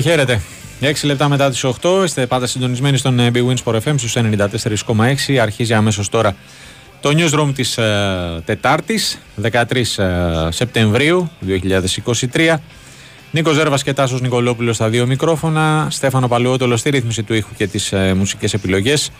Χαίρετε, 0.00 0.40
χαίρετε. 0.80 1.00
6 1.00 1.06
λεπτά 1.06 1.28
μετά 1.28 1.50
τις 1.50 1.64
8 1.64 2.02
είστε 2.04 2.26
πάντα 2.26 2.46
συντονισμένοι 2.46 2.96
στον 2.96 3.18
ε, 3.18 3.30
Big 3.34 3.46
Wins 3.46 3.62
for 3.64 3.74
FM 3.74 3.94
στους 3.96 4.16
94,6. 4.16 5.36
Αρχίζει 5.40 5.74
αμέσως 5.74 6.08
τώρα 6.08 6.36
το 7.00 7.10
newsroom 7.16 7.52
της 7.54 7.78
uh, 7.78 8.42
Τετάρτης, 8.44 9.18
13 9.42 9.50
uh, 9.50 10.48
Σεπτεμβρίου 10.48 11.30
2023. 12.32 12.54
Νίκος 13.30 13.54
Ζέρβας 13.54 13.82
και 13.82 13.92
Τάσος 13.92 14.20
Νικολόπουλος 14.20 14.76
στα 14.76 14.88
δύο 14.88 15.06
μικρόφωνα. 15.06 15.86
Στέφανο 15.90 16.28
Παλαιότολος 16.28 16.80
στη 16.80 16.90
ρύθμιση 16.90 17.22
του 17.22 17.34
ήχου 17.34 17.54
και 17.56 17.66
τις 17.66 17.92
uh, 17.94 18.12
μουσικές 18.16 18.54
επιλογές. 18.54 19.10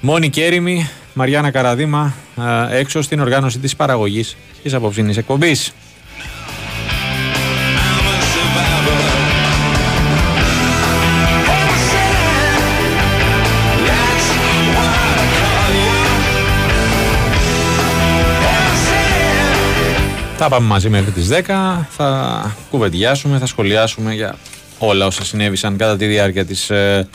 Μόνη 0.00 0.30
Κέριμη, 0.30 0.88
Μαριάννα 1.14 1.50
Καραδίμα 1.50 2.14
έξω 2.70 3.02
στην 3.02 3.20
οργάνωση 3.20 3.58
της 3.58 3.76
παραγωγής 3.76 4.36
της 4.62 4.74
απόψινης 4.74 5.16
εκπομπής. 5.16 5.72
Θα 20.38 20.48
πάμε 20.48 20.66
μαζί 20.66 20.88
μέχρι 20.88 21.10
τις 21.10 21.28
10, 21.30 21.42
θα 21.88 22.56
κουβεντιάσουμε, 22.70 23.38
θα 23.38 23.46
σχολιάσουμε 23.46 24.14
για 24.14 24.34
όλα 24.78 25.06
όσα 25.06 25.24
συνέβησαν 25.24 25.76
κατά 25.76 25.96
τη 25.96 26.06
διάρκεια 26.06 26.44
της 26.44 26.70
ε, 26.70 27.08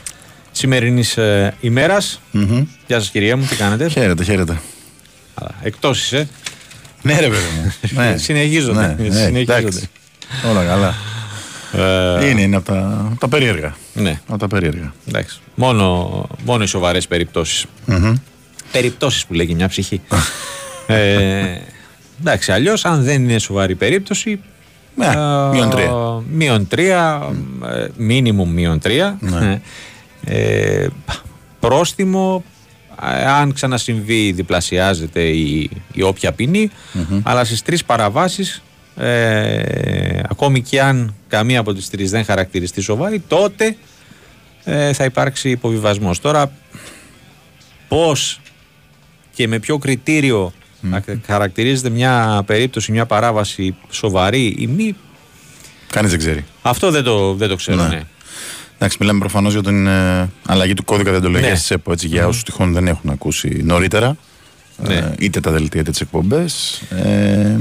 σημερινής 0.52 1.18
ε, 1.18 1.54
ημέρας. 1.60 2.22
Mm-hmm. 2.34 2.66
Γεια 2.88 3.00
σας 3.00 3.10
κυρία 3.10 3.38
μου, 3.38 3.46
τι 3.46 3.56
κάνετε; 3.56 3.90
Χαίρετε, 3.90 4.24
χαίρετε. 4.24 4.62
εκτός 5.62 6.04
είσαι. 6.04 6.30
Ναι 7.02 7.20
ρε 7.20 7.28
παιδί 7.28 7.44
μου. 7.56 7.74
ναι. 8.02 8.18
Συνεχίζονται. 8.18 8.96
Ναι, 9.00 9.08
ναι, 9.08 9.16
συνεχίζονται. 9.16 9.90
Όλα 10.50 10.66
καλά. 10.66 10.96
Ε... 11.72 12.30
Είναι, 12.30 12.42
είναι 12.42 12.56
από 12.56 12.66
τα, 12.66 13.12
τα 13.20 13.28
περίεργα. 13.28 13.76
Ναι. 13.94 14.20
Από 14.28 14.40
τα 14.40 14.48
περίεργα. 14.48 14.94
Εντάξει. 15.08 15.40
Μόνο, 15.56 16.28
μόνο 16.46 16.64
οι 16.64 16.68
σοβαρές 16.68 17.08
περιπτώσεις. 17.08 17.66
Mm-hmm. 17.88 18.14
Περιπτώσεις 18.72 19.26
που 19.26 19.34
λέγει 19.34 19.54
μια 19.54 19.68
ψυχή. 19.68 20.02
ε, 20.88 21.58
Εντάξει, 22.22 22.52
αλλιώς 22.52 22.86
αν 22.86 23.04
δεν 23.04 23.24
είναι 23.24 23.38
σοβαρή 23.38 23.76
περίπτωση. 23.76 24.40
Ναι, 24.96 25.08
μείον 25.52 25.70
τρία. 25.70 25.92
Μείον 26.32 26.68
τρία, 26.68 27.30
μίνιμουμ 27.98 28.54
μείον 28.54 28.80
τρία. 28.80 29.18
Ναι. 29.20 29.62
Ε, 30.26 30.88
πρόστιμο, 31.60 32.44
αν 33.28 33.54
ξανασυμβεί 33.54 34.32
διπλασιάζεται 34.32 35.22
η, 35.22 35.70
η 35.94 36.02
όποια 36.02 36.36
αλλά 37.24 37.44
στις 37.44 37.62
τρεις 37.62 37.86
παραβάσεις 37.86 38.62
ε, 38.96 40.20
ακόμη 40.30 40.62
και 40.62 40.82
αν 40.82 41.16
καμία 41.28 41.60
από 41.60 41.74
τις 41.74 41.90
τρεις 41.90 42.12
δεν 42.12 42.26
χαρακτηριστεί 42.26 42.82
σοβαρή 42.82 43.24
τότε 43.28 43.76
ε, 44.64 44.94
θα 44.94 45.04
υπάρξει 45.04 45.50
υποβιβασμός 45.50 46.20
τώρα 46.20 46.52
πώς 47.88 48.40
και 49.34 49.48
με 49.48 49.60
ποιο 49.60 49.78
κριτήριο 49.78 50.54
να 50.82 51.04
χαρακτηρίζεται 51.26 51.90
μια 51.90 52.44
περίπτωση, 52.46 52.92
μια 52.92 53.06
παράβαση 53.06 53.76
σοβαρή 53.90 54.56
ή 54.58 54.68
μη. 54.68 54.96
Κανείς 55.92 56.10
δεν 56.10 56.20
ξέρει. 56.20 56.46
Αυτό 56.62 56.92
δεν 56.92 57.04
το, 57.04 57.34
δεν 57.34 57.50
το 57.50 57.56
ξέρω, 57.56 57.82
ναι. 57.82 57.88
ναι. 57.88 58.02
Εντάξει, 58.76 58.98
μιλάμε 59.00 59.20
προφανώς 59.20 59.54
για 59.54 59.64
την 59.64 59.88
ε, 59.88 60.30
αλλαγή 60.46 60.74
του 60.74 60.84
κώδικα 60.84 61.12
διοντολογίας 61.12 61.52
ναι. 61.52 61.58
της 61.58 61.72
ΕΠΟ 61.72 61.92
έτσι, 61.92 62.08
για 62.08 62.28
όσους 62.28 62.44
τυχόν 62.44 62.74
δεν 62.74 62.88
έχουν 62.88 63.10
ακούσει 63.10 63.62
νωρίτερα. 63.64 64.18
Ναι. 64.88 64.94
Ε, 64.94 65.14
είτε 65.20 65.40
τα 65.40 65.52
δελτία 65.52 65.82
είτε 65.82 65.92
τις 65.92 66.02
εκπομπές. 66.02 66.82
Ε, 66.90 67.56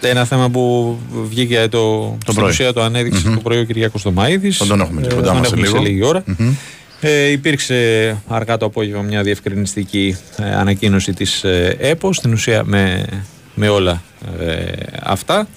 ένα 0.00 0.24
θέμα 0.24 0.50
που 0.50 0.96
βγήκε 1.28 1.66
το, 1.70 2.16
το 2.24 2.32
στην 2.32 2.44
ουσία 2.44 2.72
το 2.72 2.82
ανέδειξε 2.82 3.22
mm-hmm. 3.26 3.34
το 3.34 3.40
πρωί 3.40 3.58
ο 3.58 3.64
Κυριακός 3.64 4.00
Στομαίδη. 4.00 4.52
Τον 4.54 4.80
έχουμε 4.80 5.00
και 5.00 5.14
κοντά 5.14 5.34
μας 5.34 5.48
σε 5.48 5.56
λίγο. 5.56 5.78
λίγη 5.78 6.04
ώρα. 6.04 6.24
Mm-hmm. 6.26 6.52
Ε, 7.00 7.30
υπήρξε 7.30 8.16
αργά 8.28 8.56
το 8.56 8.66
απόγευμα 8.66 9.02
μια 9.02 9.22
διευκρινιστική 9.22 10.16
ε, 10.38 10.54
ανακοίνωση 10.54 11.12
της 11.12 11.44
ε, 11.44 11.76
ΕΠΟ, 11.80 12.12
στην 12.12 12.32
ουσία 12.32 12.64
με, 12.64 13.06
με 13.54 13.68
όλα 13.68 14.02
ε, 14.40 14.72
αυτά. 15.02 15.48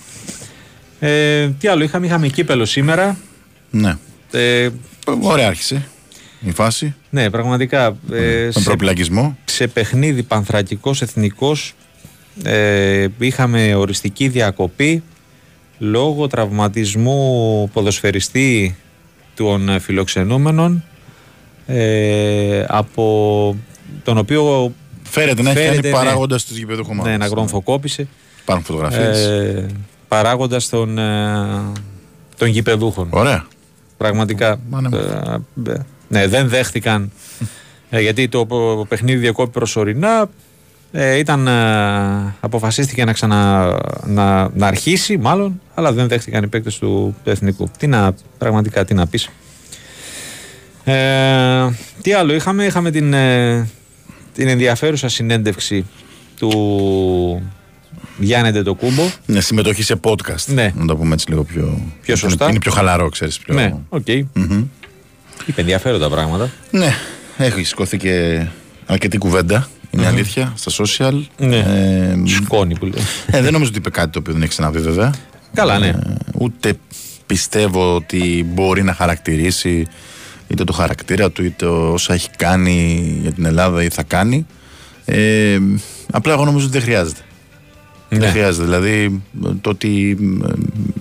Ε, 1.00 1.50
τι 1.60 1.68
άλλο 1.68 1.84
είχαμε, 1.84 2.06
είχαμε 2.06 2.28
κύπελο 2.28 2.66
σήμερα. 2.66 3.18
Ναι. 3.70 3.98
Ε, 4.32 4.70
Ωραία 5.22 5.48
άρχισε 5.48 5.88
η 6.40 6.52
φάση. 6.52 6.96
Ναι, 7.10 7.30
πραγματικά. 7.30 7.98
Ε, 8.12 8.50
Τον 8.50 8.64
προπλαγισμό. 8.64 9.38
Σε 9.46 9.68
παιχνίδι 9.68 10.24
πανθρακικός 10.24 11.02
εθνικός 11.02 11.74
ε, 12.44 13.08
είχαμε 13.20 13.76
οριστική 13.76 14.28
διακοπή 14.28 15.04
λόγω 15.78 16.28
τραυματισμού 16.28 17.70
ποδοσφαιριστή 17.74 18.76
των 19.36 19.80
φιλοξενούμενων 19.80 20.84
ε, 21.72 22.66
από 22.68 23.56
τον 24.04 24.18
οποίο 24.18 24.74
φέρεται 25.04 25.42
να 25.42 25.52
έχει 25.52 25.66
κάνει 25.66 25.80
ναι, 25.80 25.90
παράγοντας 25.90 26.46
της 26.46 26.58
γηπέδου 26.58 26.86
Ναι, 27.04 27.18
να 27.18 27.26
γρομφοκόπησε. 27.26 28.08
Υπάρχουν 28.42 28.66
φωτογραφίες. 28.66 29.26
Ε, 29.26 29.66
παράγοντας 30.08 30.70
των, 30.70 30.98
ε, 30.98 31.36
των 32.38 32.48
γηπεδούχων. 32.48 33.08
Ωραία. 33.12 33.46
Πραγματικά. 33.98 34.60
Ε, 35.68 35.74
ναι, 36.08 36.28
δεν 36.28 36.50
δέχτηκαν. 36.50 37.12
ε, 37.90 38.02
γιατί 38.02 38.28
το 38.28 38.46
παιχνίδι 38.88 39.18
διακόπη 39.20 39.52
προσωρινά. 39.52 40.30
Ε, 40.92 41.18
ήταν, 41.18 41.48
ε, 41.48 42.36
αποφασίστηκε 42.40 43.06
να, 43.06 43.14
ξανα, 43.14 43.68
να, 44.06 44.50
να 44.54 44.68
αρχίσει 44.68 45.18
μάλλον 45.18 45.62
αλλά 45.74 45.92
δεν 45.94 46.08
δέχτηκαν 46.08 46.44
οι 46.44 46.48
παίκτες 46.48 46.78
του 46.78 47.16
εθνικού 47.24 47.70
τι 47.78 47.88
να, 47.88 48.14
πραγματικά 48.38 48.86
τι 48.86 48.94
να 48.94 49.08
πεις 49.08 49.30
ε, 50.90 51.76
τι 52.02 52.14
άλλο 52.14 52.34
είχαμε, 52.34 52.66
είχαμε 52.66 52.92
την, 52.92 53.14
ε, 53.14 53.68
την 54.34 54.48
ενδιαφέρουσα 54.48 55.10
συνέντευξη 55.10 55.86
του 56.38 57.52
Γιάννη 58.20 58.64
το 58.64 58.74
κούμπο. 58.74 59.04
Ναι, 59.26 59.42
συμμετοχή 59.42 59.84
σε 59.84 60.00
podcast. 60.04 60.46
Ναι. 60.46 60.74
Να 60.76 60.86
το 60.86 60.96
πούμε 60.96 61.14
έτσι 61.14 61.30
λίγο 61.30 61.44
πιο, 61.44 61.82
πιο 62.02 62.16
σωστά. 62.16 62.50
Είναι, 62.50 62.60
πιο 62.60 62.72
χαλαρό, 62.72 63.10
ξέρεις. 63.10 63.40
Πιο... 63.40 63.54
Ναι, 63.54 63.74
οκ. 63.90 64.02
Okay. 64.08 64.24
Mm-hmm. 64.36 64.66
Είπε 65.46 65.62
ενδιαφέροντα 65.62 66.10
πράγματα. 66.10 66.50
Ναι, 66.72 66.94
έχει 67.38 67.64
σηκωθεί 67.64 67.98
και 67.98 68.46
αρκετή 68.86 69.18
κουβέντα. 69.18 69.70
Είναι 69.90 70.04
mm-hmm. 70.04 70.08
αλήθεια 70.08 70.54
στα 70.56 70.72
social. 70.84 71.22
Ναι. 71.38 71.58
Ε, 71.58 72.18
Σκόνη 72.26 72.78
που 72.78 72.86
λέει. 72.86 73.04
Ε, 73.26 73.42
δεν 73.42 73.52
νομίζω 73.52 73.70
ότι 73.70 73.80
είπε 73.80 73.90
κάτι 73.90 74.10
το 74.12 74.20
οποίο 74.20 74.34
δεν 74.34 74.42
έχει 74.42 74.52
ξαναδεί 74.52 74.80
βέβαια. 74.80 75.14
Καλά, 75.54 75.80
ναι. 75.80 75.88
Ε, 75.88 76.00
ούτε 76.34 76.74
πιστεύω 77.26 77.96
ότι 77.96 78.46
μπορεί 78.54 78.84
να 78.84 78.94
χαρακτηρίσει 78.94 79.88
είτε 80.50 80.64
το 80.64 80.74
χαρακτήρα 80.74 81.32
του 81.32 81.44
είτε 81.44 81.66
όσα 81.66 82.14
έχει 82.14 82.30
κάνει 82.38 83.18
για 83.22 83.32
την 83.32 83.46
Ελλάδα 83.46 83.84
ή 83.84 83.90
θα 83.90 84.04
κάνει 84.04 84.46
ε, 85.06 85.60
απλά 86.12 86.34
εγώ 86.34 86.46
νομίζω 86.46 86.66
ότι 86.66 86.74
δεν 86.74 86.82
χρειάζεται 86.82 87.22
ναι. 88.10 88.20
δεν 88.20 88.30
χρειάζεται 88.30 88.64
δηλαδή 88.64 89.22
το 89.62 89.70
ότι 89.70 90.18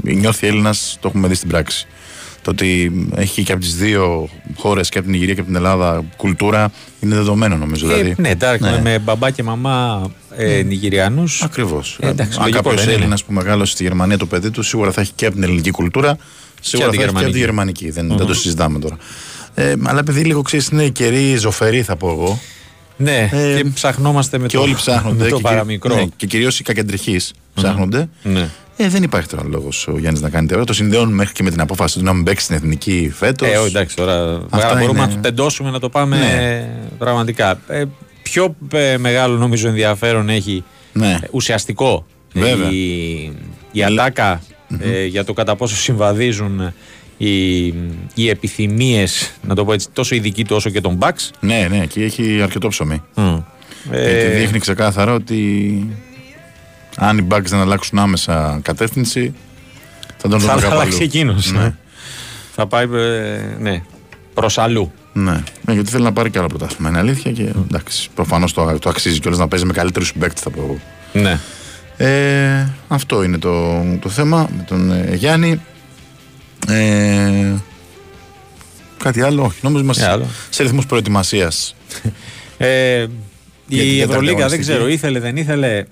ε, 0.05 0.13
νιώθει 0.13 0.47
Έλληνας 0.47 0.99
το 1.01 1.09
έχουμε 1.09 1.29
δει 1.29 1.35
στην 1.35 1.49
πράξη 1.49 1.87
το 2.43 2.51
ότι 2.51 2.93
έχει 3.15 3.43
και 3.43 3.53
από 3.53 3.61
τις 3.61 3.77
δύο 3.77 4.29
χώρες 4.57 4.89
και 4.89 4.99
από 4.99 5.07
την 5.07 5.17
Ιγυρία 5.17 5.35
και 5.35 5.41
από 5.41 5.49
την 5.49 5.59
Ελλάδα 5.59 6.05
κουλτούρα 6.17 6.71
είναι 7.01 7.15
δεδομένο 7.15 7.57
νομίζω. 7.57 7.91
Ε, 7.91 7.95
δηλαδή. 7.95 8.15
Ναι, 8.19 8.29
εντάξει, 8.29 8.71
ναι. 8.71 8.81
με 8.83 8.99
μπαμπά 8.99 9.31
και 9.31 9.43
μαμά 9.43 10.11
ε, 10.37 10.63
Νιγηριανού. 10.63 11.25
Ακριβώς. 11.41 11.99
Ε, 12.01 12.09
Αν 12.39 12.51
κάποιος 12.51 12.87
Έλληνας 12.87 13.25
που 13.25 13.33
μεγάλωσε 13.33 13.73
στη 13.73 13.83
Γερμανία 13.83 14.19
το 14.19 14.27
παιδί 14.27 14.51
του, 14.51 14.63
σίγουρα 14.63 14.93
θα 14.93 15.01
έχει 15.01 15.13
και 15.15 15.27
από 15.27 15.35
την 15.35 15.45
ελληνική 15.45 15.71
κουλτούρα, 15.71 16.17
σίγουρα 16.61 16.89
θα 16.89 16.95
έχει 16.95 17.13
και 17.13 17.19
από 17.19 17.31
τη 17.31 17.39
γερμανική. 17.39 17.91
Δεν, 17.91 18.09
δεν 18.17 18.27
το 18.27 18.35
συζητάμε 18.35 18.79
τώρα. 18.79 18.97
Ε, 19.59 19.75
αλλά 19.85 19.99
επειδή 19.99 20.25
λίγο 20.25 20.43
ξέρεις, 20.43 20.69
είναι 20.69 20.83
η 20.83 20.91
καιρή 20.91 21.37
ζωφερή, 21.37 21.83
θα 21.83 21.97
πω 21.97 22.11
εγώ. 22.11 22.41
Ναι, 22.97 23.29
ε, 23.33 23.57
και 23.57 23.65
ψαχνόμαστε 23.75 24.39
με 24.39 24.47
και 24.47 24.57
το, 24.57 24.63
όλοι 24.63 24.75
ψάχνονται, 24.75 25.25
με 25.25 25.31
το 25.31 25.37
και, 25.37 25.43
παραμικρό. 25.43 25.95
Ναι, 25.95 26.05
και 26.17 26.27
κυρίως 26.27 26.59
οι 26.59 26.63
κακεντρεχεί 26.63 27.21
ψάχνονται. 27.55 28.09
Ναι. 28.23 28.49
Ε, 28.77 28.89
δεν 28.89 29.03
υπάρχει 29.03 29.29
τώρα 29.29 29.45
λόγος 29.47 29.89
ο 29.89 29.99
Γιάννης 29.99 30.23
να 30.23 30.31
κάνει 30.31 30.47
τέτοια. 30.47 30.65
Το 30.65 30.73
συνδέουν 30.73 31.13
μέχρι 31.13 31.33
και 31.33 31.43
με 31.43 31.51
την 31.51 31.61
απόφαση 31.61 31.99
του 31.99 32.05
να 32.05 32.13
μην 32.13 32.25
παίξει 32.25 32.45
στην 32.45 32.57
εθνική 32.57 33.13
φέτος. 33.15 33.49
Ε, 33.49 33.57
όχι, 33.57 33.67
εντάξει 33.67 33.97
τώρα. 33.97 34.43
Αυτά 34.51 34.75
μπορούμε 34.75 34.99
είναι... 34.99 35.09
να 35.09 35.15
το 35.15 35.21
τεντώσουμε 35.21 35.71
να 35.71 35.81
το 35.81 35.89
πάμε 35.89 36.19
ναι. 36.19 36.69
πραγματικά. 36.99 37.61
Ε, 37.69 37.85
πιο 38.23 38.57
ε, 38.73 38.97
μεγάλο 38.97 39.37
νομίζω 39.37 39.69
ενδιαφέρον 39.69 40.29
έχει 40.29 40.65
ναι. 40.93 41.19
ουσιαστικό 41.31 42.07
Βέβαια. 42.33 42.71
η, 42.71 43.33
η 43.73 43.85
ατάκα 43.85 44.43
ε, 44.81 45.05
για 45.05 45.25
το 45.25 45.33
κατά 45.33 45.57
πόσο 45.57 45.77
συμβαδίζουν 45.77 46.73
οι, 47.19 47.67
οι 48.15 48.29
επιθυμίες, 48.29 49.33
να 49.43 49.55
το 49.55 49.65
πω 49.65 49.73
έτσι, 49.73 49.89
τόσο 49.93 50.15
ειδική 50.15 50.45
του 50.45 50.57
όσο 50.57 50.71
και 50.71 50.81
τον 50.81 50.99
Bucks. 51.01 51.31
Ναι, 51.41 51.67
ναι, 51.71 51.87
και 51.87 52.03
έχει 52.03 52.43
αρκετό 52.43 52.69
ψωμί. 52.69 53.03
Mm. 53.15 53.43
Ε, 53.91 54.39
δείχνει 54.39 54.59
ξεκάθαρα 54.59 55.13
ότι 55.13 55.87
αν 56.97 57.19
οι 57.19 57.27
Bucks 57.31 57.45
δεν 57.45 57.61
αλλάξουν 57.61 57.99
άμεσα 57.99 58.61
κατεύθυνση, 58.63 59.35
θα 60.17 60.29
τον 60.29 60.39
δούμε 60.39 60.61
Θα 60.61 60.71
αλλάξει 60.71 61.03
εκείνος. 61.03 61.53
Ναι. 61.53 61.59
ναι. 61.59 61.75
Θα 62.55 62.67
πάει 62.67 62.87
ε, 62.93 63.57
ναι, 63.59 63.83
προς 64.35 64.59
αλλού. 64.59 64.93
Ναι. 65.13 65.43
ναι, 65.65 65.73
γιατί 65.75 65.91
θέλει 65.91 66.05
να 66.05 66.13
πάρει 66.13 66.31
και 66.31 66.39
άλλα 66.39 66.49
πρωτάθλημα. 66.49 66.89
Είναι 66.89 66.99
αλήθεια 66.99 67.33
και 67.33 67.43
εντάξει, 67.43 68.09
προφανώς 68.15 68.53
το, 68.53 68.79
το 68.79 68.89
αξίζει 68.89 69.21
κιόλας 69.21 69.39
να 69.39 69.49
παίζει 69.49 69.65
με 69.65 69.73
καλύτερους 69.73 70.09
συμπαίκτες, 70.09 70.43
θα 70.43 70.51
πω 70.51 70.81
Ναι. 71.13 71.41
Ε, 71.97 72.69
αυτό 72.89 73.23
είναι 73.23 73.39
το, 73.39 73.83
το 74.01 74.09
θέμα 74.09 74.49
με 74.57 74.63
τον 74.63 74.93
ε, 74.93 75.15
Γιάννη. 75.15 75.61
Ε, 76.69 77.55
Κάτι 79.03 79.23
άλλο, 79.23 79.43
όχι. 79.45 79.59
Νομίζω 79.63 79.83
είμαστε 79.83 80.27
σε 80.51 80.63
ρυθμούς 80.63 80.87
προετοιμασίας. 80.87 81.75
ε, 82.57 83.07
η 83.69 84.01
Ευρωλίγα 84.01 84.49
δεν 84.49 84.61
ξέρω, 84.61 84.89
ήθελε, 84.89 85.21
δεν 85.21 85.37
ήθελε. 85.37 85.85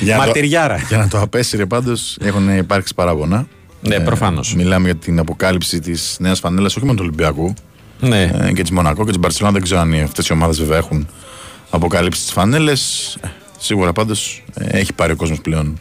για 0.00 0.16
Μαρτυριάρα. 0.16 0.76
για 0.88 0.96
να 0.96 1.08
το 1.08 1.20
απέσυρε 1.20 1.66
πάντως, 1.66 2.18
έχουν 2.20 2.56
υπάρξει 2.56 2.94
παράπονα. 2.94 3.46
Ναι, 3.80 3.94
ε, 3.94 3.98
προφανώς. 3.98 4.54
Μιλάμε 4.54 4.84
για 4.84 4.96
την 4.96 5.18
αποκάλυψη 5.18 5.80
της 5.80 6.16
νέας 6.20 6.38
φανέλας, 6.38 6.76
όχι 6.76 6.84
μόνο 6.84 6.98
του 6.98 7.04
Ολυμπιακού. 7.06 7.54
Ναι. 8.00 8.22
Ε, 8.22 8.52
και 8.52 8.62
της 8.62 8.70
Μονακό 8.70 9.04
και 9.04 9.10
της 9.10 9.18
Μπαρσελόνα. 9.18 9.52
Δεν 9.52 9.62
ξέρω 9.62 9.80
αν 9.80 10.02
αυτές 10.02 10.26
οι 10.26 10.32
ομάδες 10.32 10.58
βέβαια 10.58 10.78
έχουν 10.78 11.08
αποκαλύψει 11.70 12.20
τις 12.20 12.32
φανέλες. 12.32 13.14
Ε, 13.20 13.28
σίγουρα 13.58 13.92
πάντως 13.92 14.44
ε, 14.54 14.78
έχει 14.78 14.92
πάρει 14.92 15.12
ο 15.12 15.16
κόσμος 15.16 15.40
πλέον 15.40 15.78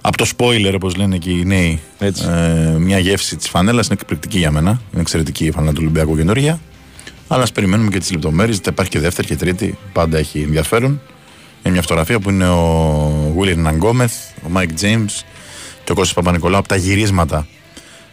από 0.00 0.16
το 0.16 0.30
spoiler, 0.36 0.72
όπως 0.74 0.96
λένε 0.96 1.18
και 1.18 1.30
οι 1.30 1.44
νέοι, 1.44 1.80
ε, 1.98 2.08
μια 2.78 2.98
γεύση 2.98 3.36
της 3.36 3.48
φανέλας 3.48 3.86
είναι 3.86 3.96
εκπληκτική 4.00 4.38
για 4.38 4.50
μένα. 4.50 4.70
Είναι 4.92 5.00
εξαιρετική 5.00 5.44
η 5.44 5.50
φανέλα 5.50 5.72
του 5.72 5.78
Ολυμπιακού 5.80 6.16
καινούργια. 6.16 6.60
Αλλά 7.28 7.42
ας 7.42 7.52
περιμένουμε 7.52 7.90
και 7.90 7.98
τις 7.98 8.10
λεπτομέρειες. 8.10 8.56
Θα 8.56 8.70
υπάρχει 8.70 8.90
και 8.90 8.98
δεύτερη 8.98 9.26
και 9.26 9.36
τρίτη. 9.36 9.78
Πάντα 9.92 10.18
έχει 10.18 10.40
ενδιαφέρον. 10.40 11.00
Είναι 11.62 11.72
μια 11.72 11.82
φωτογραφία 11.82 12.20
που 12.20 12.30
είναι 12.30 12.48
ο 12.48 13.34
Βίλιαν 13.38 13.60
Ναγκόμεθ, 13.60 14.12
ο 14.46 14.48
Μάικ 14.48 14.72
Τζέιμ 14.72 15.04
και 15.84 15.92
ο 15.92 15.94
Κώστας 15.94 16.14
Παπα-Νικολάου 16.14 16.58
από 16.58 16.68
τα 16.68 16.76
γυρίσματα 16.76 17.46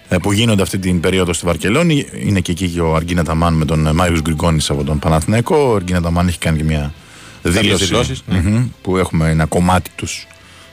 ε, 0.10 0.18
που 0.18 0.32
γίνονται 0.32 0.62
αυτή 0.62 0.78
την 0.78 1.00
περίοδο 1.00 1.34
στη 1.34 1.46
Βαρκελόνη. 1.46 2.06
Είναι 2.26 2.40
και 2.40 2.52
εκεί 2.52 2.70
και 2.70 2.82
ο 2.82 2.96
Αργίνα 2.96 3.24
Ταμάν 3.24 3.54
με 3.54 3.66
τον 3.66 3.96
Μάριο 3.96 4.22
Γκριγκόνης 4.22 4.70
από 4.70 4.84
τον 4.84 5.00
Παναθηναϊκό. 5.00 5.72
Ο 5.72 5.76
Αργίνα 5.76 6.02
Ταμάν 6.02 6.28
έχει 6.28 6.38
κάνει 6.38 6.58
και 6.58 6.64
μια 6.64 6.94
δήλωση 7.42 8.16
ναι. 8.26 8.66
που 8.82 8.98
έχουμε 8.98 9.30
ένα 9.30 9.46
κομμάτι 9.46 9.90
τους 9.96 10.28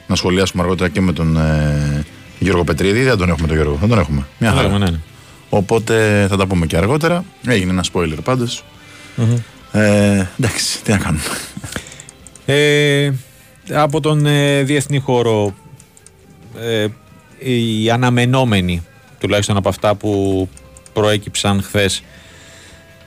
να 0.06 0.14
σχολιάσουμε 0.14 0.62
αργότερα 0.62 0.88
και 0.88 1.00
με 1.00 1.12
τον 1.12 1.36
ε, 1.36 2.04
Γιώργο 2.38 2.64
Πετρίδη. 2.64 3.02
Δεν 3.02 3.16
τον 3.16 3.28
έχουμε 3.28 3.46
τον 3.46 3.56
Γιώργο, 3.56 3.76
θα 3.80 3.86
τον 3.86 3.98
έχουμε. 3.98 4.26
Μια 4.38 4.52
χαρά. 4.52 4.68
Ναι, 4.68 4.90
ναι. 4.90 4.98
Οπότε 5.48 6.26
θα 6.28 6.36
τα 6.36 6.46
πούμε 6.46 6.66
και 6.66 6.76
αργότερα. 6.76 7.24
Έγινε 7.46 7.70
ένα 7.70 7.84
spoiler 7.92 8.18
παντω 8.24 8.46
Ε, 9.72 10.26
εντάξει, 10.38 10.82
τι 10.82 10.90
να 10.90 10.98
κάνουμε. 10.98 11.22
Ε, 12.46 13.12
από 13.72 14.00
τον 14.00 14.26
ε, 14.26 14.62
διεθνή 14.62 14.98
χώρο 14.98 15.54
ε, 16.60 16.86
οι 17.38 17.90
αναμενόμενοι 17.90 18.82
τουλάχιστον 19.18 19.56
από 19.56 19.68
αυτά 19.68 19.94
που 19.94 20.48
προέκυψαν 20.92 21.62
χθες 21.62 22.02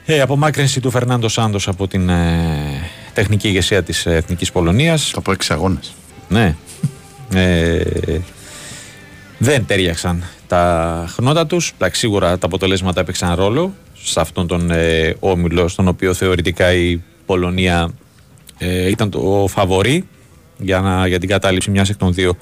ε, 0.04 0.20
απομάκρυνση 0.20 0.80
του 0.80 0.90
Φερνάντο 0.90 1.28
Σάντος 1.28 1.68
από 1.68 1.88
την 1.88 2.08
ε, 2.08 2.90
τεχνική 3.12 3.48
ηγεσία 3.48 3.82
της 3.82 4.06
Εθνικής 4.06 4.52
Πολωνίας. 4.52 5.12
Από 5.16 5.32
έξι 5.32 5.52
αγώνες. 5.52 5.94
Ναι. 6.28 6.56
Ε, 7.34 8.20
δεν 9.38 9.66
τέριαξαν 9.66 10.24
τα 10.46 11.04
χνότα 11.08 11.46
τους. 11.46 11.72
Σίγουρα 11.92 12.38
τα 12.38 12.46
αποτελέσματα 12.46 13.00
έπαιξαν 13.00 13.34
ρόλο 13.34 13.74
σε 13.94 14.20
αυτόν 14.20 14.46
τον 14.46 14.70
ε, 14.70 15.14
όμιλο 15.18 15.68
στον 15.68 15.88
οποίο 15.88 16.14
θεωρητικά 16.14 16.72
η 16.72 17.00
Πολωνία 17.26 17.90
ε, 18.58 18.88
ήταν 18.88 19.10
το 19.10 19.46
φαβορή 19.48 20.08
για, 20.58 20.80
να, 20.80 21.06
για 21.06 21.18
την 21.18 21.28
κατάληψη 21.28 21.70
μιας 21.70 21.88
εκ 21.88 21.96
των 21.96 22.12
δύο 22.12 22.36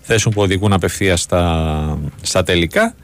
θέσεων 0.00 0.34
που 0.34 0.42
οδηγούν 0.42 0.72
απευθείας 0.72 1.20
στα, 1.20 1.98
στα 2.22 2.42
τελικά. 2.42 2.94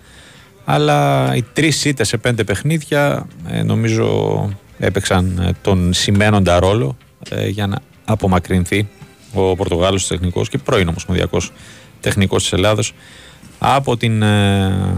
Αλλά 0.65 1.31
οι 1.35 1.43
τρεις 1.53 1.79
σίτες 1.79 2.09
σε 2.09 2.17
πέντε 2.17 2.45
παιχνίδια 2.45 3.27
ε, 3.49 3.63
νομίζω 3.63 4.49
έπαιξαν 4.79 5.57
τον 5.63 5.93
σημαίνοντα 5.93 6.59
ρόλο 6.59 6.97
για 7.49 7.67
να 7.67 7.79
απομακρυνθεί 8.05 8.89
ο 9.33 9.57
Πορτογάλος 9.57 10.07
τεχνικός 10.07 10.49
και 10.49 10.59
πρώην 10.59 10.89
ομοσπονδιακός 10.89 11.53
τεχνικός 12.01 12.43
της 12.43 12.53
Ελλάδος 12.53 12.95
από 13.59 13.97
την 13.97 14.23
ε, 14.23 14.95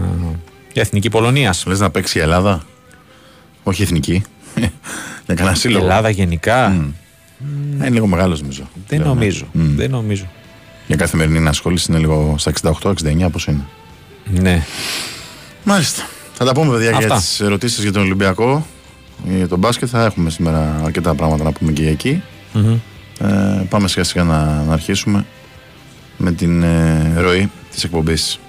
Εθνική 0.73 1.09
Πολωνία. 1.09 1.53
Λες 1.65 1.79
να 1.79 1.89
παίξει 1.89 2.17
η 2.17 2.21
Ελλάδα, 2.21 2.63
όχι 3.63 3.81
εθνική. 3.81 4.23
Για 5.25 5.35
κανένα 5.35 5.55
σύλλογο. 5.55 5.83
Η 5.83 5.87
Ελλάδα 5.87 6.09
γενικά. 6.09 6.75
Mm. 6.75 6.91
Είναι 7.73 7.89
λίγο 7.89 8.07
μεγάλος 8.07 8.41
νομίζω. 8.41 8.69
Δεν 8.87 9.01
νομίζω. 9.01 9.45
Mm. 9.45 9.59
Δεν 9.75 9.89
νομίζω. 9.89 10.27
Για 10.87 10.95
καθημερινή 10.95 11.47
ασχόληση 11.47 11.85
είναι 11.89 11.99
λίγο 11.99 12.35
στα 12.37 12.51
68-69 12.81 13.27
πώς 13.31 13.45
είναι. 13.45 13.65
Ναι. 14.25 14.65
Μάλιστα. 15.63 16.07
Θα 16.33 16.45
τα 16.45 16.51
πούμε 16.51 16.73
παιδιά 16.73 16.89
Αυτά. 16.89 17.05
για 17.05 17.15
τις 17.15 17.39
ερωτήσεις 17.39 17.83
για 17.83 17.91
τον 17.91 18.01
Ολυμπιακό. 18.01 18.65
Για 19.23 19.47
τον 19.47 19.59
μπάσκετ 19.59 19.87
θα 19.91 20.05
έχουμε 20.05 20.29
σήμερα 20.29 20.81
αρκετά 20.83 21.15
πράγματα 21.15 21.43
να 21.43 21.51
πούμε 21.51 21.71
και 21.71 21.87
εκεί. 21.87 22.23
Mm-hmm. 22.53 22.79
Ε, 23.19 23.63
πάμε 23.69 23.87
σιγά 23.87 24.03
σιγά 24.03 24.23
να, 24.23 24.63
να 24.63 24.73
αρχίσουμε 24.73 25.25
με 26.17 26.31
την 26.31 26.63
ε, 26.63 27.13
ροή 27.17 27.51
της 27.71 27.83
εκπομπής. 27.83 28.39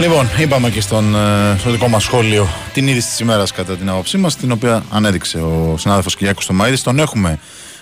Λοιπόν, 0.00 0.28
είπαμε 0.38 0.70
και 0.70 0.80
στον, 0.80 1.14
ε, 1.14 1.56
στο 1.58 1.70
δικό 1.70 1.88
μας 1.88 2.02
σχόλιο 2.02 2.48
την 2.72 2.88
είδηση 2.88 3.08
της 3.08 3.20
ημέρας 3.20 3.52
κατά 3.52 3.76
την 3.76 3.88
άποψή 3.88 4.18
μας, 4.18 4.36
την 4.36 4.50
οποία 4.50 4.82
ανέδειξε 4.90 5.38
ο 5.38 5.74
συνάδελφος 5.78 6.16
Κυριάκος 6.16 6.44
Στομαίδη. 6.44 6.82
Τον 6.82 6.98
έχουμε 6.98 7.38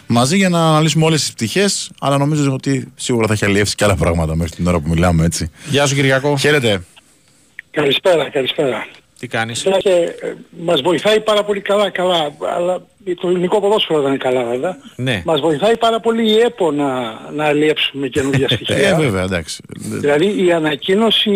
μαζί 0.08 0.36
για 0.36 0.48
να 0.48 0.68
αναλύσουμε 0.68 1.04
όλες 1.04 1.20
τις 1.20 1.32
πτυχές, 1.32 1.90
αλλά 2.00 2.18
νομίζω 2.18 2.52
ότι 2.52 2.92
σίγουρα 2.94 3.26
θα 3.26 3.32
έχει 3.32 3.44
αλλιεύσει 3.44 3.74
και 3.74 3.84
άλλα 3.84 3.96
πράγματα 3.96 4.36
μέχρι 4.36 4.54
την 4.56 4.66
ώρα 4.66 4.78
που 4.80 4.88
μιλάμε, 4.88 5.24
έτσι. 5.24 5.50
Γεια 5.70 5.86
σου, 5.86 5.94
Κυριακό. 5.94 6.36
Χαίρετε. 6.38 6.82
Καλησπέρα, 7.70 8.30
καλησπέρα. 8.30 8.86
Τι 9.18 9.26
κάνεις; 9.26 9.62
Και, 9.78 9.90
ε, 9.90 10.34
μας 10.64 10.80
βοηθάει 10.80 11.20
πάρα 11.20 11.44
πολύ 11.44 11.60
καλά, 11.60 11.90
καλά, 11.90 12.32
αλλά 12.56 12.82
το 13.20 13.28
ελληνικό 13.28 13.60
ποδόσφαιρο 13.60 14.00
δεν 14.00 14.08
είναι 14.08 14.18
καλά 14.18 14.44
βέβαια. 14.44 14.76
Ναι. 14.96 15.22
Μας 15.24 15.40
βοηθάει 15.40 15.76
πάρα 15.76 16.00
πολύ 16.00 16.30
η 16.30 16.38
ΕΠΟ 16.38 16.70
να, 16.72 16.86
να 17.34 17.44
αλιεύσουμε 17.44 18.08
καινούργια 18.08 18.48
στοιχεία. 18.54 18.88
ε, 18.88 18.94
βέβαια, 18.94 19.22
εντάξει. 19.22 19.62
Δηλαδή 19.76 20.44
η 20.44 20.52
ανακοίνωση 20.52 21.30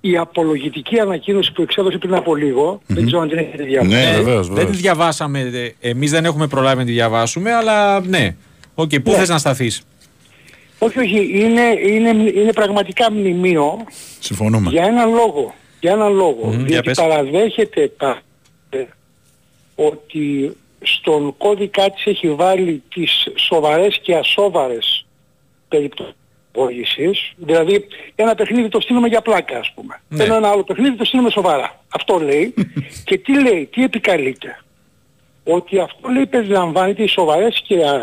η 0.00 0.16
απολογητική 0.16 0.98
ανακοίνωση 0.98 1.52
που 1.52 1.62
εξέδωσε 1.62 1.98
πριν 1.98 2.14
από 2.14 2.34
λίγο, 2.34 2.74
mm-hmm. 2.74 2.94
δεν 2.94 3.06
ξέρω 3.06 3.20
αν 3.20 3.28
την 3.28 3.38
έχετε 3.38 3.62
διαβάσει. 3.62 3.94
Ναι, 3.94 4.12
βεβαίως, 4.16 4.48
Δεν 4.48 4.66
τη 4.66 4.76
διαβάσαμε, 4.76 5.50
εμείς 5.80 6.10
δεν 6.10 6.24
έχουμε 6.24 6.46
προλάβει 6.46 6.78
να 6.78 6.84
τη 6.84 6.92
διαβάσουμε, 6.92 7.52
αλλά 7.52 8.00
ναι. 8.00 8.36
Οκ, 8.74 8.88
okay, 8.88 9.02
πού 9.02 9.10
ναι. 9.10 9.16
θες 9.16 9.28
να 9.28 9.38
σταθείς; 9.38 9.82
Όχι, 10.78 10.98
όχι, 10.98 11.30
είναι, 11.40 11.62
είναι, 11.86 12.30
είναι 12.30 12.52
πραγματικά 12.52 13.12
μνημείο. 13.12 13.84
Συμφωνούμε. 14.18 14.70
Για 14.70 14.84
έναν 14.84 15.10
λόγο. 15.10 15.54
Για 15.80 15.92
έναν 15.92 16.12
λόγο. 16.12 16.52
Mm, 16.52 16.56
διότι 16.56 16.90
παραδέχεται 16.90 17.92
ότι 19.74 20.56
στον 20.80 21.36
κώδικα 21.36 21.90
της 21.90 22.06
έχει 22.06 22.30
βάλει 22.30 22.82
τις 22.94 23.28
σοβαρές 23.34 23.98
και 24.02 24.14
α 24.14 24.25
σοβαρές 24.25 25.06
περιπτώσεις 25.68 26.14
Δηλαδή 27.36 27.86
ένα 28.14 28.34
παιχνίδι 28.34 28.68
το 28.68 28.80
στείλουμε 28.80 29.08
για 29.08 29.20
πλάκα 29.20 29.58
ας 29.58 29.72
πούμε. 29.74 30.00
Ναι. 30.08 30.24
Ένα 30.24 30.48
άλλο 30.48 30.64
παιχνίδι 30.64 30.96
το 30.96 31.04
στείλουμε 31.04 31.30
σοβαρά. 31.30 31.80
Αυτό 31.88 32.18
λέει. 32.18 32.54
και 33.06 33.18
τι 33.18 33.42
λέει, 33.42 33.68
τι 33.72 33.82
επικαλείται. 33.82 34.60
Ότι 35.44 35.78
αυτό 35.78 36.08
λέει 36.08 36.26
περιλαμβάνει 36.26 36.94
τις 36.94 37.12
σοβαρές 37.12 37.62
και 37.66 37.84
α, 37.84 38.00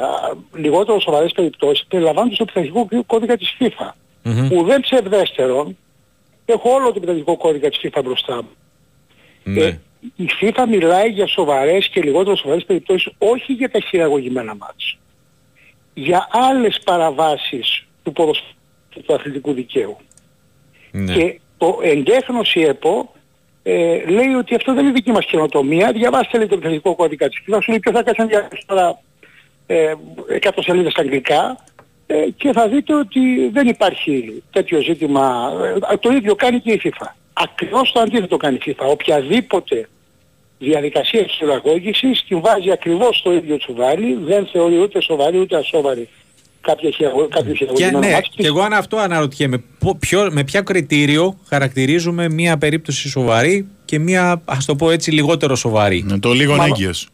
λιγότερο 0.56 1.00
σοβαρές 1.00 1.32
περιπτώσεις 1.32 1.86
περιλαμβάνει 1.86 2.34
στο 2.34 2.46
πειθαρχικό 2.46 2.88
κώδικα 3.06 3.38
της 3.38 3.58
FIFA. 3.60 3.92
Mm-hmm. 4.24 4.48
Που 4.50 4.64
δεν 4.64 4.82
ψευδέστερον 4.82 5.78
έχω 6.46 6.70
όλο 6.74 6.94
το 6.94 7.00
πειθαρχικό 7.00 7.38
κώδικα 7.38 7.70
της 7.70 7.80
FIFA 7.84 8.02
μπροστά 8.04 8.36
μου. 8.36 8.50
Ναι. 9.44 9.64
Ε, 9.64 9.80
η 10.16 10.30
FIFA 10.42 10.66
μιλάει 10.70 11.10
για 11.10 11.28
σοβαρές 11.28 11.88
και 11.88 12.02
λιγότερο 12.02 12.36
σοβαρές 12.36 12.66
περιπτώσεις 12.66 13.12
όχι 13.18 13.54
για 13.54 13.70
τα 13.70 13.80
χειραγωγημένα 13.80 14.56
μάτια. 14.56 14.98
Για 15.94 16.28
άλλες 16.32 16.80
παραβάσεις 16.84 17.86
του 18.04 18.12
ποδοσφαίρου 18.12 18.52
του 19.06 19.14
αθλητικού 19.14 19.54
δικαίου. 19.54 19.98
Ναι. 20.92 21.14
Και 21.14 21.40
το 21.58 21.80
εντέχνος 21.84 22.56
η 22.56 22.62
ΕΠΟ 22.62 23.12
ε, 23.64 24.04
λέει 24.06 24.34
ότι 24.34 24.56
αυτό 24.56 24.74
δεν 24.74 24.84
είναι 24.84 24.94
δική 24.94 25.12
μας 25.12 25.26
καινοτομία. 25.26 25.92
Διαβάστε 25.92 26.38
λέει 26.38 26.48
το 26.48 26.56
επιθετικό 26.56 26.96
κώδικα 26.96 27.30
της 27.30 27.40
FIFA, 27.40 27.58
σου 27.62 27.70
λέει 27.70 27.80
ποιο 27.80 27.92
θα 27.92 28.04
κάτσει 28.04 28.22
να 28.22 28.28
διαβάσει 28.28 28.64
τώρα 28.66 29.00
ε, 29.66 29.94
100 30.42 30.50
σελίδες 30.60 30.94
αγγλικά 30.96 31.58
ε, 32.08 32.26
και 32.38 32.52
θα 32.52 32.68
δείτε 32.68 32.94
ότι 32.94 33.50
δεν 33.54 33.68
υπάρχει 33.68 34.44
τέτοιο 34.52 34.82
ζήτημα. 34.82 35.52
Ε, 35.92 35.98
το 35.98 36.12
ίδιο 36.12 36.36
κάνει 36.36 36.60
και 36.60 36.72
η 36.72 36.82
FIFA. 36.84 37.08
Ακριβώς 37.34 37.92
το 37.92 38.00
αντίθετο 38.00 38.38
κάνει 38.38 38.58
η 38.66 38.76
FIFA. 38.78 38.86
Οποιαδήποτε 38.90 39.88
διαδικασία 40.60 41.24
χειραγώγησης 41.24 42.24
την 42.28 42.42
βάζει 42.42 42.72
ακριβώς 42.72 43.18
στο 43.18 43.34
ίδιο 43.34 43.58
τσουβάλι, 43.58 44.14
δεν 44.14 44.46
θεωρεί 44.46 44.80
ούτε 44.80 45.02
σοβαρή 45.02 45.40
ούτε 45.40 45.58
ασόβαρη 45.58 46.10
κάποια 46.10 46.23
κάποιο 46.64 46.92
χειραγωγημένος 46.92 48.06
ναι, 48.06 48.20
Και 48.36 48.48
εγώ 48.48 48.62
αν 48.62 48.74
αυτό 48.74 48.98
αναρωτιέμαι, 48.98 49.64
ποιο, 50.00 50.30
με 50.32 50.44
ποιο 50.44 50.64
κριτήριο 50.64 51.38
χαρακτηρίζουμε 51.48 52.30
μια 52.30 52.58
περίπτωση 52.58 53.10
σοβαρή 53.10 53.68
και 53.86 54.00
μια, 54.00 54.42
ας 54.46 54.66
το 54.66 54.76
πω 54.76 54.90
έτσι, 54.92 55.12
λιγότερο 55.12 55.56
σοβαρή. 55.56 56.04
Ναι, 56.08 56.20
το 56.20 56.32
λίγο 56.32 56.64
έγκυος. 56.64 57.08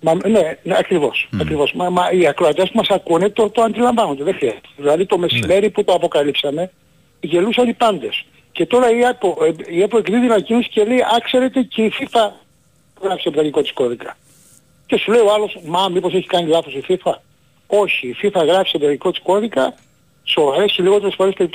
Μα, 0.00 0.14
ναι, 0.14 0.58
ναι, 0.62 0.76
ακριβώς. 0.78 1.28
Mm. 1.32 1.38
ακριβώς. 1.40 1.72
Μα, 1.72 1.90
μα, 1.90 2.10
οι 2.10 2.26
ακροατές 2.26 2.70
που 2.70 2.76
μας 2.76 2.88
ακούνε 2.88 3.28
το, 3.28 3.50
το 3.50 3.62
αντιλαμβάνονται, 3.62 4.24
δεν 4.24 4.34
χρειάζεται. 4.34 4.68
Δηλαδή 4.76 5.06
το 5.06 5.18
μεσημέρι 5.18 5.66
ναι. 5.66 5.70
που 5.70 5.84
το 5.84 5.92
αποκαλύψαμε, 5.92 6.70
γελούσαν 7.20 7.68
οι 7.68 7.72
πάντες. 7.72 8.24
Και 8.52 8.66
τώρα 8.66 8.90
η 8.90 9.00
ΕΠΟ, 9.00 9.36
η 9.68 9.82
ΕΠΟ 9.82 9.98
εκδίδει 9.98 10.26
ανακοίνωση 10.26 10.68
και 10.68 10.84
λέει, 10.84 11.00
α, 11.00 11.20
ξέρετε, 11.24 11.62
και 11.62 11.82
η 11.82 11.92
FIFA 11.98 12.30
γράψει 13.02 13.24
το 13.24 13.30
πλαγικό 13.30 13.62
της 13.62 13.72
κώδικα. 13.72 14.16
Και 14.86 14.96
σου 14.96 15.12
λέει 15.12 15.20
ο 15.20 15.32
άλλος, 15.32 15.58
μα 15.64 15.88
μήπως 15.88 16.14
έχει 16.14 16.26
κάνει 16.26 16.48
λάθος 16.48 16.74
η 16.74 16.84
FIFA. 16.88 17.12
Όχι, 17.74 18.08
η 18.08 18.16
FIFA 18.22 18.46
γράψει 18.46 18.72
το 18.72 18.78
πλαγικό 18.78 19.10
της 19.10 19.20
κώδικα, 19.22 19.74
σοβαρές 20.24 20.72
και 20.72 20.82
λιγότερες 20.82 21.14
φορές 21.14 21.34
και 21.34 21.48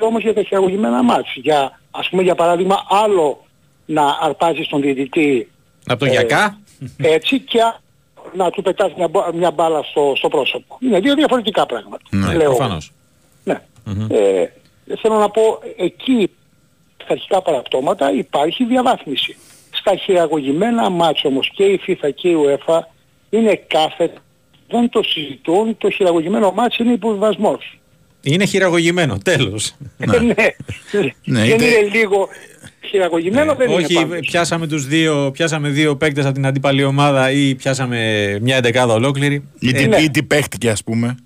όμως 0.00 0.22
για 0.22 0.34
τα 0.34 0.42
χειραγωγημένα 0.42 1.02
μάτς. 1.02 1.34
Για, 1.34 1.80
ας 1.90 2.08
πούμε 2.08 2.22
για 2.22 2.34
παράδειγμα 2.34 2.84
άλλο 2.88 3.44
να 3.86 4.18
αρπάζεις 4.20 4.68
τον 4.68 4.80
διαιτητή 4.80 5.50
από 5.86 5.98
το 5.98 6.04
ε, 6.04 6.10
γιακά. 6.10 6.58
Έτσι 6.96 7.40
και 7.40 7.58
να 8.34 8.50
του 8.50 8.62
πετάς 8.62 8.92
μια, 8.96 9.08
μια 9.34 9.50
μπάλα 9.50 9.82
στο, 9.82 10.12
στο 10.16 10.28
πρόσωπο. 10.28 10.78
Είναι 10.80 11.00
δύο 11.00 11.14
διαφορετικά 11.14 11.66
πράγματα. 11.66 12.02
Ναι, 12.10 12.34
προφανώς. 12.34 12.92
Ναι. 13.44 13.60
Mm-hmm. 13.86 14.10
Ε, 14.10 14.46
θέλω 14.96 15.14
να 15.18 15.28
πω, 15.30 15.60
εκεί 15.76 16.30
στα 17.02 17.12
αρχικά 17.12 17.42
παραπτώματα 17.42 18.12
υπάρχει 18.12 18.64
διαβάθμιση. 18.64 19.36
Στα 19.70 19.96
χειραγωγημένα 19.96 20.90
μάτς 20.90 21.24
όμως 21.24 21.50
και 21.54 21.64
η 21.64 21.80
FIFA 21.86 22.10
και 22.14 22.28
η 22.28 22.36
UEFA 22.44 22.78
είναι 23.30 23.54
κάθε 23.66 24.12
δεν 24.68 24.88
το 24.88 25.02
συζητούν, 25.02 25.76
το 25.78 25.90
χειραγωγημένο 25.90 26.52
μάτς 26.52 26.78
είναι 26.78 26.92
υποβιβασμός. 26.92 27.78
Είναι 28.22 28.44
χειραγωγημένο, 28.44 29.18
τέλος. 29.18 29.74
ναι, 29.96 30.16
ναι, 31.24 31.46
δεν 31.46 31.60
είναι 31.60 31.88
λίγο 31.92 32.28
χειραγωγημένο, 32.88 33.52
ναι. 33.52 33.58
δεν 33.64 33.68
Όχι, 33.74 33.94
είναι 33.94 34.14
Όχι, 34.14 34.20
πιάσαμε 34.20 34.66
τους 34.66 34.86
δύο, 34.86 35.30
πιάσαμε 35.32 35.68
δύο 35.68 35.96
παίκτες 35.96 36.24
από 36.24 36.34
την 36.34 36.46
αντίπαλη 36.46 36.84
ομάδα 36.84 37.30
ή 37.30 37.54
πιάσαμε 37.54 37.98
μια 38.42 38.56
εντεκάδα 38.56 38.94
ολόκληρη. 38.94 39.44
Ή, 39.58 39.68
ε, 39.68 39.86
τι, 39.86 40.10
τι 40.10 40.22
παίχτηκε 40.22 40.70
ας 40.70 40.82
πούμε. 40.84 41.16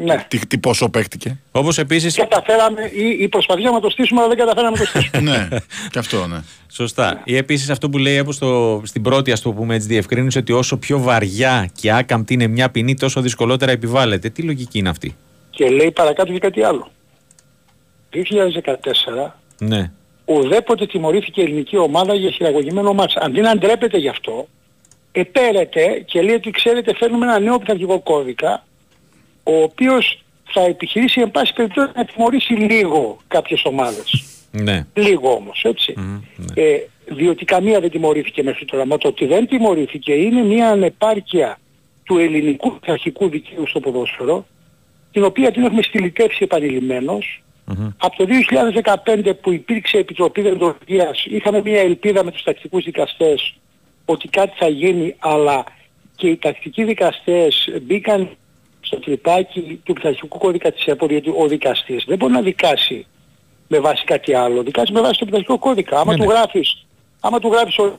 Ναι. 0.00 0.24
Τι, 0.28 0.46
τι 0.46 0.58
πόσο 0.58 0.88
παίχτηκε. 0.88 1.38
Όπως 1.50 1.78
επίσης... 1.78 2.16
Καταφέραμε 2.16 2.80
ή, 2.94 3.22
ή 3.22 3.28
προσπαθήσαμε 3.28 3.74
να 3.74 3.80
το 3.80 3.90
στήσουμε 3.90 4.20
αλλά 4.20 4.28
δεν 4.28 4.38
καταφέραμε 4.38 4.76
να 4.76 4.82
το 4.82 4.88
στήσουμε. 4.88 5.20
ναι, 5.30 5.48
και 5.90 5.98
αυτό 5.98 6.26
ναι. 6.26 6.38
Σωστά. 6.72 7.20
Ή 7.24 7.36
επίσης 7.36 7.70
αυτό 7.70 7.88
που 7.88 7.98
λέει 7.98 8.24
στο, 8.28 8.80
στην 8.84 9.02
πρώτη 9.02 9.32
ας 9.32 9.40
το 9.40 9.52
πούμε 9.52 9.74
έτσι 9.74 9.88
διευκρίνησε 9.88 10.38
ότι 10.38 10.52
όσο 10.52 10.76
πιο 10.76 10.98
βαριά 10.98 11.70
και 11.80 11.92
άκαμπτη 11.92 12.34
είναι 12.34 12.46
μια 12.46 12.70
ποινή 12.70 12.94
τόσο 12.94 13.20
δυσκολότερα 13.20 13.72
επιβάλλεται. 13.72 14.28
Τι 14.28 14.42
λογική 14.42 14.78
είναι 14.78 14.88
αυτή; 14.88 15.16
Και 15.50 15.70
λέει 15.70 15.90
παρακάτω 15.90 16.32
και 16.32 16.38
κάτι 16.38 16.62
άλλο. 16.62 16.90
2014 18.12 19.30
ναι. 19.58 19.90
ουδέποτε 20.24 20.86
τιμωρήθηκε 20.86 21.40
η 21.40 21.44
ελληνική 21.44 21.76
ομάδα 21.76 22.14
για 22.14 22.30
χειραγωγημένο 22.30 22.92
μάτς. 22.92 23.16
Αντί 23.16 23.40
να 23.40 23.56
ντρέπεται 23.56 23.98
γι' 23.98 24.08
αυτό, 24.08 24.48
επέρεται 25.12 26.02
και 26.06 26.22
λέει 26.22 26.34
ότι 26.34 26.50
ξέρετε 26.50 26.94
φέρνουμε 26.94 27.26
ένα 27.26 27.38
νέο 27.38 27.58
πειθαρχικό 27.58 28.00
κώδικα 28.00 28.62
ο 29.48 29.62
οποίος 29.62 30.22
θα 30.44 30.60
επιχειρήσει 30.60 31.20
εν 31.20 31.30
πάση 31.30 31.52
περιπτώσει 31.52 31.90
να 31.94 32.04
τιμωρήσει 32.04 32.52
λίγο 32.52 33.18
κάποιες 33.28 33.64
ομάδες. 33.64 34.24
Ναι. 34.50 34.86
Λίγο 34.94 35.32
όμως, 35.32 35.62
έτσι. 35.64 35.94
ναι. 36.36 36.62
Ε, 36.62 36.78
διότι 37.06 37.44
καμία 37.44 37.80
δεν 37.80 37.90
τιμωρήθηκε 37.90 38.42
μέχρι 38.42 38.64
τώρα. 38.64 38.86
Μα 38.86 38.98
το 38.98 39.08
ότι 39.08 39.26
δεν 39.26 39.46
τιμωρήθηκε 39.46 40.12
είναι 40.12 40.42
μια 40.42 40.70
ανεπάρκεια 40.70 41.58
του 42.04 42.18
ελληνικού 42.18 42.78
αρχικού 42.86 43.28
δικαίου 43.28 43.66
στο 43.66 43.80
ποδόσφαιρο, 43.80 44.46
την 45.12 45.24
οποία 45.24 45.52
την 45.52 45.64
έχουμε 45.64 45.82
στυλιτεύσει 45.82 46.46
Από 47.98 48.16
το 48.16 48.26
2015 49.04 49.32
που 49.40 49.52
υπήρξε 49.52 49.98
Επιτροπή 49.98 50.40
Δεντολογίας 50.40 51.24
είχαμε 51.24 51.60
μια 51.64 51.80
ελπίδα 51.80 52.24
με 52.24 52.30
τους 52.30 52.42
τακτικούς 52.42 52.84
δικαστές 52.84 53.54
ότι 54.04 54.28
κάτι 54.28 54.52
θα 54.58 54.68
γίνει, 54.68 55.14
αλλά 55.18 55.64
και 56.16 56.28
οι 56.28 56.36
τακτικοί 56.36 56.84
δικαστές 56.84 57.68
μπήκαν 57.82 58.36
στο 58.80 58.98
τρυπάκι 58.98 59.80
του 59.82 59.92
πειθαρχικού 59.92 60.38
κώδικα 60.38 60.72
της 60.72 60.84
ΕΠΟ, 60.86 61.06
γιατί 61.06 61.28
ο 61.36 61.46
δικαστής 61.46 62.04
δεν 62.06 62.16
μπορεί 62.16 62.32
να 62.32 62.42
δικάσει 62.42 63.06
με 63.68 63.78
βάση 63.80 64.04
κάτι 64.04 64.34
άλλο. 64.34 64.62
Δικάσει 64.62 64.92
με 64.92 65.00
βάση 65.00 65.18
το 65.18 65.24
πειθαρχικό 65.24 65.58
κώδικα. 65.58 66.00
Άμα 66.00 66.12
ναι, 66.12 66.18
του 66.18 66.26
ναι. 66.26 66.34
γράφεις, 66.34 66.86
άμα 67.20 67.38
του 67.38 67.48
γράφεις 67.48 67.78
ο 67.78 67.98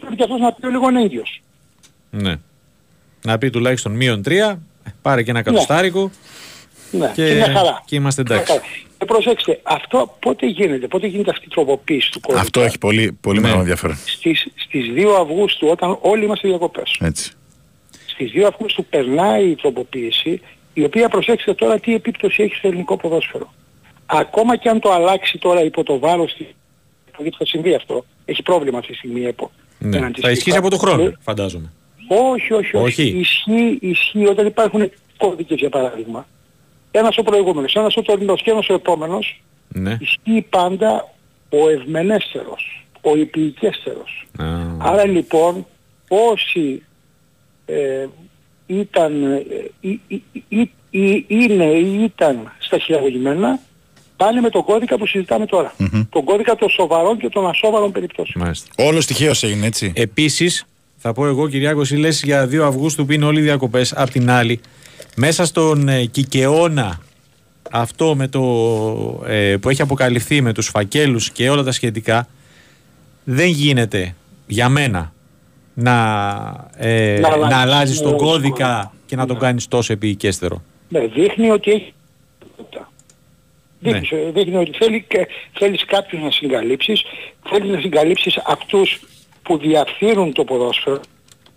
πρέπει 0.00 0.16
και 0.16 0.22
αυτός 0.22 0.40
να 0.40 0.52
πει 0.52 0.66
ο 0.66 0.70
λίγο 0.70 0.88
έγκυος. 0.98 1.42
Ναι. 2.10 2.34
Να 3.22 3.38
πει 3.38 3.50
τουλάχιστον 3.50 3.92
μείον 3.92 4.22
τρία, 4.22 4.60
πάρε 5.02 5.22
και 5.22 5.30
ένα 5.30 5.38
ναι. 5.38 5.44
κατοστάρικο. 5.44 6.10
Ναι, 6.90 7.12
και, 7.14 7.34
και, 7.34 7.40
χαρά. 7.40 7.82
και 7.84 7.96
είμαστε 7.96 8.20
εντάξει. 8.20 8.60
Και 8.98 9.04
προσέξτε, 9.04 9.60
αυτό 9.62 10.16
πότε 10.18 10.46
γίνεται, 10.46 10.86
πότε 10.86 11.06
γίνεται 11.06 11.30
αυτή 11.30 11.44
η 11.44 11.48
τροποποίηση 11.48 12.10
του 12.10 12.20
κώδικα; 12.20 12.42
Αυτό 12.42 12.60
έχει 12.60 12.78
πολύ, 12.78 13.18
πολύ 13.20 13.36
ναι. 13.36 13.42
μεγάλο 13.42 13.60
ενδιαφέρον. 13.60 13.96
Στις, 13.96 14.46
στις 14.54 14.86
2 14.96 15.06
Αυγούστου 15.20 15.68
όταν 15.68 15.98
όλοι 16.00 16.24
είμαστε 16.24 16.48
διακοπές. 16.48 16.96
Έτσι 17.00 17.32
στις 18.26 18.42
2 18.42 18.46
Αυγούστου 18.46 18.84
περνάει 18.84 19.48
η 19.48 19.54
τροποποίηση, 19.54 20.40
η 20.72 20.84
οποία 20.84 21.08
προσέξτε 21.08 21.54
τώρα 21.54 21.78
τι 21.78 21.94
επίπτωση 21.94 22.42
έχει 22.42 22.54
στο 22.54 22.68
ελληνικό 22.68 22.96
ποδόσφαιρο. 22.96 23.54
Ακόμα 24.06 24.56
και 24.56 24.68
αν 24.68 24.80
το 24.80 24.92
αλλάξει 24.92 25.38
τώρα 25.38 25.64
υπό 25.64 25.82
το 25.82 25.98
βάρος 25.98 26.34
της 26.34 26.46
γιατί 27.22 27.36
θα 27.38 27.46
συμβεί 27.46 27.74
αυτό. 27.74 28.04
Έχει 28.24 28.42
πρόβλημα 28.42 28.78
αυτή 28.78 28.92
τη 28.92 28.98
στιγμή 28.98 29.20
η 29.20 29.26
ΕΠΟ. 29.26 29.50
Ναι. 29.78 30.10
Θα 30.20 30.30
ισχύσει 30.30 30.56
από 30.56 30.70
τον 30.70 30.78
χρόνο, 30.78 31.02
ε, 31.02 31.16
φαντάζομαι. 31.20 31.72
Όχι, 32.08 32.52
όχι, 32.52 32.76
όχι. 32.76 32.76
όχι. 32.76 33.18
Ισχύει, 33.18 33.78
ισχύει 33.80 34.26
όταν 34.26 34.46
υπάρχουν 34.46 34.90
κώδικες 35.16 35.58
για 35.58 35.68
παράδειγμα. 35.68 36.26
Ένας 36.90 37.18
ο 37.18 37.22
προηγούμενος, 37.22 37.74
ένας 37.74 37.96
ο 37.96 38.02
τωρινός 38.02 38.42
και 38.42 38.50
ένας 38.50 38.68
ο 38.68 38.74
επόμενος. 38.74 39.42
Ναι. 39.68 39.98
Ισχύει 40.00 40.46
πάντα 40.50 41.14
ο 41.48 41.68
ευμενέστερος, 41.68 42.86
ο 43.00 43.16
υπηκέστερος. 43.16 44.26
Άρα 44.78 45.06
λοιπόν 45.06 45.66
όσοι 46.08 46.82
ε, 47.70 48.08
ήταν, 48.66 49.22
ε, 49.22 49.94
είναι 51.26 51.64
ή 51.64 52.02
ήταν 52.02 52.52
στα 52.58 52.78
χειραγωγημένα 52.78 53.58
πάνε 54.16 54.40
με 54.40 54.50
τον 54.50 54.64
κώδικα 54.64 54.98
που 54.98 55.06
συζητάμε 55.06 55.46
τώρα. 55.46 55.74
Mm-hmm. 55.78 56.06
Τον 56.10 56.24
κώδικα 56.24 56.56
των 56.56 56.70
σοβαρών 56.70 57.18
και 57.18 57.28
των 57.28 57.48
ασόβαρων 57.48 57.92
περιπτώσεων. 57.92 58.44
Μάλιστα. 58.44 58.68
Όλος 58.76 59.04
στοιχείο 59.04 59.32
έγινε 59.40 59.66
έτσι. 59.66 59.92
Επίσης, 59.96 60.64
θα 60.96 61.12
πω 61.12 61.26
εγώ 61.26 61.48
Κυριάκο, 61.48 61.80
εσύ 61.80 61.96
λες 61.96 62.22
για 62.22 62.48
2 62.50 62.58
Αυγούστου 62.58 63.06
που 63.06 63.12
είναι 63.12 63.24
όλοι 63.24 63.38
οι 63.38 63.42
διακοπές. 63.42 63.92
Απ' 63.92 64.10
την 64.10 64.30
άλλη, 64.30 64.60
μέσα 65.16 65.44
στον 65.44 65.88
ε, 65.88 66.04
Κικαιώνα 66.04 67.00
αυτό 67.70 68.14
με 68.16 68.28
το, 68.28 68.42
ε, 69.26 69.56
που 69.56 69.68
έχει 69.68 69.82
αποκαλυφθεί 69.82 70.40
με 70.40 70.52
τους 70.52 70.68
φακέλους 70.68 71.30
και 71.30 71.50
όλα 71.50 71.62
τα 71.62 71.72
σχετικά 71.72 72.28
δεν 73.24 73.48
γίνεται 73.48 74.14
για 74.46 74.68
μένα 74.68 75.12
να, 75.80 76.70
ε, 76.76 77.20
να, 77.20 77.36
να 77.36 77.60
αλλάζει 77.60 78.02
τον 78.02 78.16
κώδικα 78.16 78.92
και 79.06 79.16
να 79.16 79.26
τον 79.26 79.36
ναι. 79.36 79.42
κάνεις 79.42 79.68
τόσο 79.68 79.92
επίοικέστερο. 79.92 80.62
Ναι, 80.88 81.06
δείχνει 81.06 81.50
ότι 81.50 81.70
έχει 81.70 81.94
ναι. 83.80 84.00
Δείχνει, 84.32 84.56
ότι 84.56 84.72
θέλει, 84.78 85.06
θέλεις 85.52 85.84
κάποιους 85.84 86.22
να 86.22 86.30
συγκαλύψεις, 86.30 87.02
θέλεις 87.48 87.70
να 87.70 87.80
συγκαλύψεις 87.80 88.36
αυτούς 88.46 89.00
που 89.42 89.58
διαφθείρουν 89.58 90.32
το 90.32 90.44
ποδόσφαιρο, 90.44 91.00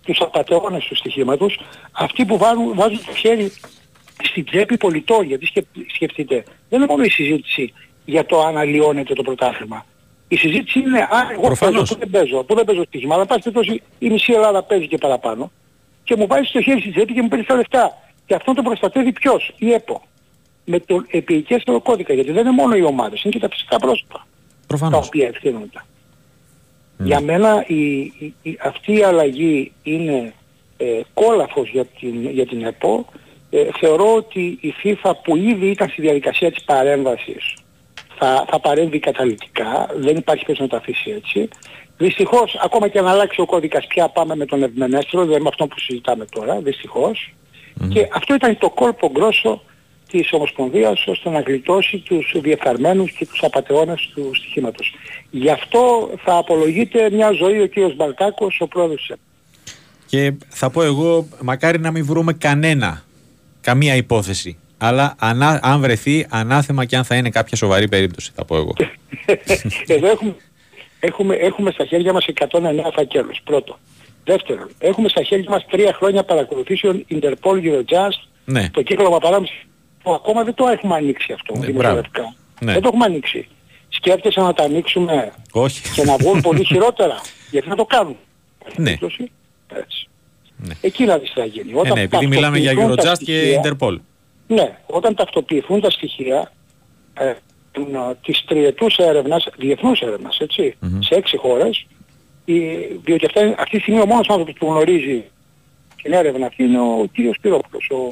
τους 0.06 0.22
απαταιώνες 0.22 0.86
του 0.86 0.96
στοιχήματος, 0.96 1.60
αυτοί 1.92 2.26
που 2.26 2.38
βάζουν, 2.38 2.74
βάζουν 2.76 3.06
το 3.06 3.14
χέρι 3.14 3.52
στην 4.24 4.46
τσέπη 4.46 4.78
πολιτών, 4.78 5.26
γιατί 5.26 5.50
σκεφτείτε, 5.94 6.44
δεν 6.70 6.80
είναι 6.82 6.86
μόνο 6.90 7.04
η 7.04 7.10
συζήτηση 7.10 7.74
για 8.06 8.26
το 8.26 8.42
αν 8.42 8.58
αλλοιώνεται 8.58 9.14
το 9.14 9.24
πρωτάθλημα. 9.24 9.86
Η 10.34 10.38
συζήτηση 10.38 10.80
είναι 10.80 11.08
αν 11.12 11.30
εγώ 11.32 11.42
Προφανώς. 11.42 11.80
παίζω, 11.80 11.94
που 11.94 12.00
δεν 12.00 12.10
παίζω, 12.10 12.44
που 12.44 12.56
δεν 12.56 12.66
παίζω 12.66 12.84
στοίχημα, 12.84 13.16
αλλά 13.16 13.26
πάση 13.26 13.52
τόσο 13.52 13.74
η 14.00 14.10
μισή 14.10 14.34
Ελλάδα 14.34 14.64
παίζει 14.64 14.88
και 14.88 14.98
παραπάνω 14.98 15.52
και 16.04 16.16
μου 16.16 16.28
βάζει 16.28 16.52
το 16.52 16.62
χέρι 16.62 16.80
στη 16.80 16.92
τσέπη 16.92 17.14
και 17.14 17.22
μου 17.22 17.28
παίρνει 17.28 17.46
τα 17.46 17.56
λεφτά. 17.56 17.98
Και 18.26 18.36
αυτό 18.36 18.54
το 18.54 18.62
προστατεύει 18.62 19.12
ποιος, 19.12 19.54
η 19.58 19.72
ΕΠΟ. 19.72 20.02
Με 20.66 20.80
τον 20.80 21.08
επικέστερο 21.12 21.82
κώδικα, 21.82 22.14
γιατί 22.14 22.32
δεν 22.32 22.46
είναι 22.46 22.56
μόνο 22.56 22.76
οι 22.76 22.84
ομάδες, 22.84 23.24
είναι 23.24 23.34
και 23.34 23.40
τα 23.40 23.50
φυσικά 23.50 23.78
πρόσωπα. 23.78 24.28
Προφανώς. 24.68 25.00
Τα 25.00 25.06
οποία 25.06 25.28
ευθύνονται. 25.28 25.80
Mm. 25.80 27.04
Για 27.04 27.20
μένα 27.20 27.64
η, 27.68 28.02
η, 28.02 28.34
η, 28.42 28.58
αυτή 28.64 28.94
η 28.94 29.04
αλλαγή 29.04 29.72
είναι 29.84 30.34
ε, 30.78 31.02
κόλαφος 31.14 31.70
για 31.70 31.86
την, 31.86 32.30
για 32.30 32.46
την 32.46 32.66
ΕΠΟ. 32.66 33.06
Ε, 33.50 33.68
θεωρώ 33.80 34.16
ότι 34.16 34.58
η 34.62 34.74
FIFA 34.84 35.12
που 35.24 35.36
ήδη 35.36 35.68
ήταν 35.68 35.90
στη 35.90 36.02
διαδικασία 36.02 36.52
της 36.52 36.64
παρέμβασης 36.64 37.63
θα, 38.18 38.46
θα 38.50 38.60
παρέμβει 38.60 39.00
καταλητικά, 39.00 39.88
δεν 39.96 40.16
υπάρχει 40.16 40.46
περίπτωση 40.46 40.62
να 40.62 40.68
το 40.68 40.76
αφήσει 40.76 41.12
έτσι. 41.12 41.50
Δυστυχώς, 41.98 42.60
ακόμα 42.64 42.88
και 42.88 43.00
αν 43.00 43.08
αλλάξει 43.08 43.42
ο 43.42 43.46
κώδικας 43.46 43.88
πια 43.88 44.10
πάμε 44.10 44.36
με 44.36 44.46
τον 44.46 44.64
ευμενέστρο, 44.64 45.24
δηλαδή 45.24 45.42
με 45.42 45.50
αυτό 45.50 45.68
που 45.68 45.80
συζητάμε 45.80 46.26
τώρα, 46.26 46.60
δυστυχώς. 46.60 47.34
Και 47.90 48.08
αυτό 48.14 48.34
ήταν 48.34 48.58
το 48.58 48.70
κόλπο 48.70 49.10
γκρόσο 49.12 49.62
της 50.08 50.34
Ομοσπονδίας 50.34 51.08
ώστε 51.08 51.30
να 51.30 51.40
γλιτώσει 51.40 51.98
τους 51.98 52.36
διεφθαρμένους 52.42 53.12
και 53.12 53.26
τους 53.26 53.44
απατεώνες 53.44 54.12
του 54.14 54.32
στοιχήματος. 54.34 54.96
Γι' 55.30 55.50
αυτό 55.50 56.12
θα 56.24 56.38
απολογείται 56.38 57.10
μια 57.12 57.32
ζωή 57.32 57.62
ο 57.62 57.68
κ. 57.68 57.96
Μπαλκάκος, 57.96 58.58
ο 58.60 58.68
πρόεδρος 58.68 59.06
της 59.08 59.18
Και 60.06 60.34
θα 60.50 60.70
πω 60.70 60.84
εγώ, 60.84 61.28
μακάρι 61.42 61.80
να 61.80 61.92
μην 61.92 62.06
βρούμε 62.06 62.34
κανένα, 62.34 63.04
καμία 63.62 63.96
υπόθεση. 63.96 64.58
Αλλά 64.86 65.16
ανά, 65.20 65.60
αν 65.64 65.80
βρεθεί, 65.82 66.26
ανάθεμα 66.30 66.86
και 66.86 66.96
αν 66.98 67.04
θα 67.04 67.16
είναι 67.16 67.30
κάποια 67.30 67.58
σοβαρή 67.58 67.88
περίπτωση, 67.88 68.32
θα 68.36 68.46
πω 68.46 68.56
εγώ. 68.56 68.74
Εδώ 69.88 70.08
έχουμε, 70.10 70.36
έχουμε, 71.00 71.36
έχουμε 71.36 71.72
στα 71.72 71.86
χέρια 71.86 72.14
μας 72.14 72.26
109 72.52 72.60
φακέλους, 72.94 73.40
πρώτο. 73.44 73.78
Δεύτερον, 74.26 74.70
έχουμε 74.80 75.10
στα 75.10 75.24
χέρια 75.24 75.50
μας 75.50 75.66
τρία 75.70 75.94
χρόνια 75.94 76.24
παρακολουθήσεων 76.24 77.06
Interpol 77.12 77.56
Eurojust, 77.64 78.20
ναι. 78.46 78.70
το 78.70 78.82
κύκλωμα 78.82 79.18
παράμεση 79.18 79.66
που 80.04 80.14
ακόμα 80.14 80.44
δεν 80.44 80.54
το 80.54 80.68
έχουμε 80.68 80.96
ανοίξει 80.96 81.34
αυτό 81.34 81.54
Ναι, 81.58 81.66
δημοσιογραφικά. 81.66 82.34
Ναι. 82.60 82.72
Δεν 82.74 82.82
το 82.82 82.88
έχουμε 82.88 83.06
ανοίξει. 83.06 83.48
Σκέφτεσαι 83.90 84.42
να 84.42 84.54
τα 84.54 84.64
ανοίξουμε 84.64 85.32
Όχι. 85.52 85.82
και 85.94 86.04
να 86.04 86.16
βγουν 86.18 86.42
πολύ 86.48 86.66
χειρότερα. 86.66 87.22
Γιατί 87.52 87.68
να 87.70 87.76
το 87.76 87.86
κάνουν. 87.86 88.16
Ναι. 88.76 88.92
Έτσι. 88.92 89.32
Έτσι. 89.76 90.08
Ναι. 90.58 90.74
Εκεί 90.82 91.04
να 91.06 91.18
δεις 91.18 91.34
τι 91.34 91.40
θα 91.40 91.46
γίνει. 91.46 91.72
Ε, 91.86 91.94
ναι, 91.94 92.02
επειδή 92.02 92.28
μιλάμε 92.28 92.58
για 92.58 92.74
ταυτοποιηθούν 92.76 92.96
τα 93.06 93.12
Eurojust 93.12 93.18
και 93.24 93.40
στοιχεία- 93.40 93.78
Interpol. 93.80 93.96
Ναι, 94.54 94.78
όταν 94.86 95.16
ταυτοποιηθούν 95.16 95.82
τα 95.82 95.90
στοιχεία 95.90 96.52
ε, 97.14 97.34
των, 97.72 97.88
της 98.26 98.44
τριετούς 98.46 98.96
έρευνας, 98.98 99.48
διεθνούς 99.58 100.00
έρευνας, 100.00 100.38
έτσι, 100.40 100.76
σε 101.00 101.16
έξι 101.16 101.38
χώρες, 101.38 101.86
η, 102.46 102.60
διότι 103.04 103.26
αυτά, 103.26 103.42
είναι- 103.42 103.56
αυτή 103.58 103.76
τη 103.76 103.82
στιγμή 103.82 104.00
ο 104.02 104.06
μόνος 104.06 104.28
άνθρωπος 104.30 104.54
που 104.54 104.66
γνωρίζει 104.66 105.24
την 106.04 106.14
έρευνα 106.14 106.46
αυτή 106.46 106.64
είναι 106.64 106.80
ο 106.80 107.06
κύριος 107.14 107.38
Πυρόπουλος, 107.42 107.90
ο, 107.92 108.08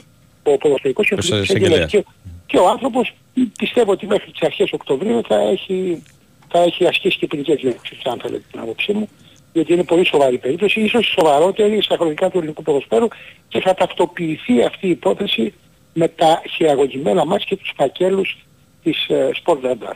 ο 0.51 0.57
ποδοσφαιρικός 0.57 1.07
και 1.07 1.13
Ο 1.13 1.17
αθλητικός 1.17 1.43
εισαγγελέας. 1.49 1.85
εισαγγελέας. 1.85 1.91
Και, 1.91 2.03
και 2.45 2.57
ο 2.57 2.69
άνθρωπος 2.69 3.13
πιστεύω 3.57 3.91
ότι 3.91 4.05
μέχρι 4.07 4.31
τις 4.31 4.41
αρχές 4.41 4.71
Οκτωβρίου 4.71 5.21
θα 5.27 5.35
έχει, 5.41 6.03
θα 6.49 6.59
έχει 6.59 6.87
ασκήσει 6.87 7.17
και 7.17 7.27
ποινικές 7.27 7.59
διώξεις, 7.61 8.05
αν 8.05 8.19
θέλετε 8.21 8.43
την 8.51 8.59
άποψή 8.59 8.93
μου, 8.93 9.07
διότι 9.53 9.73
είναι 9.73 9.83
πολύ 9.83 10.05
σοβαρή 10.05 10.37
περίπτωση, 10.37 10.81
ίσως 10.81 11.07
η 11.07 11.11
σοβαρότερη 11.11 11.81
στα 11.81 11.95
χρονικά 11.95 12.29
του 12.29 12.37
ελληνικού 12.37 12.61
ποδοσφαίρου 12.63 13.07
και 13.47 13.59
θα 13.61 13.73
ταυτοποιηθεί 13.73 14.63
αυτή 14.63 14.87
η 14.87 14.89
υπόθεση 14.89 15.53
με 15.93 16.07
τα 16.07 16.41
χειραγωγημένα 16.55 17.25
μάτια 17.25 17.45
και 17.49 17.55
τους 17.55 17.73
φακέλους 17.75 18.37
της 18.83 19.07
ε, 19.07 19.29
Sport 19.43 19.57
Radar. 19.57 19.95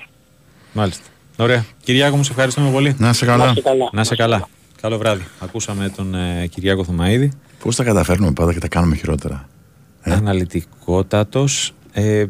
Μάλιστα. 0.74 1.04
Ωραία. 1.38 1.66
Κυριάκο 1.84 2.16
μου, 2.16 2.24
σε 2.24 2.32
ευχαριστούμε 2.32 2.72
πολύ. 2.72 2.96
Να 3.00 3.14
σε 3.14 3.26
Να 3.26 3.32
καλά. 3.32 3.48
είστε 3.48 3.62
καλά. 3.62 3.90
Να 3.92 4.04
σε 4.04 4.16
καλά. 4.16 4.48
Καλό 4.82 4.98
βράδυ. 4.98 5.24
Ακούσαμε 5.40 5.90
τον 5.90 6.16
ε, 6.16 6.48
Κυριάκο 6.48 6.84
Θωμαίδη. 6.84 7.32
Πώς 7.60 7.76
τα 7.76 7.84
καταφέρνουμε 7.84 8.32
πάντα 8.32 8.54
και 8.54 8.60
τα 8.60 8.68
κάνουμε 8.68 8.96
χειρότερα. 8.96 9.50
Ε; 10.02 10.14
Αναλυτικότατος. 10.14 11.72
Ε, 11.92 12.26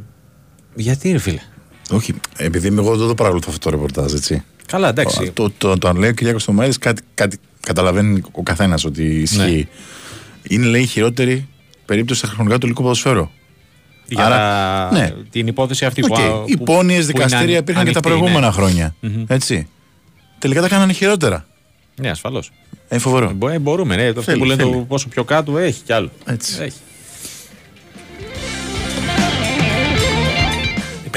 γιατί 0.75 1.11
ρε 1.11 1.17
φίλε; 1.17 1.39
Όχι, 1.91 2.13
επειδή 2.37 2.67
είμαι 2.67 2.81
εγώ 2.81 2.97
δεν 2.97 3.07
το 3.07 3.15
παρακολουθώ 3.15 3.47
αυτό 3.51 3.69
το 3.69 3.75
ρεπορτάζ, 3.75 4.13
έτσι. 4.13 4.43
Καλά, 4.67 4.89
εντάξει. 4.89 5.31
Το, 5.31 5.51
το, 5.57 5.77
το, 5.77 5.87
αν 5.87 5.97
λέει 5.97 6.09
ο 6.09 6.13
Κυριάκος 6.13 6.43
Θωμαίδης 6.43 6.77
κάτι, 6.77 7.01
κάτι 7.13 7.39
καταλαβαίνει 7.59 8.21
ο 8.31 8.43
καθένας 8.43 8.85
ότι 8.85 9.03
ισχύει. 9.03 9.39
Ναι. 9.39 10.55
Είναι 10.55 10.65
λέει 10.65 10.81
η 10.81 10.85
χειρότερη 10.85 11.47
περίπτωση 11.85 12.19
στα 12.19 12.27
χρονικά 12.27 12.53
του 12.53 12.59
ελληνικού 12.61 12.81
ποδοσφαίρου. 12.81 13.29
Για 14.07 14.25
άρα, 14.25 14.35
τα- 14.37 14.89
ναι. 14.99 15.11
την 15.31 15.47
υπόθεση 15.47 15.85
αυτή 15.85 16.03
Οκ, 16.03 16.07
που, 16.13 16.43
Οι 16.45 16.57
που- 16.57 16.63
πόνιες 16.63 16.99
που 16.99 17.05
δικαστήρια 17.05 17.43
είναι 17.49 17.57
υπήρχαν 17.57 17.85
και 17.85 17.91
τα 17.91 17.99
ανοιχτή, 17.99 18.01
προηγούμενα 18.19 18.47
ναι. 18.47 18.53
χρόνια. 18.53 18.95
Μμμ. 18.99 19.23
Έτσι. 19.27 19.67
Τελικά 20.39 20.61
τα 20.61 20.67
κάνανε 20.67 20.93
χειρότερα. 20.93 21.45
Ναι, 22.01 22.09
ασφαλώς. 22.09 22.51
Ε, 22.87 22.97
φοβερό. 22.97 23.31
Μπο- 23.35 23.49
ε, 23.49 23.59
μπορούμε, 23.59 23.95
ναι. 23.95 24.03
Το 24.03 24.09
αυτό 24.09 24.21
Θέλει, 24.21 24.37
που 24.37 24.45
λένε 24.45 24.63
θέλει. 24.63 24.75
το 24.75 24.79
πόσο 24.81 25.07
πιο 25.07 25.23
κάτω 25.23 25.57
έχει 25.57 25.81
κι 25.83 25.93
άλλο. 25.93 26.09
Έτσι. 26.25 26.57
Έχει. 26.61 26.77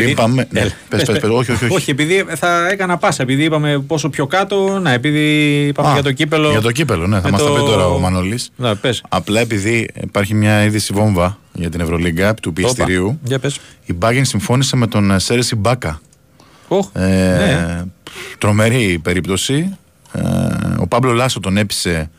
Πριν 0.02 0.14
πάμε. 0.16 0.46
Ναι, 0.50 0.60
Έλα, 0.60 0.70
πες, 0.88 1.04
πες, 1.04 1.18
πες, 1.20 1.30
όχι, 1.30 1.52
όχι, 1.52 1.64
όχι. 1.64 1.74
όχι, 1.74 1.90
επειδή 1.90 2.24
θα 2.34 2.68
έκανα 2.68 2.96
πάσα. 2.96 3.22
Επειδή 3.22 3.44
είπαμε 3.44 3.78
πόσο 3.86 4.08
πιο 4.08 4.26
κάτω, 4.26 4.78
να, 4.78 4.90
επειδή 4.92 5.20
είπαμε 5.66 5.88
Α, 5.88 5.92
για 5.92 6.02
το 6.02 6.12
κύπελο. 6.12 6.50
Για 6.50 6.60
το 6.60 6.72
κύπελο, 6.72 7.06
ναι, 7.06 7.16
θα 7.16 7.22
με 7.24 7.30
μας 7.30 7.42
τα 7.42 7.46
το- 7.48 7.54
πει 7.54 7.60
τώρα 7.60 7.86
ο 7.86 7.98
Μανώλης. 7.98 8.50
Ναι, 8.56 8.74
πες. 8.74 9.02
Απλά 9.08 9.40
επειδή 9.40 9.88
υπάρχει 10.02 10.34
μια 10.34 10.64
είδηση 10.64 10.92
βόμβα 10.92 11.38
για 11.52 11.70
την 11.70 11.80
Ευρωλίγκα 11.80 12.34
του 12.34 12.52
πιεστηρίου, 12.52 13.06
Όπα, 13.06 13.18
Για 13.24 13.38
πες. 13.38 13.58
η 13.84 13.92
Μπάγκεν 13.92 14.24
συμφώνησε 14.24 14.76
με 14.76 14.86
τον 14.86 15.10
ε, 15.10 15.18
Σέρεση 15.18 15.56
Μπάκα. 15.56 16.00
Οχ, 16.68 16.88
Ε, 16.92 17.00
ναι. 17.00 17.82
Τρομερή 18.38 18.98
περίπτωση. 19.02 19.76
Ε, 20.12 20.20
ο 20.78 20.86
Πάμπλο 20.86 21.12
Λάσο 21.12 21.40
τον 21.40 21.56
έπεισε 21.56 22.10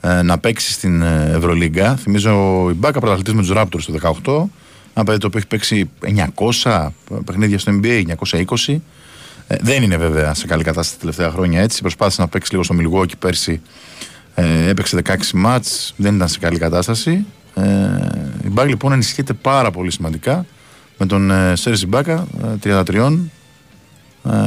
ε, 0.00 0.22
να 0.22 0.38
παίξει 0.38 0.72
στην 0.72 1.02
ε, 1.02 1.30
Ευρωλίγκα. 1.34 1.96
Θυμίζω 1.96 2.66
η 2.70 2.72
Μπάκα 2.72 3.00
πρωταθλητής 3.00 3.32
με 3.34 3.40
τους 3.42 3.52
Raptors 3.54 3.82
το 3.86 4.48
18. 4.48 4.50
Ένα 4.98 5.06
παιδί 5.06 5.18
το 5.18 5.26
οποίο 5.26 5.38
έχει 5.38 5.48
παίξει 5.48 5.90
900 6.62 6.88
παιχνίδια 7.24 7.58
στο 7.58 7.80
NBA, 7.82 8.02
920. 8.30 8.76
Ε, 9.46 9.56
δεν 9.60 9.82
είναι 9.82 9.96
βέβαια 9.96 10.34
σε 10.34 10.46
καλή 10.46 10.62
κατάσταση 10.62 10.92
τα 10.92 10.98
τελευταία 10.98 11.30
χρόνια 11.30 11.60
έτσι. 11.60 11.80
Προσπάθησε 11.80 12.20
να 12.20 12.28
παίξει 12.28 12.50
λίγο 12.50 12.62
στο 12.64 12.74
Milwaukee 12.80 13.18
πέρσι. 13.18 13.60
Ε, 14.34 14.68
έπαιξε 14.68 15.02
16 15.04 15.14
μάτς, 15.34 15.94
δεν 15.96 16.14
ήταν 16.14 16.28
σε 16.28 16.38
καλή 16.38 16.58
κατάσταση. 16.58 17.24
Ε, 17.54 17.64
η 18.44 18.48
Μπάγκ 18.48 18.68
λοιπόν 18.68 18.92
ενισχύεται 18.92 19.32
πάρα 19.32 19.70
πολύ 19.70 19.90
σημαντικά 19.90 20.46
με 20.98 21.06
τον 21.06 21.30
ε, 21.30 21.56
Σέρεση 21.56 21.86
Μπάκα, 21.86 22.26
ε, 22.64 22.82
33 22.84 23.18
ε, 24.24 24.38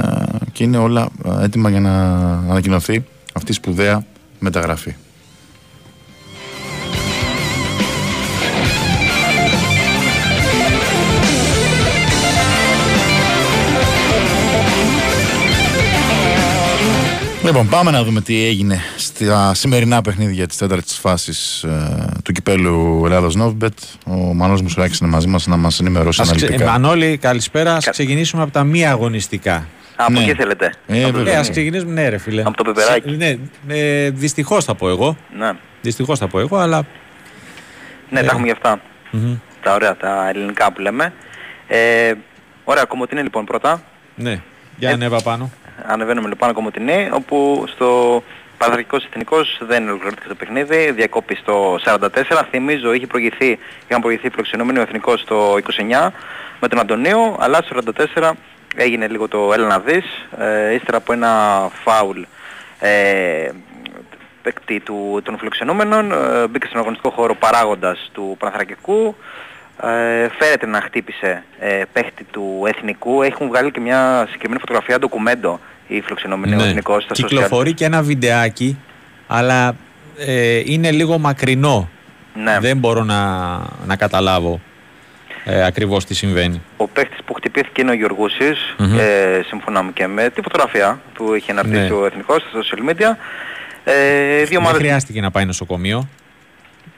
και 0.52 0.64
είναι 0.64 0.78
όλα 0.78 1.10
ε, 1.26 1.44
έτοιμα 1.44 1.70
για 1.70 1.80
να 1.80 2.12
ανακοινωθεί 2.50 3.06
αυτή 3.34 3.52
η 3.52 3.56
σπουδαία 3.56 4.06
μεταγραφή. 4.40 4.96
Λοιπόν, 17.52 17.70
πάμε 17.70 17.92
να 17.92 18.04
δούμε 18.04 18.22
τι 18.22 18.46
έγινε 18.46 18.80
στα 18.98 19.54
σημερινά 19.54 20.02
παιχνίδια 20.02 20.48
της 20.48 20.58
τέταρτης 20.58 20.98
φάσης 20.98 21.64
ε, 21.64 22.06
του 22.24 22.32
κυπέλου 22.32 23.02
Ελλάδος 23.06 23.36
Νόβμπετ. 23.36 23.78
Ο 24.06 24.14
Μανώλης 24.14 24.62
Μουσουράκης 24.62 25.00
είναι 25.00 25.10
μαζί 25.10 25.28
μας 25.28 25.48
να 25.48 25.58
μας 25.58 25.80
ενημερώσει 25.80 26.22
Ας 26.22 26.32
ξε... 26.32 26.46
ε, 26.46 26.48
αναλυτικά. 26.48 26.72
Μανώλη, 26.72 27.18
καλησπέρα. 27.18 27.76
Ας 27.76 27.90
ξεκινήσουμε 27.90 28.42
από 28.44 28.52
τα 28.52 28.64
μη 28.64 28.88
αγωνιστικά. 28.88 29.68
Από 29.96 30.12
Ναι. 30.12 30.20
εκεί 30.20 30.34
θέλετε. 30.34 30.74
Ε, 30.88 31.04
Από 31.04 31.12
το 31.12 31.18
βέβαια. 31.18 31.22
Ε, 31.24 31.36
Ζενή. 31.36 31.40
ας 31.40 31.50
ξεκινήσουμε, 31.50 31.92
ναι 31.94 32.10
ρε 32.10 32.18
φίλε. 32.18 32.42
Από 32.42 32.58
το 32.58 32.64
πεπεράκι. 32.64 33.10
Σε- 33.10 33.16
Ναι, 33.16 33.38
ε, 33.78 34.10
δυστυχώς 34.10 34.66
θα 34.66 34.76
πω 34.76 34.90
εγώ. 34.90 35.18
Ναι, 35.38 35.52
Δυστυχώς 35.82 36.20
θα 36.20 36.28
πω 36.28 36.40
εγώ, 36.40 36.58
αλλά... 36.58 36.86
ναι 38.10 38.20
Ε. 38.20 38.24
τα 38.24 38.30
έχουμε 38.32 38.46
γι' 38.46 38.52
αυτά. 38.52 38.82
Μμμ. 39.12 39.36
Τα 39.64 39.74
ωραία, 39.74 39.98
τα 39.98 40.30
ελληνικά 40.30 40.72
που 40.74 40.82
λέμε. 40.82 41.14
Ε, 41.68 42.14
ωραία, 42.64 42.84
Κομωτινή 42.84 43.22
λοιπόν 43.22 43.46
πρώτα. 43.46 43.84
Ναι, 44.16 44.42
για 44.78 44.90
Ε, 44.90 44.94
ανέβα 44.94 45.22
πάνω. 45.22 45.52
Ανεβαίνουμε 45.86 46.28
λοιπόν 46.28 46.54
Κομωτινή, 46.54 47.10
όπου 47.14 47.66
στο 47.68 48.24
Παναθηναϊκός 48.58 49.06
Εθνικός 49.06 49.58
δεν 49.62 49.88
ολοκληρώθηκε 49.88 50.28
το 50.28 50.36
παιχνίδι, 50.36 50.92
διακόπη 50.92 51.36
στο 51.36 51.80
44. 51.86 52.08
Θυμίζω, 52.50 52.94
είχε 52.94 53.08
προηγηθεί, 53.08 53.60
είχαν 53.88 54.02
προηγηθεί 54.02 54.30
φιλοξενούμενοι 54.30 54.80
ο 54.80 54.82
Εθνικός 54.82 55.22
στο 55.22 55.56
29 55.56 56.10
με 56.60 56.68
τον 56.68 56.80
Αντωνίου, 56.80 57.36
αλλά 57.40 57.62
στο 57.62 57.78
44 58.16 58.32
έγινε 58.76 59.08
λίγο 59.08 59.28
το 59.28 59.54
έλα 59.54 59.68
να 59.68 59.80
δεις, 59.80 60.06
ε, 60.38 60.74
ύστερα 60.74 60.98
από 60.98 61.14
ένα 61.14 61.70
φάουλ 61.84 62.22
ε, 62.80 63.50
παίκτη 64.42 64.80
του, 64.80 65.22
των 65.24 65.38
φιλοξενούμενων, 65.38 66.12
ε, 66.12 66.48
μπήκε 66.48 66.68
στον 66.68 66.80
αγωνιστικό 66.80 67.10
χώρο 67.10 67.36
παράγοντας 67.36 68.10
του 68.14 68.36
Παναθρακικού, 68.40 69.16
ε, 69.84 70.28
φέρεται 70.40 70.66
να 70.66 70.82
χτύπησε 70.82 71.44
ε, 71.60 71.82
παίχτη 71.94 72.24
του 72.32 72.64
Εθνικού, 72.68 73.24
έχουν 73.24 73.48
βγάλει 73.48 73.72
και 73.72 73.80
μια 73.80 74.24
συγκεκριμένη 74.26 74.60
φωτογραφία 74.60 75.00
ντοκουμέντο 75.00 75.60
οι 75.88 76.02
φιλοξενούμενοι 76.02 76.56
ο 76.56 76.66
Εθνικός 76.66 77.04
στα 77.04 77.14
social. 77.16 77.20
Ναι. 77.22 77.28
Κυκλοφορεί 77.28 77.74
και 77.74 77.86
ένα 77.86 78.02
βιντεάκι, 78.02 78.78
αλλά 79.28 79.76
ε, 80.18 80.62
είναι 80.66 80.92
λίγο 80.92 81.18
μακρινό. 81.18 81.90
Ναι. 82.34 82.58
Δεν 82.60 82.78
μπορώ 82.78 83.04
να, 83.04 83.20
να 83.86 83.96
καταλάβω 83.96 84.62
ε, 85.44 85.64
ακριβώς 85.66 86.06
τι 86.06 86.14
συμβαίνει. 86.16 86.62
Ο 86.78 86.88
παίχτης 86.88 87.20
που 87.26 87.34
χτυπήθηκε 87.34 87.82
είναι 87.82 87.92
ο 87.92 87.94
Γιωργούσης, 87.94 88.76
Μμμ. 88.78 89.00
ε, 89.00 89.42
σύμφωνα 89.48 89.82
μου 89.84 89.94
και 89.94 90.08
με 90.08 90.30
τη 90.30 90.42
φωτογραφία 90.42 91.02
που 91.14 91.34
είχε 91.34 91.52
αναρτήσει 91.52 91.80
Ναι. 91.82 91.92
ο 91.92 92.06
Εθνικός 92.06 92.42
στα 92.42 92.60
social 92.62 92.90
media. 92.90 93.16
Ε, 93.84 94.36
δύο 94.36 94.46
Δεν 94.46 94.58
ομάδες... 94.58 94.78
χρειάστηκε 94.80 95.22
να 95.22 95.32
πάει 95.32 95.46
νοσοκομείο. 95.46 96.08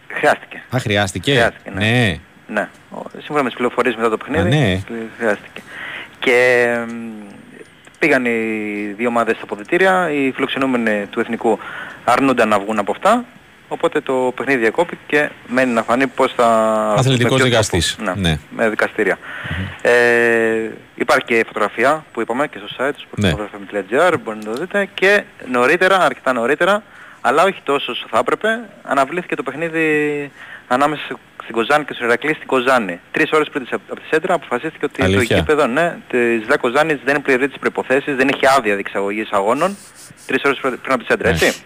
Χρειάστηκε. 0.08 0.64
Α, 0.76 0.80
χρειάστηκε. 0.80 1.32
Χρειάστηκε, 1.32 1.70
ναι. 1.70 1.86
ναι. 1.86 2.20
Ναι, 2.48 2.70
Ο- 2.90 3.04
σύμφωνα 3.12 3.42
με 3.44 3.48
τις 3.50 3.58
πληροφορίες 3.58 3.96
μετά 3.96 4.10
το 4.10 4.18
παιχνίδι, 4.18 4.42
Α, 4.42 4.60
ναι. 4.60 4.82
χρειάστηκε. 5.18 5.62
Και 6.20 6.68
μ, 6.88 6.92
πήγαν 8.00 8.26
οι 8.26 8.94
δύο 8.98 9.08
ομάδες 9.08 9.36
στα 9.36 9.44
αποδητήρια, 9.44 10.12
οι 10.12 10.32
φιλοξενούμενοι 10.32 11.06
του 11.10 11.20
Εθνικού 11.20 11.60
αρνούνταν 12.04 12.48
να 12.48 12.60
βγουν 12.60 12.80
από 12.80 12.92
αυτά, 12.92 13.26
οπότε 13.68 14.02
το 14.02 14.32
παιχνίδι 14.36 14.60
διακόπη 14.60 14.98
και 15.08 15.30
μένει 15.48 15.72
να 15.74 15.84
φανεί 15.84 16.08
πώς 16.08 16.34
θα... 16.34 16.46
Αθλητικός 16.98 17.44
δικαστής. 17.44 17.98
Ναι, 18.04 18.14
ναι, 18.16 18.38
με 18.50 18.70
δικαστηρια 18.70 19.18
Ε, 19.82 20.70
υπάρχει 20.96 21.26
και 21.26 21.44
φωτογραφία 21.48 22.06
που 22.14 22.22
είπαμε 22.22 22.48
και 22.48 22.58
στο 22.66 22.76
site 22.86 23.04
ναι. 23.16 23.32
sportfm.gr, 23.36 24.14
μπορείτε 24.24 24.46
να 24.50 24.54
το 24.56 24.60
δείτε 24.62 24.90
και 24.94 25.24
νωρίτερα, 25.52 26.00
αρκετά 26.00 26.34
νωρίτερα, 26.34 26.84
αλλά 27.22 27.44
όχι 27.44 27.60
τόσο 27.64 27.92
όσο 27.92 28.06
θα 28.10 28.18
έπρεπε, 28.18 28.48
αναβλήθηκε 28.84 29.36
το 29.36 29.44
παιχνίδι 29.44 30.32
ανάμεσα 30.68 31.04
στην 31.44 31.56
Κοζάνη 31.56 31.86
και 31.86 31.94
στο 31.94 32.06
Ηρακλή 32.06 32.34
στην 32.34 32.48
Κοζάνη. 32.48 33.00
Τρεις 33.12 33.30
ώρες 33.32 33.48
πριν 33.52 33.68
από 33.72 33.96
τη 33.96 34.02
Σέντρα 34.10 34.34
αποφασίστηκε 34.34 34.86
ότι 34.86 35.02
Αλήθεια. 35.04 35.28
το 35.28 35.34
γήπεδο 35.36 35.68
ναι, 35.68 35.98
της 36.10 36.42
Ζηλά 36.44 36.58
Κοζάνης 36.58 37.00
δεν 37.06 37.22
πληρεί 37.22 37.48
τις 37.48 37.58
προϋποθέσεις, 37.60 38.16
δεν 38.16 38.28
έχει 38.34 38.48
άδεια 38.58 38.74
διεξαγωγής 38.76 39.30
αγώνων. 39.32 39.78
Τρεις 40.26 40.42
ώρες 40.44 40.58
πριν 40.62 40.78
από 40.94 40.98
τη 41.00 41.06
Σέντρα, 41.06 41.30
Ναι. 41.30 41.36
έτσι. 41.36 41.62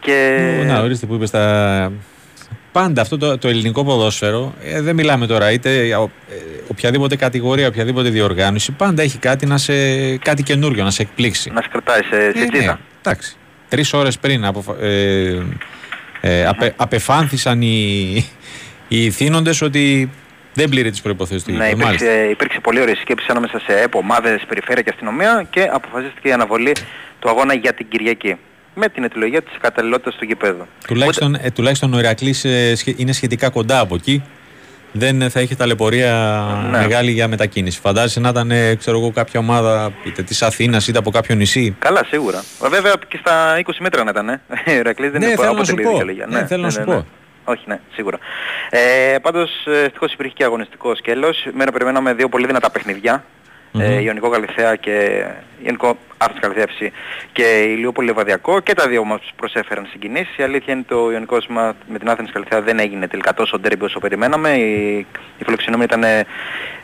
Και... 0.00 0.38
Να, 0.66 0.80
ορίστε 0.80 1.06
που 1.06 1.14
είπες 1.14 1.28
στα. 1.28 1.92
Πάντα 2.72 3.00
αυτό 3.02 3.18
το, 3.18 3.38
το 3.38 3.48
ελληνικό 3.48 3.84
ποδόσφαιρο, 3.84 4.54
ε, 4.62 4.80
δεν 4.80 4.94
μιλάμε 4.94 5.26
τώρα 5.26 5.52
είτε 5.52 5.84
για 5.84 6.00
ο- 6.00 6.10
ε, 6.30 6.34
οποιαδήποτε 6.68 7.16
κατηγορία, 7.16 7.66
οποιαδήποτε 7.68 8.08
διοργάνωση, 8.08 8.72
πάντα 8.72 9.02
έχει 9.02 9.18
κάτι, 9.18 9.46
να 9.46 9.58
σε, 9.58 10.16
κάτι 10.16 10.42
καινούριο 10.42 10.84
να 10.84 10.90
σε 10.90 11.02
εκπλήξει. 11.02 11.50
Να 11.50 11.62
σε 11.62 11.68
κρατάει 11.70 12.02
σε, 12.02 12.20
σε 12.20 12.26
Ε, 12.26 12.32
τζίτα. 12.32 12.72
ναι, 12.72 12.78
εντάξει. 13.00 13.36
Τρεις 13.68 13.92
ώρες 13.92 14.18
πριν 14.18 14.44
αποφα... 14.44 14.74
ε, 14.80 15.42
ε, 16.20 16.46
απε, 16.46 16.72
απεφάνθησαν 16.76 17.62
οι, 17.62 18.26
οι 18.88 19.10
θύνοντες 19.10 19.60
ότι 19.62 20.10
δεν 20.54 20.68
πλήρει 20.68 20.90
τις 20.90 21.00
προποθέσει 21.00 21.44
του 21.44 21.52
Ναι, 21.52 21.64
γήπεδου. 21.64 21.84
Μάλιστα. 21.84 22.06
υπήρξε, 22.06 22.30
υπήρξε 22.30 22.60
πολύ 22.60 22.80
ωραία 22.80 22.94
σκέψη 22.94 23.26
ανάμεσα 23.28 23.58
σε 23.66 23.80
ΕΠΟ, 23.80 23.98
ομάδες, 23.98 24.42
περιφέρεια 24.48 24.82
και 24.82 24.90
αστυνομία 24.90 25.46
και 25.50 25.68
αποφασίστηκε 25.72 26.28
η 26.28 26.32
αναβολή 26.32 26.72
του 27.18 27.28
αγώνα 27.28 27.54
για 27.54 27.72
την 27.74 27.88
Κυριακή. 27.88 28.36
Με 28.74 28.88
την 28.88 29.04
αιτιολογία 29.04 29.42
της 29.42 29.52
καταλληλότητας 29.60 30.14
του 30.14 30.24
γηπέδου. 30.24 30.66
Τουλάχιστον, 30.86 31.34
ε, 31.34 31.50
τουλάχιστον 31.50 31.94
ο 31.94 31.98
Ηρακλής 31.98 32.44
ε, 32.44 32.74
σχε- 32.74 32.98
είναι 33.00 33.12
σχετικά 33.12 33.48
κοντά 33.50 33.78
από 33.78 33.94
εκεί. 33.94 34.22
Δεν 34.98 35.22
ε, 35.22 35.28
θα 35.28 35.40
έχει 35.40 35.56
ταλαιπωρία 35.56 36.12
Ναι. 36.70 36.78
μεγάλη 36.78 37.10
για 37.10 37.28
μετακίνηση. 37.28 37.80
Φαντάζεσαι 37.80 38.20
να 38.20 38.28
ήταν, 38.28 38.50
ε, 38.50 38.74
ξέρω 38.74 38.98
εγώ, 38.98 39.10
κάποια 39.10 39.40
ομάδα 39.40 39.92
είτε 40.04 40.22
της 40.22 40.42
Αθήνας 40.42 40.88
είτε 40.88 40.98
από 40.98 41.10
κάποιο 41.10 41.34
νησί. 41.34 41.76
Καλά, 41.78 42.04
σίγουρα. 42.08 42.38
Ε, 42.64 42.68
Βέβαια 42.68 42.92
και 43.08 43.18
στα 43.20 43.58
20 43.58 43.62
μέτρα 43.78 44.04
να 44.04 44.10
ήταν, 44.10 44.28
ε. 44.28 44.40
Ο 44.66 44.70
Ηρακλής 44.80 45.10
δεν 45.10 45.20
Ναι, 45.20 45.26
είναι 45.26 45.34
θέλω 45.36 45.52
να 45.52 45.52
αποτελεί 45.58 45.76
σου 45.78 45.82
πω. 45.82 45.90
δικαιολογία. 45.90 46.26
Ναι, 46.28 46.46
θέλω 46.46 46.62
να 46.62 46.70
σου 46.70 46.82
πω. 46.84 47.06
Όχι, 47.44 47.62
ναι, 47.66 47.80
σίγουρα. 47.94 48.18
Ε, 48.70 49.18
πάντως, 49.22 49.50
ε, 49.66 49.84
ευτυχώς 49.84 50.12
υπήρχε 50.12 50.32
και 50.36 50.44
αγωνιστικός 50.44 50.98
σκέλος. 50.98 51.46
Μέρα 51.54 51.72
περιμέναμε 51.72 52.14
δύο 52.14 52.28
πολύ 52.28 52.46
δυνατά 52.46 52.70
παιχνίδια. 52.70 53.24
Μμμ. 53.72 53.80
Ε, 53.80 54.00
Ιωνικό 54.02 54.28
Καλυθέα 54.28 54.76
και 54.76 55.24
Ιωνικό 55.64 55.96
Αύξηση 56.18 56.40
Καλυθέα 56.40 56.90
και 57.32 57.42
Ηλιούπολη 57.62 58.06
Λεβαδιακό 58.06 58.60
και 58.60 58.74
τα 58.74 58.88
δύο 58.88 59.04
μας 59.04 59.20
προσέφεραν 59.36 59.86
συγκινήσεις. 59.90 60.36
Η 60.36 60.42
αλήθεια 60.42 60.74
είναι 60.74 60.84
το 60.88 61.10
Ιωνικός 61.12 61.46
μα- 61.46 61.74
με 61.88 61.98
την 61.98 62.10
Άθενης 62.10 62.32
Καλυθέα 62.32 62.62
δεν 62.62 62.78
έγινε 62.78 63.08
τελικά 63.08 63.34
τόσο 63.34 63.58
ντέρμπι 63.58 63.84
όσο 63.84 63.98
περιμέναμε. 63.98 64.50
Η, 64.50 64.96
η 65.38 65.44
φιλοξενούμενη 65.44 65.88
ήταν 65.92 66.04
ε, 66.04 66.24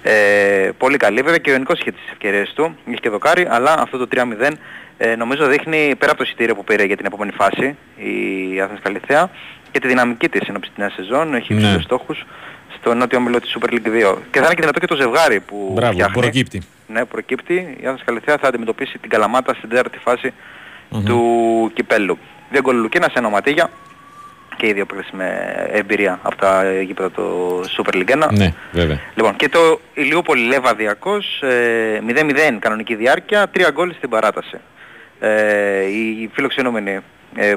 ε, 0.03 0.71
πολύ 0.79 0.97
καλή 0.97 1.21
βέβαια 1.23 1.39
και 1.39 1.51
ο 1.51 1.53
Ιωνικός 1.53 1.81
είχε 1.81 1.91
τις 1.91 2.03
ευκαιρίες 2.13 2.53
του, 2.55 2.77
είχε 2.87 2.97
και 3.01 3.09
δοκάρι, 3.09 3.47
αλλά 3.51 3.75
αυτό 3.79 3.99
το 3.99 4.07
3-0 4.15 4.53
ε, 4.99 5.17
νομίζω 5.17 5.47
δείχνει 5.47 5.95
πέρα 5.99 6.11
από 6.11 6.21
το 6.21 6.25
εισιτήριο 6.27 6.55
που 6.55 6.65
πήρε 6.65 6.85
για 6.85 6.97
την 6.97 7.07
επόμενη 7.07 7.33
φάση 7.33 7.77
η 7.97 8.61
Άθενης 8.61 8.83
Καλυθέα 8.83 9.31
και 9.71 9.81
τη 9.81 9.89
δυναμική 9.89 10.29
της 10.29 10.49
ενώπισης 10.49 10.75
της 10.75 10.83
νέας 10.85 10.93
σεζόν, 10.95 11.35
έχει 11.35 11.55
Ναι. 11.55 11.61
υψηλούς 11.61 11.83
στόχους 11.83 12.25
στο 12.85 12.95
νότιο 12.95 13.19
όμιλο 13.19 13.41
της 13.41 13.57
Super 13.59 13.71
League 13.73 13.77
2. 13.77 14.17
Και 14.31 14.39
θα 14.39 14.45
είναι 14.45 14.55
και 14.55 14.61
δυνατό 14.61 14.79
και 14.81 14.87
το 14.87 14.97
ζευγάρι 14.97 15.41
που 15.41 15.71
Μπράβο, 15.75 15.93
φτιάχνει. 15.93 16.21
προκύπτει. 16.21 16.63
Ναι, 16.87 17.05
προκύπτει. 17.05 17.55
Η 17.55 17.87
Άθενη 17.87 17.99
Καλυθέα 18.05 18.37
θα 18.39 18.49
αντιμετωπίσει 18.49 18.99
την 18.99 19.11
Καλαμάτα 19.11 19.55
στην 19.55 19.69
τέταρτη 19.69 19.99
φάση 19.99 20.33
Μμμ. 20.89 21.05
του 21.05 21.21
κυπέλου. 21.75 22.19
Δύο 22.51 22.61
γκολ 22.61 22.77
Λουκίνας, 22.77 23.13
ένα 23.15 23.27
οματίγια 23.27 23.71
και 24.57 24.67
οι 24.67 24.73
δύο 24.73 24.87
παίκτες 24.87 25.09
με 25.13 25.29
εμπειρία 25.73 26.19
από 26.23 26.37
τα 26.37 26.81
γήπεδα 26.81 27.11
του 27.11 27.61
Super 27.77 27.95
League 27.95 28.11
1. 28.11 28.29
Ναι, 28.33 28.53
βέβαια. 28.73 29.01
Λοιπόν, 29.15 29.37
και 29.37 29.49
το 29.49 29.81
Ηλιούπολη 29.95 30.47
Λεβαδιακός, 30.47 31.43
ε, 31.43 32.01
0-0 32.07 32.59
κανονική 32.59 32.95
διάρκεια, 32.95 33.47
3 33.55 33.71
γκολ 33.73 33.95
στην 33.95 34.09
παράταση. 34.09 34.57
Ε, 35.21 35.83
οι 35.85 36.31
φιλοξενούμενοι 36.33 36.91
ε, 36.91 37.03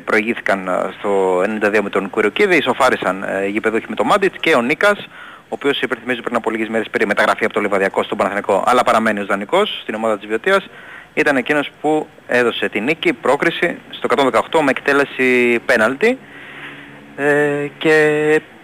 προηγήθηκαν 0.06 0.68
ε, 0.68 0.94
στο 1.00 1.42
92 1.42 1.80
με 1.84 1.90
τον 1.90 2.10
Κουροκίδη, 2.10 2.56
ισοφάρισαν 2.56 3.24
ε, 3.24 3.46
οι 3.46 3.50
γηπεδούχοι 3.50 3.86
με 3.90 3.96
τον 3.96 4.06
Μάντιτς 4.06 4.38
και 4.40 4.56
ο 4.56 4.62
Νίκας, 4.62 5.08
ο 5.40 5.50
οποίος 5.50 5.82
υπενθυμίζω 5.82 6.22
πριν 6.22 6.36
από 6.36 6.52
λίγες 6.52 6.68
μέρες 6.68 6.90
πήρε 6.90 7.06
μεταγραφή 7.06 7.46
από 7.46 7.54
το 7.54 7.62
Λεβαδιακό 7.62 8.04
στον 8.04 8.18
Παναθηναϊκό, 8.18 8.64
αλλά 8.66 8.84
παραμένει 8.84 9.20
ως 9.20 9.26
δανεικός 9.26 9.80
στην 9.82 9.96
ομάδα 9.96 10.18
της 10.18 10.28
Βιωτίας, 10.28 10.68
ήταν 11.14 11.38
εκείνος 11.38 11.70
που 11.82 12.08
έδωσε 12.28 12.70
τη 12.70 12.80
νίκη, 12.80 13.14
πρόκριση 13.14 13.78
στο 13.90 14.08
118 14.52 14.62
με 14.62 14.70
εκτέλεση 14.70 15.60
πέναλτι. 15.66 16.18
Ε, 17.16 17.68
και 17.78 17.96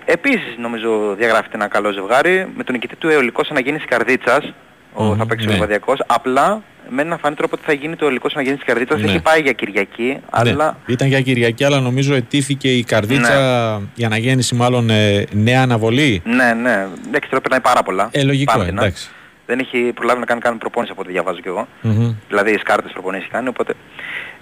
επίσης 0.05 0.55
νομίζω 0.57 1.15
διαγράφεται 1.15 1.55
ένα 1.55 1.67
καλό 1.67 1.91
ζευγάρι 1.91 2.51
με 2.55 2.63
τον 2.63 2.73
νικητή 2.73 2.95
του 2.95 3.09
Αιωλικός 3.09 3.49
Αναγέννησης 3.49 3.87
Καρδίτσας 3.87 4.53
ο, 4.93 5.03
Μμμ, 5.03 5.17
θα 5.17 5.25
παίξει 5.25 5.45
ναι. 5.47 5.53
ο 5.53 5.57
Βαδιακός 5.57 6.03
απλά 6.07 6.61
με 6.89 7.03
να 7.03 7.17
φάνει 7.17 7.35
τρόπο 7.35 7.55
ότι 7.55 7.63
θα 7.65 7.73
γίνει 7.73 7.95
το 7.95 8.05
Αιωλικός 8.05 8.33
Αναγέννησης 8.33 8.65
Καρδίτσας 8.67 9.01
Ναι. 9.01 9.09
έχει 9.09 9.19
πάει 9.21 9.41
για 9.41 9.51
Κυριακή 9.51 10.17
αλλά 10.29 10.77
Ναι. 10.87 10.93
Ήταν 10.93 11.07
για 11.07 11.21
Κυριακή, 11.21 11.63
αλλά 11.63 11.79
νομίζω 11.79 12.13
ετήθηκε 12.15 12.71
η 12.71 12.83
καρδίτσα, 12.83 13.77
Ναι. 13.79 13.85
η 13.95 14.03
αναγέννηση 14.03 14.55
μάλλον 14.55 14.89
ε, 14.89 15.25
νέα 15.31 15.61
αναβολή. 15.61 16.21
ναι 16.25 16.53
ναι 16.53 16.87
εντάξει 17.07 17.29
τώρα 17.29 17.41
περνάει 17.41 17.59
πάρα 17.61 17.83
πολλά 17.83 18.07
Ε, 18.11 18.23
λογικό, 18.23 18.51
Πάρα 18.53 18.65
δυνατά. 18.65 18.85
εντάξει. 18.85 19.09
δεν 19.45 19.59
έχει 19.59 19.77
προλάβει 19.95 20.19
να 20.19 20.25
κάνει 20.25 20.39
καν 20.41 20.57
προπόνηση 20.57 20.91
από 20.91 21.01
ό,τι 21.01 21.11
διαβάζω 21.11 21.39
κι 21.39 21.47
εγώ 21.47 21.67
Μμμ. 21.81 22.13
δηλαδή 22.27 22.51
οι 22.51 22.57
σκάρτες 22.57 22.91
προπονήσεις 22.91 23.27
κάνει 23.31 23.47
οπότε 23.47 23.73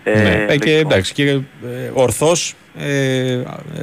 ε, 0.03 0.21
ναι. 0.21 0.45
Ε, 0.49 0.57
και 0.57 0.69
λογικό. 0.71 0.87
εντάξει, 0.89 1.13
και 1.13 1.29
ε, 1.29 1.41
ορθώς 1.93 2.53
ε, 2.79 3.39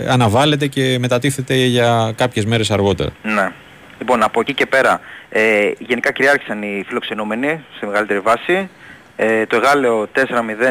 αναβάλλεται 0.09 0.67
και 0.67 0.97
μετατίθεται 1.01 1.55
για 1.55 2.13
κάποιες 2.17 2.45
μέρες 2.45 2.71
αργότερα. 2.71 3.11
Ναι. 3.23 3.53
Λοιπόν, 3.99 4.23
από 4.23 4.41
εκεί 4.41 4.55
και 4.55 4.67
πέρα, 4.67 5.01
ε, 5.31 5.71
γενικά 5.79 6.13
κυριάρχησαν 6.13 6.63
οι 6.63 6.85
φιλοξενούμενοι 6.87 7.65
σε 7.79 7.87
μεγαλύτερη 7.87 8.21
βάση. 8.21 8.69
Ε, 9.17 9.47
το 9.47 9.57
Εγάλεο 9.57 10.09
4-0 10.15 10.21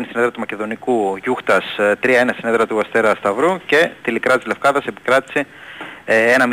στην 0.06 0.16
έδρα 0.16 0.32
του 0.32 0.40
Μακεδονικού, 0.40 1.18
Γιούχτας 1.24 1.78
ε, 1.78 1.94
3-1 2.04 2.10
στην 2.38 2.50
έδρα 2.50 2.66
του 2.68 2.80
Αστέρα 2.80 3.16
Σταυρού 3.16 3.58
και 3.66 3.90
τηλικρά 4.04 4.38
της 4.38 4.46
Λευκάδας 4.46 4.86
επικράτησε 4.86 5.46
ε, 6.06 6.36
1-0 6.38 6.44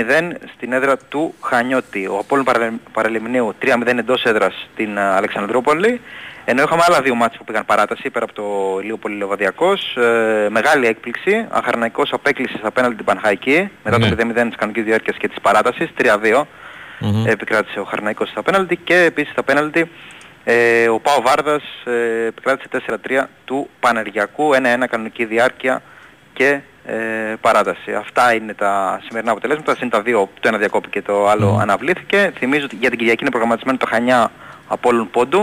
στην 0.57 0.73
έδρα 0.73 0.97
του 0.97 1.35
Χανιώτη. 1.41 2.07
Ο 2.07 2.19
Απόλλων 2.19 2.45
Παραλε- 2.45 2.73
Παραλιμνίου 2.93 3.55
3-0 3.63 3.87
εντός 3.87 4.25
έδρας 4.25 4.69
στην 4.73 4.97
ε, 4.97 5.01
Αλεξανδρούπολη. 5.01 6.01
Ενώ 6.47 6.63
είχαμε 6.63 6.83
άλλα 6.87 7.01
δύο 7.03 7.15
μάτς 7.15 7.37
που 7.37 7.45
πήγαν 7.45 7.65
παράταση 7.65 8.11
πέρα 8.11 8.25
από 8.25 8.35
το 8.35 8.79
Ηλίοπολη 8.83 9.17
Λεβαδιακός. 9.17 9.97
Ε, 9.97 10.47
μεγάλη 10.51 10.87
έκπληξη. 10.87 11.47
Αχαρναϊκός 11.51 12.13
απέκλεισε 12.13 12.57
στα 12.59 12.71
πέναλτι 12.71 12.97
την 12.97 13.05
Πανχαϊκή 13.05 13.71
μετά 13.85 13.99
Ναι. 13.99 14.09
το 14.09 14.15
0-0 14.19 14.49
της 14.49 14.57
κανονικής 14.57 14.85
διάρκειας 14.85 15.17
και 15.17 15.29
της 15.29 15.37
παράτασης. 15.43 15.89
3-2 15.97 16.47
Μμμ. 17.01 17.27
επικράτησε 17.27 17.81
ο 17.81 17.85
Χαρναϊκός 17.85 18.29
στα 18.29 18.43
πέναλτι 18.43 18.77
και 18.77 18.95
επίσης 18.95 19.33
στα 19.33 19.43
πέναλτι 19.43 19.91
ε, 20.45 20.89
ο 20.89 21.01
Πάο 21.01 21.23
Βάρδας 21.23 21.63
ε, 21.85 22.27
επικράτησε 22.27 22.69
4-3 23.09 23.25
του 23.45 23.69
Πανεργιακού, 23.81 24.51
1-1 24.55 24.85
κανονική 24.91 25.25
διάρκεια 25.25 25.83
και 26.33 26.61
ε, 26.85 26.95
παράταση. 27.41 27.93
Αυτά 27.93 28.35
είναι 28.35 28.55
τα 28.55 29.01
σημερινά 29.07 29.33
αποτελέσματα, 29.33 29.77
είναι 29.81 29.91
τα 29.91 30.03
δύο, 30.03 30.29
το 30.41 30.49
ένα 30.49 30.59
διακόπη 30.59 30.89
και 30.89 31.03
το 31.03 31.29
άλλο 31.29 31.51
Μμμ. 31.51 31.61
αναβλήθηκε. 31.61 32.33
Θυμίζω 32.39 32.65
ότι 32.65 32.77
για 32.77 32.89
την 32.89 32.99
Κυριακή 32.99 33.21
είναι 33.21 33.31
προγραμματισμένο 33.31 33.79
το 33.79 33.87
Χανιά 33.87 34.31
Απόλλων 34.69 35.11
Πόντου. 35.11 35.41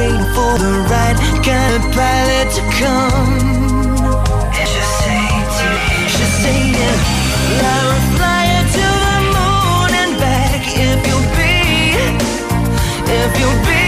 Waiting 0.00 0.26
for 0.34 0.52
the 0.64 0.72
right 0.92 1.18
kind 1.44 1.72
of 1.76 1.82
pilot 1.92 2.48
to 2.56 2.62
come. 2.80 3.32
And 4.58 4.66
she'll 4.72 4.92
say 5.02 5.24
to 5.56 5.66
me, 5.84 5.98
she'll 6.14 6.34
say, 6.42 6.58
yeah, 6.78 7.60
Lara, 7.60 7.98
fly 8.16 8.42
her 8.52 8.64
to 8.76 8.86
the 9.04 9.18
moon 9.36 9.90
and 10.02 10.12
back 10.22 10.62
if 10.88 10.98
you'll 11.06 11.28
be, 11.36 11.54
if 13.18 13.32
you'll 13.40 13.62
be 13.68 13.79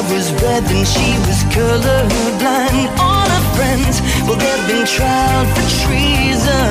love 0.00 0.12
was 0.12 0.32
red, 0.42 0.62
then 0.64 0.84
she 0.84 1.08
was 1.26 1.40
colorblind. 1.54 2.88
All 3.04 3.28
her 3.34 3.44
friends, 3.56 3.96
well, 4.26 4.38
they've 4.42 4.66
been 4.70 4.86
tried 4.96 5.46
for 5.54 5.64
treason 5.84 6.70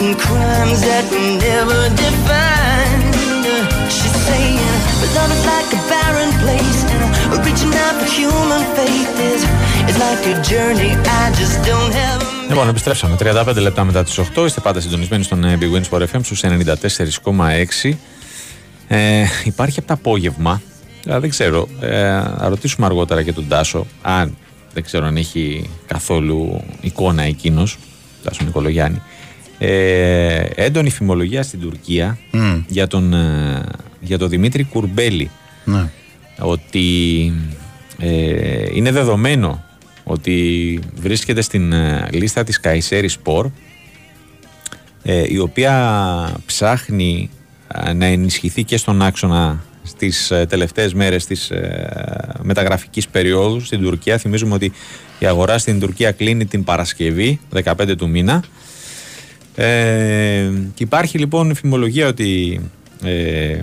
and 0.00 0.12
crimes 0.26 0.80
that 0.88 1.04
were 1.12 1.32
never 1.48 1.80
defined. 2.04 3.14
She's 3.96 4.16
saying, 4.28 4.74
but 5.00 5.10
love 5.16 5.32
is 5.36 5.44
like 5.52 5.70
a 5.78 5.80
barren 5.90 6.32
place, 6.42 6.80
and 6.92 7.40
reaching 7.46 7.72
out 7.84 7.94
for 8.00 8.08
human 8.20 8.62
faith 8.76 9.12
is, 9.32 9.42
is 9.90 9.96
like 10.06 10.22
a 10.32 10.36
journey 10.52 10.92
I 11.20 11.24
just 11.40 11.56
don't 11.68 11.92
have. 11.92 12.20
a 12.22 12.48
Λοιπόν, 12.48 12.68
επιστρέψαμε 12.68 13.16
35 13.20 13.56
λεπτά 13.56 13.84
μετά 13.84 14.04
τις 14.04 14.18
8. 14.18 14.44
Είστε 14.46 14.60
πάντα 14.60 14.80
συντονισμένοι 14.80 15.22
στον 15.22 15.44
ε, 15.44 15.58
Big 15.60 15.76
Wins 15.76 15.88
for 15.90 16.02
FM 16.02 16.20
στους 16.22 16.42
94,6. 16.44 17.92
Ε, 18.88 19.24
υπάρχει 19.44 19.78
από 19.78 19.88
το 19.88 19.94
απόγευμα, 19.94 20.60
ε, 21.06 21.18
δεν 21.18 21.30
ξέρω, 21.30 21.68
ε, 21.80 21.90
θα 22.38 22.46
ρωτήσουμε 22.48 22.86
αργότερα 22.86 23.22
και 23.22 23.32
τον 23.32 23.48
Τάσο, 23.48 23.86
αν 24.02 24.36
δεν 24.74 24.82
ξέρω 24.82 25.06
αν 25.06 25.16
έχει 25.16 25.70
καθόλου 25.86 26.64
εικόνα 26.80 27.22
εκείνος, 27.22 27.78
Τάσο 28.24 28.44
Νικολογιάννη, 28.44 29.02
ε, 29.58 30.44
έντονη 30.54 30.90
φημολογία 30.90 31.42
στην 31.42 31.60
Τουρκία 31.60 32.18
Μμ. 32.32 32.62
για, 32.68 32.86
τον, 32.86 33.12
ε, 33.12 33.62
για 34.00 34.18
τον 34.18 34.28
Δημήτρη 34.28 34.64
Κουρμπέλη 34.64 35.30
Ναι. 35.64 35.90
ότι 36.38 37.32
ε, 37.98 38.64
είναι 38.72 38.92
δεδομένο 38.92 39.64
ότι 40.04 40.78
βρίσκεται 40.94 41.40
στην 41.40 41.72
ε, 41.72 42.08
λίστα 42.12 42.44
της 42.44 42.60
Καϊσέρη 42.60 43.08
Σπορ 43.08 43.46
ε, 45.02 45.24
η 45.28 45.38
οποία 45.38 46.34
ψάχνει 46.46 47.30
ε, 47.84 47.92
να 47.92 48.04
ενισχυθεί 48.06 48.64
και 48.64 48.76
στον 48.76 49.02
άξονα 49.02 49.64
στις 49.90 50.30
ε, 50.30 50.46
τελευταίες 50.48 50.94
μέρες 50.94 51.26
της 51.26 51.50
ε, 51.50 52.36
μεταγραφικής 52.42 53.08
περίοδου 53.08 53.60
στην 53.60 53.80
Τουρκία. 53.80 54.18
Θυμίζουμε 54.18 54.54
ότι 54.54 54.72
η 55.18 55.26
αγορά 55.26 55.58
στην 55.58 55.80
Τουρκία 55.80 56.12
κλείνει 56.12 56.46
την 56.46 56.64
Παρασκευή, 56.64 57.40
15 57.64 57.96
του 57.96 58.08
μήνα. 58.08 58.44
Ε, 59.54 60.50
και 60.74 60.82
υπάρχει 60.82 61.18
λοιπόν 61.18 61.54
φημολογία 61.54 62.06
ότι 62.06 62.60
ε, 63.04 63.62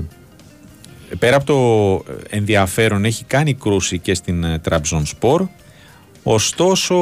πέρα 1.20 1.36
από 1.36 1.46
το 1.46 2.14
ενδιαφέρον 2.30 3.06
έχει 3.06 3.24
κάνει 3.24 3.54
κρούση 3.54 4.00
και 4.00 4.14
στην 4.14 4.62
Τραμπζον 4.62 5.06
Σπορ 5.06 5.48
ωστόσο 6.24 6.96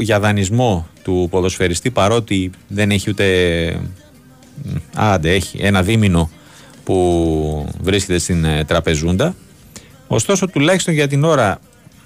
για 0.00 0.20
δανεισμό 0.20 0.88
του 1.02 1.26
ποδοσφαιριστή 1.30 1.90
παρότι 1.90 2.50
δεν 2.68 2.90
έχει 2.90 3.10
ούτε 3.10 3.26
μ, 4.62 4.76
άντε 4.94 5.34
έχει 5.34 5.58
ένα 5.60 5.82
δίμηνο 5.82 6.30
που 6.88 7.68
βρίσκεται 7.80 8.18
στην 8.18 8.44
ε, 8.44 8.64
τραπεζούντα 8.64 9.34
ωστόσο 10.06 10.46
τουλάχιστον 10.46 10.94
για 10.94 11.08
την 11.08 11.24
ώρα 11.24 11.60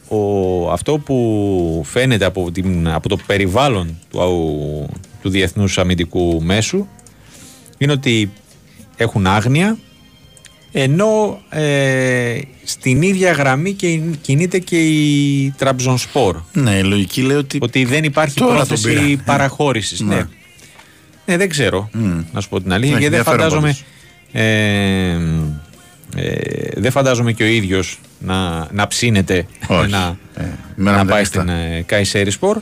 ο, 0.09 0.71
αυτό 0.71 0.99
που 0.99 1.83
φαίνεται 1.85 2.25
από, 2.25 2.51
την, 2.53 2.89
από 2.89 3.09
το 3.09 3.17
περιβάλλον 3.27 3.99
του, 4.11 4.89
του 5.23 5.29
διεθνούς 5.31 5.79
αμυντικού 5.79 6.43
μέσου 6.43 6.87
είναι 7.79 7.93
ότι 7.93 8.33
έχουν 8.97 9.27
άγνοια 9.27 9.79
ενώ 10.73 11.41
ε, 11.49 12.41
στην 12.65 13.03
ίδια 13.03 13.33
γραμμή 13.33 13.73
και 13.73 14.01
κινείται 14.21 14.59
και 14.59 14.79
η 14.81 15.51
Τραμπζονσπορ. 15.57 16.37
Ναι, 16.53 16.75
η 16.75 16.83
λογική 16.83 17.23
λέει 17.23 17.37
ότι. 17.37 17.59
Ότι 17.61 17.85
δεν 17.85 18.05
υπάρχει 18.05 18.39
Τώρα 18.39 18.59
τον 18.59 18.67
πρόθεση 18.67 19.07
πήρα. 19.07 19.23
παραχώρησης. 19.25 20.01
Ναι. 20.01 20.15
Ναι. 20.15 20.27
ναι, 21.27 21.37
δεν 21.37 21.49
ξέρω, 21.49 21.89
Μμ. 21.93 22.21
να 22.33 22.41
σου 22.41 22.49
πω 22.49 22.61
την 22.61 22.73
αλήθεια. 22.73 22.95
Ναι, 22.95 23.01
και 23.01 23.09
δεν 23.09 23.19
ενδιαφέρον 23.19 23.41
φαντάζομαι, 23.41 23.69
πάντως. 23.69 23.85
Ε, 24.33 24.43
ε, 26.17 26.31
δεν 26.77 26.91
φαντάζομαι 26.91 27.33
και 27.33 27.43
ο 27.43 27.47
ίδιος 27.47 28.01
να, 28.19 28.69
να 28.73 28.87
ψήνεται 28.87 29.47
Όχι. 29.67 29.91
να, 29.91 30.17
Ε, 30.37 30.43
εμένα 30.79 30.97
να 30.97 31.03
δεν 31.03 31.07
πάει 31.07 31.19
έχει 31.21 31.27
στην 31.29 31.47
τα- 31.47 31.53
ε, 31.53 31.83
Καϊσέρη 31.87 32.31
Σπορ. 32.31 32.61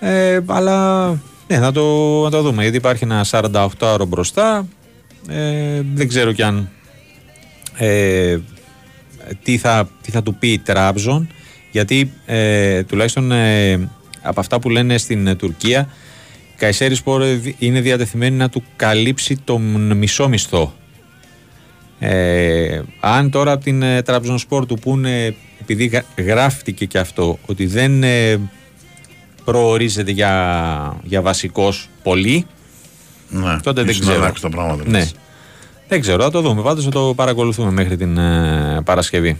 Ε, 0.00 0.40
αλλά 0.46 1.08
ναι, 1.48 1.58
να 1.58 1.72
το, 1.72 2.20
να 2.22 2.30
το 2.30 2.42
δούμε. 2.42 2.62
Γιατί 2.62 2.76
υπάρχει 2.76 3.04
ένα 3.04 3.24
48ωρο 3.30 4.04
μπροστά. 4.08 4.66
Ε, 5.28 5.80
δεν 5.94 6.08
ξέρω 6.08 6.32
κι 6.32 6.42
αν 6.42 6.68
ε, 7.76 8.38
τι, 9.42 9.58
θα, 9.58 9.88
τι 10.02 10.10
θα 10.10 10.22
του 10.22 10.34
πει 10.34 10.48
η 10.48 10.58
Τράμπζον. 10.58 11.28
Γιατί 11.70 12.12
ε, 12.26 12.82
τουλάχιστον 12.82 13.32
ε, 13.32 13.72
από 14.22 14.40
αυτά 14.40 14.58
που 14.60 14.70
λένε 14.70 14.98
στην 14.98 15.26
ε, 15.26 15.34
Τουρκία, 15.34 15.88
η 16.52 16.56
Καϊσέρη 16.56 16.94
Σπορ 16.94 17.22
ε, 17.22 17.32
δι- 17.34 17.54
είναι 17.58 17.80
διατεθειμένη 17.80 18.36
να 18.36 18.48
του 18.48 18.62
καλύψει 18.76 19.36
τον 19.44 19.96
μισό 19.96 20.28
μισθό. 20.28 20.74
Ε, 22.04 22.82
αν 23.00 23.30
τώρα 23.30 23.52
από 23.52 23.64
την 23.64 23.82
ε, 23.82 24.02
Τραμπζονspor 24.02 24.66
του 24.66 24.78
πούνε, 24.80 25.34
επειδή 25.60 25.84
γρα- 25.86 26.04
γράφτηκε 26.18 26.84
και 26.84 26.98
αυτό, 26.98 27.38
ότι 27.46 27.66
δεν 27.66 28.02
ε, 28.02 28.40
προορίζεται 29.44 30.10
για, 30.10 30.96
για 31.02 31.22
βασικός 31.22 31.88
πολύ, 32.02 32.46
Ναι, 33.28 33.60
τότε 33.62 33.80
δεν 33.80 33.90
ίσως 33.90 34.00
να 34.06 34.10
ξέρω. 34.10 34.24
αλλάξουν 34.24 34.50
τα 34.50 34.56
πράγματα. 34.56 34.82
ναι. 34.90 34.98
λες. 34.98 35.14
Δεν 35.88 36.00
ξέρω, 36.00 36.22
θα 36.22 36.30
το 36.30 36.40
δούμε. 36.40 36.62
Πάντως 36.62 36.84
θα 36.84 36.90
το 36.90 37.12
παρακολουθούμε 37.16 37.70
μέχρι 37.70 37.96
την 37.96 38.18
ε, 38.18 38.80
Παρασκευή. 38.84 39.38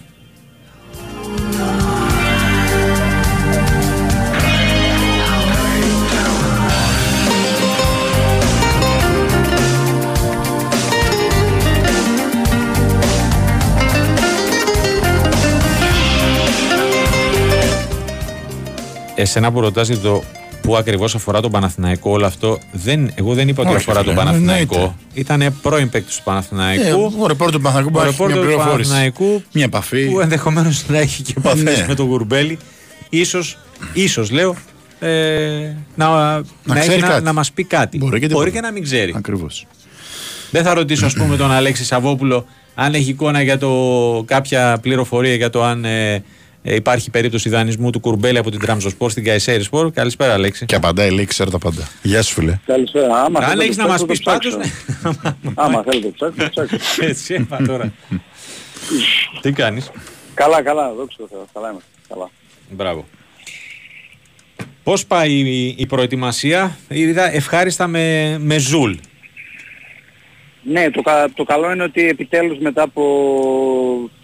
Εσένα 19.14 19.52
που 19.52 19.60
ρωτάς 19.60 19.88
για 19.88 19.98
το 19.98 20.22
πού 20.62 20.76
ακριβώς 20.76 21.14
αφορά 21.14 21.40
τον 21.40 21.50
Παναθηναϊκό 21.50 22.10
όλο 22.10 22.26
αυτό, 22.26 22.58
δεν, 22.72 23.12
εγώ 23.14 23.34
δεν 23.34 23.48
είπα 23.48 23.60
ότι 23.62 23.68
Όχι, 23.70 23.78
αφορά 23.78 24.00
φίλε, 24.00 24.14
τον 24.14 24.24
Παναθηναϊκό. 24.24 24.74
εννοείται. 24.74 24.94
Ήταν 25.14 25.54
πρώην 25.62 25.90
παίκτης 25.90 26.16
του 26.16 26.22
Παναθηναϊκού. 26.22 26.82
Ε, 26.84 26.92
ο 27.22 27.26
ρεπόρτερ 27.26 27.54
του 27.54 27.60
Παναθηναϊκού 27.60 27.98
Ο 27.98 28.00
μπορεί 28.00 28.04
να 28.04 28.08
έχει 28.08 28.16
μια 28.22 28.26
ρεπόρτερ 28.26 28.36
του 28.36 28.44
πληροφόρηση. 28.46 28.88
Παναθηναϊκού 28.90 29.42
Μια 29.52 29.64
επαφή. 29.64 30.06
που 30.10 30.20
ενδεχομένως 30.20 30.88
να 30.88 30.98
έχει 30.98 31.22
και 31.22 31.34
επαφές 31.36 31.62
Ναι. 31.78 31.84
με 31.88 31.94
τον 31.94 32.08
Κουρμπέλη. 32.08 32.58
Ίσως, 33.08 33.58
ίσως 33.92 34.30
λέω, 34.30 34.56
ε, 34.98 35.08
να, 35.94 36.08
να, 36.08 36.42
έχει 36.74 36.80
ξέρει 36.80 37.00
να, 37.00 37.08
κάτι. 37.08 37.22
να 37.24 37.32
μας 37.32 37.52
πει 37.52 37.64
κάτι. 37.64 37.98
Μπορεί 37.98 38.20
και 38.20 38.26
τίποτα. 38.28 38.60
να 38.60 38.72
μην 38.72 38.82
ξέρει. 38.82 39.12
Ακριβώς. 39.16 39.66
Δεν 40.50 40.62
θα 40.64 40.74
ρωτήσω, 40.74 41.06
ας 41.06 41.12
πούμε, 41.14 41.36
τον 41.36 41.50
Αλέξη 41.52 41.84
Σαββόπουλο 41.84 42.46
αν 42.74 42.94
έχει 42.94 43.10
εικόνα 43.10 43.42
για 43.42 43.58
το, 43.58 43.70
κάποια 44.26 44.78
πληροφορία 44.82 45.34
για 45.34 45.50
το 45.50 45.64
αν 45.64 45.84
ε, 45.84 46.22
ε, 46.62 46.74
υπάρχει 46.74 47.10
περίπτωση 47.10 47.48
δανεισμού 47.48 47.90
του 47.90 48.00
Κουρμπέλη 48.00 48.38
από 48.38 48.50
την 48.50 48.60
Τραμζοσπορ 48.60 49.10
στην 49.10 49.24
Καϊσέρη 49.24 49.62
Σπορ. 49.62 49.90
Καλησπέρα, 49.92 50.32
Αλέξη. 50.32 50.66
Και 50.66 50.74
απαντάει, 50.74 51.10
λέει, 51.10 51.24
ξέρω 51.24 51.50
τα 51.50 51.58
πάντα. 51.58 51.88
Γεια 52.02 52.22
σου, 52.22 52.34
φίλε. 52.34 52.58
Καλησπέρα. 52.66 53.22
Άμα 53.22 53.38
αν 53.38 53.44
θέλετε 53.44 53.64
έχεις 53.64 53.76
να 53.76 53.82
το 53.84 53.88
μας 53.90 54.04
ψάξω, 54.04 54.06
πεις 54.06 54.20
το 54.20 54.30
πάντως. 54.30 54.56
ψάξω. 54.56 55.36
ναι. 55.42 55.52
Άμα 55.54 55.82
θέλετε 55.82 56.06
το 56.18 56.32
ψάξω, 56.34 56.36
το 56.44 56.76
ψάξω. 56.76 57.04
Έτσι, 57.08 57.34
έπα 57.34 57.56
τώρα. 57.66 57.92
Τι 59.40 59.52
κάνεις; 59.52 59.90
Καλά, 60.34 60.62
καλά, 60.62 60.92
δόξα 60.92 61.16
τω 61.18 61.26
Θεώ. 61.30 61.46
Καλά 61.52 61.68
είμαστε. 61.70 61.88
Καλά. 62.08 62.30
Μπράβο. 62.70 63.06
Πώς 64.82 65.06
πάει 65.06 65.32
η, 65.32 65.74
η 65.78 65.86
προετοιμασία, 65.86 66.76
είδα 66.88 67.34
ευχάριστα 67.34 67.86
με, 67.86 68.36
με 68.40 68.58
ζουλ. 68.58 68.92
Ναι, 70.62 70.90
το, 70.90 71.02
κα- 71.02 71.30
το 71.34 71.44
καλό 71.44 71.72
είναι 71.72 71.82
ότι 71.82 72.08
επιτέλους 72.08 72.58
μετά 72.58 72.82
από 72.82 73.02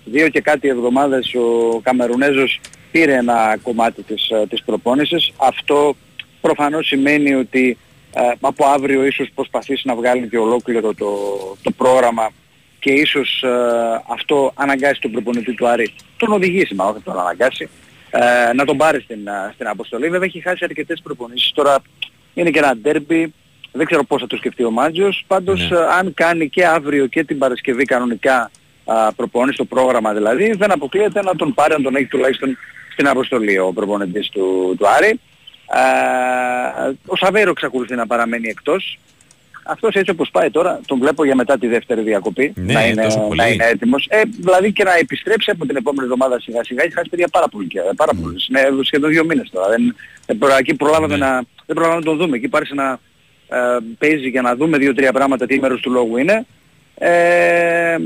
δύο 0.08 0.28
και 0.28 0.40
κάτι 0.40 0.68
εβδομάδες 0.68 1.34
ο 1.34 1.80
Καμερουνέζος 1.80 2.60
πήρε 2.90 3.14
ένα 3.14 3.56
κομμάτι 3.62 4.02
της, 4.02 4.28
ε, 4.30 4.46
της 4.48 4.62
προπόνησης. 4.64 5.32
Αυτό 5.36 5.96
προφανώς 6.40 6.86
σημαίνει 6.86 7.34
ότι 7.34 7.78
ε, 8.14 8.20
από 8.40 8.66
αύριο 8.66 9.04
ίσως 9.04 9.28
προσπαθήσει 9.34 9.86
να 9.86 9.94
βγάλει 9.94 10.28
και 10.28 10.38
ολόκληρο 10.38 10.94
το, 10.94 11.08
το 11.62 11.70
πρόγραμμα 11.70 12.30
και 12.78 12.90
ίσως 12.92 13.42
ε, 13.42 13.48
αυτό 14.08 14.52
αναγκάσει 14.54 15.00
τον 15.00 15.10
προπονητή 15.10 15.52
του 15.54 15.68
Άρη, 15.68 15.94
τον 16.16 16.32
οδηγήσει 16.32 16.74
μα 16.74 16.84
όχι 16.84 17.00
τον 17.04 17.18
αναγκάσει, 17.18 17.68
ε, 18.10 18.52
να 18.52 18.64
τον 18.64 18.76
πάρει 18.76 19.00
στην, 19.00 19.28
α, 19.28 19.50
στην 19.54 19.66
αποστολή. 19.66 20.08
Βέβαια 20.08 20.26
έχει 20.26 20.40
χάσει 20.40 20.64
αρκετές 20.64 21.00
προπονήσεις. 21.02 21.52
Τώρα 21.52 21.78
είναι 22.34 22.50
και 22.50 22.58
ένα 22.58 22.76
ντέρμπι. 22.76 23.34
Δεν 23.72 23.86
ξέρω 23.86 24.04
πώς 24.04 24.20
θα 24.20 24.26
το 24.26 24.36
σκεφτεί 24.36 24.64
ο 24.64 24.70
Μάτζιος. 24.70 25.24
Πάντως 25.26 25.70
Ναι. 25.70 25.76
ε, 25.76 25.80
αν 25.98 26.14
κάνει 26.14 26.48
και 26.48 26.66
αύριο 26.66 27.06
και 27.06 27.24
την 27.24 27.38
Παρασκευή 27.38 27.84
κανονικά 27.84 28.50
α, 28.92 29.12
προπονείς 29.12 29.56
το 29.56 29.64
πρόγραμμα 29.64 30.12
δηλαδή, 30.12 30.52
δεν 30.52 30.70
αποκλείεται 30.72 31.22
να 31.22 31.36
τον 31.36 31.54
πάρει, 31.54 31.74
να 31.76 31.82
τον 31.82 31.96
έχει 31.96 32.06
τουλάχιστον 32.06 32.56
στην 32.92 33.08
αποστολή 33.08 33.58
ο 33.58 33.72
προπονητής 33.72 34.28
του, 34.28 34.74
του 34.78 34.88
Άρη. 34.88 35.20
Ε, 35.74 36.92
ο 37.06 37.16
Σαβέρο 37.16 37.50
εξακολουθεί 37.50 37.94
να 37.94 38.06
παραμένει 38.06 38.48
εκτός. 38.48 38.98
Αυτός 39.70 39.94
έτσι 39.94 40.10
όπως 40.10 40.30
πάει 40.30 40.50
τώρα, 40.50 40.80
τον 40.86 40.98
βλέπω 40.98 41.24
για 41.24 41.34
μετά 41.34 41.58
τη 41.58 41.66
δεύτερη 41.66 42.00
διακοπή 42.00 42.52
Ναι, 42.56 42.72
να, 42.72 42.86
είναι, 42.86 43.02
τόσο 43.02 43.20
πολύ. 43.20 43.36
να 43.40 43.48
είναι 43.48 43.64
έτοιμος. 43.64 44.06
Ε, 44.10 44.20
δηλαδή 44.40 44.72
και 44.72 44.84
να 44.84 44.94
επιστρέψει 44.96 45.50
από 45.50 45.66
την 45.66 45.76
επόμενη 45.76 46.02
εβδομάδα 46.04 46.40
σιγά 46.40 46.64
σιγά. 46.64 46.82
Έχει 46.82 46.92
χάσει 46.92 47.08
παιδιά 47.08 47.28
πάρα 47.28 47.48
πολύ 47.48 47.66
και 47.66 47.80
πάρα 47.96 48.12
πολύ. 48.22 48.36
Είναι 48.48 48.82
σχεδόν 48.82 49.10
δύο 49.10 49.24
μήνες 49.24 49.50
τώρα. 49.52 49.68
Δεν, 49.68 49.96
δεν 50.26 50.38
προ- 50.38 50.58
εκεί 50.58 50.74
προλάβαμε 50.74 51.16
Ναι. 51.16 51.26
να, 51.26 51.32
δεν 51.66 51.76
προλάβαμε 51.76 51.98
να 51.98 52.04
τον 52.04 52.16
δούμε. 52.16 52.36
Εκεί 52.36 52.48
πάρει 52.48 52.66
να 52.74 52.98
ε, 53.48 53.56
παίζει 53.98 54.28
για 54.28 54.42
να 54.42 54.56
δούμε 54.56 54.78
δύο-τρία 54.78 55.12
πράγματα 55.12 55.46
τι 55.46 55.60
μέρος 55.60 55.80
του 55.80 55.90
λόγου 55.90 56.16
είναι. 56.16 56.46
Ε, 56.94 57.96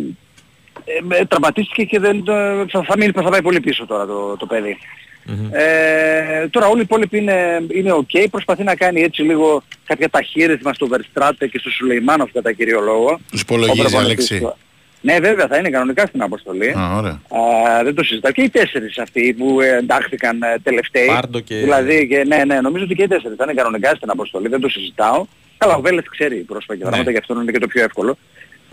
ε, 0.85 1.17
ε, 1.21 1.25
τραυματίστηκε 1.25 1.85
και 1.85 1.99
δεν, 1.99 2.25
το- 2.25 2.67
θα, 2.71 2.83
θα, 2.83 2.95
μείνει, 2.99 3.13
θα 3.13 3.23
πάει 3.31 3.43
πολύ 3.43 3.61
πίσω 3.61 3.87
τώρα 3.87 4.07
το, 4.07 4.37
το 4.37 4.47
παιδί. 4.47 4.79
Ε, 5.51 6.49
τώρα 6.49 6.67
όλοι 6.67 6.79
οι 6.79 6.83
υπόλοιποι 6.85 7.19
είναι, 7.19 7.61
είναι 7.73 7.93
ok. 7.93 8.27
Προσπαθεί 8.31 8.63
να 8.63 8.75
κάνει 8.77 9.01
έτσι 9.03 9.23
λίγο 9.23 9.63
κάποια 9.87 10.09
ταχύρυθμα 10.09 10.73
στο 10.75 10.89
Verstraete 10.91 11.49
και 11.51 11.59
στο 11.59 11.71
Σουλεϊμάνοφ 11.71 12.31
κατά 12.33 12.53
κύριο 12.53 12.81
λόγο. 12.81 13.19
Τους 13.31 13.41
υπολογίζει, 13.41 13.81
Ο 13.81 13.83
προπονητής 13.83 14.31
Αλέξη. 14.31 14.39
του. 14.41 14.57
Ναι 15.05 15.19
βέβαια 15.21 15.47
θα 15.47 15.57
είναι 15.57 15.71
κανονικά 15.71 16.07
στην 16.07 16.23
αποστολή. 16.23 16.69
Α, 16.71 16.97
ωραία. 16.97 17.11
Α, 17.11 17.85
δεν 17.85 17.95
το 17.95 18.03
συζητάω. 18.05 18.33
Και 18.33 18.43
οι 18.43 18.49
τέσσερις 18.51 18.99
αυτοί 18.99 19.35
που 19.39 19.61
ε, 19.61 19.77
εντάχθηκαν 19.77 20.43
ε, 20.43 20.57
τελευταίοι. 20.63 21.07
Πάρντο 21.07 21.41
και- 21.41 21.55
Δηλαδή, 21.57 22.07
και, 22.07 22.25
ναι, 22.27 22.45
ναι, 22.45 22.61
νομίζω 22.61 22.85
ότι 22.85 22.95
και 22.95 23.03
οι 23.03 23.07
τέσσερις 23.09 23.37
θα 23.37 23.45
είναι 23.45 23.55
κανονικά 23.55 23.95
στην 23.95 24.11
αποστολή. 24.11 24.49
Δεν 24.49 24.61
το 24.61 24.69
συζητάω. 24.69 25.25
Καλά, 25.59 25.75
ο 25.75 25.81
Βέλεθ 25.81 26.05
ξέρει 26.11 26.37
πρόσφατα 26.37 26.75
και 26.75 26.81
πράγματα, 26.81 27.05
Ναι. 27.05 27.11
γι' 27.11 27.19
αυτό 27.19 27.41
είναι 27.43 27.53
και 27.53 27.59
το 27.59 27.67
πιο 27.67 27.83
εύκολο. 27.83 28.19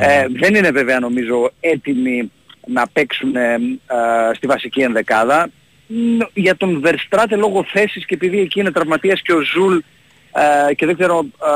Ε, 0.02 0.26
δεν 0.30 0.56
είναι 0.56 0.72
βέβαια 0.72 1.00
νομίζω 1.00 1.52
έτοιμοι 1.60 2.32
να 2.68 2.88
παίξουν 2.88 3.36
ε, 3.36 3.54
ε, 3.54 4.34
στη 4.34 4.48
βασική 4.48 4.82
ενδεκάδα. 4.82 5.50
Μ, 5.88 6.20
Για 6.34 6.56
τον 6.56 6.84
Verstraete 6.86 7.38
λόγω 7.38 7.64
θέσης 7.64 8.06
και 8.06 8.14
επειδή 8.14 8.40
εκεί 8.40 8.60
είναι 8.60 8.72
τραυματίας 8.72 9.22
και 9.22 9.34
ο 9.34 9.42
Ζουλ 9.42 9.78
ε, 10.68 10.74
και 10.74 10.86
δεν 10.86 10.96
ξέρω 10.96 11.20
ε, 11.20 11.50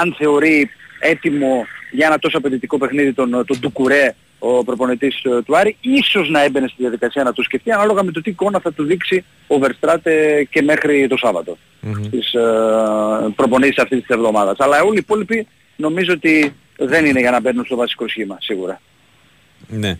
αν 0.00 0.14
θεωρεί 0.18 0.70
έτοιμο 1.00 1.66
για 1.90 2.06
ένα 2.06 2.18
τόσο 2.18 2.38
απαιτητικό 2.38 2.78
παιχνίδι 2.78 3.12
τον, 3.12 3.30
τον 3.30 3.58
Ντουκουρέ 3.60 4.14
ο 4.38 4.64
προπονητής 4.64 5.22
ε, 5.24 5.42
του 5.42 5.56
Άρη, 5.56 5.76
ίσως 5.80 6.30
να 6.30 6.42
έμπαινε 6.42 6.68
στη 6.68 6.76
διαδικασία 6.78 7.22
να 7.22 7.32
το 7.32 7.42
σκεφτεί 7.42 7.72
ανάλογα 7.72 8.02
με 8.02 8.12
το 8.12 8.20
τι 8.20 8.30
εικόνα 8.30 8.60
θα 8.60 8.72
του 8.72 8.84
δείξει 8.84 9.24
ο 9.46 9.56
Verstraete 9.62 10.42
και 10.50 10.62
μέχρι 10.62 11.06
το 11.06 11.16
σαββατο 11.16 11.56
τις 12.10 12.32
ε, 12.32 12.40
προπονήσεις 13.36 13.78
αυτής 13.78 13.98
της 14.00 14.08
εβδομάδας. 14.08 14.56
Αλλά 14.58 14.82
όλοι 14.82 14.96
οι 14.96 15.02
υπόλοιποι 15.04 15.46
νομίζω 15.76 16.12
ότι 16.12 16.54
δεν 16.76 17.04
είναι 17.04 17.20
για 17.20 17.30
να 17.30 17.40
μπαίνουν 17.40 17.64
στο 17.64 17.76
βασικό 17.76 18.08
σχήμα, 18.08 18.36
σίγουρα. 18.40 18.80
Ναι. 19.68 19.98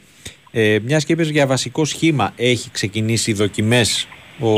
Ε, 0.50 0.78
μιας 0.82 1.04
και 1.04 1.12
είπες 1.12 1.28
για 1.28 1.46
βασικό 1.46 1.84
σχήμα, 1.84 2.32
έχει 2.36 2.70
ξεκινήσει 2.70 3.32
δοκιμές 3.32 4.08
ο 4.40 4.50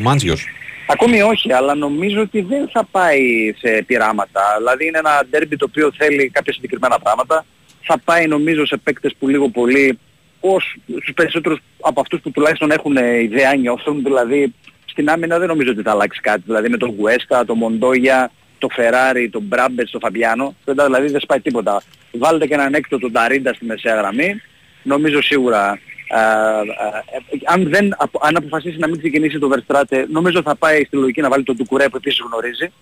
Μάντζιος; 0.00 0.46
Ακόμη 0.92 1.22
όχι, 1.22 1.52
αλλά 1.52 1.74
νομίζω 1.74 2.20
ότι 2.20 2.40
δεν 2.40 2.68
θα 2.72 2.84
πάει 2.90 3.20
σε 3.58 3.82
πειράματα. 3.86 4.40
Δηλαδή 4.58 4.86
είναι 4.86 4.98
ένα 4.98 5.26
ντέρμπι 5.30 5.56
το 5.56 5.66
οποίο 5.68 5.92
θέλει 5.96 6.28
κάποια 6.28 6.52
συγκεκριμένα 6.52 6.98
πράγματα. 6.98 7.44
Θα 7.80 7.98
πάει 7.98 8.26
νομίζω 8.26 8.66
σε 8.66 8.76
παίκτες 8.76 9.14
που 9.18 9.28
λίγο 9.28 9.48
πολύ 9.48 9.98
ως 10.40 10.76
στους 10.86 11.14
περισσότερους 11.14 11.58
από 11.80 12.00
αυτούς 12.00 12.20
που 12.20 12.30
τουλάχιστον 12.30 12.70
έχουν 12.70 12.96
ε, 12.96 13.22
ιδέα 13.22 13.54
νιώθουν. 13.54 14.02
Δηλαδή 14.02 14.54
στην 14.84 15.10
άμυνα 15.10 15.38
δεν 15.38 15.48
νομίζω 15.48 15.70
ότι 15.70 15.82
θα 15.82 15.90
αλλάξει 15.90 16.20
κάτι. 16.20 16.42
Δηλαδή 16.44 16.68
με 16.68 16.76
τον 16.76 16.94
Κουέστα, 16.98 17.44
τον 17.44 17.56
Μοντόγια, 17.56 18.30
το 18.60 18.68
Φεράρι, 18.68 19.28
τον 19.28 19.42
Μπράμπετς, 19.42 19.88
τον 19.90 20.00
Φαμπιάνο. 20.00 20.54
Δεν 20.64 20.74
τα- 20.76 20.84
Δηλαδή 20.84 21.10
δεν 21.10 21.20
σπάει 21.20 21.40
τίποτα. 21.40 21.82
Βάλτε 22.12 22.46
και 22.46 22.54
έναν 22.54 22.74
έκτο 22.74 22.98
τον 22.98 23.12
Νταρίντα 23.12 23.52
στη 23.54 23.64
μεσαία 23.64 23.94
γραμμή. 23.94 24.40
Νομίζω 24.82 25.22
σίγουρα 25.22 25.78
ε, 26.08 26.16
ε, 26.16 27.36
ε, 27.36 27.38
αν, 27.44 27.68
δεν, 27.70 27.94
απο- 27.98 28.20
αν 28.22 28.36
αποφασίσει 28.36 28.76
να 28.78 28.88
μην 28.88 28.98
ξεκινήσει 28.98 29.38
το 29.38 29.50
Verstraete, 29.54 30.04
νομίζω 30.08 30.42
θα 30.42 30.56
πάει 30.56 30.84
στη 30.84 30.96
λογική 30.96 31.20
να 31.20 31.28
βάλει 31.28 31.42
τον 31.42 31.56
Ντουκουρέ 31.56 31.88
που 31.88 31.96
επίσης 31.96 32.20
γνωρίζει. 32.30 32.72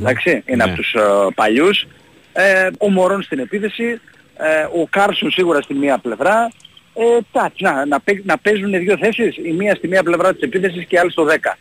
Εντάξει, 0.00 0.30
είναι 0.46 0.56
Ναι. 0.56 0.62
από 0.62 0.74
τους 0.74 0.94
ε, 0.94 1.00
παλιούς. 1.34 1.86
Ε, 2.32 2.68
ο 2.78 2.90
Μωρόν 2.90 3.22
στην 3.22 3.38
επίθεση, 3.38 4.00
ε, 4.36 4.62
ο 4.80 4.86
Κάρσον 4.90 5.30
σίγουρα 5.30 5.62
στη 5.62 5.74
μία 5.74 5.98
πλευρά. 5.98 6.50
Ε, 6.94 7.02
εντάξει, 7.32 7.62
να, 7.62 7.86
να, 7.86 8.00
παί- 8.00 8.24
να 8.24 8.38
παίζουν 8.38 8.70
δύο 8.70 8.96
θέσεις, 8.98 9.36
η 9.36 9.52
μία 9.52 9.74
στη 9.74 9.88
μία 9.88 10.02
πλευρά 10.02 10.32
της 10.32 10.42
επίθεσης 10.42 10.84
και 10.86 10.94
η 10.94 10.98
άλλη 10.98 11.10
στο 11.10 11.24
10. 11.24 11.56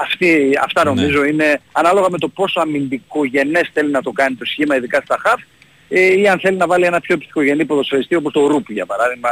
Αυτή, 0.00 0.50
αυτά 0.64 0.84
Ναι. 0.84 0.90
νομίζω 0.90 1.24
είναι 1.24 1.60
ανάλογα 1.72 2.10
με 2.10 2.18
το 2.18 2.28
πόσο 2.28 2.60
αμυντικογενές 2.60 3.70
θέλει 3.72 3.90
να 3.90 4.02
το 4.02 4.10
κάνει 4.12 4.34
το 4.34 4.44
σχήμα, 4.44 4.76
ειδικά 4.76 5.00
στα 5.04 5.16
χαφ, 5.22 5.40
ε, 5.88 6.20
ή 6.20 6.28
αν 6.28 6.38
θέλει 6.40 6.56
να 6.56 6.66
βάλει 6.66 6.84
ένα 6.84 7.00
πιο 7.00 7.18
ψυχογενή 7.18 7.64
ποδοσφαιριστή 7.64 8.14
όπως 8.14 8.32
το 8.32 8.46
Ρούπ 8.46 8.70
για 8.70 8.86
παράδειγμα 8.86 9.28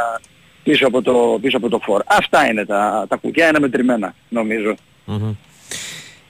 πίσω 0.63 0.87
από 0.87 1.01
το, 1.01 1.39
πίσω 1.41 1.57
από 1.57 1.69
το 1.69 1.79
φόρ. 1.83 2.01
Αυτά 2.05 2.47
είναι 2.49 2.65
τα, 2.65 3.05
τα 3.09 3.15
κουκιά, 3.15 3.47
είναι 3.47 3.59
μετρημένα 3.59 4.13
νομίζω. 4.29 4.75
Μμμ. 5.05 5.33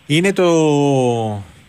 Είναι 0.06 0.34
το. 0.34 0.46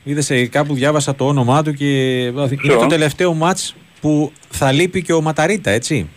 Είδε 0.04 0.34
ε, 0.34 0.46
κάπου 0.46 0.74
διάβασα 0.74 1.14
το 1.14 1.26
όνομά 1.26 1.62
του 1.62 1.72
και. 1.74 1.84
Είναι 2.24 2.48
Ποιο; 2.56 2.78
το 2.78 2.86
τελευταίο 2.86 3.34
μάτς 3.34 3.74
που 4.00 4.32
θα 4.48 4.72
λείπει 4.72 5.02
και 5.02 5.12
ο 5.12 5.20
Ματαρίτας, 5.20 5.74
έτσι; 5.74 6.08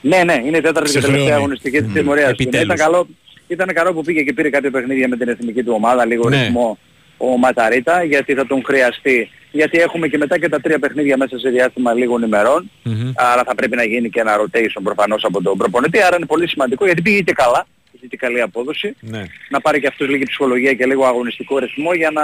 Ναι, 0.00 0.24
ναι, 0.24 0.40
είναι 0.46 0.56
η 0.56 0.60
τέταρτη 0.60 0.90
και 0.92 0.98
Ξεχρεώνει. 0.98 1.12
τελευταία 1.16 1.36
αγωνιστική 1.36 1.78
της 1.78 1.86
Μμμ, 1.86 1.92
τιμωρίας 1.94 2.26
του. 2.26 2.30
επιτέλους. 2.42 2.64
Ήταν 2.74 2.76
καλό, 2.76 3.06
ήταν 3.50 3.68
καλό 3.74 3.92
που 3.92 4.02
πήγε 4.02 4.22
και 4.22 4.32
πήρε 4.32 4.50
κάποια 4.50 4.70
παιχνίδια 4.70 5.08
με 5.08 5.16
την 5.16 5.28
εθνική 5.28 5.62
του 5.62 5.72
ομάδα, 5.76 6.04
λίγο 6.06 6.28
Ναι. 6.28 6.42
ρυθμό 6.42 6.78
ο 7.16 7.36
Ματαρίτα, 7.38 8.02
γιατί 8.04 8.34
θα 8.34 8.46
τον 8.46 8.62
χρειαστεί. 8.64 9.30
Γιατί 9.52 9.78
έχουμε 9.78 10.08
και 10.08 10.18
μετά 10.18 10.38
και 10.38 10.48
τα 10.48 10.60
τρία 10.60 10.78
παιχνίδια 10.78 11.16
μέσα 11.16 11.38
σε 11.38 11.48
διάστημα 11.50 11.92
λίγων 11.92 12.22
ημερών. 12.22 12.70
Μμμ. 12.82 13.12
Άρα 13.16 13.42
θα 13.44 13.54
πρέπει 13.54 13.76
να 13.76 13.84
γίνει 13.84 14.10
και 14.10 14.20
ένα 14.20 14.36
rotation 14.40 14.80
προφανώς 14.82 15.24
από 15.24 15.42
τον 15.42 15.56
προπονητή. 15.58 16.02
Άρα 16.02 16.16
είναι 16.16 16.26
πολύ 16.26 16.48
σημαντικό 16.48 16.84
γιατί 16.84 17.02
πήγε 17.02 17.20
και 17.20 17.32
καλά. 17.32 17.66
Είχε 17.92 18.06
και 18.06 18.16
καλή 18.16 18.40
απόδοση. 18.40 18.96
Ναι. 19.00 19.22
Να 19.48 19.60
πάρει 19.60 19.80
και 19.80 19.86
αυτός 19.86 20.08
λίγη 20.08 20.24
ψυχολογία 20.24 20.72
και 20.72 20.86
λίγο 20.86 21.04
αγωνιστικό 21.06 21.58
ρυθμό 21.58 21.94
για 21.94 22.10
να 22.10 22.22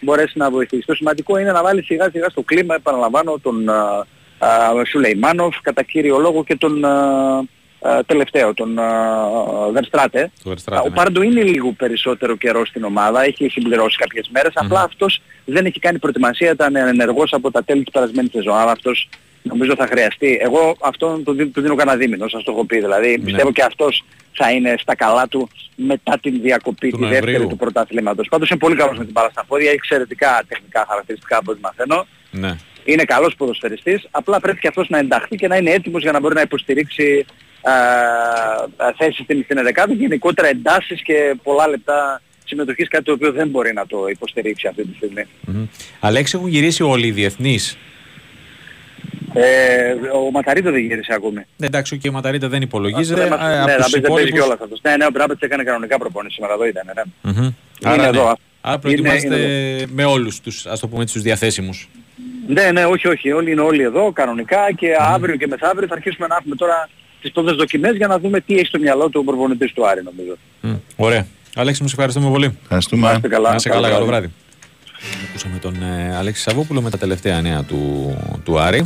μπορέσει 0.00 0.38
να 0.38 0.50
βοηθήσει. 0.50 0.86
Το 0.86 0.94
σημαντικό 0.94 1.38
είναι 1.38 1.52
να 1.52 1.62
βάλει 1.62 1.82
σιγά 1.82 2.10
σιγά 2.10 2.28
στο 2.28 2.42
κλίμα, 2.42 2.74
επαναλαμβάνω, 2.74 3.38
τον 3.42 3.68
α, 3.68 4.06
α, 4.38 4.84
Σουλεϊμάνοφ 4.90 5.60
κατά 5.62 5.82
κύριο 5.82 6.18
λόγο 6.18 6.44
και 6.44 6.56
τον 6.56 6.84
α, 6.84 6.90
α, 6.90 7.42
τελευταίο, 8.06 8.54
τον 8.54 8.78
Verstraete. 9.74 10.24
Το 10.42 10.50
Verstraete, 10.54 10.80
Ο 10.84 10.88
ναι. 10.88 10.94
Πάρντο 10.94 11.22
είναι 11.22 11.42
λίγο 11.42 11.72
περισσότερο 11.72 12.36
καιρός 12.36 12.68
στην 12.68 12.84
ομάδα, 12.84 13.22
έχει 13.24 13.48
συμπληρώσει 13.48 13.96
κάποιες 13.96 14.28
μέρες, 14.32 14.52
απλά 14.54 14.82
αυτός 14.82 15.20
δεν 15.44 15.66
έχει 15.66 15.78
κάνει 15.78 15.98
προετοιμασία, 15.98 16.50
ήταν 16.50 16.76
ενεργός 16.76 17.32
από 17.32 17.50
τα 17.50 17.64
τέλη 17.64 17.82
της 17.82 17.92
περασμένης 17.92 18.30
σεζόν. 18.30 18.54
Άρα 18.56 18.70
αυτός 18.70 19.08
νομίζω 19.42 19.74
θα 19.76 19.86
χρειαστεί. 19.86 20.38
Εγώ 20.40 20.76
αυτόν 20.80 21.24
τον 21.24 21.36
δίνω, 21.36 21.48
του 21.50 21.60
δίνω 21.60 21.74
κανένα 21.74 21.96
δίμηνο, 21.96 22.28
σας 22.28 22.42
το 22.44 22.52
έχω 22.52 22.64
πει. 22.64 22.78
Δηλαδή 22.80 23.18
πιστεύω 23.18 23.52
και 23.52 23.62
αυτός 23.62 24.04
θα 24.32 24.50
είναι 24.50 24.74
στα 24.78 24.94
καλά 24.96 25.28
του 25.28 25.48
μετά 25.74 26.18
την 26.22 26.40
διακοπή 26.40 26.90
Του 26.90 26.96
τη 26.96 27.02
δεύτερη 27.04 27.24
Νοεμβρίου. 27.24 27.48
του 27.48 27.56
πρωταθλήματος. 27.56 28.28
Πάντως 28.28 28.50
είναι 28.50 28.58
πολύ 28.58 28.76
καλός 28.76 28.98
με 28.98 29.04
την 29.04 29.12
μπάλα 29.12 29.28
στα 29.30 29.44
πόδια, 29.44 29.66
έχει 29.66 29.74
εξαιρετικά 29.74 30.42
τεχνικά 30.48 30.84
χαρακτηριστικά 30.88 31.36
από 31.36 31.50
ό,τι 31.50 31.60
μαθαίνω. 31.60 32.06
ναι. 32.30 32.56
Είναι 32.84 33.04
καλός 33.04 33.34
ποδοσφαιριστής, 33.34 34.06
απλά 34.10 34.40
πρέπει 34.40 34.58
και 34.58 34.68
αυτός 34.68 34.88
να 34.88 34.98
ενταχθεί 34.98 35.36
και 35.36 35.48
να 35.48 35.56
είναι 35.56 35.70
έτοιμος 35.70 36.02
για 36.02 36.12
να 36.12 36.20
μπορεί 36.20 36.34
να 36.34 36.40
υποστηρίξει 36.40 37.26
α, 37.62 37.72
α, 37.72 38.92
θέσεις 38.98 39.24
στην, 39.24 39.42
στην 39.44 39.58
εδεκάδα 39.58 39.92
και 39.92 39.98
γενικότερα 40.02 40.48
εντάσεις 40.48 41.02
και 41.02 41.34
πολλά 41.42 41.68
λεπτά 41.68 42.22
συμμετοχής, 42.44 42.88
κάτι 42.88 43.04
το 43.04 43.12
οποίο 43.12 43.32
δεν 43.32 43.48
μπορεί 43.48 43.72
να 43.72 43.86
το 43.86 44.06
υποστηρίξει 44.10 44.66
αυτή 44.66 44.86
τη 44.86 44.94
στιγμή. 44.96 45.24
Μμμ. 45.46 45.64
Αλέξη, 46.00 46.36
έχουν 46.36 46.48
γυρίσει 46.48 46.82
όλοι 46.82 47.06
οι 47.06 47.10
διεθνείς; 47.10 47.78
Ε, 49.34 49.92
ο 50.26 50.30
Ματαρίτο 50.30 50.70
δεν 50.70 50.80
γύρισε 50.80 51.12
ακόμη. 51.14 51.46
Ναι, 51.56 51.66
εντάξει, 51.66 51.98
και 51.98 52.08
ο 52.08 52.12
Ματαρίτα 52.12 52.48
δεν 52.48 52.62
υπολογίζεται. 52.62 53.20
Δεν 53.20 53.28
μας- 53.30 53.40
ε, 53.40 53.46
ναι, 53.46 53.60
από 53.60 53.66
να 53.70 53.76
τους 53.76 53.84
πεις, 53.84 53.92
δεν 53.92 54.00
παίζει 54.00 54.06
υπόλοιπους- 54.06 54.40
κιόλας 54.40 54.58
αυτός. 54.62 54.80
Ναι, 54.82 54.96
ναι, 54.96 55.04
ο 55.04 55.10
Μπράμπετς 55.12 55.40
έκανε 55.40 55.62
κανονικά 55.62 55.98
προπόνηση 55.98 56.34
σήμερα, 56.34 56.52
εδώ 56.54 56.66
ήταν, 56.66 56.84
ναι. 56.94 57.02
Μμμ. 57.32 57.36
Είναι 57.44 57.54
Άρα, 57.82 58.06
εδώ. 58.06 58.22
ναι. 58.24 58.28
Άρα 58.28 58.36
Είναι- 58.68 58.78
προετοιμάζετε 58.78 59.36
είναι 59.36 59.86
με 59.92 60.04
όλους 60.04 60.40
τους, 60.40 60.66
ας 60.66 60.80
το 60.80 60.88
πούμε, 60.88 61.06
τους 61.06 61.22
διαθέσιμους. 61.22 61.88
Ναι, 62.46 62.70
ναι, 62.70 62.84
όχι, 62.84 63.08
όχι. 63.08 63.32
Όλοι 63.32 63.50
είναι 63.50 63.60
όλοι 63.60 63.82
εδώ 63.82 64.12
κανονικά 64.12 64.72
και 64.76 64.88
αύριο 64.98 65.36
και 65.36 65.46
μεθαύριο 65.46 65.88
θα 65.88 65.94
αρχίσουμε 65.94 66.26
να 66.26 66.36
έχουμε 66.40 66.54
τώρα 66.54 66.88
τις 67.20 67.32
πρώτες 67.32 67.54
δοκιμές 67.56 67.96
για 67.96 68.06
να 68.06 68.18
δούμε 68.18 68.40
τι 68.40 68.54
έχει 68.54 68.66
στο 68.66 68.78
μυαλό 68.78 69.08
του 69.08 69.20
ο 69.22 69.24
προπονητής 69.24 69.72
του 69.72 69.86
Άρη 69.86 70.02
νομίζω. 70.02 70.36
Μμ. 70.60 70.74
Ωραία. 70.96 71.26
Αλέξη, 71.54 71.82
μου 71.82 71.88
σε 71.88 71.94
ευχαριστούμε 71.94 72.30
πολύ. 72.30 72.58
Ευχαριστούμε. 72.62 73.06
Να 73.06 73.12
είστε 73.12 73.28
καλά. 73.28 73.48
Να 73.48 73.54
είσαι 73.54 73.68
καλά, 73.68 73.80
Καλό 73.80 73.94
καλό 73.94 74.06
βράδυ. 74.06 74.26
βράδυ. 74.26 75.28
Ακούσαμε 75.28 75.58
τον 75.58 75.82
ε, 75.82 76.16
Αλέξη 76.16 76.42
Σαββόπουλο 76.42 76.80
με 76.82 76.90
τα 76.90 76.98
τελευταία 76.98 77.40
νέα 77.40 77.62
του, 77.62 78.14
του 78.44 78.58
Άρη. 78.58 78.84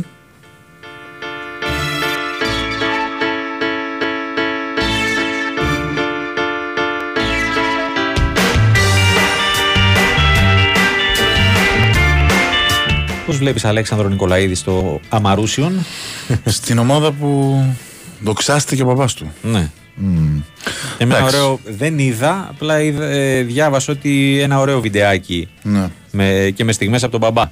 Πώς 13.25 13.37
βλέπεις 13.37 13.65
Αλέξανδρο 13.65 14.07
Νικολαίδη 14.07 14.55
στο 14.55 14.99
Αμαρούσιον; 15.09 15.85
Στην 16.45 16.77
ομάδα 16.77 17.11
που 17.11 17.61
δοξάστηκε 18.21 18.81
ο 18.81 18.85
παπάς 18.85 19.13
του. 19.13 19.31
ναι. 19.41 19.69
Μμμ. 19.97 20.39
Εμένα 20.97 21.19
Εντάξει. 21.19 21.35
ωραίο, 21.37 21.59
δεν 21.65 21.99
είδα, 21.99 22.47
απλά 22.49 22.81
είδα, 22.81 23.05
ε, 23.05 23.41
διάβασα 23.43 23.91
ότι 23.91 24.39
ένα 24.41 24.59
ωραίο 24.59 24.81
βιντεάκι 24.81 25.47
Ναι. 25.63 25.89
με, 26.11 26.51
και 26.55 26.63
με 26.63 26.71
στιγμές 26.71 27.03
από 27.03 27.11
τον 27.11 27.19
μπαμπά. 27.21 27.51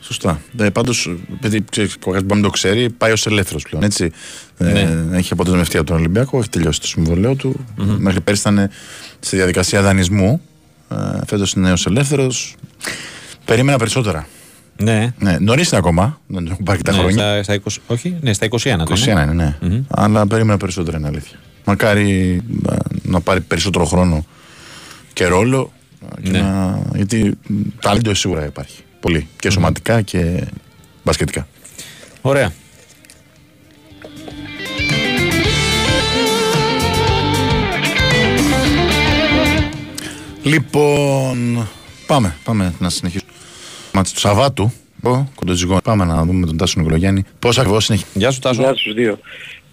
Σωστά. 0.00 0.40
Ε, 0.58 0.68
Πάντως, 0.70 1.16
επειδή 1.34 1.64
ξέρεις, 1.70 1.94
ο 1.94 1.98
καθένας 1.98 2.22
μπορεί 2.22 2.40
να 2.40 2.46
το 2.46 2.52
ξέρει, 2.52 2.90
πάει 2.90 3.12
ως 3.12 3.26
ελεύθερος 3.26 3.62
πλέον. 3.62 3.84
Έτσι. 3.84 4.10
Ναι. 4.58 4.80
Ε, 4.80 5.06
έχει 5.12 5.32
αποδεσμευτεί 5.32 5.76
από 5.76 5.86
τον 5.86 5.96
Ολυμπιακό, 5.96 6.38
έχει 6.38 6.48
τελειώσει 6.48 6.80
το 6.80 6.86
συμβολέο 6.86 7.34
του. 7.34 7.66
Μέχρι 7.76 8.20
πέρυσι 8.20 8.48
ήταν 8.48 8.70
στη 9.20 9.36
διαδικασία 9.36 9.82
δανεισμού. 9.82 10.40
Ε, 10.90 10.96
Φέτος 11.26 11.52
είναι 11.52 11.66
νέο 11.66 11.74
ελεύθερος. 11.86 12.54
Περίμενα 13.44 13.78
περισσότερα. 13.78 14.26
Ναι. 14.82 15.14
Ναι, 15.18 15.36
νωρίς 15.38 15.68
είναι 15.70 15.78
ακόμα. 15.78 16.20
Δεν 16.26 16.46
έχουν 16.46 16.64
πάρει 16.64 16.78
και 16.78 16.84
τα 16.84 16.92
ναι, 16.92 16.98
χρόνια. 16.98 17.42
στα, 17.42 17.54
στα 17.54 17.62
20, 17.70 17.76
όχι, 17.86 18.16
ναι, 18.20 18.32
στα 18.32 18.46
21. 18.46 18.48
το 18.60 18.94
21 18.94 19.06
είναι. 19.06 19.20
είναι, 19.22 19.32
ναι. 19.32 19.56
Μμμ. 19.68 19.82
Αλλά 19.88 20.26
περίμενα 20.26 20.58
περισσότερα 20.58 20.98
είναι 20.98 21.06
αλήθεια. 21.06 21.38
Μακάρι 21.64 22.40
ε, 22.70 22.76
να 23.02 23.20
πάρει 23.20 23.40
περισσότερο 23.40 23.84
χρόνο 23.84 24.24
και 25.12 25.26
ρόλο. 25.26 25.72
ε, 26.18 26.22
Και 26.22 26.30
Ναι. 26.30 26.40
να... 26.40 26.82
Γιατί 26.94 27.38
ταλέντο 27.80 28.14
σίγουρα 28.14 28.44
υπάρχει. 28.46 28.82
Πολύ. 29.00 29.28
Και 29.38 29.50
σωματικά 29.50 30.00
και 30.02 30.44
μπασκετικά. 31.02 31.46
Ωραία. 32.20 32.52
Λοιπόν, 40.42 41.68
πάμε, 42.06 42.36
πάμε 42.44 42.74
να 42.78 42.90
συνεχίσουμε. 42.90 43.30
Μάτς 43.92 44.12
του 44.12 44.20
Σαββάτου, 44.20 44.72
ο 45.02 45.24
Κοντοτζηγό. 45.34 45.78
Πάμε 45.84 46.04
να 46.04 46.24
δούμε 46.24 46.46
τον 46.46 46.56
Τάσο 46.56 46.74
Νικολογιάννη. 46.78 47.24
Πώς 47.38 47.58
ακριβώς 47.58 47.84
συνεχίζει. 47.84 48.10
Γεια 48.14 48.30
σου 48.30 48.38
Τάσο. 48.38 48.62
Γεια 48.62 48.74
στους 48.74 48.94
δύο. 48.94 49.18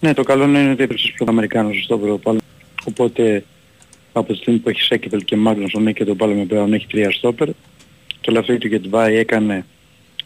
Ναι, 0.00 0.14
το 0.14 0.22
καλό 0.22 0.44
είναι 0.44 0.70
ότι 0.70 0.82
έπαιξε 0.82 1.06
στους 1.06 1.26
Αμερικάνους 1.28 1.84
στο 1.84 1.98
Πρωτοπάλο. 1.98 2.38
Οπότε 2.84 3.44
από 4.12 4.32
τη 4.32 4.38
στιγμή 4.38 4.58
που 4.58 4.68
έχεις 4.68 4.84
Σέκεπελ 4.86 5.24
και 5.24 5.36
Μάγνουσον 5.36 5.86
έχει 5.86 5.96
και 5.96 6.04
τον 6.04 6.16
Πάλο 6.16 6.34
με 6.34 6.44
πλέον 6.44 6.72
έχει 6.72 6.86
τρία 6.86 7.10
στόπερ. 7.10 7.48
Το 8.20 8.32
λαφρύ 8.32 8.58
του 8.58 8.66
Γετβάη 8.66 9.16
έκανε 9.16 9.64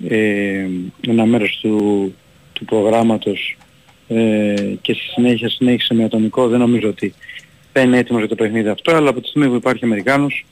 ε, 0.08 0.66
ένα 1.00 1.26
μέρος 1.26 1.58
του, 1.62 2.14
του 2.52 2.64
προγράμματος 2.64 3.56
ε, 4.08 4.54
και 4.80 4.92
στη 4.92 5.02
συνέχεια 5.02 5.48
συνέχισε 5.48 5.94
με 5.94 6.04
ατομικό. 6.04 6.48
Δεν 6.48 6.58
νομίζω 6.58 6.88
ότι 6.88 7.14
δεν 7.72 7.86
είναι 7.86 7.98
έτοιμος 7.98 8.20
για 8.20 8.28
το 8.28 8.34
παιχνίδι 8.34 8.68
αυτό, 8.68 8.94
αλλά 8.94 9.10
από 9.10 9.20
τη 9.20 9.28
στιγμή 9.28 9.48
που 9.48 9.54
υπάρχει 9.54 9.84
Αμερικάνος 9.84 10.44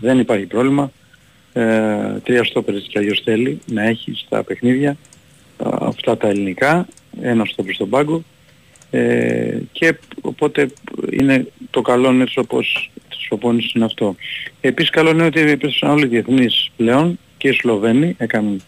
δεν 0.00 0.18
υπάρχει 0.18 0.44
πρόβλημα. 0.44 0.92
Ε, 1.52 2.20
τρία 2.22 2.44
στόπερ 2.44 2.74
έτσι 2.74 2.88
κι 2.88 2.98
αλλιώς 2.98 3.20
θέλει 3.24 3.58
να 3.66 3.82
έχει 3.82 4.12
στα 4.14 4.42
παιχνίδια 4.42 4.96
α, 5.56 5.68
αυτά 5.80 6.16
τα 6.16 6.28
ελληνικά, 6.28 6.86
ένα 7.20 7.44
στόπερ 7.44 7.74
στον 7.74 7.88
πάγκο 7.88 8.22
ε, 8.90 9.58
και 9.72 9.98
οπότε 10.20 10.70
είναι 11.10 11.46
το 11.70 11.80
καλό 11.80 12.10
είναι 12.10 12.22
έτσι 12.22 12.38
όπως 12.38 12.90
της 13.08 13.26
προπόνησης 13.28 13.72
είναι 13.72 13.84
αυτό. 13.84 14.16
Επίσης 14.60 14.90
καλό 14.90 15.10
είναι 15.10 15.24
ότι 15.24 15.40
έπεσαν 15.40 15.90
όλοι 15.90 16.04
οι 16.04 16.08
διεθνείς 16.08 16.70
πλέον 16.76 17.18
και 17.38 17.48
οι 17.48 17.52
Σλοβαίνοι 17.52 18.14
έκαναν 18.18 18.62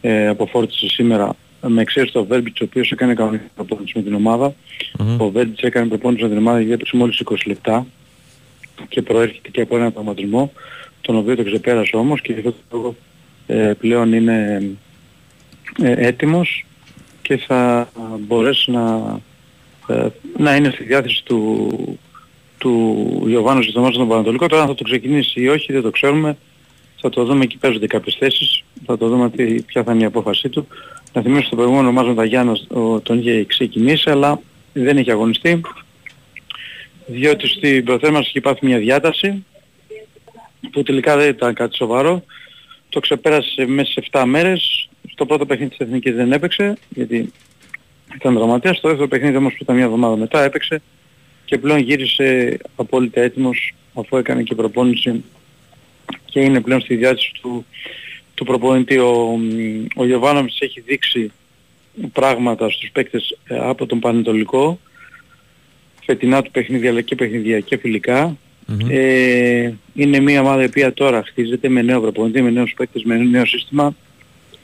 ε, 0.00 0.28
αποφόρτιση 0.28 0.88
σήμερα 0.88 1.36
με 1.66 1.82
εξαίρεση 1.82 2.12
το 2.12 2.24
Βέρμπιτς 2.24 2.60
ο 2.60 2.64
οποίος 2.64 2.90
έκανε 2.90 3.14
κανονική 3.14 3.44
προπόνηση 3.54 3.92
με 3.96 4.02
την 4.02 4.14
ομάδα. 4.14 4.54
Μμμ. 4.98 5.20
Ο 5.20 5.30
Βέρμπιτς 5.30 5.62
έκανε 5.62 5.86
προπόνηση 5.86 6.22
με 6.22 6.28
την 6.28 6.38
ομάδα 6.38 6.58
γιατί 6.58 6.72
έπαιξε 6.72 6.96
μόλις 6.96 7.22
20 7.24 7.36
λεπτά 7.46 7.86
και 8.88 9.02
προέρχεται 9.02 9.48
και 9.48 9.60
από 9.60 9.76
ένα 9.76 9.92
τραυματισμό 9.92 10.52
τον 11.00 11.16
οποίο 11.16 11.36
το 11.36 11.44
ξεπέρασε 11.44 11.96
όμως 11.96 12.20
και 12.20 12.32
γι' 12.32 12.38
αυτό 12.38 12.52
το 12.52 12.76
λόγο 12.76 12.96
ε, 13.46 13.72
πλέον 13.78 14.12
είναι 14.12 14.62
ε, 15.82 16.06
έτοιμος 16.06 16.64
και 17.22 17.36
θα 17.36 17.90
μπορέσει 18.18 18.70
να, 18.70 19.18
ε, 19.88 20.06
να 20.38 20.56
είναι 20.56 20.70
στη 20.70 20.84
διάθεση 20.84 21.24
του, 21.24 21.68
του 22.58 23.24
Ιωβάνου 23.28 23.62
στο 23.62 23.80
μάτς 23.80 23.94
στον 23.94 24.08
Πανατολικό. 24.08 24.46
Τώρα 24.46 24.62
αν 24.62 24.68
θα 24.68 24.74
το 24.74 24.84
ξεκινήσει 24.84 25.40
ή 25.40 25.48
όχι 25.48 25.72
δεν 25.72 25.82
το 25.82 25.90
ξέρουμε. 25.90 26.36
Θα 27.00 27.08
το 27.08 27.24
δούμε 27.24 27.42
εκεί 27.44 27.56
παίζονται 27.58 27.86
κάποιες 27.86 28.16
θέσεις. 28.18 28.64
Θα 28.86 28.98
το 28.98 29.08
δούμε 29.08 29.30
τι, 29.30 29.62
ποια 29.62 29.82
θα 29.84 29.92
είναι 29.92 30.02
η 30.02 30.06
απόφασή 30.06 30.48
του. 30.48 30.66
Να 31.12 31.22
θυμίσω 31.22 31.46
στο 31.46 31.56
προηγούμενο 31.56 31.92
μάτς 31.92 32.08
με 32.08 32.14
τα 32.14 32.24
Γιάννα 32.24 32.52
ο- 32.68 33.00
τον 33.00 33.18
είχε 33.18 33.44
ξεκινήσει 33.44 34.10
αλλά 34.10 34.40
δεν 34.72 34.96
είχε 34.98 35.10
αγωνιστεί 35.12 35.60
διότι 37.06 37.48
στην 37.48 37.84
προθέρμανση 37.84 38.28
είχε 38.28 38.40
πάθει 38.40 38.66
μια 38.66 38.78
διάταση 38.78 39.44
που 40.72 40.82
τελικά 40.82 41.16
δεν 41.16 41.28
ήταν 41.28 41.54
κάτι 41.54 41.76
σοβαρό. 41.76 42.24
Το 42.88 43.00
ξεπέρασε 43.00 43.66
μέσα 43.66 43.92
σε 43.92 44.08
7 44.12 44.22
μέρες. 44.26 44.88
Στο 45.12 45.26
πρώτο 45.26 45.46
παιχνίδι 45.46 45.70
της 45.70 45.78
Εθνικής 45.78 46.14
δεν 46.14 46.32
έπαιξε 46.32 46.76
γιατί 46.88 47.32
ήταν 48.14 48.34
δραματίας. 48.34 48.76
Στο 48.76 48.88
δεύτερο 48.88 49.08
παιχνίδι 49.08 49.36
όμως 49.36 49.52
που 49.52 49.58
ήταν 49.62 49.76
μια 49.76 49.84
εβδομάδα 49.84 50.16
μετά 50.16 50.42
έπαιξε 50.42 50.82
και 51.44 51.58
πλέον 51.58 51.78
γύρισε 51.78 52.58
απόλυτα 52.76 53.20
έτοιμος 53.20 53.74
αφού 53.94 54.16
έκανε 54.16 54.42
και 54.42 54.54
προπόνηση 54.54 55.24
και 56.24 56.40
είναι 56.40 56.60
πλέον 56.60 56.80
στη 56.80 56.94
διάθεση 56.94 57.32
του, 57.40 57.66
του 58.34 58.44
προπονητή. 58.44 58.98
Ο, 58.98 59.38
ο 59.96 60.04
Γιωβάνοβιτς 60.04 60.60
έχει 60.60 60.80
δείξει 60.80 61.32
πράγματα 62.12 62.70
στους 62.70 62.90
παίκτες 62.90 63.38
ε, 63.44 63.58
από 63.58 63.86
τον 63.86 63.98
Πανετολικό 63.98 64.78
φετινά 66.04 66.42
του 66.42 66.50
παιχνίδια 66.50 66.90
αλλά 66.90 67.00
και 67.00 67.14
παιχνίδια 67.14 67.60
και 67.60 67.76
φιλικά. 67.76 68.36
Μμμ. 68.70 68.86
Ε, 68.90 69.74
είναι 69.94 70.20
μια 70.20 70.40
ομάδα 70.40 70.62
η 70.62 70.64
οποία 70.64 70.92
τώρα 70.92 71.22
χτίζεται 71.26 71.68
με 71.68 71.82
νέο 71.82 72.00
προπονητή, 72.00 72.42
με 72.42 72.50
νέους 72.50 72.74
παίκτες, 72.76 73.02
με 73.02 73.16
νέο 73.16 73.46
σύστημα. 73.46 73.94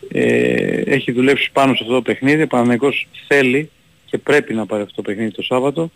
Ε, 0.09 0.81
έχει 0.81 1.13
δουλέψει 1.13 1.51
πάνω 1.53 1.75
σε 1.75 1.79
αυτό 1.83 1.95
το 1.95 2.03
παιχνίδι. 2.03 2.43
Ο 2.43 2.47
Παναγικός 2.47 3.09
θέλει 3.29 3.71
και 4.05 4.19
πρέπει 4.19 4.55
να 4.55 4.67
πάρει 4.67 4.83
αυτό 4.83 4.95
το 4.95 5.03
παιχνίδι 5.03 5.31
το 5.31 5.43
Σάββατο 5.43 5.91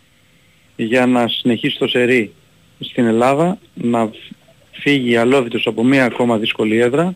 για 0.75 1.05
να 1.05 1.27
συνεχίσει 1.27 1.77
το 1.77 1.87
σερί 1.87 2.31
στην 2.79 3.05
Ελλάδα, 3.05 3.57
να 3.73 4.09
φύγει 4.71 5.15
αλόβητος 5.15 5.67
από 5.67 5.83
μια 5.83 6.05
ακόμα 6.05 6.37
δύσκολη 6.37 6.77
έδρα 6.77 7.15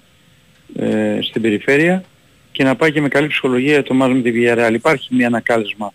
ε, 0.76 1.18
στην 1.22 1.42
περιφέρεια 1.42 2.04
και 2.52 2.64
να 2.64 2.76
πάει 2.76 2.92
και 2.92 3.02
με 3.02 3.08
καλή 3.08 3.28
ψυχολογία 3.28 3.84
το 3.84 3.94
μάζο 3.94 4.14
με 4.14 4.22
τη 4.22 4.32
Villarreal. 4.36 4.74
Υπάρχει 4.74 5.16
μια 5.16 5.28
ανακάλεσμα 5.28 5.94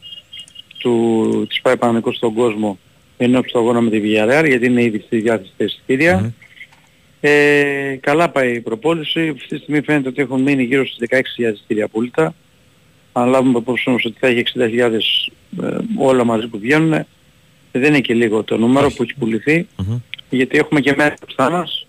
του, 0.78 1.46
της 1.48 1.60
πάει 1.60 1.76
Παναγικός 1.76 2.16
στον 2.16 2.34
κόσμο 2.34 2.78
ενώ 3.22 3.42
στο 3.46 3.58
αγώνα 3.58 3.80
με 3.80 3.90
τη 3.90 4.00
Villarreal 4.04 4.44
γιατί 4.46 4.66
είναι 4.66 4.82
ήδη 4.82 5.02
στη 5.06 5.20
διάθεση 5.20 5.50
τα 5.56 5.64
εισιτήρια. 5.64 6.18
Μμμ. 6.18 6.30
Ε, 7.20 7.98
καλά 8.00 8.28
πάει 8.30 8.54
η 8.54 8.60
προπόληση. 8.60 9.28
Αυτή 9.28 9.48
τη 9.48 9.56
στιγμή 9.62 9.80
φαίνεται 9.82 10.08
ότι 10.08 10.22
έχουν 10.22 10.42
μείνει 10.42 10.62
γύρω 10.62 10.86
στις 10.86 11.08
16.000 11.10 11.52
εισιτήρια 11.54 11.84
απόλυτα. 11.84 12.34
Αν 13.12 13.28
λάβουμε 13.28 13.58
υπόψη 13.58 13.88
όμως 13.88 14.04
ότι 14.04 14.16
θα 14.20 14.26
έχει 14.26 14.42
60.000 14.54 14.90
ε, 15.62 15.76
όλα 15.96 16.24
μαζί 16.24 16.46
που 16.48 16.58
βγαίνουν, 16.58 16.90
δεν 17.72 17.84
είναι 17.84 18.00
και 18.00 18.14
λίγο 18.14 18.42
το 18.42 18.56
νούμερο 18.56 18.90
που 18.90 19.02
έχει 19.02 19.14
πουληθεί, 19.18 19.66
Μμμ. 19.76 19.96
γιατί 20.30 20.58
έχουμε 20.58 20.80
και 20.80 20.94
μέρα 20.96 21.14
μπροστά 21.20 21.50
μας 21.50 21.86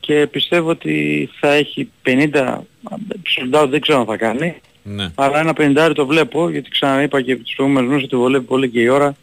και 0.00 0.26
πιστεύω 0.30 0.68
ότι 0.70 1.28
θα 1.40 1.52
έχει 1.52 1.90
50, 2.06 2.58
sold 3.36 3.62
out 3.62 3.68
δεν 3.68 3.80
ξέρω 3.80 3.98
αν 4.00 4.06
θα 4.06 4.16
κάνει, 4.16 4.54
Ναι. 4.82 5.08
αλλά 5.14 5.38
ένα 5.40 5.52
50 5.56 5.92
το 5.94 6.06
βλέπω, 6.06 6.50
γιατί 6.50 6.70
ξαναείπα 6.70 7.20
και 7.22 7.36
τις 7.36 7.54
προηγούμενες 7.54 7.88
μέρες 7.90 8.04
ότι 8.04 8.16
βολεύει 8.16 8.44
πολύ 8.44 8.68
και 8.68 8.80
η 8.80 8.88
ώρα. 8.88 9.16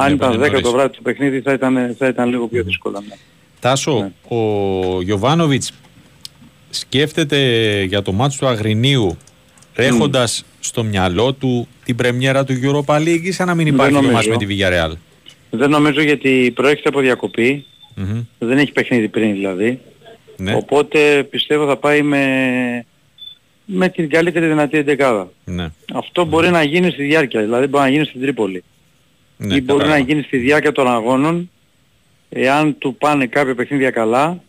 Αν 0.00 0.08
Ναι, 0.08 0.14
ήταν 0.14 0.30
πολύ 0.30 0.42
10 0.42 0.46
το 0.46 0.50
νωρίς. 0.52 0.70
βράδυ 0.70 0.96
το 0.96 1.02
παιχνίδι 1.02 1.40
θα 1.40 1.52
ήταν, 1.52 1.94
θα 1.98 2.06
ήταν 2.08 2.28
λίγο 2.28 2.48
πιο 2.48 2.62
δύσκολο. 2.62 3.02
Ναι. 3.08 3.14
Τάσο, 3.60 4.12
ο 4.28 5.02
Γιωβάνοβιτς 5.02 5.72
σκέφτεται 6.70 7.38
για 7.82 8.02
το 8.02 8.12
μάτσο 8.12 8.38
του 8.38 8.46
Αγρινίου 8.46 9.16
έχοντας 9.74 10.44
στο 10.60 10.84
μυαλό 10.84 11.32
του 11.32 11.68
την 11.84 11.96
πρεμιέρα 11.96 12.44
του 12.44 12.54
Europa 12.62 12.96
League 12.96 13.20
ή 13.22 13.32
σαν 13.32 13.46
να 13.46 13.54
μην 13.54 13.64
Δεν 13.64 13.74
υπάρχει 13.74 13.92
το 13.92 14.00
νομίζω. 14.00 14.12
μάτς 14.14 14.28
με 14.28 14.36
τη 14.36 14.46
Villarreal; 14.48 14.92
Δεν 15.50 15.70
νομίζω 15.70 16.02
γιατί 16.02 16.52
προέρχεται 16.54 16.88
από 16.88 17.00
διακοπή, 17.00 17.64
Μμμ. 17.94 18.20
δεν 18.38 18.58
έχει 18.58 18.72
παιχνίδι 18.72 19.08
πριν 19.08 19.32
δηλαδή. 19.32 19.80
Ναι. 20.36 20.54
Οπότε 20.54 21.22
πιστεύω 21.30 21.66
θα 21.66 21.76
πάει 21.76 22.02
με, 22.02 22.24
με 23.64 23.88
την 23.88 24.08
καλύτερη 24.08 24.46
δυνατή 24.46 24.78
εντεκάδα. 24.78 25.32
Ναι. 25.44 25.66
Αυτό 25.94 26.24
μπορεί 26.24 26.50
να 26.50 26.62
γίνει 26.62 26.90
στη 26.90 27.02
διάρκεια, 27.02 27.40
δηλαδή 27.40 27.66
μπορεί 27.66 27.84
να 27.84 27.90
γίνει 27.90 28.04
στην 28.04 28.20
Τρίπολη. 28.20 28.64
Ναι, 29.38 29.54
ή 29.54 29.60
μπορεί 29.60 29.78
να 29.78 29.84
κατάλαβα. 29.84 29.98
γίνει 29.98 30.22
στη 30.22 30.36
διάρκεια 30.36 30.72
των 30.72 30.88
αγώνων, 30.88 31.50
εάν 32.28 32.78
του 32.78 32.94
πάνε 32.94 33.26
κάποια 33.26 33.54
παιχνίδια 33.54 33.90
καλά, 33.90 34.40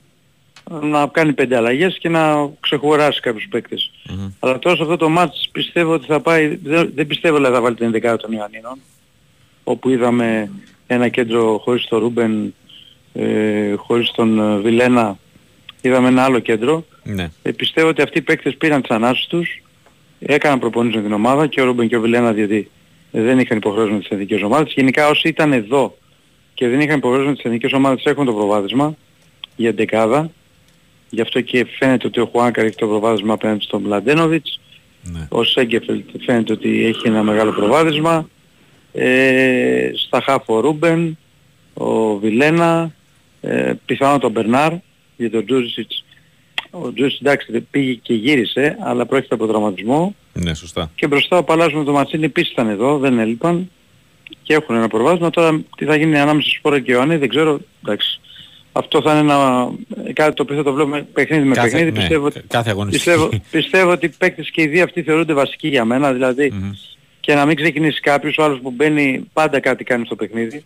να 0.70 1.08
κάνει 1.08 1.34
πέντε 1.34 1.56
αλλαγές 1.56 1.98
και 2.00 2.10
να 2.10 2.50
ξεχωράσει 2.60 3.20
κάποιους 3.20 3.48
παίκτες. 3.50 3.92
Μμμ. 4.10 4.32
Αλλά 4.40 4.60
τώρα 4.60 4.76
σε 4.76 4.82
αυτό 4.82 4.98
το 4.98 5.10
μάτς 5.10 5.50
πιστεύω 5.52 5.94
ότι 5.94 6.06
θα 6.06 6.20
πάει, 6.20 6.60
δεν, 6.64 6.92
δεν 6.96 7.08
πιστεύω 7.08 7.36
ότι 7.36 7.46
θα 7.46 7.62
βάλει 7.62 7.76
την 7.76 7.92
11 7.94 8.16
των 8.18 8.32
Ιωαννίνων, 8.32 8.80
όπου 9.64 9.90
είδαμε 9.90 10.52
ένα 10.88 11.08
κέντρο 11.08 11.58
χωρίς 11.58 11.86
τον 11.86 12.00
Ρούμπεν, 12.00 12.54
ε, 13.14 13.74
χωρίς 13.76 14.12
τον 14.12 14.40
ε, 14.40 14.58
Βιλένα, 14.58 15.18
είδαμε 15.82 16.08
ένα 16.08 16.24
άλλο 16.24 16.40
κέντρο. 16.40 16.86
Ναι. 17.04 17.32
Ε, 17.42 17.52
πιστεύω 17.52 17.88
ότι 17.88 18.02
αυτοί 18.02 18.18
οι 18.18 18.22
παίκτες 18.22 18.56
πήραν 18.58 18.82
τις 18.82 18.92
ανάσεις 18.92 19.26
τους, 19.26 19.62
έκαναν 20.20 20.60
προπονήσεις 20.60 20.96
με 20.96 21.02
την 21.02 21.14
ομάδα 21.14 21.48
και 21.48 21.62
ο 21.62 21.66
Ρούμπεν 21.66 21.88
και 21.88 21.98
ο 21.98 22.02
Βιλένα 22.02 22.34
διότι 22.34 22.70
δεν 23.12 23.40
είχαν 23.40 23.58
υποχρέωση 23.58 23.92
με 23.92 24.00
τις 24.00 24.08
εθνικές 24.08 24.42
ομάδες. 24.42 24.74
Γενικά 24.76 25.08
όσοι 25.08 25.28
ήταν 25.28 25.54
εδώ 25.54 25.98
και 26.54 26.68
δεν 26.68 26.82
είχαν 26.82 26.98
υποχρέωση 26.98 27.28
με 27.28 27.34
τις 27.34 27.44
εθνικές 27.44 27.74
ομάδες 27.74 28.04
έχουν 28.04 28.26
το 28.26 28.34
προβάδισμα 28.34 28.96
για 29.56 29.72
δεκάδα. 29.72 30.32
Γι' 31.10 31.22
αυτό 31.22 31.42
και 31.42 31.66
φαίνεται 31.80 32.08
ότι 32.08 32.20
ο 32.20 32.26
Χουάνκαρ 32.26 32.66
έχει 32.66 32.76
το 32.76 32.88
προβάδισμα 32.88 33.34
απέναντι 33.34 33.64
στον 33.64 33.82
Μλαντένοβιτς. 33.82 34.60
Ναι. 35.04 35.28
Ο 35.30 35.44
Σέγκεφελτ 35.44 36.06
φαίνεται 36.26 36.54
ότι 36.54 36.86
έχει 36.86 37.08
ένα 37.08 37.24
μεγάλο 37.24 37.52
προβάδισμα. 37.52 38.30
Ε, 38.94 39.92
στα 39.96 40.22
χάφ 40.22 40.50
ο 40.50 40.60
Ρούμπεν, 40.60 41.18
ο 41.74 42.18
Βιλένα, 42.18 42.94
ε, 43.42 43.74
πιθανόν 43.86 44.20
τον 44.20 44.32
Μπερνάρ, 44.32 44.74
για 45.18 45.32
τον 45.32 45.46
Τζούζιτς. 45.46 46.06
Ο 46.72 46.94
Τζούζιτς 46.94 47.20
εντάξει 47.20 47.60
πήγε 47.72 47.94
και 47.94 48.14
γύρισε, 48.14 48.78
αλλά 48.84 49.06
πρόκειται 49.06 49.36
από 49.36 49.48
τραυματισμό. 49.48 50.16
Ναι, 50.34 50.54
σωστά. 50.54 50.92
Και 50.96 51.08
μπροστά 51.08 51.38
ο 51.38 51.44
Παλάζος 51.44 51.74
με 51.74 51.84
τον 51.84 51.94
Ματσίνη 51.94 52.26
επίσης 52.26 52.52
ήταν 52.52 52.70
εδώ, 52.70 52.98
δεν 52.98 53.20
έλειπαν. 53.20 53.70
Και 54.44 54.54
έχουν 54.54 54.76
ένα 54.76 54.88
προβάσμα. 54.88 55.30
Τώρα 55.30 55.62
τι 55.78 55.86
θα 55.86 55.96
γίνει 55.96 56.20
ανάμεσα 56.20 56.48
στους 56.48 56.58
Σπόρα 56.58 56.80
και 56.80 56.92
Ιωάννη 56.92 57.16
δεν 57.18 57.30
ξέρω. 57.30 57.60
Εντάξει. 57.84 58.20
Αυτό 58.72 59.02
θα 59.02 59.12
είναι 59.12 59.20
ένα, 59.20 59.70
κάτι 60.14 60.34
το 60.36 60.44
οποίο 60.44 60.56
θα 60.56 60.64
το 60.64 60.74
βλέπουμε 60.74 61.02
παιχνίδι 61.14 61.44
με 61.48 61.56
Κάθε- 61.56 61.70
παιχνίδι. 61.70 61.92
ναι, 61.92 61.98
πιστεύω, 62.00 62.26
ότι- 62.26 62.42
κάθε 62.48 62.70
αγωνιστική. 62.70 63.10
πιστεύω, 63.10 63.30
πιστεύω 63.52 63.92
ότι 63.92 64.06
οι 64.06 64.10
παίκτες 64.18 64.50
και 64.52 64.62
οι 64.62 64.68
δύο 64.68 64.84
αυτοί 64.84 65.02
θεωρούνται 65.04 65.34
βασικοί 65.34 65.68
για 65.68 65.86
μένα. 65.86 66.14
Δηλαδή 66.14 66.52
Μμμ. 66.54 66.72
και 67.20 67.34
να 67.34 67.46
μην 67.46 67.56
ξεκινήσει 67.56 68.00
κάποιος, 68.00 68.38
ο 68.38 68.44
άλλος 68.44 68.60
που 68.60 68.72
μπαίνει 68.72 69.24
πάντα 69.34 69.60
κάτι 69.60 69.84
κάνει 69.84 70.06
στο 70.06 70.16
παιχνίδι. 70.16 70.64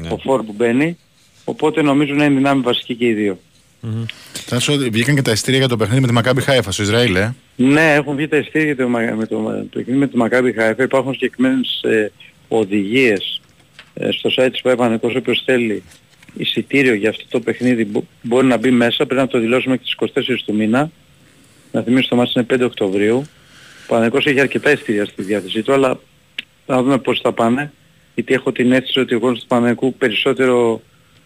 Ναι. 0.00 0.08
Ο 0.08 0.16
φόρ 0.18 0.42
που 0.42 0.52
μπαίνει. 0.56 0.98
Οπότε 1.44 1.82
νομίζω 1.82 2.14
να 2.14 2.24
είναι 2.24 2.34
δυνάμει 2.34 2.62
βασική 2.62 2.94
και 2.94 3.06
οι 3.06 3.12
δύο. 3.12 3.38
Τάσο, 4.46 4.76
βγήκαν 4.78 5.14
και 5.14 5.22
τα 5.22 5.30
ειστήρια 5.32 5.58
για 5.58 5.68
το 5.68 5.76
παιχνίδι 5.76 6.00
με 6.00 6.06
τη 6.06 6.12
Μακάμπι 6.12 6.40
Χάιφα 6.40 6.70
στο 6.72 6.82
Ισραήλ, 6.82 7.16
ε. 7.16 7.34
Ναι, 7.56 7.94
έχουν 7.94 8.16
βγει 8.16 8.28
τα 8.28 8.36
ειστήρια 8.36 8.66
για 8.66 8.76
το, 8.76 8.88
Μα- 8.88 9.14
με 9.16 9.26
το, 9.26 9.36
το 9.36 9.68
παιχνίδι 9.78 9.98
με 9.98 10.06
το 10.06 10.16
Μακάμπι 10.16 10.52
Χάιφα. 10.52 10.82
Υπάρχουν 10.82 11.12
συγκεκριμένες 11.12 11.80
ε, 11.82 12.12
οδηγίες 12.48 13.40
ε, 13.94 14.10
στο 14.10 14.30
site 14.36 14.48
της 14.52 14.60
Πανεκός 14.76 15.14
όποιος 15.14 15.42
θέλει 15.44 15.82
εισιτήριο 16.36 16.94
για 16.94 17.08
αυτό 17.08 17.24
το 17.28 17.40
παιχνίδι 17.40 17.84
μπο- 17.84 18.04
μπορεί 18.22 18.46
να 18.46 18.56
μπει 18.56 18.70
μέσα, 18.70 19.06
πρέπει 19.06 19.20
να 19.20 19.26
το 19.26 19.38
δηλώσουμε 19.38 19.76
και 19.76 19.82
στις 19.86 20.10
24 20.14 20.38
του 20.46 20.54
μήνα. 20.54 20.90
Να 21.72 21.82
θυμίσω 21.82 22.08
το 22.08 22.16
μάτι 22.16 22.32
είναι 22.34 22.46
5 22.54 22.60
Οκτωβρίου. 22.64 23.16
Ο 23.16 23.86
Πανεκός 23.88 24.26
έχει 24.26 24.40
αρκετά 24.40 24.70
ειστήρια 24.70 25.04
στη 25.04 25.22
διάθεσή 25.22 25.62
του, 25.62 25.72
αλλά 25.72 26.00
θα 26.66 26.82
δούμε 26.82 26.98
πώς 26.98 27.20
θα 27.20 27.32
πάνε. 27.32 27.72
Γιατί 28.14 28.34
έχω 28.34 28.52
την 28.52 28.72
αίσθηση 28.72 29.00
ότι 29.00 29.14
ο 29.14 29.20
κόσμος 29.20 29.40
του 29.40 29.46
Πανεκού 29.46 29.94
περισσότερο 29.94 30.82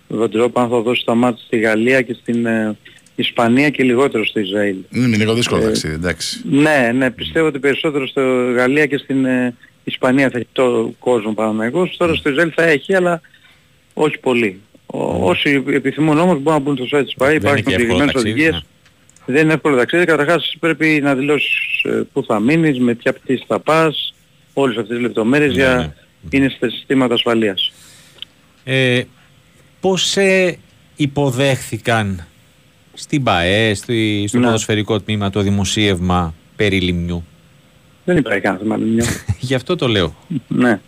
βαντρόπαν 0.09 0.69
θα 0.69 0.81
δώσει 0.81 1.05
τα 1.05 1.15
μάτια 1.15 1.43
στη 1.47 1.59
Γαλλία 1.59 2.03
και 2.03 2.17
στην 2.21 2.47
ε, 2.47 2.77
Ισπανία 3.15 3.71
και 3.71 3.83
λιγότερο 3.83 4.25
στο 4.27 4.41
Ισραήλ. 4.41 4.77
Είναι 4.91 5.17
λίγο 5.17 5.35
δύσκολο 5.35 5.63
Ε, 5.63 5.65
ταξίδι, 5.65 5.95
εντάξει. 5.95 6.41
Ναι, 6.51 6.91
ναι, 6.95 7.11
πιστεύω 7.11 7.47
ότι 7.47 7.59
περισσότερο 7.59 8.07
στο 8.07 8.21
Γαλλία 8.55 8.87
και 8.87 8.97
στην 8.97 9.25
ε, 9.25 9.55
Ισπανία 9.85 10.31
θα 10.31 10.39
έχει 10.39 10.47
το 10.53 10.95
κόσμο 10.99 11.33
Παναμαϊκός. 11.33 11.97
Τώρα 11.97 12.15
στο 12.15 12.31
Ισραήλ 12.31 12.53
θα 12.55 12.63
έχει, 12.63 12.95
αλλά 12.95 13.21
όχι 13.95 14.19
πολύ. 14.19 14.61
Ο, 14.87 15.29
όσοι 15.29 15.63
επιθυμούν 15.67 16.19
όμως 16.19 16.39
μπορούν 16.41 16.63
να 16.65 16.73
μπουν 16.75 16.87
στο 16.87 16.99
site 16.99 17.05
της 17.05 17.15
ΠΑΕ, 17.15 17.39
Δεν 17.39 17.41
είναι 17.41 17.49
υπάρχουν 17.49 17.65
και 17.65 17.71
εύκολο 17.75 17.79
συγκεκριμένες 17.81 18.13
ταξίδι, 18.13 18.31
οδηγίες. 18.31 18.53
ναι. 19.27 19.35
Δεν 19.35 19.45
είναι 19.45 19.53
εύκολο 19.53 19.77
ταξίδι. 19.77 20.05
Καταρχάς 20.05 20.57
πρέπει 20.61 21.01
να 21.03 21.15
δηλώσεις 21.15 21.83
ε, 21.83 22.03
πού 22.13 22.25
θα 22.25 22.41
μείνεις, 22.41 22.79
με 22.79 22.95
ποια 22.95 23.13
πτήση 23.13 23.45
θα 23.47 23.59
πας, 23.61 24.15
όλες 24.53 24.77
αυτές 24.77 24.97
τις 24.97 25.07
λεπτομέρειες 25.07 25.51
Ναι, 25.55 25.63
για 25.63 25.77
ναι. 25.77 25.93
είναι 26.39 26.49
στα 26.57 26.71
συστήματα 26.71 27.15
ασφαλείας. 27.15 27.73
Ε, 28.65 29.03
πώς 29.81 30.03
σε 30.03 30.59
υποδέχθηκαν 30.97 32.27
στην 32.95 33.23
ΠαΕ, 33.23 33.75
στη, 33.75 34.25
στο 34.29 34.39
Ναι. 34.39 34.45
ποδοσφαιρικό 34.45 35.01
τμήμα, 35.01 35.31
το 35.31 35.41
δημοσίευμα 35.41 36.35
περί 36.57 36.81
Λιμνιού. 36.81 37.25
Δεν 38.05 38.17
υπάρχει 38.17 38.41
κανένα 38.41 38.63
θέμα 38.63 38.77
Λιμιό. 38.77 39.05
Γι' 39.39 39.55
αυτό 39.55 39.77
το 39.77 39.89
λέω. 39.89 40.17
ναι. 40.49 40.81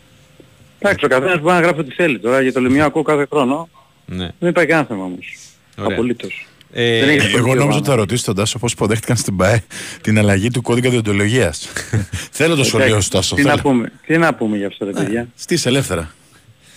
Εντάξει, 0.78 1.04
ο 1.04 1.08
καθένας 1.08 1.40
μπορεί 1.40 1.54
να 1.54 1.60
γράφει 1.60 1.80
ό,τι 1.80 1.90
θέλει. 1.94 2.18
Τώρα 2.18 2.40
για 2.42 2.52
το 2.52 2.60
Λιμιό 2.60 2.84
ακούω 2.84 3.02
κάθε 3.02 3.26
χρόνο. 3.30 3.68
Ναι. 4.06 4.28
Δεν 4.38 4.48
υπάρχει 4.50 4.68
κανένα 4.70 4.86
θέμα 4.88 5.04
όμως. 5.04 5.36
Ωραία. 5.78 5.96
Απολύτως. 5.96 6.46
Ε, 6.72 7.00
Δεν 7.00 7.08
έχεις 7.08 7.24
Εγώ 7.24 7.32
πολύ 7.32 7.42
νόμιζα 7.46 7.62
ομάδα. 7.64 7.78
ότι 7.78 7.88
θα 7.88 7.94
ρωτήσω 7.94 8.24
τον 8.24 8.34
Τάσο 8.34 8.58
πώς 8.58 8.72
υποδέχτηκαν 8.72 9.16
στην 9.16 9.36
ΠαΕ 9.36 9.62
την 10.00 10.18
αλλαγή 10.18 10.50
του 10.50 10.62
κώδικα 10.62 10.90
διοντολογίας. 10.90 11.68
Θέλω 12.38 12.54
το 12.56 12.64
σχολείο 12.64 12.86
Εντάξει, 12.86 13.04
σου, 13.04 13.10
Τάσο. 13.10 13.34
Τι 13.34 13.42
να, 13.42 13.50
θέλω. 13.50 13.62
πούμε, 13.62 13.92
τι 14.06 14.18
να 14.18 14.34
πούμε 14.34 14.56
για 14.56 14.66
αυτό 14.66 14.84
ρε 14.84 14.90
παιδιά. 14.90 15.28
Στείς 15.34 15.66
ελεύθερα. 15.66 16.14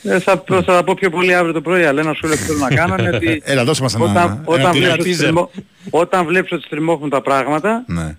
Ε, 0.03 0.19
θα, 0.19 0.43
θα 0.47 0.63
τα 0.63 0.83
πω 0.83 0.93
πιο 0.93 1.09
πολύ 1.09 1.33
αύριο 1.35 1.53
το 1.53 1.61
πρωί, 1.61 1.83
αλλά 1.83 2.01
ένα 2.01 2.13
σχόλιο 2.13 2.35
που 2.35 2.41
θέλω 2.43 2.57
να 2.59 2.67
κάνω 2.75 2.95
είναι 2.99 3.15
ότι 3.15 3.41
Έλα, 3.45 3.63
δώσε 3.63 3.81
μας 3.81 3.95
ένα, 3.95 4.03
όταν, 4.03 4.23
ένα 4.23 4.41
όταν, 4.45 4.71
teaser. 4.71 4.75
βλέπεις 4.75 4.99
ότι 4.99 5.13
στριμώ- 5.13 5.49
όταν 5.89 6.25
βλέπεις 6.25 6.51
ότι 6.51 6.63
στριμώχνουν 6.65 7.09
τα 7.09 7.21
πράγματα, 7.21 7.83
Ναι, 7.87 8.17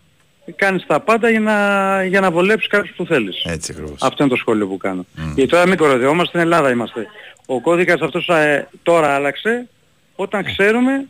κάνεις 0.56 0.86
τα 0.86 1.00
πάντα 1.00 1.30
για 1.30 1.40
να, 1.40 2.04
για 2.04 2.20
να 2.20 2.30
βολέψεις 2.30 2.68
κάποιους 2.68 2.94
που 2.96 3.06
θέλεις. 3.06 3.42
έτσι 3.44 3.72
ακριβώς. 3.76 4.02
Αυτό 4.02 4.22
είναι 4.22 4.32
το 4.32 4.38
σχόλιο 4.38 4.66
που 4.66 4.76
κάνω. 4.76 5.04
Γιατί 5.34 5.50
τώρα 5.50 5.66
μην 5.66 5.76
κοροϊδευόμαστε, 5.76 6.28
στην 6.28 6.40
Ελλάδα 6.40 6.70
είμαστε. 6.70 7.06
Ο 7.46 7.60
κώδικας 7.60 8.00
αυτός 8.00 8.28
ε, 8.28 8.68
τώρα 8.82 9.08
άλλαξε, 9.14 9.68
όταν 10.16 10.44
ξέρουμε 10.44 11.04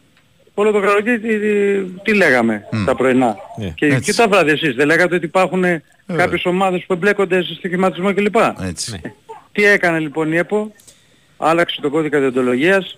όλο 0.54 0.70
το 0.70 0.80
καλοκαίρι 0.80 1.20
τι, 1.20 1.38
τι, 1.38 1.80
τι 2.02 2.14
λέγαμε 2.14 2.62
τα 2.86 2.94
πρωινά. 2.94 3.36
Ναι, 3.58 3.66
και, 3.68 3.86
έτσι. 3.86 4.00
και 4.00 4.14
τα 4.14 4.28
βράδια 4.28 4.52
εσείς 4.52 4.74
δεν 4.74 4.86
λέγατε 4.86 5.14
ότι 5.14 5.24
υπάρχουν 5.24 5.64
ε, 5.64 5.82
κάποιες 6.16 6.44
ομάδες 6.44 6.84
που 6.86 6.92
εμπλέκονται 6.92 7.42
σε 7.42 7.54
στοιχηματισμό 7.54 8.14
κλπ. 8.14 8.36
Έτσι. 8.62 9.00
Τι 9.54 9.64
έκανε 9.64 9.98
λοιπόν 9.98 10.32
η 10.32 10.36
ΕΠΟ, 10.36 10.72
άλλαξε 11.36 11.80
τον 11.80 11.90
κώδικα 11.90 12.20
διοντολογίας 12.20 12.94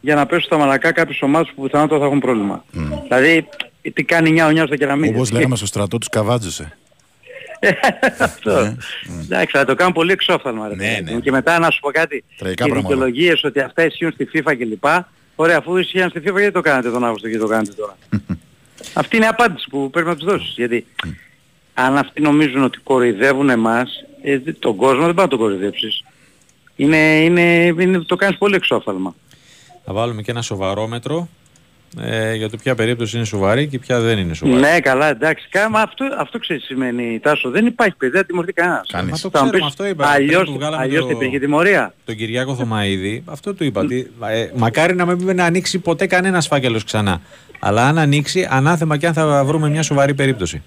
για 0.00 0.14
να 0.14 0.26
πέσουν 0.26 0.44
στα 0.44 0.56
μαλακά 0.58 0.92
κάποιες 0.92 1.22
ομάδες 1.22 1.52
που 1.54 1.62
πιθανότατα 1.62 2.00
θα 2.00 2.06
έχουν 2.06 2.18
πρόβλημα. 2.20 2.64
Δηλαδή, 3.02 3.48
τι 3.94 4.02
κάνει 4.04 4.30
νιάο 4.30 4.50
νιάο 4.50 4.66
στα 4.66 4.76
κεραμίδια. 4.76 5.14
Όπως 5.16 5.30
λέγαμε 5.30 5.56
στο 5.56 5.66
στρατό 5.66 5.98
τους 5.98 6.08
καβάτζωσε. 6.08 6.76
Αυτό. 8.18 8.76
Εντάξει, 9.22 9.56
θα 9.56 9.64
το 9.64 9.74
κάνουν 9.74 9.92
πολύ 9.92 10.12
εξόφθαλμα. 10.12 10.68
Ρε, 10.68 10.74
Ναι, 10.74 10.84
παιδί 10.86 11.02
ναι. 11.02 11.12
μου. 11.12 11.20
Και 11.20 11.30
μετά 11.30 11.58
να 11.58 11.70
σου 11.70 11.80
πω 11.80 11.90
κάτι. 11.90 12.24
Τραγικά 12.38 12.64
οι 12.64 12.68
πράγματα. 12.68 12.94
δικαιολογίες 12.94 13.44
ότι 13.44 13.60
αυτά 13.60 13.84
ισχύουν 13.84 14.12
στη 14.12 14.28
FIFA 14.34 14.52
κλπ. 14.58 14.84
Ωραία, 15.34 15.56
αφού 15.58 15.76
ισχύαν 15.76 16.10
στη 16.10 16.18
FIFA 16.26 16.36
γιατί 16.36 16.50
το 16.52 16.60
κάνετε 16.60 16.90
τον 16.90 17.04
Αύγουστο 17.04 17.28
και 17.28 17.38
το 17.38 17.46
κάνετε 17.46 17.72
τώρα; 17.72 17.96
Αυτή 19.00 19.16
είναι 19.16 19.24
η 19.24 19.28
απάντηση 19.28 19.66
που 19.70 19.90
πρέπει 19.90 20.08
να 20.08 20.16
τους 20.16 20.24
δώσεις. 20.24 20.54
Γιατί 20.56 20.86
αν 21.74 21.96
αυτοί 21.98 22.20
νομίζουν 22.22 22.62
ότι 22.62 22.78
κοροϊδεύουν 22.78 23.50
εμάς, 23.50 24.04
ε, 24.30 24.38
δε- 24.38 24.52
τον 24.52 24.76
κόσμο 24.76 25.04
δεν 25.04 25.14
πάει 25.14 25.24
να 25.24 25.30
τον 25.30 25.38
κοροϊδέψεις. 25.38 26.04
Είναι, 26.76 26.96
είναι, 26.96 27.64
είναι, 27.78 27.98
το 27.98 28.16
κάνεις 28.16 28.38
πολύ 28.38 28.54
εξόφθαλμα. 28.54 29.14
Θα 29.84 29.92
βάλουμε 29.92 30.22
και 30.22 30.30
ένα 30.30 30.42
σοβαρόμετρο 30.42 31.28
ε, 32.00 32.34
για 32.34 32.50
το 32.50 32.56
ποια 32.56 32.74
περίπτωση 32.74 33.16
είναι 33.16 33.24
σοβαρή 33.26 33.66
και 33.66 33.78
ποια 33.78 34.00
δεν 34.00 34.18
είναι 34.18 34.34
σοβαρή. 34.34 34.60
Ναι, 34.60 34.80
καλά, 34.80 35.08
εντάξει. 35.08 35.48
Κάμα, 35.50 35.80
αυτό, 35.80 36.04
αυτό 36.18 36.38
ξέρεις 36.38 36.64
σημαίνει, 36.64 37.18
Τάσο. 37.22 37.50
Δεν 37.50 37.66
υπάρχει 37.66 37.94
παιδί, 37.96 38.12
δεν 38.12 38.26
τιμωρηθεί 38.26 38.52
κανένας. 38.52 38.88
Κανείς. 38.92 39.10
Μα 39.10 39.18
το 39.18 39.38
Θα 39.38 39.44
μου 39.44 39.50
ξέρουμε, 39.50 39.58
πεις, 39.58 39.66
αυτό 39.66 39.86
είπα. 39.86 40.06
Αλλιώς, 40.08 40.40
Πριν 40.40 40.52
που 40.52 40.58
βγάλαμε 40.58 40.82
αλλιώς 40.82 41.00
το- 41.02 41.06
τι 41.08 41.14
πήγε 41.14 41.38
τιμωρία. 41.38 41.94
τον 42.04 42.16
Κυριάκο 42.16 42.54
Θωμαίδη, 42.54 43.22
αυτό 43.26 43.54
του 43.54 43.64
είπα. 43.64 43.80
ότι, 43.80 44.10
ε, 44.30 44.48
μακάρι 44.56 44.94
να 44.94 45.04
μην 45.06 45.36
να 45.36 45.44
ανοίξει 45.44 45.78
ποτέ 45.78 46.06
κανένας 46.06 46.46
φάκελος 46.46 46.84
ξανά. 46.84 47.20
Αλλά 47.58 47.88
αν 47.88 47.98
ανοίξει, 47.98 48.46
ανάθεμα 48.50 48.96
και 48.96 49.06
αν 49.06 49.12
θα 49.14 49.44
βρούμε 49.44 49.68
μια 49.68 49.82
σοβαρή 49.82 50.14
περίπτωση. 50.14 50.62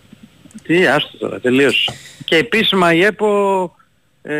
Τι, 0.63 0.87
άστο 0.87 1.17
τώρα, 1.17 1.39
τελείωσε. 1.39 1.93
Και 2.25 2.35
επίσημα 2.35 2.93
η 2.93 3.03
ΕΠΟ 3.03 3.75
ε, 4.21 4.35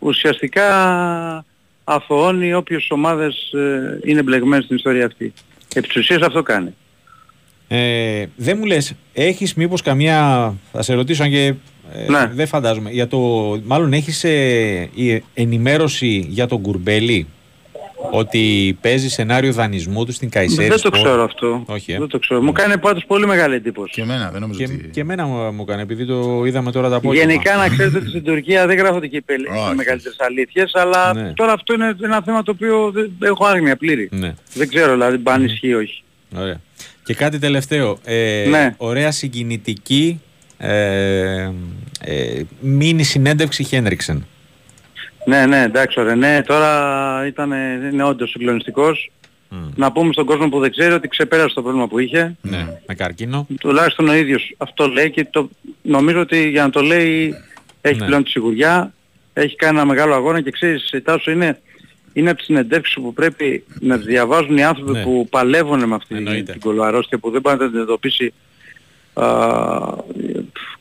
ουσιαστικά 0.00 0.64
αθωώνει 1.84 2.54
όποιες 2.54 2.86
ομάδες 2.90 3.52
ε, 3.52 3.98
είναι 4.04 4.22
μπλεγμένες 4.22 4.64
στην 4.64 4.76
ιστορία 4.76 5.06
αυτή. 5.06 5.32
Επί 5.74 5.86
της 5.86 5.96
ουσίας 5.96 6.20
αυτό 6.22 6.42
κάνει. 6.42 6.74
Ε, 7.68 8.26
δεν 8.36 8.56
μου 8.58 8.64
λες, 8.64 8.94
έχεις 9.12 9.54
μήπως 9.54 9.82
καμία, 9.82 10.54
θα 10.72 10.82
σε 10.82 10.94
ρωτήσω 10.94 11.22
αν 11.22 11.30
και 11.30 11.54
ε, 11.92 12.10
Ναι. 12.10 12.30
δεν 12.34 12.46
φαντάζομαι, 12.46 12.90
για 12.90 13.06
το, 13.06 13.18
μάλλον 13.64 13.92
έχεις 13.92 14.24
ε, 14.24 14.90
η 14.94 15.22
ενημέρωση 15.34 16.26
για 16.28 16.46
τον 16.46 16.60
Κουρμπέλη; 16.60 17.26
Ότι 18.10 18.76
παίζει 18.80 19.08
σενάριο 19.08 19.52
δανεισμού 19.52 20.04
του 20.04 20.12
στην 20.12 20.30
Καϊσέρη 20.30 20.68
Δεν 20.68 20.80
το 20.80 20.88
Sport. 20.92 21.02
ξέρω 21.02 21.22
αυτό. 21.24 21.62
Όχι, 21.66 21.92
ε. 21.92 21.98
Δεν 21.98 22.08
το 22.08 22.18
ξέρω. 22.18 22.40
Μου 22.42 22.52
κάνει 22.52 22.78
πάντως 22.78 23.04
πολύ 23.06 23.26
μεγάλη 23.26 23.54
εντύπωση. 23.54 23.92
Και 23.94 24.00
εμένα, 24.02 24.30
δεν 24.30 24.40
νομίζω 24.40 24.58
Και, 24.58 24.64
ότι... 24.64 24.88
και 24.92 25.00
εμένα 25.00 25.26
μου, 25.26 25.52
μου 25.52 25.62
έκανε, 25.68 25.82
επειδή 25.82 26.06
το 26.06 26.44
είδαμε 26.46 26.72
τώρα 26.72 26.88
τα 26.88 26.96
απόγευμα. 26.96 27.30
Γενικά 27.32 27.56
να 27.56 27.68
ξέρετε 27.68 27.96
ότι 27.98 28.08
στην 28.08 28.24
Τουρκία 28.24 28.66
δεν 28.66 28.76
γράφονται 28.76 29.06
και 29.06 29.16
οι 29.16 29.20
πελ- 29.20 29.48
Όχι. 29.48 29.72
οι 29.72 29.74
μεγαλύτερες 29.74 30.16
αλήθειες, 30.20 30.70
αλλά 30.74 31.14
Ναι. 31.14 31.32
τώρα 31.32 31.52
αυτό 31.52 31.74
είναι 31.74 31.96
ένα 32.02 32.22
θέμα 32.24 32.42
το 32.42 32.50
οποίο 32.50 32.90
δεν 32.94 33.12
έχω 33.20 33.44
άγνοια 33.46 33.76
πλήρη. 33.76 34.08
Ναι, 34.12 34.34
Δεν 34.54 34.68
ξέρω 34.68 34.92
δηλαδή 34.92 35.20
αν 35.24 35.44
ισχύει 35.44 35.68
ή 35.68 35.74
όχι. 35.74 36.02
ωραία. 36.36 36.60
Και 37.04 37.14
κάτι 37.14 37.38
τελευταίο. 37.38 37.98
Ε, 38.04 38.46
Ναι. 38.50 38.74
Ωραία 38.76 39.10
συγκινητική 39.10 40.20
ε, 40.58 41.50
ε, 42.00 42.42
μίνι 42.60 43.02
συνέντευξη 43.02 43.62
Χένριξεν. 43.64 44.26
Ναι, 45.26 45.46
ναι, 45.46 45.62
εντάξει, 45.62 46.00
ωραία. 46.00 46.14
Ναι, 46.14 46.42
τώρα 46.46 47.26
ήταν, 47.26 47.52
είναι 47.92 48.02
όντως 48.04 48.30
συγκλονιστικός. 48.30 49.10
Μμ. 49.48 49.56
Να 49.76 49.92
πούμε 49.92 50.12
στον 50.12 50.24
κόσμο 50.26 50.48
που 50.48 50.60
δεν 50.60 50.70
ξέρει 50.70 50.92
ότι 50.94 51.08
ξεπέρασε 51.08 51.54
το 51.54 51.62
πρόβλημα 51.62 51.88
που 51.88 51.98
είχε. 51.98 52.36
Ναι, 52.40 52.66
με 52.86 52.94
καρκίνο. 52.94 53.46
Τουλάχιστον 53.60 54.08
ο 54.08 54.14
ίδιος 54.14 54.54
αυτό 54.56 54.86
λέει 54.88 55.10
και 55.10 55.26
το, 55.30 55.48
νομίζω 55.82 56.20
ότι 56.20 56.48
για 56.48 56.62
να 56.62 56.70
το 56.70 56.80
λέει 56.80 57.34
έχει 57.80 57.98
Ναι. 58.00 58.06
πλέον 58.06 58.24
τη 58.24 58.30
σιγουριά, 58.30 58.92
έχει 59.32 59.56
κάνει 59.56 59.76
ένα 59.76 59.86
μεγάλο 59.86 60.14
αγώνα 60.14 60.40
και 60.40 60.50
ξέρεις, 60.50 60.94
Τάσο, 61.04 61.30
είναι, 61.30 61.60
είναι 62.12 62.28
από 62.28 62.36
τις 62.38 62.46
συνεντεύξεις 62.46 62.94
που 62.94 63.12
πρέπει 63.12 63.64
να 63.80 63.96
τις 63.96 64.06
διαβάζουν 64.06 64.56
οι 64.56 64.64
άνθρωποι 64.64 64.92
Ναι. 64.92 65.02
που 65.02 65.26
παλεύουν 65.30 65.84
με 65.88 65.94
αυτή 65.94 66.14
Εννοείται. 66.14 66.52
την 66.52 66.60
κολοαρρώστια 66.60 67.18
που 67.18 67.30
δεν 67.30 67.40
μπορεί 67.40 67.54
να 67.56 67.60
την 67.60 67.68
αντιμετωπίσει 67.70 68.32
α, 69.14 69.26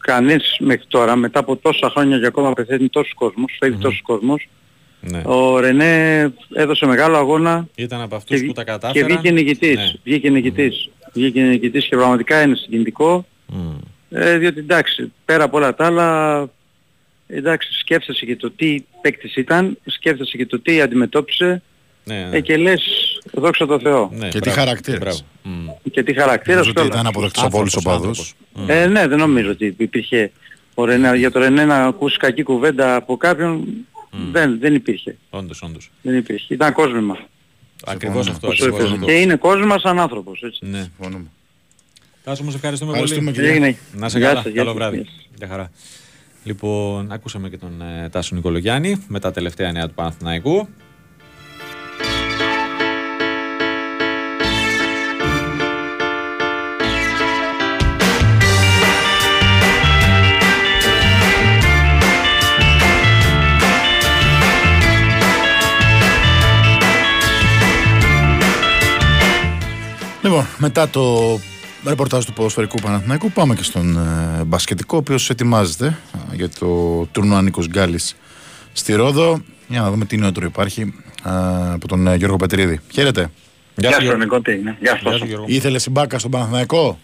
κανείς 0.02 0.56
μέχρι 0.60 0.86
τώρα, 0.88 1.16
μετά 1.16 1.40
από 1.40 1.56
τόσα 1.56 1.90
χρόνια 1.90 2.20
και 2.20 2.26
ακόμα 2.26 2.54
πεθαίνει 2.54 2.90
τόσους 2.90 3.14
κόσμους, 3.14 3.56
φεύγει 3.60 3.78
τόσους 3.82 4.02
κόσμος. 4.02 4.48
Ναι. 5.02 5.22
Ο 5.26 5.60
Ρενέ 5.60 6.34
έδωσε 6.54 6.86
μεγάλο 6.86 7.18
αγώνα 7.18 7.68
Ήταν 7.76 8.00
από 8.02 8.10
και, 8.10 8.16
αυτούς 8.16 8.38
βγ- 8.40 8.48
που 8.48 8.54
τα 8.54 8.64
και 8.64 8.72
κατάφεραν. 8.72 9.08
βγήκε 9.08 9.32
νικητής. 9.32 9.76
Ναι. 9.76 9.92
Βγήκε 10.04 10.30
νικητής. 10.30 10.90
Βγήκε 11.14 11.42
νικητής 11.42 11.86
και 11.86 11.96
πραγματικά 11.96 12.42
είναι 12.42 12.56
συγκινητικό. 12.56 13.26
Μμ. 13.46 13.72
Ε, 14.10 14.38
διότι 14.38 14.60
εντάξει, 14.60 15.12
πέρα 15.26 15.44
από 15.44 15.58
όλα 15.58 15.76
τα 15.76 15.86
άλλα 15.86 16.50
εντάξει, 17.28 17.74
σκέφτεσαι 17.80 18.26
και 18.26 18.36
το 18.36 18.52
τι 18.52 18.84
παίκτης 19.02 19.36
ήταν, 19.36 19.78
σκέφτεσαι 19.86 20.38
και 20.38 20.46
το 20.46 20.60
τι 20.60 20.82
αντιμετώπισε 20.82 21.62
Ναι, 22.04 22.16
ναι. 22.30 22.38
ε, 22.38 22.40
και 22.42 22.58
λες 22.58 22.82
δόξα 23.34 23.66
τω 23.66 23.80
Θεώ. 23.80 24.10
Ναι, 24.14 24.28
Και 24.28 24.40
τι 24.40 24.50
μπράβο, 24.50 24.60
χαρακτήρας. 24.60 25.00
μπράβο. 25.00 25.20
Μμ. 25.44 25.68
Και 25.92 26.04
τι 26.04 26.14
χαρακτήρας 26.14 26.58
Νομίζω 26.58 26.74
και 26.74 26.80
ότι 26.80 26.90
όλα. 26.90 26.96
ήταν 27.00 27.08
αποδεκτός 27.08 27.44
από 27.44 27.58
όλους 27.58 27.74
τους 27.74 27.86
Άνθρωπος, 27.86 28.08
οπαδούς. 28.10 28.36
άνθρωπος. 28.56 28.84
Ε, 28.84 28.88
ναι, 28.88 29.08
δεν 29.08 29.18
νομίζω 29.18 29.50
ότι 29.52 29.76
υπήρχε 29.78 30.32
ο 30.74 30.86
Ρενέ, 30.86 31.16
για 31.18 31.32
το 31.32 31.40
Ρενέ 31.40 31.66
να 31.66 31.84
ακούσει 31.84 32.18
κακή 32.18 32.44
κουβέντα 32.44 32.96
από 32.96 33.18
κάποιον 33.18 33.64
δεν, 34.32 34.60
δεν 34.60 34.76
υπήρχε. 34.76 35.18
Όντως, 35.30 35.62
όντως. 35.62 35.92
Δεν 36.02 36.18
υπήρχε. 36.18 36.54
Ήταν 36.54 36.74
κόσμημα. 36.74 37.18
Ακριβώς 37.86 38.28
αυτό. 38.30 38.48
Όσο 38.48 38.64
Ακριβώς 38.66 38.80
έπαιζε. 38.80 38.94
αυτό. 38.94 39.06
Και 39.06 39.20
είναι 39.20 39.36
κόσμημα 39.36 39.80
σαν 39.80 40.00
άνθρωπος, 40.00 40.42
έτσι. 40.42 40.60
Ναι. 40.66 40.82
Συμφωνούμε. 40.82 41.26
Τάσο, 42.24 42.42
όμως 42.42 42.56
ευχαριστούμε, 42.56 42.92
Ευχαριστούμε, 42.92 43.32
πολύ. 43.32 43.36
κυρία. 43.36 43.52
Έγινε. 43.52 43.78
Να 43.94 44.10
σε 44.10 44.18
Γεια 44.18 44.28
καλά. 44.28 44.42
σας, 44.42 44.52
γεια 44.52 44.62
Καλό 44.64 44.70
σας, 44.70 44.78
βράδυ. 44.80 44.96
γεια 44.98 45.06
σας. 45.06 45.28
Γεια 45.38 45.48
χαρά. 45.48 45.72
Λοιπόν, 46.44 47.12
ακούσαμε 47.12 47.50
και 47.50 47.58
τον 47.58 47.82
ε, 47.82 48.10
Τάσο 48.10 48.36
Νικολογιάννη 48.36 49.06
με 49.08 49.20
τα 49.20 49.32
τελευταία 49.32 49.72
νέα 49.72 49.88
του 49.88 49.94
Παναθηναϊκού. 49.94 50.68
Λοιπόν, 70.42 70.56
μετά 70.70 70.90
το 70.90 71.40
ρεπορτάζ 71.86 72.26
του 72.26 72.34
ποδοσφαιρικού 72.34 72.80
Παναθηναϊκού 72.82 73.32
πάμε 73.32 73.56
και 73.56 73.64
στον 73.64 73.98
ε, 73.98 74.44
μπασκετικό, 74.44 74.96
ο 74.96 75.00
οποίος 75.00 75.30
ετοιμάζεται 75.30 75.98
ε, 76.32 76.36
για 76.36 76.50
το 76.50 77.06
τουρνουά 77.12 77.42
Νίκος 77.42 77.68
Γκάλης 77.68 78.16
στη 78.74 78.94
Ρόδο. 78.94 79.42
Για 79.68 79.82
να 79.82 79.92
δούμε 79.92 80.06
τι 80.06 80.18
νεότερο 80.18 80.46
υπάρχει 80.46 80.82
ε, 81.26 81.30
από 81.74 81.88
τον 81.88 82.08
ε, 82.08 82.16
Γιώργο 82.16 82.36
Πετρίδη. 82.38 82.80
Χαίρετε. 82.92 83.32
Γεια 83.76 83.92
σου, 83.92 84.02
Γιώργο. 84.02 84.20
Νικό, 84.20 84.42
τι 84.42 84.52
είναι. 84.54 84.78
Γεια 84.80 84.96
σου, 84.96 85.02
Γεια 85.02 85.12
σου, 85.12 85.18
Τάσο. 85.20 85.26
Γιώργο. 85.26 85.46
Ήθελε 85.48 85.80
συμπάκα 85.80 86.20
στον 86.20 86.32
Παναθηναϊκό; 86.32 87.00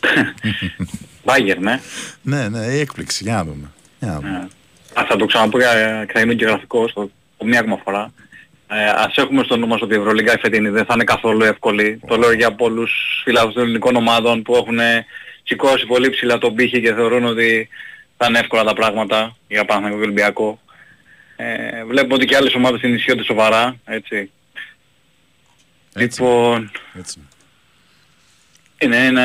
Μπάγκερ, 1.24 1.58
ναι. 1.58 1.80
ναι, 2.22 2.48
ναι, 2.48 2.58
η 2.66 2.78
έκπληξη. 2.78 3.24
Για 3.24 3.34
να 3.34 3.44
δούμε. 3.44 3.70
Για 3.98 4.08
να 4.08 4.14
δούμε. 4.20 4.28
Ε, 4.94 5.00
Ας 5.00 5.06
θα 5.08 5.16
το 5.16 5.26
ξαναπώ 5.26 5.58
για- 5.58 6.04
και 6.06 6.12
θα 6.12 6.20
είμαι 6.20 6.34
και 6.34 6.44
γραφικός 6.44 6.92
το, 6.92 7.10
το 7.38 7.44
μία 7.44 7.58
ακόμα 7.60 7.76
φορά. 7.84 8.12
Ε, 8.72 8.84
ας 8.84 9.16
έχουμε 9.16 9.44
στο 9.44 9.56
νου 9.56 9.66
μας 9.66 9.80
ότι 9.82 9.94
η 9.94 9.98
Ευρωλίγκα 9.98 10.32
η 10.32 10.38
φετινή 10.38 10.68
δεν 10.68 10.84
θα 10.84 10.94
είναι 10.94 11.04
καθόλου 11.04 11.44
εύκολη. 11.44 12.00
Το 12.06 12.16
λέω 12.16 12.32
για 12.32 12.54
πολλούς 12.54 13.20
φιλάθλους 13.24 13.54
των 13.54 13.62
ελληνικών 13.62 13.96
ομάδων 13.96 14.42
που 14.42 14.56
έχουν 14.56 14.78
σηκώσει 15.42 15.86
πολύ 15.86 16.10
ψηλά 16.10 16.38
τον 16.38 16.54
πύχη 16.54 16.80
και 16.80 16.94
θεωρούν 16.94 17.24
ότι 17.24 17.68
θα 18.16 18.26
είναι 18.28 18.38
εύκολα 18.38 18.64
τα 18.64 18.72
πράγματα 18.72 19.36
για 19.48 19.64
Παναθηναϊκό 19.64 19.98
και 19.98 20.04
Ολυμπιακό. 20.04 20.60
Ε, 21.36 21.84
βλέπουμε 21.84 22.14
ότι 22.14 22.26
και 22.26 22.36
άλλες 22.36 22.54
ομάδες 22.54 22.80
ενισχύονται 22.80 23.22
σοβαρά, 23.22 23.76
έτσι. 23.84 24.30
Έτσι. 25.94 26.20
Λοιπόν, 26.22 26.70
Έτσι. 26.98 27.20
είναι, 28.78 28.96
είναι, 28.96 29.22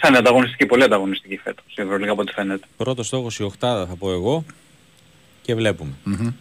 θα 0.00 0.08
είναι 0.08 0.18
ανταγωνιστική, 0.18 0.66
πολύ 0.66 0.82
ανταγωνιστική 0.82 1.36
φέτος 1.36 1.64
η 1.76 1.82
Ευρωλίγα 1.82 2.10
από 2.10 2.20
ό,τι 2.20 2.32
φαίνεται. 2.32 2.66
Πρώτος 2.76 3.06
στόχος 3.06 3.38
η 3.38 3.42
Οχτάδα 3.42 3.86
θα 3.86 3.96
πω 3.96 4.12
εγώ 4.12 4.44
και 5.42 5.54
βλέπουμε. 5.54 5.92
Μμμ. 6.04 6.32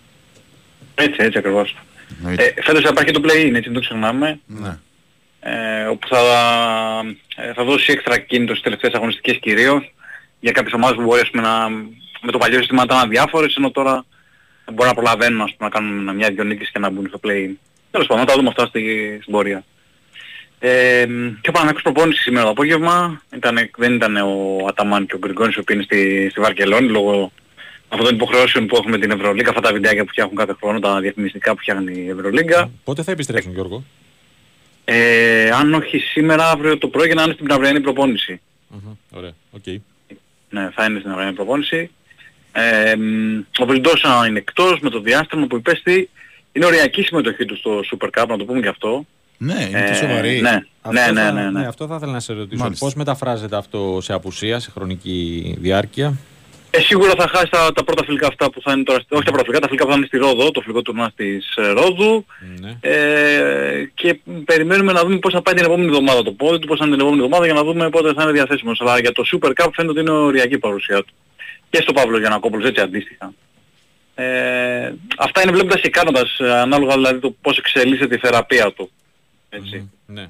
Έτσι, 0.96 1.24
έτσι 1.24 1.38
ακριβώς. 1.38 1.76
Εννοείται. 2.20 2.54
Ε, 2.56 2.62
φέτος 2.62 2.84
θα 2.84 2.90
υπάρχει 2.92 3.12
και 3.12 3.20
το 3.20 3.28
play-in, 3.30 3.54
έτσι 3.54 3.62
δεν 3.62 3.74
το 3.74 3.80
ξεχνάμε. 3.80 4.40
Ναι. 4.46 4.78
ε, 5.40 5.86
όπου 5.86 6.08
θα, 6.08 6.20
ε, 7.36 7.54
θα 7.54 7.64
δώσει 7.64 7.92
έξτρα 7.92 8.18
κίνητο 8.18 8.52
στις 8.52 8.64
τελευταίες 8.64 8.94
αγωνιστικές 8.94 9.38
κυρίως 9.38 9.94
για 10.40 10.52
κάποιες 10.52 10.74
ομάδες 10.74 10.96
που 10.96 11.04
μπορεί 11.04 11.22
ας 11.22 11.30
πούμε, 11.30 11.44
να, 11.44 11.70
με 12.22 12.32
το 12.32 12.38
παλιό 12.38 12.58
σύστημα 12.58 12.86
να 12.86 12.94
ήταν 12.94 13.06
αδιάφορες 13.06 13.56
ενώ 13.56 13.72
τώρα 13.72 14.06
μπορεί 14.74 14.88
να 14.88 14.94
προλαβαίνουν 14.96 15.42
ας 15.42 15.56
πούμε, 15.58 15.70
να 15.70 15.80
κάνουν 15.80 16.16
μια-δυο 16.16 16.44
νίκες 16.44 16.70
και 16.72 16.80
να 16.80 16.90
μπουν 16.90 17.08
στο 17.08 17.20
play. 17.24 17.50
Τέλος 17.92 18.08
πάντων, 18.08 18.26
θα 18.26 18.32
τα 18.32 18.38
δούμε 18.38 18.50
αυτά 18.50 18.66
στη, 18.66 19.18
στην 19.22 19.34
πορεία. 19.34 19.64
Ε, 20.60 21.06
και 21.42 21.50
ο 21.50 21.52
Παναγιώτης 21.52 21.84
προπόνηση 21.84 22.22
σήμερα 22.22 22.46
το 22.46 22.52
απόγευμα. 22.52 23.22
Ήταν, 23.36 23.70
δεν 23.78 23.94
ήταν 23.94 24.16
ο 24.18 24.66
Αταμάν 24.68 25.06
και 25.06 25.16
ο 25.16 25.18
Γκριγκόνης 25.18 25.56
που 25.56 25.72
είναι 25.72 25.84
στη, 25.84 26.28
στη 26.30 26.40
Βαρκελόνη 26.40 26.88
λόγω 26.88 27.32
αυτών 27.90 28.06
των 28.08 28.16
υποχρεώσεων 28.16 28.66
που 28.68 28.76
έχουμε 28.76 28.98
την 28.98 29.12
Ευρωλίγκα, 29.12 29.50
αυτά 29.50 29.62
τα 29.62 29.74
βιντεάκια 29.74 30.04
που 30.04 30.10
φτιάχνουν 30.10 30.36
κάθε 30.36 30.54
χρόνο, 30.60 30.80
τα 30.80 31.00
διαφημιστικά 31.00 31.52
που 31.54 31.60
φτιάχνει 31.60 32.02
η 32.02 32.10
Ευρωλίγκα. 32.10 32.70
Πότε 32.84 33.04
θα 33.04 33.12
επιστρέψουν, 33.12 33.52
Γιώργο; 33.52 33.84
Ε, 34.86 35.50
αν 35.50 35.74
όχι 35.74 35.98
σήμερα, 35.98 36.50
αύριο 36.50 36.78
το 36.78 36.88
πρωί 36.88 37.06
για 37.06 37.16
να 37.16 37.24
είναι 37.24 37.34
στην 37.34 37.52
αυριανή 37.52 37.82
προπόνηση. 37.82 38.42
Μμμ, 38.68 38.92
Ωραία, 39.12 39.32
οκ. 39.52 39.64
Ναι, 40.50 40.70
θα 40.76 40.86
είναι 40.86 41.00
στην 41.00 41.12
αυριανή 41.12 41.34
προπόνηση. 41.34 41.92
Ε, 42.52 42.96
μ, 42.96 43.38
ο 43.60 43.66
Βιλντόσα 43.66 44.26
είναι 44.28 44.38
εκτός 44.38 44.80
με 44.80 44.90
το 44.90 45.00
διάστρεμμα 45.00 45.48
που 45.48 45.56
υπέστη. 45.56 46.10
Είναι 46.52 46.66
οριακή 46.66 47.02
συμμετοχή 47.02 47.46
του 47.46 47.58
στο 47.58 47.80
Super 47.92 48.08
Cup, 48.22 48.28
να 48.28 48.38
το 48.38 48.46
πούμε 48.46 48.60
και 48.60 48.68
αυτό. 48.68 49.06
Ναι, 49.38 49.54
είναι 49.70 49.84
και 49.86 49.92
Ε, 49.92 49.94
σοβαρή. 49.94 50.42
Ναι, 50.42 50.62
Αυτό 50.82 51.02
ναι, 51.02 51.12
ναι, 51.12 51.22
θα- 51.22 51.32
ναι, 51.32 51.50
ναι. 51.52 51.68
αυτό 51.68 51.88
θα 51.88 51.96
ήθελα 51.96 52.12
να 52.12 52.20
σε 52.20 52.34
ρωτήσω. 52.34 52.64
Μάλιστα. 52.64 52.86
Πώς 52.86 52.96
μεταφράζεται 52.96 53.58
αυτό 53.58 53.98
σε 54.02 54.14
απουσία, 54.14 54.60
σε 54.60 54.72
χρονική 54.72 55.56
διάρκεια; 55.60 56.14
Ε, 56.78 56.82
σίγουρα 56.82 57.14
θα 57.18 57.28
χάσει 57.28 57.50
τα, 57.50 57.72
τα 57.74 57.84
πρώτα 57.84 58.04
φιλικά 58.04 58.28
αυτά 58.28 58.50
που 58.50 58.62
θα 58.62 58.72
είναι 58.72 58.84
τώρα, 58.84 59.00
στη- 59.00 59.16
όχι 59.16 59.24
τα 59.24 59.32
πρώτα 59.32 59.44
φιλικά, 59.46 59.60
τα 59.62 59.68
φιλικά 59.68 59.86
που 59.86 59.92
θα 59.92 59.98
είναι 59.98 60.06
στη 60.06 60.18
Ρόδο, 60.18 60.52
το 60.52 60.62
φιλικό 60.62 60.82
τουρνουά 60.82 61.12
της 61.16 61.56
ε, 61.56 61.68
Ρόδου. 61.68 62.26
Ναι. 62.60 62.78
Ε, 62.82 63.92
και 63.94 64.20
περιμένουμε 64.46 64.92
να 64.92 65.02
δούμε 65.02 65.18
πώς 65.18 65.34
θα 65.34 65.42
πάει 65.42 65.54
την 65.54 65.64
επόμενη 65.66 65.88
εβδομάδα 65.88 66.24
το 66.24 66.32
πόδι 66.32 66.60
του, 66.60 66.68
πώς 66.68 66.78
θα 66.80 66.86
είναι 66.86 66.96
την 66.96 67.06
επόμενη 67.06 67.24
εβδομάδα 67.24 67.46
για 67.46 67.62
να 67.62 67.64
δούμε 67.64 67.90
πότε 67.90 68.14
θα 68.14 68.24
είναι 68.24 68.32
διαθέσιμος. 68.32 68.82
Αλλά 68.82 69.00
για 69.00 69.12
το 69.12 69.24
Super 69.32 69.48
Cup 69.48 69.70
φαίνεται 69.74 69.92
ότι 69.92 70.00
είναι 70.00 70.10
οριακή 70.20 70.58
παρουσία 70.58 70.98
του. 70.98 71.14
Και 71.70 71.82
στο 71.82 71.94
Παύλο 71.94 72.20
Γιανακόπουλος 72.20 72.68
έτσι 72.68 72.82
αντίστοιχα. 72.82 73.34
Ε, 74.16 74.94
αυτά 75.18 75.42
είναι 75.42 75.52
βλέποντας 75.52 75.82
και 75.82 75.90
κάνοντας, 75.90 76.40
ε, 76.40 76.52
ανάλογα 76.52 76.94
δηλαδή 76.94 77.20
το 77.20 77.36
πώς 77.42 77.58
εξελίσσεται 77.58 78.16
η 78.16 78.18
θεραπεία 78.18 78.72
του. 78.72 78.92
Έτσι. 79.50 79.92
Ναι. 80.06 80.30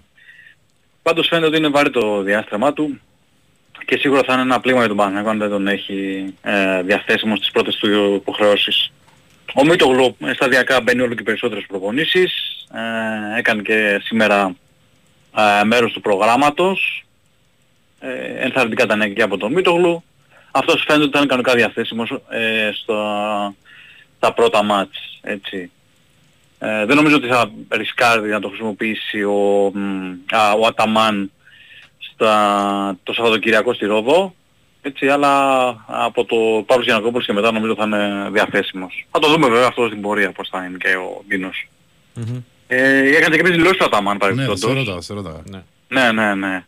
Πάντως 1.01 1.27
φαίνεται 1.27 1.47
ότι 1.47 1.57
είναι 1.57 1.67
βαρύ 1.67 1.89
το 1.89 2.21
διάστημά 2.21 2.73
του 2.73 2.99
και 3.86 3.97
σίγουρα 3.97 4.23
θα 4.25 4.33
είναι 4.33 4.41
ένα 4.41 4.59
πλήγμα 4.59 4.79
για 4.79 4.88
τον 4.88 4.97
Παναγιώτο 4.97 5.29
αν 5.29 5.38
δεν 5.38 5.49
τον 5.49 5.67
έχει 5.67 6.25
ε, 6.41 6.81
διαθέσιμο 6.81 7.36
στις 7.36 7.51
πρώτες 7.51 7.75
του 7.75 8.13
υποχρεώσεις. 8.13 8.91
Ο 9.53 9.65
Μίτογλου 9.65 10.15
ε, 10.25 10.33
σταδιακά 10.33 10.81
μπαίνει 10.81 11.01
όλο 11.01 11.13
και 11.13 11.23
περισσότερες 11.23 11.65
προπονήσεις. 11.67 12.33
Ε, 12.73 13.39
έκανε 13.39 13.61
και 13.61 14.01
σήμερα 14.03 14.55
ε, 15.38 15.63
μέρος 15.63 15.91
του 15.91 16.01
προγράμματος. 16.01 17.05
Ε, 17.99 18.43
ενθαρρυντικά 18.43 18.86
τα 18.86 18.95
νέα 18.95 19.09
και 19.09 19.21
από 19.21 19.38
τον 19.38 19.51
Μίτογλου. 19.51 20.03
Αυτός 20.51 20.83
φαίνεται 20.88 21.03
ότι 21.03 21.11
θα 21.11 21.17
είναι 21.17 21.27
κανονικά 21.27 21.55
διαθέσιμος 21.55 22.11
ε, 22.29 22.71
στα, 22.73 23.53
στα 24.17 24.33
πρώτα 24.33 24.63
μάτς. 24.63 25.19
Έτσι. 25.21 25.71
Ε, 26.59 26.86
δεν 26.86 26.95
νομίζω 26.95 27.15
ότι 27.15 27.27
θα 27.27 27.51
ρισκάρει 27.69 28.29
να 28.29 28.39
το 28.39 28.47
χρησιμοποιήσει 28.47 29.23
ο, 29.23 29.71
μ, 29.73 30.11
α, 30.36 30.51
ο 30.51 30.65
Αταμάν 30.65 31.31
στα, 32.14 32.97
το 33.03 33.14
Σαββατοκυριακό 33.14 33.74
στη 33.74 33.86
Ρόδο. 33.86 34.36
Έτσι, 34.82 35.08
αλλά 35.08 35.68
από 35.88 36.26
το 36.26 36.36
Παύλος 36.66 36.86
Γιανακόπουλος 36.86 37.26
και 37.26 37.34
μετά 37.34 37.51
νομίζω 37.51 37.76
θα 37.76 37.84
είναι 37.84 38.30
διαθέσιμος. 38.32 39.06
Θα 39.12 39.20
το 39.20 39.28
δούμε 39.28 39.47
βέβαια 39.49 39.68
αυτό 39.68 39.88
στην 39.88 40.01
πορεία 40.01 40.32
πώς 40.32 40.49
θα 40.51 40.66
είναι 40.66 40.78
και 40.78 40.88
ο 40.95 41.24
Ντίνος. 41.28 41.68
Μμμ. 42.14 42.41
Ε, 42.68 42.97
έκανε 42.97 43.36
και 43.36 43.41
κάποιες 43.41 43.56
δηλώσεις 43.56 43.80
ο 43.80 43.84
Αταμάν 43.86 44.14
Ναι, 44.14 44.20
παρεμπιπτόντως. 44.20 44.60
σε 44.60 44.74
ρωτάω, 44.74 45.01
σε 45.01 45.14
ρωτάω. 45.14 45.41
Ναι. 45.49 45.64
Ναι, 45.88 46.12
ναι, 46.12 46.36
ναι. 46.36 46.66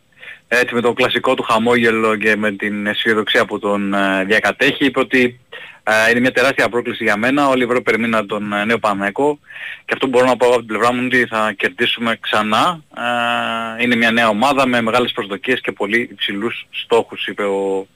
Έτσι 0.48 0.74
με 0.74 0.80
το 0.80 0.92
κλασικό 0.92 1.34
του 1.34 1.42
χαμόγελο 1.42 2.16
και 2.16 2.36
με 2.36 2.52
την 2.52 2.86
αισιοδοξία 2.86 3.44
που 3.44 3.58
τον 3.58 3.94
ε, 3.94 4.24
διακατέχει 4.24 4.84
είπε 4.84 5.00
ότι 5.00 5.40
ε, 5.82 6.10
είναι 6.10 6.20
μια 6.20 6.32
τεράστια 6.32 6.68
πρόκληση 6.68 7.04
για 7.04 7.16
μένα. 7.16 7.48
Όλη 7.48 7.60
η 7.60 7.64
Ευρώπη 7.64 7.82
περιμένει 7.82 8.26
τον 8.26 8.52
ε, 8.52 8.64
νέο 8.64 8.78
Παναγικό 8.78 9.38
και 9.84 9.92
αυτό 9.92 10.06
που 10.06 10.12
μπορώ 10.12 10.26
να 10.26 10.36
πω 10.36 10.46
από 10.46 10.56
την 10.56 10.66
πλευρά 10.66 10.92
μου 10.92 10.98
είναι 10.98 11.06
ότι 11.06 11.26
θα 11.26 11.52
κερδίσουμε 11.56 12.18
ξανά. 12.20 12.82
Ε, 13.78 13.82
είναι 13.82 13.96
μια 13.96 14.10
νέα 14.10 14.28
ομάδα 14.28 14.66
με 14.66 14.80
μεγάλες 14.80 15.12
προσδοκίες 15.12 15.60
και 15.60 15.72
πολύ 15.72 16.08
υψηλούς 16.12 16.66
στόχους 16.70 17.26
είπε 17.26 17.42
ο 17.42 17.86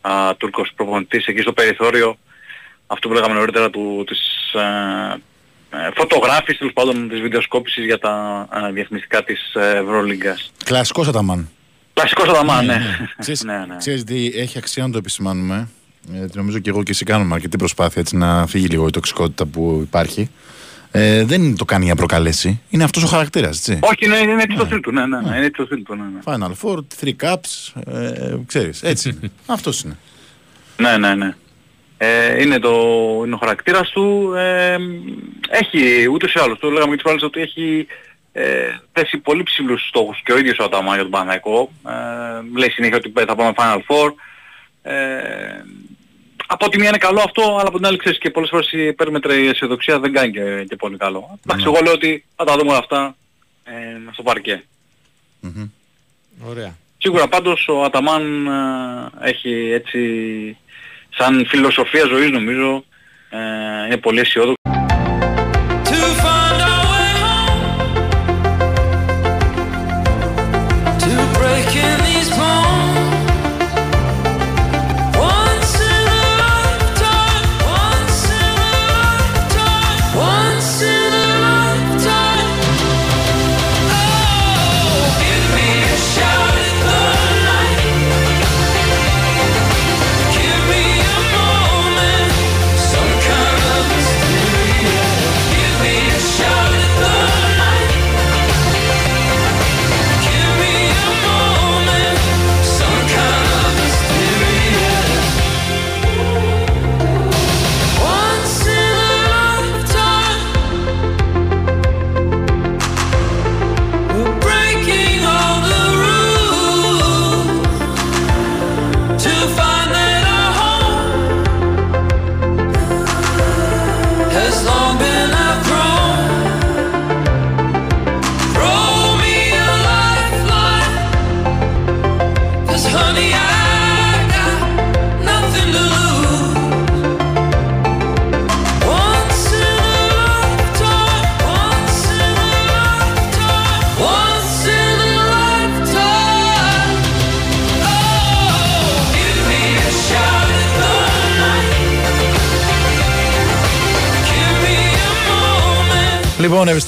α, 0.00 0.36
Τούρκος 0.36 0.72
προπονητής 0.76 1.26
εκεί 1.26 1.40
στο 1.40 1.52
περιθώριο 1.52 2.18
αυτό 2.86 3.08
που 3.08 3.14
λέγαμε 3.14 3.34
νωρίτερα 3.34 3.70
του, 3.70 4.04
της 4.06 4.52
ε, 4.52 5.20
ε, 5.70 5.88
φωτογράφησης 5.94 6.58
τέλος 6.58 6.72
πάντων 6.72 7.08
της 7.08 7.20
βιντεοσκόπησης 7.20 7.84
για 7.84 7.98
τα 7.98 8.46
ε, 8.68 8.72
διαφημιστικά 8.72 9.24
της 9.24 9.54
ε, 9.54 9.76
Ευρωλίγκας. 9.76 10.52
Κλασικός 10.64 11.08
Αταμάν. 11.08 11.50
Κλασικός 11.98 12.28
Αδαμά, 12.28 12.62
ναι. 12.62 12.80
Ξέρεις, 13.18 13.44
ναι, 13.44 13.64
ναι. 13.68 13.76
ξέρεις 13.76 14.04
τι 14.04 14.26
έχει 14.34 14.58
αξία 14.58 14.82
να 14.82 14.90
το 14.90 14.98
επισημάνουμε. 14.98 15.68
Ε, 16.14 16.26
νομίζω 16.32 16.58
και 16.58 16.70
εγώ 16.70 16.82
και 16.82 16.90
εσύ 16.90 17.04
κάνουμε 17.04 17.34
αρκετή 17.34 17.56
προσπάθεια 17.56 18.00
έτσι, 18.00 18.16
να 18.16 18.46
φύγει 18.46 18.66
λίγο 18.66 18.86
η 18.86 18.90
τοξικότητα 18.90 19.46
που 19.46 19.80
υπάρχει. 19.82 20.30
Ε, 20.90 21.24
δεν 21.24 21.56
το 21.56 21.64
κάνει 21.64 21.84
για 21.84 21.92
να 21.92 21.98
προκαλέσει. 21.98 22.60
Είναι 22.70 22.84
αυτός 22.84 23.02
ο 23.02 23.06
χαρακτήρας, 23.06 23.56
έτσι. 23.56 23.78
Όχι, 23.82 24.04
είναι, 24.04 24.16
είναι 24.16 24.42
έτσι 24.42 24.56
το 24.56 24.64
στυλ 24.64 24.80
του, 24.80 24.92
ναι, 24.92 25.06
ναι, 25.06 25.20
ναι, 25.20 25.36
είναι 25.36 25.46
έτσι 25.46 25.60
το 25.60 25.64
στυλ 25.64 25.82
του, 25.82 25.94
ναι, 25.94 26.02
ναι. 26.02 26.20
Final 26.24 26.52
Four, 26.62 26.78
three 27.00 27.26
cups, 27.26 27.82
ε, 27.92 28.36
ξέρεις, 28.46 28.82
έτσι 28.82 29.08
είναι. 29.08 29.30
αυτός 29.46 29.82
είναι. 29.82 29.96
Ναι, 30.76 30.96
ναι, 30.96 31.14
ναι. 31.14 31.34
Ε, 31.96 32.42
είναι, 32.42 32.58
το, 32.58 32.70
είναι 33.24 33.34
ο 33.34 33.38
χαρακτήρας 33.38 33.90
του. 33.90 34.32
Ε, 34.36 34.76
έχει 35.50 36.08
ούτως 36.12 36.34
ή 36.34 36.38
άλλως, 36.38 36.58
το 36.58 36.70
λέγαμε 36.70 36.88
και 36.88 36.94
τις 36.94 37.02
προάλλες 37.02 37.24
ότι 37.24 37.40
έχει 37.40 37.86
ε, 38.38 38.80
θέσει 38.92 39.18
πολύ 39.18 39.42
ψηλούς 39.42 39.88
στόχους 39.88 40.22
και 40.24 40.32
ο 40.32 40.38
ίδιος 40.38 40.58
ο 40.58 40.64
Αταμά 40.64 40.94
για 40.94 41.02
τον 41.02 41.10
Παναγικό. 41.10 41.72
Ε, 41.88 42.58
λέει 42.58 42.70
συνέχεια 42.70 42.96
ότι 42.96 43.12
θα 43.26 43.34
πάμε 43.34 43.52
Final 43.56 43.78
Four. 43.88 44.12
Ε, 44.82 44.94
από 46.46 46.68
τη 46.68 46.78
μία 46.78 46.88
είναι 46.88 46.98
καλό 46.98 47.20
αυτό, 47.20 47.42
αλλά 47.42 47.68
από 47.68 47.76
την 47.76 47.86
άλλη 47.86 47.96
ξέρεις 47.96 48.18
και 48.18 48.30
πολλές 48.30 48.48
φορές 48.48 48.72
η 48.72 48.86
υπέρμετρη 48.86 49.46
αισιοδοξία 49.46 49.98
δεν 50.00 50.12
κάνει 50.12 50.32
και, 50.32 50.64
και 50.68 50.76
πολύ 50.76 50.96
καλό. 50.96 51.38
Εντάξει, 51.46 51.64
εγώ 51.68 51.78
λέω 51.82 51.92
ότι 51.92 52.24
θα 52.36 52.44
τα 52.44 52.56
δούμε 52.56 52.70
όλα 52.70 52.78
αυτά 52.78 53.16
ε, 53.64 54.12
στο 54.12 54.22
παρκέ. 54.22 54.64
Ωραία. 56.44 56.76
Σίγουρα 56.98 57.28
πάντως 57.28 57.68
ο 57.68 57.82
Αταμάν 57.82 58.46
ε, 58.46 59.28
έχει 59.28 59.70
έτσι 59.72 60.00
σαν 61.08 61.46
φιλοσοφία 61.46 62.06
ζωής 62.06 62.30
νομίζω 62.30 62.84
ε, 63.30 63.86
είναι 63.86 63.96
πολύ 63.96 64.20
αισιόδοξο. 64.20 64.77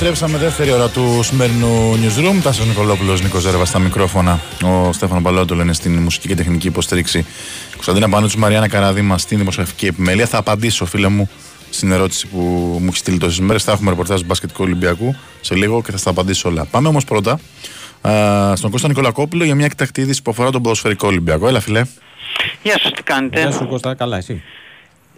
Επιστρέψαμε 0.07 0.45
δεύτερη 0.45 0.73
ώρα 0.73 0.89
του 0.89 1.23
σημερινού 1.23 1.95
newsroom. 1.95 2.43
Τάσος 2.43 2.67
Νικολόπουλος, 2.67 3.23
Νίκος 3.23 3.43
Ζέρβα 3.43 3.65
στα 3.65 3.79
μικρόφωνα. 3.79 4.41
Ο 4.65 4.93
Στέφανο 4.93 5.21
Παλότολο 5.21 5.63
είναι 5.63 5.73
στην 5.73 5.99
μουσική 5.99 6.29
και 6.29 6.35
τεχνική 6.35 6.67
υποστήριξη. 6.67 7.27
Κωνσταντίνα 7.73 8.09
Πανούτσου, 8.09 8.39
Μαριάννα 8.39 8.69
Καραδίμα 8.69 9.19
στην 9.19 9.39
δημοσιογραφική 9.39 9.87
επιμέλεια. 9.87 10.27
Θα 10.27 10.39
απαντήσω, 10.39 10.85
φίλε 10.87 11.09
μου, 11.09 11.31
στην 11.71 11.93
ερώτηση 11.93 12.27
που 12.27 12.39
μου 12.81 12.87
έχει 12.87 12.97
στείλει 12.97 13.19
τόσες 13.19 13.41
μέρες. 13.41 13.63
Θα 13.63 13.73
έχουμε 13.73 13.91
ρεπορτάζ 13.91 14.21
του 14.21 14.27
μπασκετικού 14.27 14.63
Ολυμπιακού 14.65 15.17
σε 15.41 15.55
λίγο 15.55 15.83
και 15.83 15.91
θα 15.91 15.97
στα 15.97 16.11
απαντήσω 16.11 16.49
όλα. 16.49 16.65
Πάμε 16.65 16.89
όμως 16.89 17.05
πρώτα 17.05 17.41
α, 18.01 18.57
στον 18.57 18.71
Κώστα 18.71 18.89
Νικολακόπουλο 18.89 19.45
για 19.45 19.55
μια 19.55 19.65
εκτακτή 19.65 20.01
είδηση 20.01 20.23
που 20.23 20.31
αφορά 20.31 20.51
τον 20.51 20.63
ποδοσφαιρικό 20.63 21.07
Ολυμπιακό. 21.07 21.49
Έλα, 21.49 21.61
φιλέ. 21.61 21.83
Γεια 22.63 22.79
σας, 22.79 22.93
τι 22.93 23.03
κάνετε; 23.03 23.41
Γεια 23.41 23.51
σου 23.51 23.67
Κώστα, 23.69 23.95
καλά 23.95 24.17
εσύ; 24.17 24.43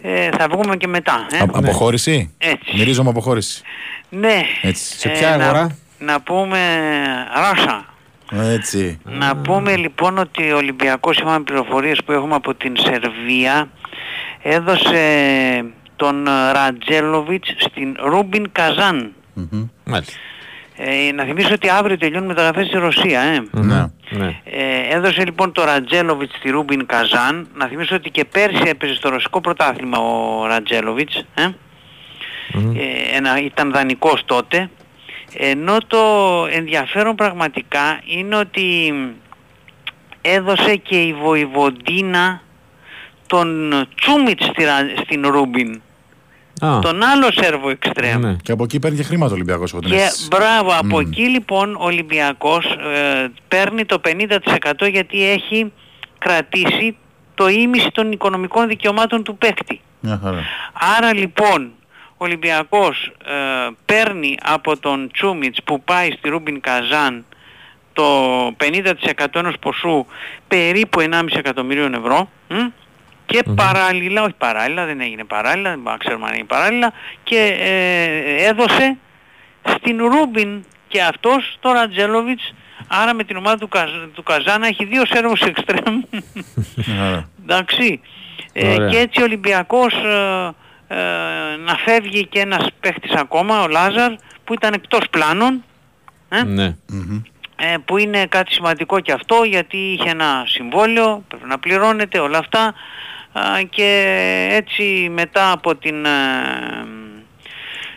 Ε, 0.05 0.29
θα 0.37 0.47
βγούμε 0.51 0.75
και 0.77 0.87
μετά. 0.87 1.25
Ε. 1.31 1.37
Α- 1.37 1.47
Αποχώρηση; 1.53 2.33
Έτσι. 2.37 2.77
Μυρίζομαι 2.77 3.09
αποχώρηση. 3.09 3.61
Ναι. 4.09 4.41
Έτσι. 4.61 4.99
Σε 4.99 5.09
ποια 5.09 5.37
να- 5.37 5.43
αγορά; 5.43 5.77
Να, 5.99 6.21
πούμε 6.21 6.57
Ράσα. 7.35 7.85
Έτσι. 8.31 8.99
Να 9.03 9.35
πούμε 9.35 9.75
λοιπόν 9.75 10.17
ότι 10.17 10.51
ο 10.51 10.55
Ολυμπιακός, 10.57 11.15
σύμφωνα 11.15 11.37
με 11.37 11.43
πληροφορίες 11.43 11.99
που 12.05 12.11
έχουμε 12.11 12.35
από 12.35 12.53
την 12.53 12.73
Σερβία, 12.77 13.69
έδωσε 14.41 15.65
τον 15.95 16.27
Ρατζέλοβιτς 16.53 17.53
στην 17.57 17.95
Ρούμπιν 18.05 18.49
Καζάν. 18.51 19.11
Μάλιστα. 19.85 20.13
Ε, 20.77 21.11
να 21.11 21.23
θυμίσω 21.23 21.53
ότι 21.53 21.69
αύριο 21.69 21.97
τελειώνουν 21.97 22.27
μεταγραφές 22.27 22.67
στη 22.67 22.77
Ρωσία, 22.77 23.21
ε. 23.21 23.43
Ναι. 23.51 23.85
Ναι. 24.09 24.39
Ε, 24.43 24.95
έδωσε 24.95 25.23
λοιπόν 25.25 25.51
το 25.51 25.63
Ρατζέλοβιτς 25.63 26.35
στη 26.37 26.49
Ρούμπιν 26.49 26.85
Καζάν. 26.85 27.47
Να 27.55 27.67
θυμίσω 27.67 27.95
ότι 27.95 28.09
και 28.09 28.25
πέρσι 28.25 28.61
έπαιζε 28.65 28.93
στο 28.95 29.09
ρωσικό 29.09 29.41
πρωτάθλημα 29.41 29.97
ο 29.97 30.45
Ρατζέλοβιτς. 30.45 31.25
Ε. 31.35 31.43
Ε, 31.43 33.15
ένα, 33.15 33.39
ήταν 33.41 33.71
δανεικός 33.71 34.21
τότε. 34.25 34.69
Ενώ 35.37 35.77
το 35.87 35.99
ενδιαφέρον 36.51 37.15
πραγματικά 37.15 37.99
είναι 38.05 38.35
ότι 38.35 38.93
έδωσε 40.21 40.75
και 40.75 41.01
η 41.01 41.13
Βοηβοντίνα 41.13 42.41
τον 43.27 43.71
Τσούμιτς 43.95 44.45
στη 44.45 44.63
Ρα- 44.63 44.93
στην 45.03 45.27
Ρούμπιν. 45.27 45.81
Α, 46.65 46.79
Τον 46.79 47.03
άλλο 47.03 47.31
Σέρβο 47.31 47.69
εξτρέμ. 47.69 48.21
ναι. 48.21 48.35
Και 48.43 48.51
από 48.51 48.63
εκεί 48.63 48.79
παίρνει 48.79 48.97
και 48.97 49.03
χρήματα 49.03 49.31
ο 49.31 49.35
Ολυμπιακός. 49.35 49.71
Και 49.71 50.07
μπράβο, 50.29 50.71
από 50.79 50.99
εκεί 50.99 51.21
λοιπόν 51.29 51.75
ο 51.75 51.83
Ολυμπιακός 51.85 52.65
ε, 52.65 53.27
παίρνει 53.47 53.85
το 53.85 54.01
50% 54.03 54.89
γιατί 54.91 55.29
έχει 55.29 55.71
κρατήσει 56.17 56.97
το 57.35 57.47
ίμιση 57.47 57.91
των 57.91 58.11
οικονομικών 58.11 58.67
δικαιωμάτων 58.67 59.23
του 59.23 59.37
παίκτη. 59.37 59.81
Μια 59.99 60.19
χαρά. 60.23 60.39
Άρα 60.97 61.13
λοιπόν 61.13 61.71
ο 62.17 62.25
Ολυμπιακός 62.25 63.11
ε, 63.25 63.69
παίρνει 63.85 64.37
από 64.43 64.77
τον 64.79 65.09
Τσούμιτς 65.13 65.63
που 65.63 65.83
πάει 65.83 66.11
στη 66.11 66.29
Ρούμπιν 66.29 66.61
Καζάν 66.61 67.25
το 67.93 68.03
50% 68.47 69.25
ενός 69.33 69.55
ποσού 69.59 70.05
περίπου 70.47 70.99
1,5 71.01 71.23
εκατομμυρίων 71.33 71.93
ευρώ 71.93 72.29
μ, 72.49 72.55
και 73.25 73.43
παράλληλα, 73.55 74.21
όχι 74.23 74.35
παράλληλα, 74.37 74.85
δεν 74.85 75.01
έγινε 75.01 75.23
παράλληλα, 75.23 75.69
δεν 75.69 75.77
μπορούμε 75.79 75.91
να 75.91 75.97
ξέρουμε 75.97 76.25
αν 76.25 76.31
έγινε 76.31 76.47
παράλληλα 76.47 76.93
και 77.23 77.57
ε, 77.59 78.47
έδωσε 78.47 78.97
στην 79.77 79.97
Ρούμπιν 80.05 80.63
και 80.87 81.01
αυτός 81.01 81.57
το 81.59 81.71
Ρατζέλοβιτς 81.71 82.53
άρα 82.87 83.13
με 83.13 83.23
την 83.23 83.37
ομάδα 83.37 83.57
του, 83.57 83.67
Καζ, 83.67 83.91
του 84.13 84.23
Καζάνα 84.23 84.67
έχει 84.67 84.85
δύο 84.85 85.05
σέρβους 85.05 85.41
εξτρέμ 85.41 86.01
Μια 86.75 86.95
χαρά. 86.97 87.29
Εντάξει. 87.43 88.01
Ε, 88.53 88.73
Ωραία. 88.73 88.89
και 88.89 88.97
έτσι 88.97 89.21
ο 89.21 89.23
Ολυμπιακός 89.23 89.93
ε, 89.93 90.51
ε, 90.87 90.95
να 91.65 91.75
φεύγει 91.85 92.27
και 92.27 92.39
ένας 92.39 92.67
παίχτης 92.79 93.11
ακόμα, 93.11 93.61
ο 93.61 93.67
Λάζαρ, 93.67 94.11
που 94.43 94.53
ήταν 94.53 94.73
εκτός 94.73 95.01
πλάνων, 95.09 95.63
ε, 96.29 96.43
Ναι. 96.43 96.75
ε, 97.55 97.75
που 97.85 97.97
είναι 97.97 98.25
κάτι 98.25 98.53
σημαντικό 98.53 98.99
και 98.99 99.11
αυτό 99.11 99.43
γιατί 99.43 99.77
είχε 99.77 100.09
ένα 100.09 100.43
συμβόλαιο, 100.47 101.23
πρέπει 101.27 101.47
να 101.47 101.59
πληρώνεται 101.59 102.19
όλα 102.19 102.37
αυτά 102.37 102.59
α, 102.59 102.73
και 103.69 104.47
έτσι 104.51 105.09
μετά 105.13 105.51
από 105.51 105.75
την... 105.75 106.05
ε, 106.05 106.09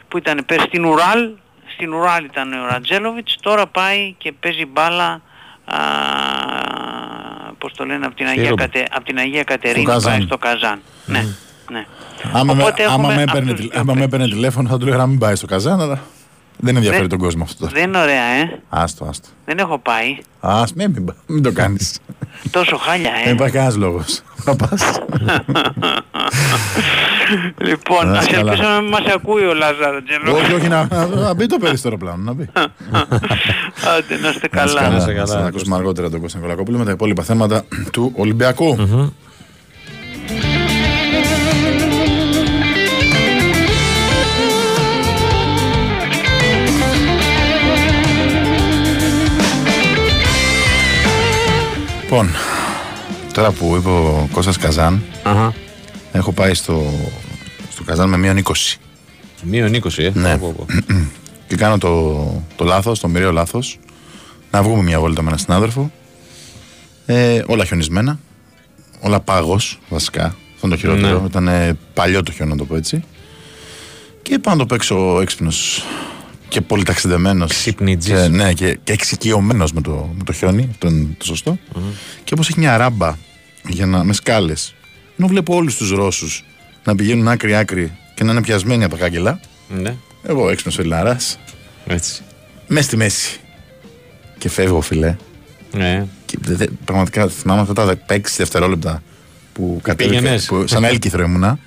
που 0.09 0.19
ήταν 0.19 0.43
πες 0.47 0.63
στην 0.63 0.85
Ουράλ, 0.85 1.31
στην 1.75 1.93
Ουράλ 1.95 2.25
ήταν 2.25 2.53
ο 2.53 2.67
Ρατζέλοβιτς, 2.67 3.37
τώρα 3.41 3.67
πάει 3.67 4.15
και 4.19 4.33
παίζει 4.41 4.67
μπάλα 4.67 5.21
α, 5.65 5.77
πώς 7.59 7.73
το 7.77 7.85
λένε, 7.85 8.07
από 8.07 8.15
την, 8.15 8.27
Αγία, 8.27 8.43
Ρούμπιν. 8.49 8.57
Κατε, 8.57 8.87
από 8.91 9.05
την 9.05 9.19
Αγία 9.19 9.43
Κατερίνη 9.45 9.85
Καζάν. 9.85 10.13
πάει 10.13 10.23
στο 10.23 10.39
Καζάν. 10.39 10.81
Ναι, 11.07 11.25
ναι. 11.71 11.87
Άμα, 12.33 12.55
με, 12.55 12.63
Οπότε 12.63 12.85
άμα, 12.85 12.93
έχουμε 12.93 13.15
με 13.15 13.23
έπαιρνε, 13.23 13.41
αυτούς 13.41 13.55
τηλε- 13.57 13.73
δύο 13.73 13.81
άμα 13.81 13.95
με 13.95 14.05
έπαιρνε 14.05 14.29
τηλέφωνο 14.29 14.69
θα 14.69 14.77
του 14.79 14.83
έλεγα 14.83 14.97
να 15.01 15.07
μην 15.07 15.19
πάει 15.19 15.35
στο 15.35 15.47
καζάν, 15.47 15.81
αλλά 15.81 16.01
δεν 16.59 16.77
ενδιαφέρει 16.77 17.01
Δεν- 17.01 17.11
τον 17.11 17.19
κόσμο 17.19 17.43
αυτό 17.43 17.59
τώρα. 17.59 17.73
Δεν 17.75 17.83
είναι 17.89 17.99
ωραία, 17.99 18.23
ε. 18.23 18.61
Άστο, 18.69 19.05
άστο. 19.05 19.29
Δεν 19.45 19.59
έχω 19.59 19.79
πάει. 19.79 20.17
Ας, 20.41 20.73
μην, 20.73 20.91
μην, 20.91 21.05
πα- 21.05 21.17
μην 21.27 21.43
το 21.43 21.53
κάνεις. 21.53 21.99
Τόσο 22.51 22.77
χάλια, 22.77 23.11
ε. 23.21 23.25
Δεν 23.25 23.35
υπάρχει 23.35 23.55
κανένας 23.55 23.77
λόγος. 23.77 24.23
Θα 24.37 24.57
πας. 24.57 25.01
λοιπόν, 27.59 28.07
Να 28.09 28.19
ας 28.19 28.25
είσαι 28.27 28.35
καλά. 28.37 28.53
ελπίσω 28.53 28.69
να 28.71 28.81
μην 28.81 28.91
μας 28.91 29.15
ακούει 29.15 29.45
ο 29.47 29.55
Λάζαρο 29.55 30.03
Τζελό. 30.03 30.37
όχι, 30.37 30.53
όχι, 30.53 30.69
να, 30.69 30.87
να, 30.91 31.07
να 31.07 31.35
μπει 31.35 31.47
το 31.47 31.59
παιδί 31.59 31.77
στο 31.77 31.89
αεροπλάνο. 31.89 32.23
Να 32.23 32.33
μπει. 32.33 32.49
Άντε, 33.97 34.17
να 34.21 34.29
είστε 34.29 34.49
Να 34.53 34.63
είσαι 34.65 34.75
καλά. 34.75 34.89
Να 34.89 34.97
είσαι 34.97 35.07
Να 35.07 35.13
καλά, 35.13 35.27
σε 35.27 35.47
ακούσουμε 35.47 35.77
αργότερα 35.77 36.11
τον 36.11 36.21
Κώστα 36.21 36.39
Νικολακόπουλο 36.39 36.79
με 36.79 36.85
τα 36.85 36.91
υπόλοιπα 36.91 37.23
θέματα 37.23 37.65
του 37.93 38.13
Ολυμπιακού. 38.17 38.77
Λοιπόν, 52.09 52.29
τώρα 53.33 53.53
που 53.53 53.77
είπε 53.79 53.89
ο 53.89 54.29
Κώστας 54.33 54.57
Καζάν, 54.57 55.03
Αχα. 55.23 55.55
Έχω 56.13 56.33
πάει 56.33 56.55
στο, 56.55 56.93
στο 57.71 57.83
Καζάν 57.83 58.09
με 58.09 58.17
μείον 58.17 58.43
20. 58.45 58.53
Μείον 59.43 59.75
20, 59.75 59.99
ε. 59.99 60.11
Ναι. 60.15 60.39
Πω, 60.39 60.55
πω, 60.57 60.67
πω. 60.67 60.95
Και 61.49 61.57
κάνω 61.57 61.79
το, 61.79 62.43
το 62.57 62.65
λάθος, 62.65 63.01
το 63.01 63.09
μοιραίο 63.09 63.33
λάθος, 63.33 63.79
να 64.51 64.63
βγούμε 64.63 64.83
μια 64.83 65.01
βόλτα 65.01 65.23
με 65.23 65.27
έναν 65.27 65.39
συνάδελφο. 65.39 65.91
Ε, 67.07 67.43
όλα 67.47 67.65
χιονισμένα. 67.65 68.19
Όλα 69.01 69.21
πάγος, 69.21 69.79
βασικά. 69.89 70.25
Αυτό 70.25 70.67
είναι 70.67 70.75
το 70.75 70.81
χειρότερο. 70.81 71.21
Ναι. 71.21 71.27
Ήταν 71.27 71.49
ε, 71.49 71.77
παλιό 71.95 72.23
το 72.23 72.33
χιόνι, 72.33 72.51
να 72.51 72.57
το 72.57 72.65
πω 72.65 72.77
έτσι. 72.77 73.05
Και 74.23 74.39
πάνω 74.39 74.57
το 74.57 74.67
παίξω 74.67 75.21
έξυπνος 75.21 75.85
και 76.49 76.61
πολύ 76.61 76.83
ταξιδεμένος. 76.85 77.51
Ξυπνητζής. 77.51 78.21
Και, 78.21 78.29
ναι, 78.29 78.53
και, 78.53 78.79
και 78.85 78.93
εξοικειωμένος 78.93 79.73
με 79.73 79.81
το, 79.81 80.11
με 80.19 80.25
το 80.25 80.33
χιόνι. 80.33 80.69
Αυτό 80.71 80.89
είναι 80.89 81.07
το 81.19 81.25
σωστο 81.25 81.59
Και 82.25 82.35
όπως 82.35 82.49
έχει 82.49 82.59
μια 82.59 82.77
ράμπα 82.77 83.17
για 83.69 83.87
να, 83.87 84.05
με 84.05 84.13
σκάλες. 84.13 84.75
Ενώ 85.19 85.29
βλέπω 85.29 85.55
όλους 85.55 85.77
τους 85.77 85.91
Ρώσους 85.91 86.45
να 86.85 86.95
πηγαίνουν 86.95 87.29
άκρη-άκρη 87.29 87.93
και 88.15 88.25
να 88.25 88.33
είναι 88.33 88.41
πιασμένοι 88.43 88.85
από 88.85 88.97
τα 88.97 89.01
κάγκελα. 89.03 89.41
Ναι, 89.69 89.97
Εγώ 90.23 90.51
έξυπνος 90.51 90.79
Ελληναρά, 90.79 91.17
έτσι. 91.87 92.23
μες 92.69 92.85
στη 92.85 92.97
μέση. 92.97 93.41
Και 94.39 94.49
φεύγω, 94.49 94.81
φιλέ. 94.81 95.17
Ναι. 95.73 96.07
Και 96.25 96.39
δε- 96.41 96.55
δε- 96.55 96.67
πραγματικά 96.85 97.29
θυμάμαι 97.29 97.61
αυτά 97.61 97.73
τα 97.75 97.97
16 98.09 98.37
δευτερόλεπτα 98.37 99.03
που 99.53 99.81
κατέβηκα. 99.83 100.19
Πήγαινες. 100.21 100.47
Που, 100.47 100.65
σαν 100.67 100.85
έλκυθρο 100.85 101.23
ήμουνα. 101.25 101.59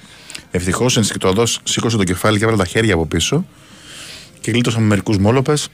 Ευτυχώς 0.51 0.97
ενστικτοδό 0.97 1.43
σήκωσε 1.63 1.97
το 1.97 2.03
κεφάλι 2.03 2.37
και 2.37 2.43
έβαλε 2.43 2.57
τα 2.59 2.65
χέρια 2.65 2.93
από 2.93 3.05
πίσω. 3.05 3.45
Και 4.41 4.51
γλίτωσα 4.51 4.79
με 4.79 4.85
μερικούς 4.85 5.17
μόλοπες. 5.17 5.67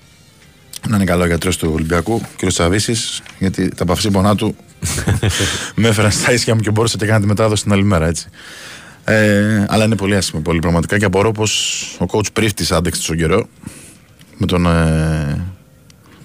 Να 0.87 0.95
είναι 0.95 1.05
καλό 1.05 1.23
ο 1.23 1.25
γιατρός 1.25 1.57
του 1.57 1.71
Ολυμπιακού, 1.73 2.21
κ. 2.37 2.45
Τσαβίσης, 2.47 3.21
γιατί 3.39 3.69
τα 3.69 3.85
παυσίπονά 3.85 4.35
του 4.35 4.55
με 5.75 5.87
έφεραν 5.87 6.11
στα 6.11 6.33
ίσια 6.33 6.55
μου 6.55 6.61
και 6.61 6.71
μπορούσα 6.71 6.97
και 6.97 7.05
να 7.05 7.19
τη 7.19 7.25
μετάδοση 7.25 7.63
την 7.63 7.71
άλλη 7.71 7.83
μέρα, 7.83 8.07
έτσι. 8.07 8.27
Ε, 9.03 9.65
αλλά 9.67 9.85
είναι 9.85 9.95
πολύ 9.95 10.15
άσχημο, 10.15 10.41
πολύ 10.41 10.59
πραγματικά 10.59 10.97
και 10.97 11.05
απορώ 11.05 11.31
πως 11.31 11.81
ο 11.99 12.05
coach 12.11 12.33
πρίφτης 12.33 12.71
άντεξε 12.71 13.01
τόσο 13.01 13.15
καιρό 13.15 13.47
με 14.37 14.45
τον, 14.45 14.65
ε, 14.65 15.45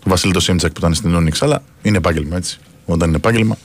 τον 0.01 0.11
Βασίλη 0.13 0.33
το 0.33 0.41
Σίμτσακ 0.41 0.73
που 0.73 0.79
ήταν 0.79 0.95
στην 0.95 1.15
Όνιξ. 1.15 1.43
Αλλά 1.43 1.63
είναι 1.83 1.97
επάγγελμα, 1.97 2.37
έτσι. 2.37 2.59
Όταν 2.85 3.09
είναι 3.09 3.17
επάγγελμα, 3.17 3.59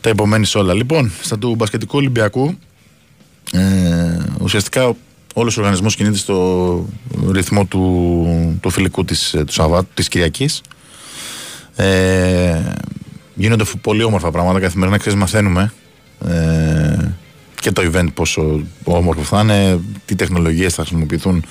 τα 0.00 0.10
υπομένει 0.10 0.50
όλα. 0.54 0.74
Λοιπόν, 0.74 1.12
στα 1.22 1.38
του 1.38 1.54
μπασκετικού 1.54 1.96
Ολυμπιακού, 1.96 2.58
ε, 3.52 4.18
ουσιαστικά 4.40 4.96
όλος 5.32 5.56
ο 5.56 5.60
οργανισμός 5.60 5.96
κινείται 5.96 6.16
στο 6.16 6.86
ρυθμό 7.30 7.64
του, 7.64 8.58
του 8.62 8.70
φιλικού 8.70 9.04
της, 9.04 9.34
ε, 9.34 9.44
του 9.44 9.52
Σαββάτου, 9.52 9.88
της 9.94 10.08
Κυριακής. 10.08 10.60
Ε, 11.76 12.60
γίνονται 13.34 13.64
φου- 13.64 13.80
πολύ 13.80 14.02
όμορφα 14.02 14.30
πράγματα 14.30 14.60
καθημερινά, 14.60 14.98
ξέρεις, 14.98 15.18
μαθαίνουμε 15.18 15.72
ε, 16.28 17.10
και 17.60 17.72
το 17.72 17.90
event 17.92 18.08
πόσο 18.14 18.60
όμορφο 18.84 19.22
θα 19.22 19.40
είναι, 19.40 19.80
τι 20.04 20.14
τεχνολογίες 20.14 20.74
θα 20.74 20.82
χρησιμοποιηθούν 20.84 21.44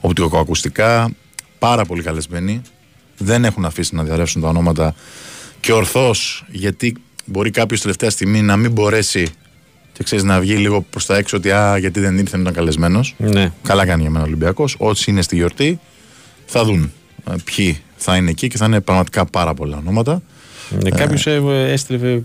οπτικοακουστικά, 0.00 1.10
πάρα 1.58 1.84
πολύ 1.84 2.02
καλεσμένοι. 2.02 2.62
Δεν 3.18 3.44
έχουν 3.44 3.64
αφήσει 3.64 3.94
να 3.94 4.02
διαρρεύσουν 4.02 4.42
τα 4.42 4.48
ονόματα 4.48 4.94
και 5.60 5.72
ορθώς 5.72 6.44
γιατί 6.48 6.96
μπορεί 7.24 7.50
κάποιος 7.50 7.80
τελευταία 7.80 8.10
στιγμή 8.10 8.42
να 8.42 8.56
μην 8.56 8.72
μπορέσει 8.72 9.28
και 9.96 10.04
ξέρεις 10.04 10.24
να 10.24 10.40
βγει 10.40 10.56
λίγο 10.56 10.80
προς 10.90 11.06
τα 11.06 11.16
έξω 11.16 11.36
ότι 11.36 11.50
α, 11.50 11.78
γιατί 11.78 12.00
δεν 12.00 12.18
ήρθε, 12.18 12.30
δεν 12.30 12.40
ήταν 12.40 12.52
καλεσμένος. 12.52 13.14
Ναι. 13.18 13.52
Καλά 13.62 13.86
κάνει 13.86 14.00
για 14.02 14.10
μένα 14.10 14.24
ο 14.24 14.26
Ολυμπιακός. 14.26 14.76
Όσοι 14.78 15.10
είναι 15.10 15.22
στη 15.22 15.36
γιορτή 15.36 15.80
θα 16.46 16.64
δουν 16.64 16.92
ε, 17.30 17.34
ποιοι 17.44 17.80
θα 17.96 18.16
είναι 18.16 18.30
εκεί 18.30 18.48
και 18.48 18.56
θα 18.56 18.66
είναι 18.66 18.80
πραγματικά 18.80 19.24
πάρα 19.24 19.54
πολλά 19.54 19.76
ονόματα. 19.76 20.22
ναι. 20.82 20.90
Κάποιος 20.90 21.26
έστειλε 21.26 22.22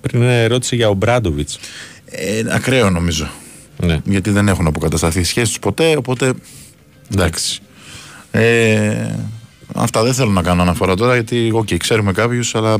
πριν 0.00 0.22
ένα 0.22 0.32
ερώτηση 0.32 0.76
για 0.76 0.88
Ομπράντοβιτς. 0.88 1.58
Ε, 2.04 2.42
ακραίο 2.48 2.90
νομίζω. 2.90 3.30
Ναι. 3.76 4.00
Γιατί 4.04 4.30
δεν 4.30 4.48
έχουν 4.48 4.66
αποκατασταθεί 4.66 5.20
οι 5.20 5.24
σχέσεις 5.24 5.48
τους 5.48 5.58
ποτέ, 5.58 5.96
οπότε. 5.96 6.32
Εντάξει. 7.12 7.60
Ε, 8.30 9.14
αυτά 9.74 10.02
δεν 10.02 10.14
θέλω 10.14 10.30
να 10.30 10.42
κάνω 10.42 10.62
αναφορά 10.62 10.94
τώρα 10.94 11.14
γιατί, 11.14 11.50
οκ, 11.52 11.74
ξέρουμε 11.76 12.12
κάποιους, 12.12 12.54
αλλά 12.54 12.76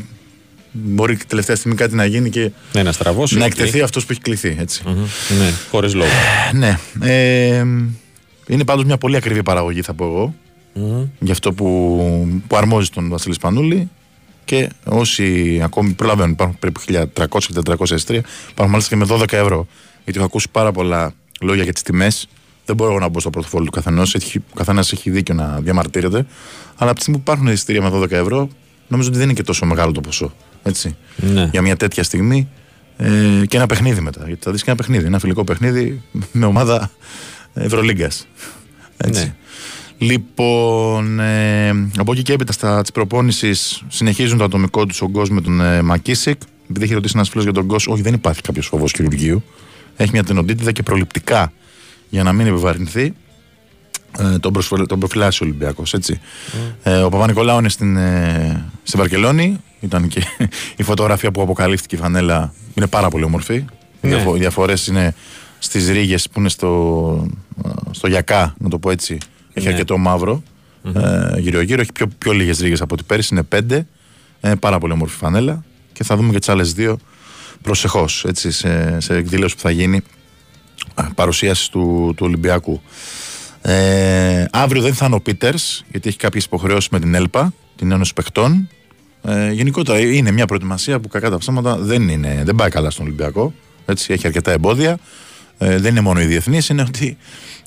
μπορεί 0.76 1.16
και 1.16 1.24
τελευταία 1.28 1.56
στιγμή 1.56 1.74
κάτι 1.76 1.94
να 1.94 2.04
γίνει 2.04 2.30
και 2.30 2.50
Ναι, 2.72 2.82
να 2.82 2.92
στραβώσει. 2.92 3.36
να 3.38 3.44
οκ. 3.44 3.50
εκτεθεί 3.50 3.80
αυτός 3.80 4.04
που 4.06 4.12
έχει 4.12 4.20
κληθεί. 4.20 4.56
Έτσι. 4.58 4.82
Μμμ. 4.86 4.94
Ναι, 5.38 5.50
χωρίς 5.70 5.94
λόγο. 5.94 6.10
Ναι. 6.52 6.78
Ε, 7.00 7.64
είναι 8.46 8.64
πάντως 8.64 8.84
μια 8.84 8.98
πολύ 8.98 9.16
ακριβή 9.16 9.42
παραγωγή 9.42 9.82
θα 9.82 9.94
πω 9.94 10.04
εγώ. 10.04 10.34
Για 11.18 11.32
αυτό 11.32 11.52
που, 11.52 12.42
που 12.46 12.56
αρμόζει 12.56 12.88
τον 12.90 13.08
Βασίλης 13.08 13.36
Σπανούλη 13.36 13.90
και 14.44 14.68
όσοι 14.84 15.60
ακόμη 15.62 15.92
προλαβαίνουν, 15.92 16.32
υπάρχουν 16.32 16.58
περίπου 16.58 16.80
1300-1400 17.18 17.90
εστία, 17.90 18.22
υπάρχουν 18.50 18.68
μάλιστα 18.68 18.96
και 18.96 18.96
με 18.96 19.06
12 19.10 19.32
ευρώ. 19.32 19.66
Γιατί 20.04 20.18
έχω 20.18 20.26
ακούσει 20.28 20.46
πάρα 20.52 20.72
πολλά 20.72 21.12
λόγια 21.40 21.62
για 21.64 21.72
τις 21.72 21.82
τιμές. 21.82 22.28
Δεν 22.64 22.76
μπορώ 22.76 22.90
εγώ 22.90 23.00
να 23.00 23.08
μπω 23.08 23.20
στο 23.20 23.30
πορτοφόλι 23.30 23.64
του 23.64 23.70
καθενός. 23.70 24.14
Ο 24.36 24.54
καθένας 24.54 24.92
έχει 24.92 25.10
δίκιο 25.10 25.34
να 25.34 25.60
διαμαρτύρεται. 25.60 26.26
Αλλά 26.76 26.90
από 26.90 26.94
τη 26.94 27.00
στιγμή 27.00 27.20
που 27.22 27.30
υπάρχουν 27.30 27.46
εισιτήρια 27.52 27.82
με 27.82 27.90
12 27.98 28.10
ευρώ, 28.10 28.48
νομίζω 28.88 29.08
ότι 29.08 29.16
δεν 29.18 29.26
είναι 29.26 29.36
και 29.36 29.42
τόσο 29.42 29.66
μεγάλο 29.66 29.92
το 29.92 30.00
ποσό. 30.00 30.32
Έτσι. 30.64 30.96
Ναι. 31.16 31.48
Για 31.50 31.62
μια 31.62 31.76
τέτοια 31.76 32.02
στιγμή 32.02 32.48
ε, 32.96 33.10
και 33.46 33.56
ένα 33.56 33.66
παιχνίδι 33.66 34.00
μετά. 34.00 34.24
Γιατί 34.26 34.44
θα 34.44 34.50
δεις 34.50 34.62
και 34.62 34.70
ένα 34.70 34.78
παιχνίδι. 34.78 35.06
Ένα 35.06 35.18
φιλικό 35.18 35.44
παιχνίδι 35.44 36.02
με 36.32 36.46
ομάδα 36.46 36.90
Ευρωλίγκας. 37.54 38.26
Έτσι. 38.96 39.24
Ναι. 39.24 39.34
Λοιπόν, 39.98 41.20
ε, 41.20 41.68
από 41.96 42.12
εκεί 42.12 42.22
και 42.22 42.32
έπειτα 42.32 42.52
στα 42.52 42.80
της 42.80 42.92
προπόνησης 42.92 43.82
συνεχίζουν 43.88 44.38
το 44.38 44.44
ατομικό 44.44 44.86
τους 44.86 45.02
ο 45.02 45.08
Γκος 45.08 45.30
με 45.30 45.40
τον 45.40 45.60
ε, 45.60 45.82
Μακίσικ. 45.82 46.40
Επειδή 46.70 46.84
έχει 46.84 46.94
ρωτήσει 46.94 47.12
ένας 47.16 47.28
φίλος 47.28 47.44
για 47.44 47.52
τον 47.52 47.64
Γκος, 47.64 47.86
όχι, 47.86 48.02
δεν 48.02 48.14
υπάρχει 48.14 48.40
κάποιος 48.40 48.66
φόβος 48.66 48.92
χειρουργείου. 48.96 49.42
Έχει 49.96 50.10
μια 50.12 50.24
τενοντίτιδα 50.24 50.72
και 50.72 50.82
προληπτικά 50.82 51.52
για 52.08 52.22
να 52.22 52.32
μην 52.32 52.46
επιβαρυνθεί. 52.46 53.14
Ε, 54.18 54.38
τον, 54.38 54.52
προσφυλ, 54.52 54.86
τον 54.86 54.98
προφυλάσσει 54.98 55.42
ο 55.42 55.46
Ολυμπιακός, 55.46 55.94
έτσι. 55.94 56.20
Ε, 56.82 56.96
ο 56.96 57.08
Παπα-Νικολάου 57.08 57.58
είναι 57.58 57.68
στην, 57.68 57.96
ε, 57.96 58.64
στην 58.82 58.98
Βαρκελόνη. 58.98 59.60
Ήταν 59.84 60.08
και 60.08 60.22
η 60.76 60.82
φωτογραφία 60.82 61.30
που 61.30 61.42
αποκαλύφθηκε 61.42 61.94
η 61.96 61.98
φανέλα. 61.98 62.52
Είναι 62.74 62.86
πάρα 62.86 63.08
πολύ 63.08 63.24
όμορφη. 63.24 63.54
Οι 63.54 63.64
Ναι. 64.00 64.08
διαφο- 64.14 64.36
Οι 64.36 64.38
διαφορές 64.38 64.86
είναι 64.86 65.14
στις 65.58 65.88
ρίγες 65.88 66.28
που 66.30 66.40
είναι 66.40 66.48
στο, 66.48 67.26
ε, 67.64 67.68
στο 67.90 68.08
Γιακά, 68.08 68.54
να 68.58 68.68
το 68.68 68.78
πω 68.78 68.90
έτσι. 68.90 69.18
Έχει 69.52 69.66
Ναι. 69.66 69.72
αρκετό 69.72 69.98
μαύρο 69.98 70.42
ε, 70.94 71.38
γύρω-γύρω. 71.40 71.80
Έχει 71.80 71.92
πιο, 71.92 72.06
πιο 72.18 72.32
λίγες 72.32 72.58
ρίγες 72.58 72.80
από 72.80 72.94
ό,τι 72.94 73.02
πέρυσι. 73.02 73.28
Είναι 73.34 73.42
πέντε. 73.42 73.86
Ε, 74.40 74.54
πάρα 74.54 74.78
πολύ 74.78 74.92
όμορφη 74.92 75.16
φανέλα. 75.16 75.64
Και 75.92 76.04
θα 76.04 76.16
δούμε 76.16 76.32
και 76.32 76.38
τις 76.38 76.48
άλλες 76.48 76.72
δύο 76.72 76.98
προσεχώς, 77.62 78.24
έτσι, 78.28 78.50
σε, 78.50 79.00
σε 79.00 79.16
εκδήλωση 79.16 79.54
που 79.54 79.60
θα 79.60 79.70
γίνει 79.70 80.00
ε, 80.94 81.02
παρουσίασης 81.14 81.68
του, 81.68 82.12
του 82.16 82.26
Ολυμπιακού. 82.26 82.80
Ε, 83.62 84.44
αύριο 84.52 84.82
δεν 84.82 84.94
θα 84.94 85.06
είναι 85.06 85.14
ο 85.14 85.20
Πίτερς, 85.20 85.84
γιατί 85.90 86.08
έχει 86.08 86.18
κάποιες 86.18 86.44
υποχρεώσεις 86.44 86.88
με 86.90 87.00
την 87.00 87.14
ΕΛΠΑ, 87.14 87.52
την 87.76 87.92
Ένωση 87.92 88.12
Παιχτών. 88.12 88.68
Ε, 89.24 89.50
γενικότερα 89.52 89.98
είναι 90.00 90.30
μια 90.30 90.46
προετοιμασία 90.46 91.00
που 91.00 91.08
κακά 91.08 91.30
τα 91.30 91.38
ψέματα 91.38 91.76
δεν, 91.76 92.08
είναι, 92.08 92.42
δεν 92.44 92.54
πάει 92.54 92.70
καλά 92.70 92.90
στον 92.90 93.04
Ολυμπιακό. 93.04 93.52
Έτσι, 93.86 94.12
έχει 94.12 94.26
αρκετά 94.26 94.52
εμπόδια. 94.52 94.98
Ε, 95.58 95.78
δεν 95.78 95.90
είναι 95.90 96.00
μόνο 96.00 96.20
οι 96.20 96.24
διεθνείς, 96.24 96.68
είναι 96.68 96.82
ότι 96.82 97.16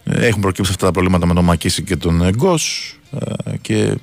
ε, 0.04 0.28
έχουν 0.28 0.42
προκύψει 0.42 0.72
αυτά 0.72 0.86
τα 0.86 0.92
προβλήματα 0.92 1.26
με 1.26 1.34
τον 1.34 1.44
Μακίση 1.44 1.84
και 1.84 1.96
τον 1.96 2.22
ε, 2.22 2.30
Γκος 2.30 2.96
ε, 3.20 3.58
και 3.62 3.98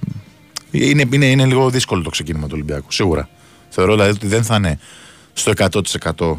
είναι, 0.70 1.05
είναι, 1.12 1.26
είναι 1.26 1.44
λίγο 1.44 1.70
δύσκολο 1.70 2.02
το 2.02 2.11
ξεκίνημα 2.11 2.44
του 2.46 2.52
Ολυμπιακού, 2.55 2.92
σίγουρα. 2.92 3.28
Θεωρώ 3.68 3.92
δηλαδή 3.92 4.11
ότι 4.11 4.26
δεν 4.26 4.44
θα 4.44 4.57
είναι 4.57 4.78
στο 5.32 5.52
100% 5.57 6.36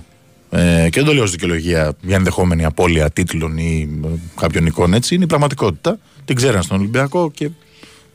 ε, 0.50 0.90
και 0.90 1.00
δεν 1.00 1.06
το 1.06 1.14
λέω 1.14 1.24
ως 1.24 1.32
δικαιολογία 1.32 1.94
για 2.02 2.16
ενδεχόμενη 2.16 2.66
απώλεια 2.66 3.10
τίτλων 3.10 3.58
ή 3.58 4.00
ε, 4.04 4.08
κάποιων 4.40 4.66
εικόνων 4.66 4.94
έτσι. 4.94 5.16
Είναι 5.16 5.24
η 5.24 5.28
πραγματικότητα. 5.28 5.98
Την 6.26 6.36
ξέραν 6.36 6.64
στον 6.64 6.78
Ολυμπιακό 6.80 7.32
και 7.32 7.50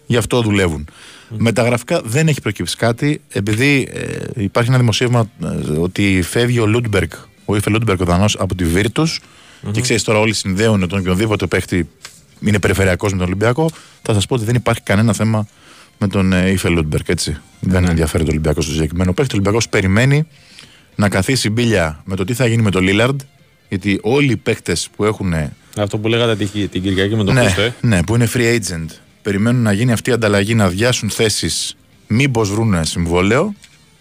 γι' 0.06 0.16
αυτό 0.16 0.42
δουλεύουν. 0.42 0.88
Μεταγραφικά 1.36 2.00
δεν 2.04 2.28
έχει 2.28 2.40
προκύψει 2.40 2.76
κάτι, 2.76 3.20
επειδή 3.32 3.88
ε, 3.92 4.42
υπάρχει 4.42 4.68
ένα 4.68 4.78
δημοσίευμα 4.78 5.30
ε, 5.42 5.70
ότι 5.78 6.22
φεύγει 6.22 6.58
ο 6.58 6.66
Λούντμπεργκ, 6.66 7.10
ο 7.44 7.56
Ίφε 7.56 7.70
Λούντμπεργκ 7.70 8.00
ο 8.00 8.04
Δανός, 8.04 8.36
από 8.38 8.54
τη 8.54 8.64
Virtus 8.74 9.16
και 9.70 9.80
ξέρεις 9.80 10.02
τώρα 10.02 10.18
όλοι 10.18 10.34
συνδέουν 10.34 10.88
τον 10.88 10.98
οποιονδήποτε 10.98 11.46
παίχτη 11.46 11.88
είναι 12.40 12.58
περιφερειακός 12.58 13.12
με 13.12 13.18
τον 13.18 13.26
Ολυμπιακό. 13.26 13.70
Θα 14.02 14.14
σας 14.14 14.26
πω 14.26 14.34
ότι 14.34 14.44
δεν 14.44 14.54
υπάρχει 14.54 14.82
κανένα 14.82 15.12
θέμα 15.12 15.46
με 15.98 16.08
τον 16.08 16.32
ε, 16.32 16.50
Ίφε 16.50 16.68
Λούντμπεργκ, 16.68 17.04
έτσι. 17.08 17.36
Δεν 17.60 17.84
ενδιαφέρει 17.84 18.22
τον 18.22 18.32
Ολυμπιακός 18.32 18.64
στο 18.64 18.72
συγκεκριμένο 18.72 19.12
παίχτη. 19.12 19.32
Ο 19.32 19.36
Ολυμπιακός 19.36 19.68
περιμένει 19.68 20.26
να 20.94 21.08
καθίσει 21.08 21.50
μπίλια 21.50 22.02
με 22.04 22.16
το 22.16 22.24
τι 22.24 22.34
θα 22.34 22.46
γίνει 22.46 22.62
με 22.62 22.70
τον 22.70 22.82
Λίλαρντ, 22.82 23.20
γιατί 23.68 23.98
όλοι 24.02 24.32
οι 24.32 24.36
παίχτες 24.36 24.88
που 24.96 25.04
έχουν 25.04 25.34
Αυτό 25.76 25.98
που 25.98 26.08
λέγατε 26.08 26.44
την, 26.44 26.68
την 26.68 26.82
Κυριακή 26.82 27.16
με 27.16 27.24
τον 27.24 27.34
ναι, 27.34 27.40
Χρήστο, 27.40 27.62
ε. 27.62 27.74
ναι, 27.80 28.02
που 28.02 28.14
είναι 28.14 28.28
free 28.34 28.58
agent. 28.58 28.86
Περιμένουν 29.22 29.62
να 29.62 29.72
γίνει 29.72 29.92
αυτή 29.92 30.10
η 30.10 30.12
ανταλλαγή, 30.12 30.54
να 30.54 30.64
αδειάσουν 30.64 31.10
θέσεις, 31.10 31.76
μήπως 32.06 32.50
βρουν 32.50 32.84
συμβόλαιο. 32.84 33.54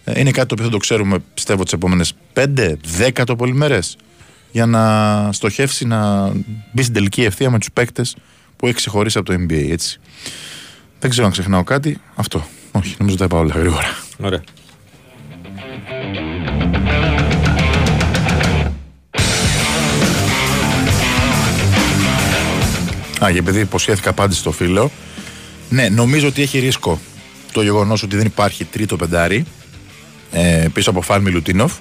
Ε, 0.04 0.20
Είναι 0.20 0.32
κάτι 0.32 0.48
το 0.48 0.54
οποίο 0.54 0.66
θα 0.66 0.72
το 0.72 0.78
ξέρουμε, 0.78 1.18
πιστεύω, 1.34 1.64
τις 1.64 1.74
επόμενες 1.74 2.14
5-10 2.34 3.24
το 3.26 3.36
πολύ 3.36 3.54
μέρε. 3.54 3.80
Για 4.52 4.66
να 4.66 5.32
στοχεύσει 5.32 5.86
να 5.86 6.32
μπει 6.72 6.82
στην 6.82 6.94
τελική 6.94 7.24
ευθεία 7.24 7.50
με 7.50 7.60
τους 7.60 7.72
παίκτες 7.74 8.16
που 8.56 8.66
έχει 8.66 8.76
ξεχωρίσει 8.76 9.18
από 9.18 9.32
το 9.34 9.40
NBA. 9.40 9.70
Έτσι. 9.72 10.00
Δεν 11.00 11.10
ξέρω 11.10 11.26
αν 11.26 11.32
ξεχνάω 11.32 11.64
κάτι. 11.64 12.00
Αυτό. 12.16 12.48
Όχι, 12.72 12.96
νομίζω 13.00 13.18
τα 13.18 13.26
είπα 13.26 13.38
όλα 13.38 13.54
γρήγορα. 13.56 13.98
Ωραία. 14.20 14.42
Α, 23.24 23.32
και 23.32 23.38
επειδή 23.38 23.60
υποσχέθηκα 23.60 24.10
απάντηση 24.10 24.40
στο 24.40 24.52
φίλο. 24.52 24.92
Ναι, 25.70 25.90
νομίζω 25.90 26.28
ότι 26.28 26.42
έχει 26.42 26.60
ρίσκο 26.60 27.00
το 27.52 27.62
γεγονός 27.62 28.04
ότι 28.04 28.16
δεν 28.16 28.26
υπάρχει 28.26 28.66
τρίτο 28.66 28.96
πεντάρι 28.96 29.46
ε, 30.32 30.68
πίσω 30.74 30.90
από 30.90 31.02
Φαν 31.02 31.22
Μιλουτίνοφ. 31.22 31.74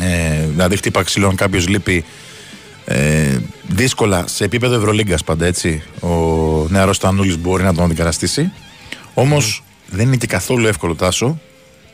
Ε, 0.00 0.46
δηλαδή, 0.46 0.76
χτύπα 0.76 1.02
ξύλο 1.02 1.28
αν 1.28 1.36
κάποιος 1.36 1.68
λείπει 1.68 2.04
ε, 2.84 3.38
δύσκολα 3.68 4.26
σε 4.26 4.44
επίπεδο 4.44 4.74
Ευρωλίγκας 4.74 5.24
πάντα 5.24 5.46
έτσι. 5.46 5.82
Ο 6.00 6.08
νεαρός 6.68 6.98
Τανούλης 6.98 7.38
μπορεί 7.38 7.62
να 7.62 7.74
τον 7.74 7.84
αντικαταστήσει. 7.84 8.52
Όμως 9.14 9.62
δεν 9.90 10.06
είναι 10.06 10.16
και 10.16 10.26
καθόλου 10.26 10.66
εύκολο 10.66 10.94
τάσο 10.94 11.40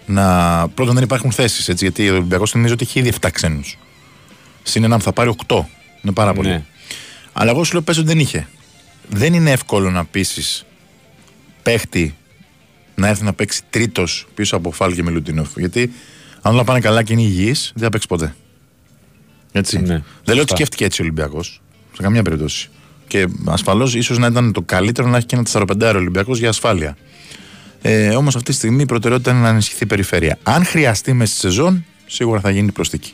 να. 0.06 0.68
Πρώτον, 0.68 0.94
δεν 0.94 1.02
υπάρχουν 1.02 1.32
θέσεις 1.32 1.68
έτσι, 1.68 1.84
γιατί 1.84 2.10
ο 2.10 2.14
Ολυμπιακός 2.14 2.50
θυμίζει 2.50 2.72
ότι 2.72 2.84
έχει 2.88 2.98
ήδη 2.98 3.12
7 3.20 3.28
ξένους. 3.32 3.78
Συν 4.62 4.84
έναν 4.84 5.00
θα 5.00 5.12
πάρει 5.12 5.34
8. 5.46 5.56
Είναι 6.02 6.12
πάρα 6.14 6.32
πολύ. 6.32 6.48
Ναι. 6.48 6.64
Αλλά 7.32 7.50
εγώ 7.50 7.64
σου 7.64 7.72
λέω 7.72 7.82
πες 7.82 7.98
ότι 7.98 8.06
δεν 8.06 8.18
είχε. 8.18 8.48
Δεν 9.08 9.34
είναι 9.34 9.50
εύκολο 9.50 9.90
να 9.90 10.04
πείσει 10.04 10.64
παίχτη 11.62 12.14
να 12.94 13.08
έρθει 13.08 13.24
να 13.24 13.32
παίξει 13.32 13.62
τρίτος 13.70 14.26
πίσω 14.34 14.56
από 14.56 14.70
Φάλ 14.72 14.94
και 14.94 15.02
Μιλουτίνοφ. 15.02 15.48
Γιατί 15.56 15.92
αν 16.42 16.52
όλα 16.52 16.64
πάνε 16.64 16.80
καλά 16.80 17.02
και 17.02 17.12
είναι 17.12 17.22
υγιή, 17.22 17.52
δεν 17.74 17.82
θα 17.82 17.88
παίξει 17.88 18.06
ποτέ. 18.06 18.34
Έτσι. 19.52 19.78
Ναι, 19.78 19.84
δεν 19.84 19.94
λέω 19.94 20.02
ότι 20.24 20.38
σωστά. 20.38 20.54
σκέφτηκε 20.54 20.84
έτσι 20.84 21.00
ο 21.00 21.04
Ολυμπιακός. 21.04 21.60
Σε 21.96 22.02
καμία 22.02 22.22
περίπτωση. 22.22 22.68
Και 23.06 23.26
ασφαλώς 23.44 23.94
ίσως 23.94 24.18
να 24.18 24.26
ήταν 24.26 24.52
το 24.52 24.62
καλύτερο 24.62 25.08
να 25.08 25.16
έχει 25.16 25.26
και 25.26 25.36
ένα 25.36 25.66
45 25.80 25.92
Ολυμπιακός 25.94 26.38
για 26.38 26.48
ασφάλεια. 26.48 26.96
Ε, 27.82 28.08
Όμως 28.08 28.36
αυτή 28.36 28.50
τη 28.50 28.56
στιγμή 28.56 28.82
η 28.82 28.86
προτεραιότητα 28.86 29.30
είναι 29.30 29.40
να 29.40 29.48
ενισχυθεί 29.48 29.84
η 29.84 29.86
περιφέρεια. 29.86 30.38
Αν 30.42 30.64
χρειαστεί 30.64 31.12
μέσα 31.12 31.32
στη 31.32 31.40
σεζόν, 31.40 31.84
σίγουρα 32.06 32.40
θα 32.40 32.50
γίνει 32.50 32.72
προσθήκη. 32.72 33.12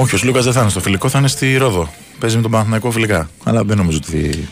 Όχι, 0.00 0.14
ο 0.14 0.18
Λούκα 0.22 0.40
δεν 0.40 0.52
θα 0.52 0.60
είναι 0.60 0.70
στο 0.70 0.80
φιλικό, 0.80 1.08
θα 1.08 1.18
είναι 1.18 1.28
στη 1.28 1.56
Ρόδο. 1.56 1.88
Παίζει 2.18 2.36
με 2.36 2.42
τον 2.42 2.50
Παναθηναϊκό 2.50 2.90
φιλικά. 2.90 3.30
Αλλά 3.44 3.64
δεν 3.64 3.76
νομίζω 3.76 3.98
ότι 4.06 4.48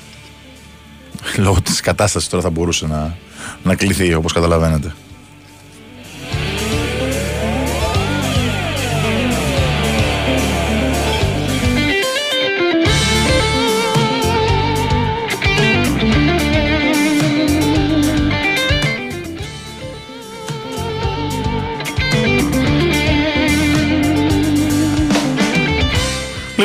λόγω 1.44 1.60
της 1.62 1.80
κατάστασης 1.80 2.28
τώρα 2.28 2.42
θα 2.42 2.50
μπορούσε 2.50 2.86
να, 2.86 3.16
να 3.62 3.74
κληθεί 3.74 4.14
όπως 4.14 4.32
καταλαβαίνετε. 4.32 4.94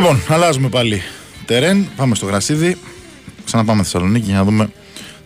Λοιπόν, 0.02 0.22
αλλάζουμε 0.28 0.70
πάλι 0.70 1.02
τερέν. 1.46 1.90
Πάμε 1.96 2.16
στο 2.16 2.26
γρασίδι. 2.26 2.78
Ξαναπάμε 3.46 3.84
Θεσσαλονίκη 3.84 4.26
για 4.26 4.36
να 4.38 4.44
δούμε 4.44 4.72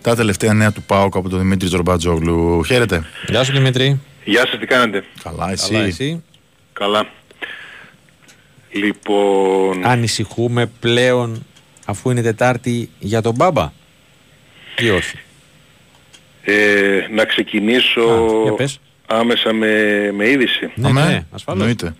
τα 0.01 0.15
τελευταία 0.15 0.53
νέα 0.53 0.71
του 0.71 0.81
ΠΑΟΚ 0.81 1.15
από 1.15 1.29
τον 1.29 1.39
Δημήτρη 1.39 1.67
Τζορμπάτζογλου. 1.67 2.63
Χαίρετε. 2.63 3.05
Γεια 3.27 3.43
σου 3.43 3.51
Δημήτρη. 3.51 3.99
Γεια 4.23 4.47
σας, 4.47 4.59
τι 4.59 4.65
κάνετε; 4.65 5.03
Καλά, 5.23 5.51
εσύ. 5.51 5.71
Καλά 5.71 5.83
εσύ. 5.85 6.23
Καλά. 6.73 7.07
Λοιπόν, 8.71 9.85
Ανησυχούμε 9.85 10.65
πλέον 10.79 11.45
αφού 11.85 12.09
είναι 12.09 12.21
Τετάρτη 12.21 12.89
για 12.99 13.21
τον 13.21 13.35
Μπάμπα; 13.35 13.71
Ή 14.79 14.89
όχι; 14.89 15.17
ε, 16.41 17.07
να 17.11 17.25
ξεκινήσω 17.25 18.01
Α, 18.01 18.43
για 18.43 18.53
πες. 18.53 18.79
άμεσα 19.07 19.53
με, 19.53 19.67
με 20.15 20.29
είδηση. 20.29 20.71
Ναι, 20.75 20.87
Αμέ, 20.87 21.05
ναι, 21.05 21.25
ασφαλώς. 21.31 21.61
εννοείται. 21.61 21.95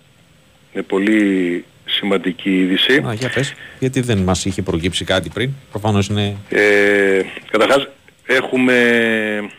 Είναι 0.72 0.82
πολύ 0.82 1.64
σημαντική 1.86 2.58
είδηση. 2.58 3.02
Α, 3.06 3.12
για 3.12 3.30
πες. 3.34 3.54
Γιατί 3.78 4.00
δεν 4.00 4.18
μας 4.18 4.44
είχε 4.44 4.62
προκύψει 4.62 5.04
κάτι 5.04 5.28
πριν. 5.28 5.50
Προφανώς 5.70 6.08
είναι... 6.08 6.36
Ε, 6.48 7.22
καταρχάς 7.50 7.88
έχουμε 8.26 9.50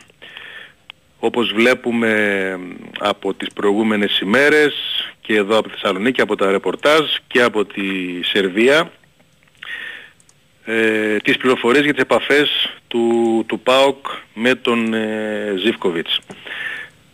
όπως 1.19 1.51
βλέπουμε 1.53 2.59
από 2.99 3.33
τις 3.33 3.47
προηγούμενες 3.53 4.19
ημέρες 4.19 4.73
και 5.21 5.35
εδώ 5.35 5.57
από 5.57 5.67
τη 5.67 5.73
Θεσσαλονίκη 5.73 6.21
από 6.21 6.35
τα 6.35 6.51
ρεπορτάζ 6.51 7.01
και 7.27 7.41
από 7.41 7.65
τη 7.65 7.83
Σερβία 8.23 8.91
ε, 10.65 11.17
τις 11.17 11.37
πληροφορίες 11.37 11.83
για 11.83 11.93
τις 11.93 12.01
επαφές 12.01 12.49
του, 12.87 13.43
του 13.47 13.59
ΠΑΟΚ 13.59 14.05
με 14.33 14.55
τον 14.55 14.93
ε, 14.93 15.53
Ζιβκοβιτς. 15.63 16.19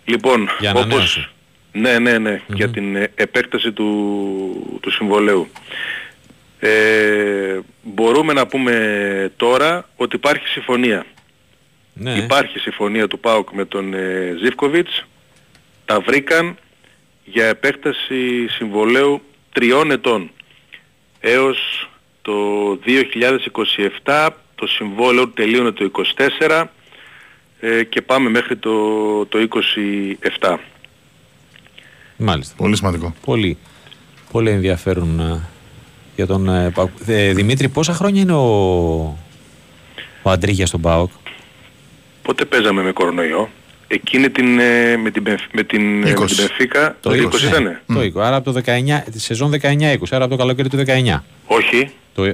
Λοιπόν, 0.05 0.49
Για 0.59 0.69
ανανέωση. 0.69 1.27
Ναι, 1.73 1.99
ναι, 1.99 2.17
ναι, 2.17 2.41
για 2.47 2.69
την 2.69 2.95
ε, 2.95 3.11
επέκταση 3.15 3.71
του, 3.71 4.79
του 4.81 4.91
συμβολέου. 4.91 5.47
Ε, 6.59 7.59
μπορούμε 7.81 8.33
να 8.33 8.47
πούμε 8.47 9.31
τώρα 9.37 9.89
ότι 9.95 10.15
υπάρχει 10.15 10.47
συμφωνία. 10.47 11.05
Ναι. 11.93 12.13
Υπάρχει 12.13 12.59
συμφωνία 12.59 13.07
του 13.07 13.19
ΠΑΟΚ 13.19 13.49
με 13.51 13.65
τον 13.65 13.93
ε, 13.93 14.35
Ζιβκοβιτς. 14.41 15.05
Τα 15.85 15.99
βρήκαν 15.99 16.57
για 17.23 17.45
επέκταση 17.45 18.47
συμβολέου 18.47 19.21
τριών 19.53 19.91
ετών. 19.91 20.31
Έως 21.19 21.89
το 22.21 22.33
2027 24.05 24.29
το 24.55 24.67
συμβόλαιο 24.67 25.27
τελείωνε 25.27 25.71
το 25.71 25.91
24 26.39 26.63
ε, 27.59 27.83
και 27.83 28.01
πάμε 28.01 28.29
μέχρι 28.29 28.57
το, 28.57 29.25
το 29.25 29.47
27. 30.39 30.55
Μάλιστα. 32.23 32.53
Πολύ 32.57 32.75
σημαντικό. 32.75 33.13
Πολύ, 33.25 33.57
πολύ 34.31 34.49
ενδιαφέρον 34.49 35.19
ε, 35.19 35.41
για 36.15 36.25
τον 36.27 36.49
ε, 36.49 36.69
ΠΑΟΚ. 36.69 36.89
Ε, 37.05 37.33
Δημήτρη, 37.33 37.69
πόσα 37.69 37.93
χρόνια 37.93 38.21
είναι 38.21 38.33
ο, 38.33 38.47
ο 40.21 40.29
Αντρίγιας 40.29 40.67
στον 40.69 40.81
ΠΑΟΚ; 40.81 41.11
Πότε 42.21 42.45
παίζαμε 42.45 42.81
με 42.83 42.91
κορονοϊό; 42.91 43.49
Εκείνη 43.87 44.29
την, 44.29 44.59
ε, 44.59 44.97
με 44.97 45.11
την, 45.11 45.21
Μπενφ- 45.21 45.53
με 45.53 45.63
την, 45.63 46.03
ε, 46.03 46.05
με 46.05 46.11
20. 46.11 46.25
την 46.25 46.35
Μπενφίκα 46.37 46.97
Το 47.01 47.09
το 47.09 47.15
20 47.15 47.25
20, 47.35 47.43
ήτανε; 47.47 47.81
Το 47.87 47.99
20. 47.99 48.11
Άρα 48.21 48.35
από 48.35 48.51
το 48.51 48.61
19, 48.65 49.03
τη 49.11 49.19
σεζόν 49.19 49.51
19-20, 49.61 49.95
άρα 50.09 50.23
από 50.23 50.33
το 50.33 50.37
καλοκαίρι 50.39 50.69
του 50.69 50.77
19. 50.77 51.23
Όχι. 51.45 51.89
Το, 52.15 52.33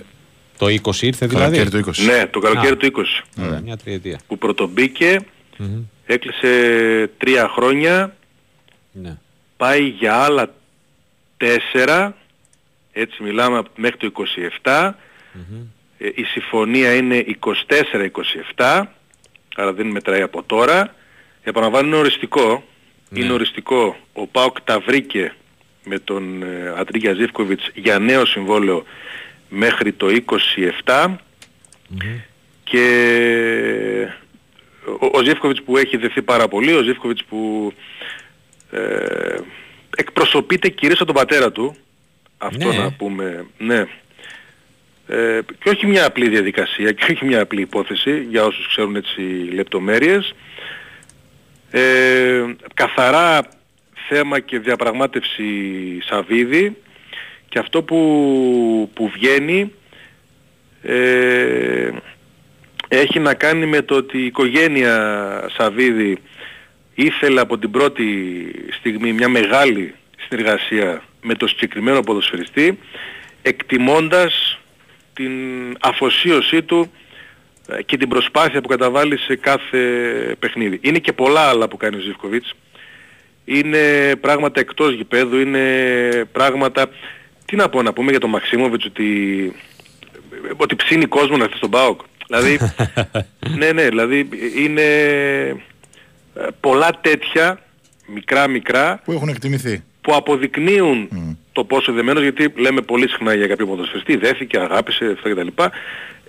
το 0.58 0.66
20 0.66 1.02
ήρθε 1.02 1.26
δηλαδή; 1.28 1.58
Καλοκαίρι 1.58 1.84
του 1.84 1.92
20. 1.92 2.04
Ναι, 2.06 2.28
το 2.28 2.40
καλοκαίρι 2.40 2.74
Α. 2.74 2.78
του 2.78 2.92
20. 3.38 3.44
Ωραία, 3.46 3.60
μια 3.62 3.78
τριετία. 3.78 4.20
Που 4.28 4.38
πρωτομπήκε, 4.38 5.20
Μμμ. 5.58 5.82
έκλεισε 6.06 6.48
τρία 7.18 7.48
χρόνια, 7.56 8.16
Ναι. 8.92 9.18
Πάει 9.60 9.84
για 9.84 10.16
άλλα 10.16 10.54
τέσσερα, 11.38 12.16
έτσι 12.92 13.24
μιλάμε 13.24 13.58
από- 13.58 13.72
μέχρι 13.76 13.98
το 13.98 14.06
27, 14.06 14.98
Ε, 16.02 16.10
η 16.16 16.24
συμφωνία 16.24 16.94
είναι 16.96 17.16
24-27, 17.18 18.84
άρα 19.56 19.74
δεν 19.74 19.88
μετράει 19.88 20.22
από 20.22 20.44
τώρα. 20.44 20.96
Επαναλαμβάνω 21.44 21.88
είναι 21.88 21.96
οριστικό, 21.96 22.64
Ναι. 23.10 23.20
είναι 23.20 23.34
οριστικό, 23.34 23.98
ο 24.14 24.28
ΠΑΟΚ 24.28 24.62
τα 24.62 24.80
βρήκε 24.80 25.34
με 25.84 26.00
τον 26.00 26.44
ε, 26.44 26.74
Αντρίγια 26.78 27.14
Ζίβκοβιτς 27.14 27.70
για 27.74 28.00
νέο 28.00 28.26
συμβόλαιο 28.26 28.84
μέχρι 29.50 29.92
το 29.94 30.08
27 30.86 31.16
και 32.64 32.86
ο, 35.00 35.06
ο 35.18 35.24
Ζίβκοβιτς 35.24 35.62
που 35.64 35.78
έχει 35.78 35.98
δεθεί 35.98 36.22
πάρα 36.22 36.48
πολύ, 36.48 36.74
ο 36.74 36.84
Ζίβκοβιτς 36.84 37.24
που 37.24 37.74
ε, 38.72 39.38
εκπροσωπείται 39.96 40.70
κυρίως 40.70 41.02
από 41.02 41.14
τον 41.14 41.22
πατέρα 41.22 41.52
του, 41.52 41.76
αυτό 42.38 42.68
Ναι. 42.68 42.78
να 42.78 42.92
πούμε, 42.92 43.46
ναι. 43.58 43.86
Ε, 45.08 45.40
και 45.64 45.70
όχι 45.70 45.86
μια 45.88 46.06
απλή 46.06 46.30
διαδικασία 46.30 46.92
και 46.92 47.12
όχι 47.12 47.26
μια 47.26 47.42
απλή 47.42 47.62
υπόθεση 47.62 48.28
για 48.30 48.44
όσους 48.44 48.68
ξέρουν 48.68 48.96
έτσι 48.96 49.22
λεπτομέρειες. 49.54 50.34
Ε, 51.72 52.44
καθαρά 52.74 53.42
θέμα 54.08 54.40
και 54.40 54.60
διαπραγμάτευση 54.60 55.46
Σαββίδη 56.02 56.78
και 57.50 57.60
αυτό 57.60 57.84
που, 57.84 58.90
που 58.94 59.10
βγαίνει 59.10 59.74
ε, 60.82 61.90
έχει 62.88 63.20
να 63.20 63.34
κάνει 63.34 63.66
με 63.66 63.82
το 63.82 63.96
ότι 63.96 64.18
η 64.18 64.26
οικογένεια 64.26 65.46
Σαββίδη 65.58 66.22
ήθελε 67.04 67.42
από 67.42 67.58
την 67.58 67.72
πρώτη 67.72 68.06
στιγμή 68.80 69.14
μια 69.14 69.30
μεγάλη 69.30 69.94
συνεργασία 70.28 71.04
με 71.22 71.34
το 71.36 71.48
συγκεκριμένο 71.48 72.02
ποδοσφαιριστή 72.02 72.80
εκτιμώντας 73.42 74.60
την 75.14 75.32
αφοσίωσή 75.80 76.64
του 76.64 76.92
ε, 77.68 77.84
και 77.84 77.98
την 77.98 78.10
προσπάθεια 78.10 78.62
που 78.62 78.68
καταβάλει 78.68 79.18
σε 79.18 79.36
κάθε 79.36 79.80
παιχνίδι. 80.40 80.80
Είναι 80.82 81.00
και 81.00 81.14
πολλά 81.14 81.42
άλλα 81.42 81.68
που 81.68 81.78
κάνει 81.78 81.96
ο 81.96 82.00
Ζιβκοβιτς. 82.00 82.54
Είναι 83.46 84.16
πράγματα 84.16 84.60
εκτός 84.60 84.94
γηπέδου, 84.94 85.40
είναι 85.40 85.64
πράγματα... 86.32 86.90
Τι 87.46 87.56
να 87.56 87.70
πω 87.70 87.82
να 87.82 87.94
πούμε 87.94 88.12
για 88.12 88.20
τον 88.20 88.30
Μαξίμοβιτς 88.30 88.86
ότι 88.86 89.54
ότι 90.58 90.76
ψήνει 90.76 91.06
κόσμο 91.06 91.38
να 91.38 91.44
έρθει 91.44 91.58
στον 91.58 91.70
ΠΑΟΚ. 91.70 92.02
δηλαδή, 92.28 92.60
ναι, 93.60 93.72
ναι, 93.72 93.90
δηλαδή 93.90 94.30
είναι 94.56 94.82
ε, 94.82 95.56
πολλά 96.60 96.90
τέτοια 97.02 97.60
μικρά 98.14 98.48
μικρά 98.48 99.02
Που 99.06 99.12
έχουν 99.12 99.30
εκτιμηθεί. 99.30 99.84
που 100.02 100.16
αποδεικνύουν 100.16 101.10
το 101.52 101.64
πόσο 101.64 101.92
δεμένος 101.94 102.24
γιατί 102.24 102.54
λέμε 102.56 102.82
πολύ 102.82 103.10
συχνά 103.10 103.34
για 103.34 103.48
κάποιο 103.48 103.66
ποδοσφαιριστή, 103.68 104.16
δέθηκε, 104.16 104.60
αγάπησε, 104.60 105.06
αυτά 105.18 105.30
κτλ. 105.30 105.48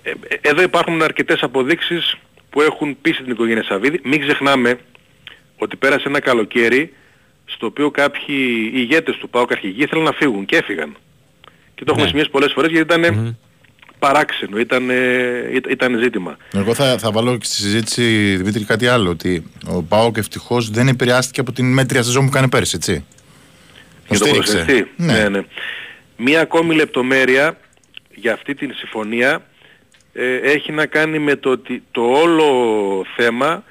Ε, 0.03 0.09
ε, 0.09 0.13
εδώ 0.41 0.61
υπάρχουν 0.61 1.01
αρκετές 1.01 1.43
αποδείξεις 1.43 2.17
που 2.49 2.61
έχουν 2.61 2.97
πείσει 3.01 3.23
την 3.23 3.31
οικογένεια 3.31 3.63
Σαββίδη. 3.63 3.99
Μην 4.03 4.19
ξεχνάμε 4.21 4.79
ότι 5.57 5.75
πέρασε 5.75 6.03
ένα 6.07 6.19
καλοκαίρι 6.19 6.93
στο 7.45 7.65
οποίο 7.65 7.91
κάποιοι 7.91 8.71
ηγέτες 8.73 9.15
του 9.17 9.29
ΠΑΟΚ 9.29 9.51
αρχηγοί 9.51 9.83
ήθελαν 9.83 10.03
να 10.03 10.11
φύγουν 10.11 10.45
και 10.45 10.55
έφυγαν. 10.57 10.95
Και 11.75 11.83
το 11.83 11.85
έχουμε 11.87 12.01
Ναι. 12.03 12.07
σημειώσει 12.09 12.29
πολλές 12.29 12.51
φορές 12.51 12.71
γιατί 12.71 12.93
ήταν 12.93 13.37
παράξενο, 14.01 14.57
ήταν, 14.59 14.89
ήταν 15.69 15.99
ζήτημα. 15.99 16.37
Εγώ 16.53 16.73
θα, 16.73 16.97
θα 16.97 17.11
βάλω 17.11 17.37
και 17.37 17.45
στη 17.45 17.55
συζήτηση, 17.55 18.35
Δημήτρη, 18.35 18.63
κάτι 18.63 18.87
άλλο. 18.87 19.09
Ότι 19.09 19.51
ο 19.67 19.83
Πάοκ 19.83 20.17
ευτυχώς 20.17 20.69
δεν 20.69 20.87
επηρεάστηκε 20.87 21.39
από 21.39 21.51
την 21.51 21.73
μέτρια 21.73 22.03
σεζόν 22.03 22.25
που 22.25 22.31
κάνει 22.31 22.49
πέρσι, 22.49 22.75
έτσι. 22.75 22.93
Τον 22.93 23.03
Για 24.07 24.19
το 24.19 24.25
στήριξε. 24.25 24.51
ποδοσφαιριστή. 24.51 24.91
Ναι. 24.95 25.13
Ναι, 25.13 25.29
ναι. 25.29 25.41
Μία 26.17 26.41
ακόμη 26.41 26.75
λεπτομέρεια 26.75 27.57
για 28.15 28.33
αυτή 28.33 28.55
την 28.55 28.73
συμφωνία 28.75 29.45
ε, 30.13 30.35
έχει 30.35 30.71
να 30.71 30.85
κάνει 30.85 31.19
με 31.19 31.35
το 31.35 31.49
ότι 31.49 31.83
το 31.91 32.01
όλο 32.01 32.47
θέμα 33.15 33.63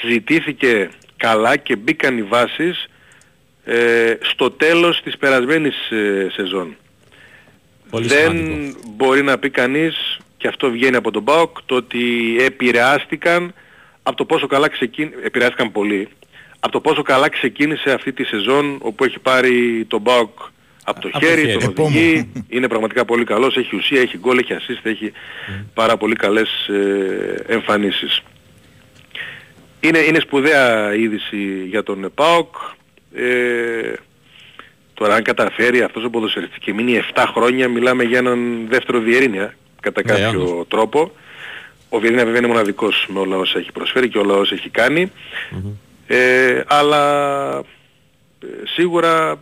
συζητήθηκε 0.00 0.90
καλά 1.16 1.56
και 1.56 1.76
μπήκαν 1.76 2.18
οι 2.18 2.22
βάσεις 2.22 2.86
ε, 3.64 4.14
στο 4.20 4.50
τέλος 4.50 5.02
της 5.02 5.16
περασμένης 5.16 5.90
ε, 5.90 6.26
σεζόν. 6.32 6.76
Πολύ 7.92 8.06
Δεν 8.06 8.30
σημαντικό. 8.36 8.78
μπορεί 8.96 9.22
να 9.22 9.38
πει 9.38 9.50
κανείς, 9.50 10.18
και 10.36 10.48
αυτό 10.48 10.70
βγαίνει 10.70 10.96
από 10.96 11.10
τον 11.10 11.24
ΠΑΟΚ, 11.24 11.56
το 11.66 11.74
ότι 11.74 12.36
επηρεάστηκαν 12.40 13.54
από 14.02 14.16
το 14.16 14.24
πόσο 14.24 14.46
καλά 14.46 14.68
ξεκίνησε, 14.68 15.16
επηρεάστηκαν 15.24 15.72
πολύ, 15.72 16.08
από 16.60 16.72
το 16.72 16.80
πόσο 16.80 17.02
καλά 17.02 17.28
ξεκίνησε 17.28 17.90
αυτή 17.92 18.12
τη 18.12 18.24
σεζόν 18.24 18.78
όπου 18.80 19.04
έχει 19.04 19.18
πάρει 19.18 19.84
τον 19.88 20.02
ΠΑΟΚ 20.02 20.38
από 20.84 21.00
το 21.00 21.08
Από 21.12 21.20
το 21.20 21.26
χέρι, 21.26 21.40
χέρι. 21.40 21.52
τον 21.52 21.70
Επόμενο. 21.70 21.96
οδηγεί, 21.96 22.32
είναι 22.48 22.68
πραγματικά 22.68 23.04
πολύ 23.04 23.24
καλός, 23.24 23.56
έχει 23.56 23.76
ουσία, 23.76 24.00
έχει 24.00 24.18
γκολ, 24.18 24.38
έχει 24.38 24.56
assist, 24.58 24.80
έχει 24.82 25.12
πάρα 25.74 25.96
πολύ 25.96 26.14
καλές 26.14 26.68
ε, 26.68 27.44
εμφανίσεις. 27.52 28.22
Είναι, 29.80 29.98
είναι 29.98 30.20
σπουδαία 30.20 30.94
είδηση 30.94 31.64
για 31.68 31.82
τον 31.82 32.10
ΠΑΟΚ. 32.14 32.54
Ε, 33.14 33.92
τώρα 35.02 35.14
αν 35.14 35.22
καταφέρει 35.22 35.82
αυτός 35.82 36.04
ο 36.04 36.10
ποδοσφαιριστής 36.10 36.58
και 36.58 36.72
μείνει 36.72 37.00
7 37.14 37.24
χρόνια 37.34 37.68
μιλάμε 37.68 38.02
για 38.02 38.18
έναν 38.18 38.66
δεύτερο 38.68 39.00
Βιερίνια 39.00 39.54
κατά 39.80 40.02
Ναι, 40.04 40.12
κάποιο 40.12 40.42
όντως. 40.42 40.66
τρόπο. 40.68 41.12
Ο 41.88 41.98
Βιεϊρίνια 41.98 42.24
βέβαια 42.24 42.38
είναι 42.38 42.48
μοναδικός 42.48 43.06
με 43.08 43.18
όλα 43.18 43.36
όσα 43.36 43.58
έχει 43.58 43.72
προσφέρει 43.72 44.08
και 44.08 44.18
όλα 44.18 44.34
όσα 44.34 44.54
έχει 44.54 44.68
κάνει. 44.68 45.12
Ε, 46.06 46.60
αλλά 46.66 47.02
ε, 48.42 48.46
σίγουρα 48.74 49.38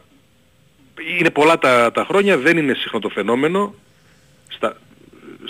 είναι 1.18 1.30
πολλά 1.30 1.58
τα, 1.58 1.90
τα 1.92 2.04
χρόνια, 2.04 2.38
δεν 2.38 2.56
είναι 2.56 2.74
συχνό 2.74 2.98
το 2.98 3.08
φαινόμενο 3.08 3.74
στα, 4.48 4.76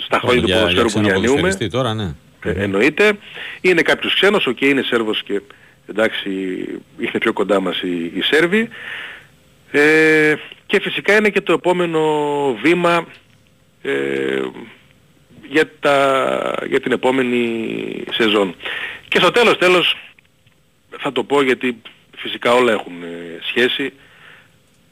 στα 0.05 0.19
χρόνια 0.19 0.41
του 0.41 0.47
Για- 0.47 0.55
για 0.55 0.65
ποδοσφαίρου 0.65 0.83
που 0.87 0.89
ξένο 0.93 1.03
διανύουμε. 1.05 1.27
ποδοσφαιριστή 1.41 1.69
τώρα, 1.77 1.93
ναι. 1.93 2.13
Ε, 2.43 2.63
εννοείται. 2.63 3.13
Είναι 3.61 3.81
κάποιος 3.81 4.13
ξένος, 4.13 4.45
οκ, 4.47 4.61
είναι 4.61 4.81
Σέρβος 4.81 5.23
και 5.23 5.41
εντάξει 5.89 6.29
είναι 6.99 7.19
πιο 7.19 7.33
κοντά 7.33 7.59
μας 7.59 7.81
οι, 7.81 8.11
οι 8.15 8.21
Σέρβοι. 8.21 8.69
Ε, 9.71 10.33
και 10.65 10.79
φυσικά 10.81 11.15
είναι 11.15 11.29
και 11.29 11.41
το 11.41 11.53
επόμενο 11.53 12.01
βήμα 12.61 13.07
ε, 13.81 14.41
για, 15.49 15.71
τα, 15.79 16.65
για 16.67 16.79
την 16.79 16.91
επόμενη 16.91 18.03
σεζόν. 18.11 18.55
Και 19.07 19.19
στο 19.19 19.31
τέλος 19.31 19.57
τέλος 19.57 19.97
θα 20.99 21.11
το 21.11 21.23
πω 21.23 21.41
γιατί 21.41 21.81
φυσικά 22.17 22.53
όλα 22.53 22.71
έχουν 22.71 23.03
ε, 23.03 23.39
σχέση. 23.41 23.93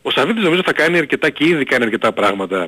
Ο 0.02 0.12
Σαββίδης 0.12 0.44
νομίζω 0.44 0.62
θα 0.66 0.74
κάνει 0.74 0.98
αρκετά 0.98 1.30
και 1.30 1.46
ήδη 1.46 1.64
κάνει 1.64 1.84
αρκετά 1.84 2.12
πράγματα 2.12 2.68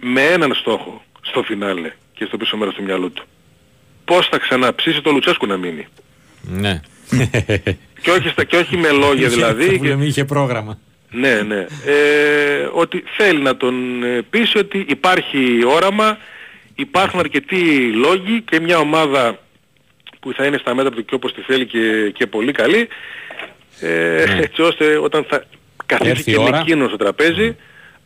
με 0.00 0.22
έναν 0.22 0.54
στόχο 0.54 1.02
στο 1.22 1.42
φινάλε 1.42 1.92
και 2.14 2.24
στο 2.24 2.36
πίσω 2.36 2.56
μέρος 2.56 2.74
του 2.74 2.82
μυαλού 2.82 3.12
του. 3.12 3.24
Πώς 4.04 4.28
θα 4.28 4.38
ξαναψήσει 4.38 5.00
το 5.00 5.10
Λουτσέσκου 5.10 5.46
να 5.46 5.56
μείνει. 5.56 5.86
Ναι. 6.42 6.80
Και 8.04 8.10
όχι, 8.10 8.28
στα, 8.28 8.44
και 8.44 8.56
όχι 8.56 8.76
με 8.76 8.90
λόγια 8.90 9.28
δηλαδή. 9.28 9.66
Που 9.76 9.82
και- 9.82 9.88
λέμε, 9.88 10.04
είχε 10.04 10.24
πρόγραμμα. 10.24 10.78
ναι, 11.10 11.42
ναι. 11.42 11.66
Ε, 11.86 12.68
ότι 12.72 13.04
θέλει 13.16 13.40
να 13.42 13.56
τον 13.56 14.02
ε, 14.02 14.22
πείσει 14.30 14.58
ότι 14.58 14.84
υπάρχει 14.88 15.64
όραμα, 15.66 16.18
υπάρχουν 16.74 17.18
αρκετοί 17.18 17.90
λόγοι 17.92 18.40
και 18.40 18.60
μια 18.60 18.78
ομάδα 18.78 19.38
που 20.20 20.32
θα 20.32 20.46
είναι 20.46 20.58
στα 20.58 20.74
μέτρα 20.74 20.90
του 20.90 21.04
και 21.04 21.14
όπως 21.14 21.32
τη 21.34 21.40
θέλει 21.40 21.66
και, 21.66 22.10
και 22.14 22.26
πολύ 22.26 22.52
καλή, 22.52 22.88
ε, 23.80 24.22
έτσι 24.42 24.62
ώστε 24.62 24.96
όταν 24.96 25.24
θα 25.28 25.44
καθίσει 25.86 26.10
Έρθει 26.10 26.30
η 26.30 26.34
και 26.34 26.38
με 26.40 26.44
ώρα. 26.44 26.58
εκείνο 26.58 26.86
στο 26.88 26.96
τραπέζι, 26.96 27.56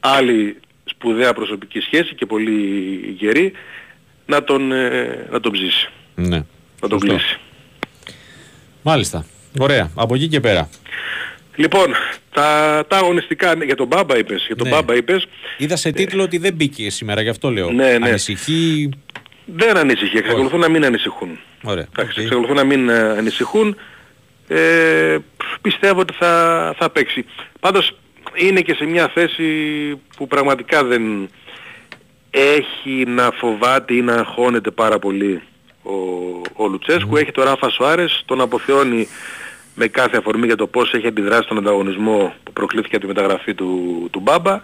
άλλη 0.00 0.56
σπουδαία 0.84 1.32
προσωπική 1.34 1.80
σχέση 1.80 2.14
και 2.14 2.26
πολύ 2.26 2.52
γερή, 3.18 3.52
να 4.26 4.44
τον, 4.44 4.72
ε, 4.72 5.26
να 5.30 5.40
τον 5.40 5.52
ψήσει, 5.52 5.88
Ναι. 6.14 6.36
να 6.80 6.88
τον 6.88 6.90
Σωστό. 7.00 7.06
κλείσει. 7.06 7.38
Μάλιστα. 8.82 9.24
Ωραία. 9.58 9.90
Από 9.94 10.14
εκεί 10.14 10.28
και 10.28 10.40
πέρα. 10.40 10.68
Λοιπόν, 11.54 11.86
τα, 12.32 12.84
τα 12.88 12.96
αγωνιστικά 12.96 13.54
για 13.64 13.76
τον 13.76 13.86
Μπάμπα 13.86 14.18
είπες, 14.18 14.44
για 14.46 14.56
τον 14.56 14.68
Ναι. 14.68 14.74
Μπάμπα 14.74 14.94
είπες, 14.96 15.26
Είδα 15.56 15.76
σε 15.76 15.90
τίτλο 15.90 16.22
ότι 16.22 16.38
δεν 16.38 16.54
μπήκε 16.54 16.90
σήμερα, 16.90 17.20
γι' 17.22 17.28
αυτό 17.28 17.50
λέω. 17.50 17.70
Ναι, 17.70 17.98
ναι. 17.98 18.08
Ανησυχεί; 18.08 18.88
Δεν 19.44 19.76
ανησυχεί, 19.76 20.16
εξακολουθούν 20.16 20.60
να 20.60 20.68
μην 20.68 20.84
ανησυχούν. 20.84 21.38
Ωραία. 21.62 21.86
Εντάξει, 21.96 22.18
οκ. 22.18 22.24
εξακολουθούν 22.24 22.56
να 22.56 22.64
μην 22.64 22.88
ε, 22.88 22.98
ανησυχούν. 22.98 23.76
Ε, 24.48 25.16
πιστεύω 25.60 26.00
ότι 26.00 26.14
θα, 26.18 26.74
θα 26.78 26.90
παίξει. 26.90 27.24
Πάντως 27.60 27.96
είναι 28.34 28.60
και 28.60 28.74
σε 28.74 28.84
μια 28.84 29.08
θέση 29.08 29.44
που 30.16 30.26
πραγματικά 30.26 30.84
δεν 30.84 31.28
έχει 32.30 33.04
να 33.06 33.30
φοβάται 33.30 33.94
ή 33.94 34.00
να 34.00 34.14
αγχώνεται 34.14 34.70
πάρα 34.70 34.98
πολύ 34.98 35.42
ο, 35.92 36.40
ο 36.52 36.66
Λουτσέσκου. 36.66 37.16
Έχει 37.16 37.30
τον 37.32 37.44
Ράφα 37.44 37.68
Σουάρες, 37.70 38.22
τον 38.26 38.40
αποθεώνει 38.40 39.08
με 39.74 39.86
κάθε 39.86 40.16
αφορμή 40.16 40.46
για 40.46 40.56
το 40.56 40.66
πώς 40.66 40.92
έχει 40.92 41.06
αντιδράσει 41.06 41.42
στον 41.42 41.58
ανταγωνισμό 41.58 42.32
που 42.44 42.52
προκλήθηκε 42.52 42.96
από 42.96 43.06
τη 43.06 43.12
μεταγραφή 43.12 43.54
του, 43.54 44.08
του 44.12 44.20
Μπάμπα. 44.20 44.60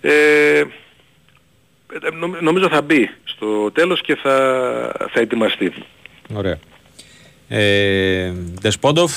Ε, 0.00 0.58
ε, 0.58 0.64
νομ- 2.18 2.40
νομίζω 2.40 2.68
θα 2.68 2.82
μπει 2.82 3.10
στο 3.24 3.70
τέλος 3.70 4.00
και 4.00 4.14
θα, 4.14 4.36
θα 5.12 5.20
ετοιμαστεί. 5.20 5.72
Ωραία. 6.34 6.58
Ε, 7.48 8.32
Δεσπόντοφ, 8.60 9.12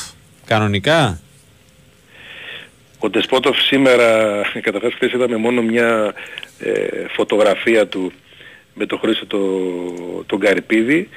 κανονικά; 0.45 1.19
Ο 2.99 3.09
Ντεσπότοφ 3.09 3.57
σήμερα, 3.61 4.41
καταρχάς 4.61 4.93
χθες 4.93 5.11
είδαμε 5.11 5.35
μόνο 5.35 5.61
μια 5.61 6.13
ε, 6.59 7.05
φωτογραφία 7.09 7.87
του 7.87 8.11
με 8.75 8.85
τον 8.85 8.99
Χρήστο 8.99 9.25
το, 9.25 9.39
τον 10.25 10.39
Καρυπίδη. 10.39 11.09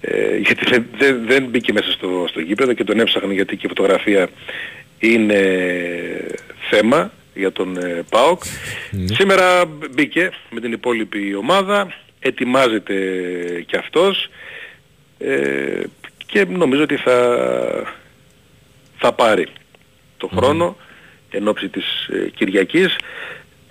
Ε, 0.00 0.36
γιατί 0.36 0.64
δεν, 0.70 0.86
δεν, 0.98 1.22
δεν 1.26 1.44
μπήκε 1.44 1.72
μέσα 1.72 1.90
στο, 1.90 2.24
στο 2.28 2.40
γήπεδο 2.40 2.72
και 2.72 2.84
τον 2.84 3.00
έψαχνε 3.00 3.34
γιατί 3.34 3.56
και 3.56 3.66
η 3.66 3.68
φωτογραφία 3.68 4.28
είναι 4.98 5.40
θέμα 6.70 7.12
για 7.34 7.52
τον 7.52 7.76
ε, 7.76 8.04
ΠΑΟΚ. 8.10 8.42
Σήμερα 9.04 9.64
μπήκε 9.90 10.30
με 10.50 10.60
την 10.60 10.72
υπόλοιπη 10.72 11.34
ομάδα, 11.34 11.94
ετοιμάζεται 12.20 12.94
και 13.66 13.76
αυτός 13.76 14.30
ε, 15.18 15.82
και 16.26 16.44
νομίζω 16.44 16.82
ότι 16.82 16.96
θα, 16.96 17.38
θα 18.98 19.12
πάρει 19.12 19.46
το 20.16 20.30
χρόνο 20.36 20.76
εν 21.30 21.48
ώψη 21.48 21.68
της 21.68 22.08
ε, 22.12 22.28
Κυριακής. 22.28 22.96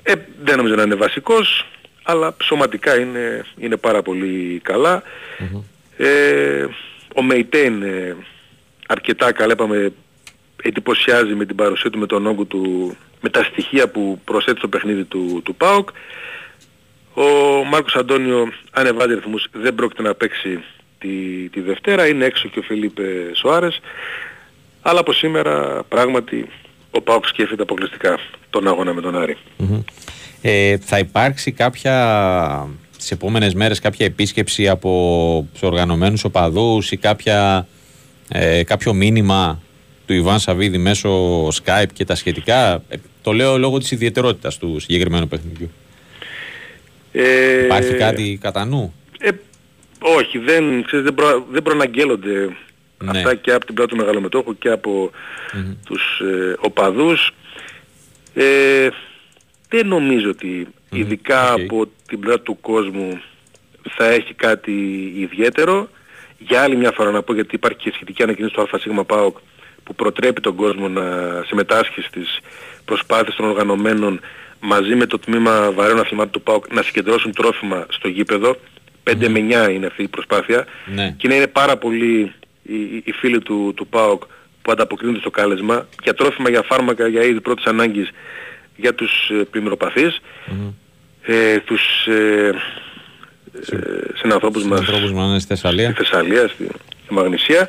Ε, 0.03 0.13
δεν 0.43 0.57
νομίζω 0.57 0.75
να 0.75 0.81
είναι 0.81 0.95
βασικός, 0.95 1.67
αλλά 2.09 2.35
σωματικά 2.43 2.99
είναι, 2.99 3.45
είναι 3.57 3.77
πάρα 3.77 4.01
πολύ 4.01 4.59
καλά. 4.63 5.03
Ε, 5.97 6.65
ο 7.15 7.21
Μεϊτέ 7.21 7.57
είναι 7.57 8.15
αρκετά 8.87 9.31
καλά, 9.31 9.53
είπαμε, 9.53 9.93
εντυπωσιάζει 10.63 11.33
με 11.33 11.45
την 11.45 11.55
παρουσία 11.55 11.89
του, 11.89 11.99
με 11.99 12.05
τον 12.05 12.27
όγκο 12.27 12.43
του, 12.45 12.95
με 13.21 13.29
τα 13.29 13.43
στοιχεία 13.43 13.89
που 13.89 14.21
προσθέτει 14.23 14.57
στο 14.57 14.67
παιχνίδι 14.67 15.03
του, 15.03 15.41
του 15.43 15.55
ΠΑΟΚ. 15.55 15.89
Ο 17.13 17.23
Μάρκος 17.65 17.95
Αντώνιο 17.95 18.51
ανεβάζει 18.71 19.13
ρυθμούς, 19.13 19.47
δεν 19.51 19.75
πρόκειται 19.75 20.01
να 20.01 20.13
παίξει 20.13 20.63
τη, 20.97 21.09
τη 21.49 21.61
Δευτέρα, 21.61 22.07
είναι 22.07 22.25
έξω 22.25 22.47
και 22.47 22.59
ο 22.59 22.61
Φιλίπε 22.61 23.31
Σοάρες. 23.33 23.79
Αλλά 24.81 24.99
από 24.99 25.13
σήμερα 25.13 25.83
πράγματι 25.89 26.49
ο 26.91 27.01
ΠΑΟΚ 27.01 27.25
σκέφτεται 27.25 27.61
αποκλειστικά 27.61 28.19
τον 28.49 28.67
αγώνα 28.67 28.93
με 28.93 29.01
τον 29.01 29.17
Άρη. 29.17 29.37
Ε, 30.49 30.77
θα 30.77 30.97
υπάρξει 30.99 31.51
κάποια 31.51 32.67
τις 32.97 33.11
επόμενες 33.11 33.53
μέρες 33.53 33.79
κάποια 33.79 34.05
επίσκεψη 34.05 34.67
από 34.67 35.47
τους 35.51 35.61
οργανωμένους 35.61 36.23
οπαδούς 36.23 36.91
ή 36.91 36.97
κάποια, 36.97 37.67
ε, 38.29 38.63
κάποιο 38.63 38.93
μήνυμα 38.93 39.61
του 40.05 40.13
Ιβάν 40.13 40.39
Σαββίδη 40.39 40.77
μέσω 40.77 41.47
Skype 41.47 41.85
και 41.93 42.05
τα 42.05 42.15
σχετικά; 42.15 42.73
Ε, 42.89 42.95
το 43.21 43.31
λέω 43.31 43.57
λόγω 43.57 43.77
της 43.77 43.91
ιδιαιτερότητας 43.91 44.57
του 44.57 44.79
συγκεκριμένου 44.79 45.27
παιχνιδιού. 45.27 45.71
Ε, 47.11 47.63
Υπάρχει 47.65 47.93
κάτι 47.93 48.37
κατά 48.41 48.65
νου; 48.65 48.93
Ε, 49.19 49.29
όχι, 49.99 50.37
δεν, 50.37 50.83
ξέρεις, 50.85 51.05
δεν, 51.05 51.13
προ, 51.13 51.45
δεν 51.51 51.63
προαναγγέλλονται 51.63 52.49
Ναι. 53.03 53.09
αυτά 53.09 53.35
και 53.35 53.51
από 53.51 53.65
την 53.65 53.75
πλευρά 53.75 53.91
του 53.93 53.99
μεγαλομετόχου 54.01 54.57
και 54.57 54.69
από 54.69 55.11
τους 55.85 56.19
ε, 56.19 56.55
οπαδούς. 56.59 57.31
Ε, 59.69 59.77
δεν 59.77 59.87
νομίζω 59.87 60.29
ότι 60.29 60.67
ειδικά 60.91 61.53
οκ. 61.53 61.59
από 61.59 61.87
την 62.07 62.19
πλευρά 62.19 62.39
του 62.39 62.59
κόσμου 62.61 63.21
θα 63.89 64.05
έχει 64.07 64.33
κάτι 64.33 64.71
ιδιαίτερο. 65.17 65.89
Για 66.39 66.61
άλλη 66.61 66.75
μια 66.75 66.91
φορά 66.91 67.11
να 67.11 67.21
πω 67.21 67.33
γιατί 67.33 67.55
υπάρχει 67.55 67.77
και 67.77 67.91
σχετική 67.93 68.23
ανακοίνωση 68.23 68.53
του 68.53 68.67
ΑΣ 68.71 69.05
ΠΑΟΚ 69.05 69.37
που 69.83 69.95
προτρέπει 69.95 70.41
τον 70.41 70.55
κόσμο 70.55 70.87
να 70.87 71.03
συμμετάσχει 71.47 72.01
στις 72.01 72.39
προσπάθειες 72.85 73.35
των 73.35 73.45
οργανωμένων 73.45 74.19
μαζί 74.59 74.95
με 74.95 75.05
το 75.05 75.19
τμήμα 75.19 75.71
βαρέων 75.71 75.99
αθλημάτων 75.99 76.31
του 76.31 76.41
ΠΑΟΚ 76.41 76.73
να 76.73 76.81
συγκεντρώσουν 76.81 77.33
τρόφιμα 77.33 77.85
στο 77.89 78.07
γήπεδο. 78.07 78.55
5 79.03 79.27
με 79.29 79.39
9 79.67 79.71
είναι 79.73 79.85
αυτή 79.85 80.03
η 80.03 80.07
προσπάθεια. 80.07 80.65
Ναι. 80.95 81.13
Και 81.17 81.27
να 81.27 81.35
είναι 81.35 81.47
πάρα 81.47 81.77
πολλοί 81.77 82.33
οι, 82.63 82.75
οι- 82.75 83.01
οι 83.05 83.11
φίλοι 83.11 83.39
του, 83.39 83.73
του 83.75 83.87
ΠΑΟΚ 83.87 84.23
που 84.61 84.71
ανταποκρίνονται 84.71 85.19
στο 85.19 85.29
κάλεσμα 85.29 85.87
για 86.03 86.13
τρόφιμα, 86.13 86.49
για 86.49 86.61
φάρμακα, 86.61 87.07
για 87.07 87.23
είδη 87.23 87.41
πρώτης 87.41 87.65
ανάγκης 87.65 88.09
για 88.77 88.93
τους 88.95 89.29
ε, 89.29 89.33
πλημμυροπαθείς, 89.51 90.19
ε, 91.21 91.59
τους 91.59 92.07
ε, 92.07 92.53
ε, 93.71 93.77
συνανθρώπους 94.15 94.63
μας 94.63 94.79
Ανθρώπους 94.79 95.11
μας 95.11 95.29
είναι 95.29 95.39
στη 95.39 95.47
Θεσσαλία. 95.47 95.89
στη 95.91 95.97
Θεσσαλία, 96.03 96.47
στη, 96.47 96.67
στη 97.03 97.13
Μαγνησία. 97.13 97.67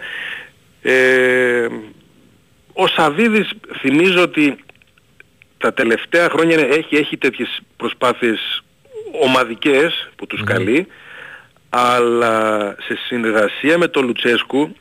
Ε, 0.82 1.66
ο 2.72 2.86
Σαβίδης 2.86 3.50
θυμίζω 3.78 4.22
ότι 4.22 4.56
τα 5.58 5.72
τελευταία 5.72 6.28
χρόνια 6.28 6.58
είναι- 6.58 6.74
έχει, 6.74 6.96
έχει 6.96 7.16
τέτοιες 7.16 7.60
προσπάθειες 7.76 8.62
ομαδικές 9.22 10.08
που 10.16 10.26
τους 10.26 10.44
καλεί, 10.44 10.86
αλλά 11.70 12.74
σε 12.86 12.94
συνεργασία 13.06 13.78
με 13.78 13.88
τον 13.88 14.04
Λουτσέσκου 14.06 14.76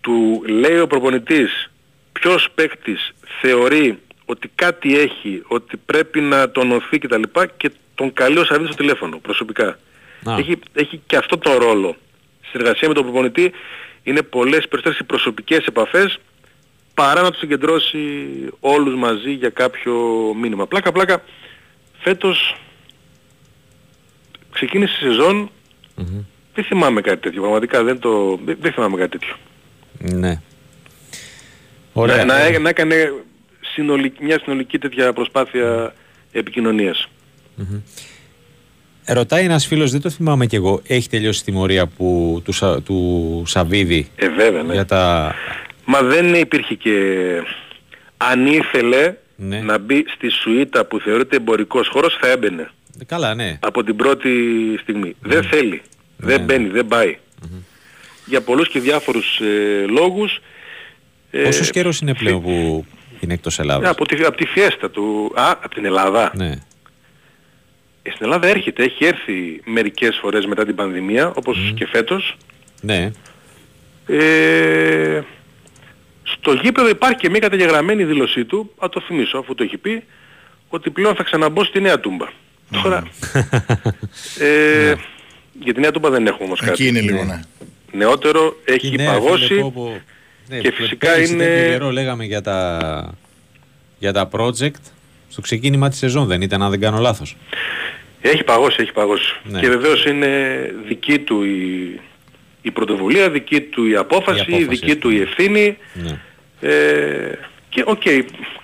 του 0.00 0.42
λέει 0.48 0.78
ο 0.78 0.86
προπονητής 0.86 1.70
ποιος 2.12 2.48
παίκτης 2.54 3.10
θεωρεί 3.40 3.98
ότι 4.26 4.50
κάτι 4.54 4.98
έχει, 4.98 5.42
ότι 5.46 5.76
πρέπει 5.76 6.20
να 6.20 6.50
τονωθεί 6.50 6.98
κτλ. 6.98 7.22
και 7.56 7.70
τον 7.94 8.12
καλεί 8.12 8.38
ο 8.38 8.44
Σαββίδης 8.44 8.72
στο 8.72 8.82
τηλέφωνο 8.82 9.18
προσωπικά. 9.18 9.78
Α. 10.24 10.34
Έχει, 10.38 10.58
έχει 10.74 11.00
και 11.06 11.16
αυτό 11.16 11.38
τον 11.38 11.56
ρόλο. 11.56 11.96
Στη 12.40 12.48
συνεργασία 12.50 12.88
με 12.88 12.94
τον 12.94 13.02
προπονητή 13.02 13.52
είναι 14.02 14.22
πολλές 14.22 14.68
περισσότερες 14.68 14.98
οι 14.98 15.04
προσωπικές 15.04 15.64
επαφές 15.66 16.18
παρά 16.94 17.22
να 17.22 17.30
τους 17.30 17.38
συγκεντρώσει 17.38 17.98
όλους 18.60 18.94
μαζί 18.94 19.30
για 19.32 19.50
κάποιο 19.50 19.94
μήνυμα. 20.40 20.66
Πλάκα 20.66 20.92
πλάκα 20.92 21.22
φέτος 21.98 22.56
ξεκίνησε 24.52 24.96
η 25.00 25.08
σεζόν 25.08 25.50
δεν 26.54 26.64
θυμάμαι 26.64 27.00
κάτι 27.00 27.20
τέτοιο. 27.20 27.40
Πραγματικά 27.40 27.82
δεν, 27.82 27.98
το, 27.98 28.38
δεν, 28.44 28.56
δεν 28.60 28.72
θυμάμαι 28.72 28.96
κάτι 28.96 29.18
τέτοιο. 29.18 29.34
Ναι. 29.98 30.40
Ωραία. 31.92 32.16
Να, 32.16 32.24
να, 32.24 32.46
έ- 32.46 32.58
να 32.58 32.68
έκανε 32.68 33.12
συνολική, 33.76 34.24
μια 34.24 34.38
συνολική 34.42 34.78
τέτοια 34.78 35.12
προσπάθεια 35.12 35.94
επικοινωνίας. 36.32 37.08
Ε, 39.04 39.12
Ρωτάει 39.12 39.44
ένας 39.44 39.66
φίλος, 39.66 39.90
δεν 39.90 40.00
το 40.00 40.10
θυμάμαι 40.10 40.46
κι 40.46 40.54
εγώ, 40.56 40.82
έχει 40.86 41.08
τελειώσει 41.08 41.38
τη 41.44 41.50
τιμωρία 41.50 41.86
που, 41.86 42.40
του, 42.44 42.52
Σα- 42.52 42.82
του 42.82 43.42
Σαββίδη 43.46 44.08
Ε, 44.16 44.28
βέβαια, 44.28 44.62
ναι. 44.62 44.72
για 44.72 44.84
τα... 44.84 45.34
Μα 45.84 46.02
δεν 46.02 46.34
υπήρχε 46.34 46.74
και... 46.74 46.92
Αν 48.16 48.46
ήθελε 48.46 49.14
Ναι. 49.36 49.60
να 49.60 49.78
μπει 49.78 50.04
στη 50.14 50.28
σουίτα 50.30 50.84
που 50.84 51.00
θεωρείται 51.00 51.36
εμπορικός 51.36 51.88
χώρος 51.88 52.16
θα 52.20 52.28
έμπαινε. 52.30 52.70
Ε, 53.00 53.04
Καλά, 53.04 53.34
ναι. 53.34 53.58
Από 53.60 53.84
την 53.84 53.96
πρώτη 53.96 54.30
στιγμή. 54.82 55.14
Δεν 55.20 55.42
θέλει. 55.42 55.82
Δεν 56.16 56.40
μπαίνει, 56.44 56.68
δεν 56.68 56.86
πάει. 56.86 57.16
Για 58.26 58.40
πολλούς 58.40 58.68
και 58.68 58.80
διάφορους 58.80 59.40
ε, 59.40 59.84
λόγους. 59.86 60.38
ε, 61.30 61.42
Πόσος 61.42 61.70
καιρός 61.70 62.00
είναι 62.00 62.14
πλέον 62.14 62.42
που 62.42 62.84
είναι 63.20 63.34
εκτός 63.34 63.58
Ελλάδας. 63.58 63.90
από, 63.90 64.06
τη, 64.06 64.24
από 64.24 64.36
τη 64.36 64.46
φιέστα 64.46 64.90
του... 64.90 65.32
Α, 65.34 65.50
από 65.50 65.74
την 65.74 65.84
Ελλάδα. 65.84 66.32
Ναι. 66.34 66.58
Ε, 68.02 68.10
στην 68.10 68.24
Ελλάδα 68.24 68.46
έρχεται, 68.46 68.82
έχει 68.84 69.04
έρθει 69.04 69.60
μερικές 69.64 70.16
φορές 70.20 70.46
μετά 70.46 70.64
την 70.64 70.74
πανδημία, 70.74 71.32
όπως 71.36 71.72
και 71.76 71.86
φέτος. 71.86 72.36
Ναι. 72.80 73.10
Ε, 74.06 75.20
στο 76.22 76.52
γήπεδο 76.52 76.88
υπάρχει 76.88 77.16
και 77.18 77.30
μια 77.30 77.40
καταγεγραμμένη 77.40 78.04
δήλωσή 78.04 78.44
του, 78.44 78.70
θα 78.78 78.88
το 78.88 79.00
θυμίσω 79.00 79.38
αφού 79.38 79.54
το 79.54 79.62
έχει 79.62 79.76
πει, 79.76 80.04
ότι 80.68 80.90
πλέον 80.90 81.14
θα 81.14 81.22
ξαναμπω 81.22 81.64
στη 81.64 81.80
Νέα 81.80 82.00
Τούμπα. 82.00 82.26
Τώρα, 82.82 83.02
ε, 84.40 84.94
για 85.60 85.74
τη 85.74 85.80
Νέα 85.80 85.90
Τούμπα 85.90 86.10
δεν 86.10 86.26
έχουμε 86.26 86.44
όμως 86.44 86.60
κάτι. 86.60 86.72
Εκεί 86.72 86.86
είναι 86.86 87.00
λίγο, 87.00 87.24
ναι. 87.24 87.40
Νεότερο 87.92 88.56
έχει 88.64 88.96
Ναι, 88.96 89.04
παγώσει 89.04 89.46
φίλε, 89.46 89.60
πω, 89.60 89.72
πω. 89.74 90.00
Ναι, 90.48 90.58
και 90.58 90.68
πε- 90.68 90.74
φυσικά 90.76 91.10
πέρυσι 91.12 91.32
είναι- 91.32 91.44
τέτοιο 91.44 91.70
καιρό 91.70 91.90
λέγαμε 91.90 92.24
για 92.24 92.40
τα, 92.40 93.14
για 93.98 94.12
τα 94.12 94.28
project 94.32 94.80
στο 95.28 95.40
ξεκίνημα 95.40 95.88
της 95.88 95.98
σεζόν 95.98 96.26
δεν 96.26 96.42
ήταν 96.42 96.62
αν 96.62 96.70
δεν 96.70 96.80
κάνω 96.80 96.98
λάθος. 96.98 97.36
Έχει 98.20 98.44
παγώσει, 98.44 98.76
έχει 98.80 98.92
παγώσει. 98.92 99.36
Ναι. 99.44 99.60
Και 99.60 99.68
βεβαίως 99.68 100.04
είναι 100.04 100.28
δική 100.86 101.18
του 101.18 101.44
η, 101.44 102.00
η 102.62 102.70
πρωτοβουλία, 102.70 103.30
δική 103.30 103.60
του 103.60 103.86
η 103.86 103.96
απόφαση, 103.96 104.38
Η 104.38 104.40
απόφαση, 104.42 104.64
δική 104.64 104.96
του 104.96 105.10
η 105.10 105.20
ευθύνη. 105.20 105.76
Ναι. 105.94 106.18
Ε, 106.70 107.38
και 107.68 107.82
οκ, 107.86 108.02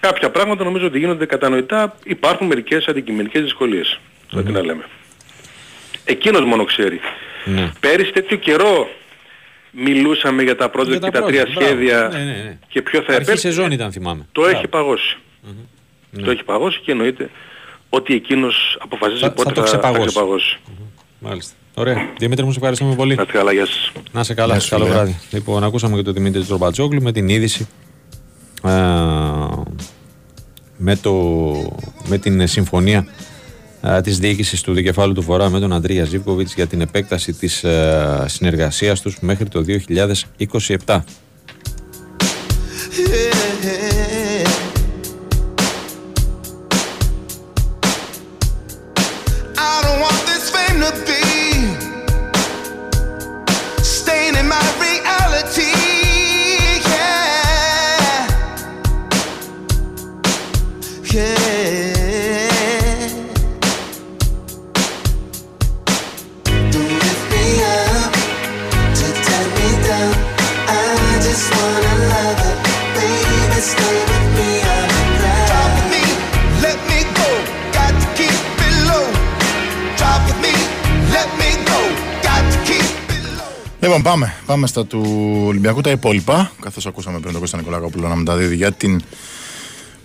κάποια 0.01 0.31
πράγματα 0.31 0.65
νομίζω 0.65 0.87
ότι 0.87 0.99
γίνονται 0.99 1.27
κατανοητά. 1.27 1.97
Υπάρχουν 2.05 2.47
μερικές 2.47 2.87
αντικειμενικές 2.87 3.43
δυσκολίες. 3.43 4.01
Mm-hmm. 4.35 4.45
Τι 4.45 4.53
να 4.53 4.65
λέμε. 4.65 4.85
Εκείνος 6.05 6.45
μόνο 6.45 6.65
ξέρει. 6.65 7.01
Ναι. 7.45 7.71
Πέρυσι 7.81 8.13
τέτοιο 8.13 8.37
καιρό 8.37 8.89
μιλούσαμε 9.73 10.43
για 10.43 10.57
τα 10.57 10.71
project 10.77 10.87
Για 10.89 11.01
τα 11.01 11.11
και 11.11 11.19
τα 11.19 11.25
τρία 11.27 11.43
project, 11.43 11.51
μπράβο. 11.55 11.67
σχέδια 11.67 12.09
Ναι, 12.13 12.19
ναι, 12.19 12.25
ναι. 12.25 12.59
και 12.69 12.83
ποιο 12.83 13.01
θα 13.01 13.07
Αρχή 13.13 13.23
επέλθει. 13.23 13.41
σεζόν 13.41 13.71
ήταν 13.73 13.93
θυμάμαι. 13.93 14.27
Το 14.33 14.41
Μπράβο. 14.41 14.57
έχει 14.57 14.69
παγώσει. 14.69 15.17
Το 16.25 16.31
έχει 16.31 16.45
παγώσει 16.45 16.81
και 16.85 16.91
εννοείται 16.91 17.31
ότι 17.89 18.15
εκείνος 18.15 18.79
αποφασίζει 18.83 19.21
Θα- 19.21 19.31
πότε 19.33 19.49
θα 19.49 19.55
το 19.55 19.61
θα, 19.61 19.67
ξεπαγώσει. 19.67 20.07
ξεπαγώσει. 20.07 20.59
Μάλιστα. 21.19 21.53
Ωραία. 21.75 22.09
Δημήτρη 22.19 22.45
μου, 22.45 22.51
σε 22.53 22.59
ευχαριστούμε 22.59 22.95
πολύ. 22.95 23.15
Να 23.15 23.23
είστε 23.23 23.37
καλά, 23.39 23.53
γεια 23.53 23.67
σας. 23.67 23.93
Να 24.13 24.21
είσαι 24.21 24.35
καλά, 24.35 24.53
Γεια 24.53 24.63
σου, 24.63 24.71
καλό 24.71 24.85
φίλε. 24.85 24.95
βράδυ. 24.97 25.19
Λοιπόν, 25.31 25.65
ακούσαμε 25.65 25.97
και 25.97 26.03
τον 26.03 26.15
Δημήτρη 26.15 26.45
Τροπατσόγλου 26.45 27.03
με 27.03 27.13
την 27.13 27.29
είδηση 27.29 27.69
α, 28.63 28.71
με, 30.77 30.97
το, 30.97 31.13
με 32.09 32.19
την 32.19 32.47
συμφωνία 32.47 33.07
α, 33.83 34.01
της 34.01 34.19
διοίκησης 34.19 34.61
του 34.61 34.73
Δικεφάλου 34.73 35.13
του 35.13 35.23
Βορρά 35.23 35.51
με 35.51 35.61
τον 35.61 35.73
Αντρία 35.73 36.05
Ζίβκοβιτς 36.05 36.55
για 36.55 36.67
την 36.67 36.81
επέκταση 36.81 37.33
της 37.33 37.65
α, 37.65 38.29
συνεργασίας 38.29 39.01
τους 39.01 39.19
μέχρι 39.21 39.49
το 39.49 39.65
2027. 40.87 41.01
I 49.57 49.83
don't 49.85 50.01
want 50.01 50.21
this 50.27 50.51
fame 50.51 50.81
to 50.81 50.91
be 51.07 51.32
Λοιπόν, 83.83 84.03
πάμε. 84.03 84.35
Πάμε 84.47 84.67
στα 84.67 84.87
του 84.87 85.03
Ολυμπιακού 85.47 85.81
τα 85.81 85.91
υπόλοιπα. 85.91 86.51
Καθώς 86.61 86.87
ακούσαμε 86.87 87.19
πριν 87.19 87.33
τον 87.33 87.41
Κώστα 87.41 87.57
Νικολακόπουλο 87.57 88.09
να 88.09 88.15
μεταδίδει 88.15 88.57
για 88.57 88.73
την 88.73 89.03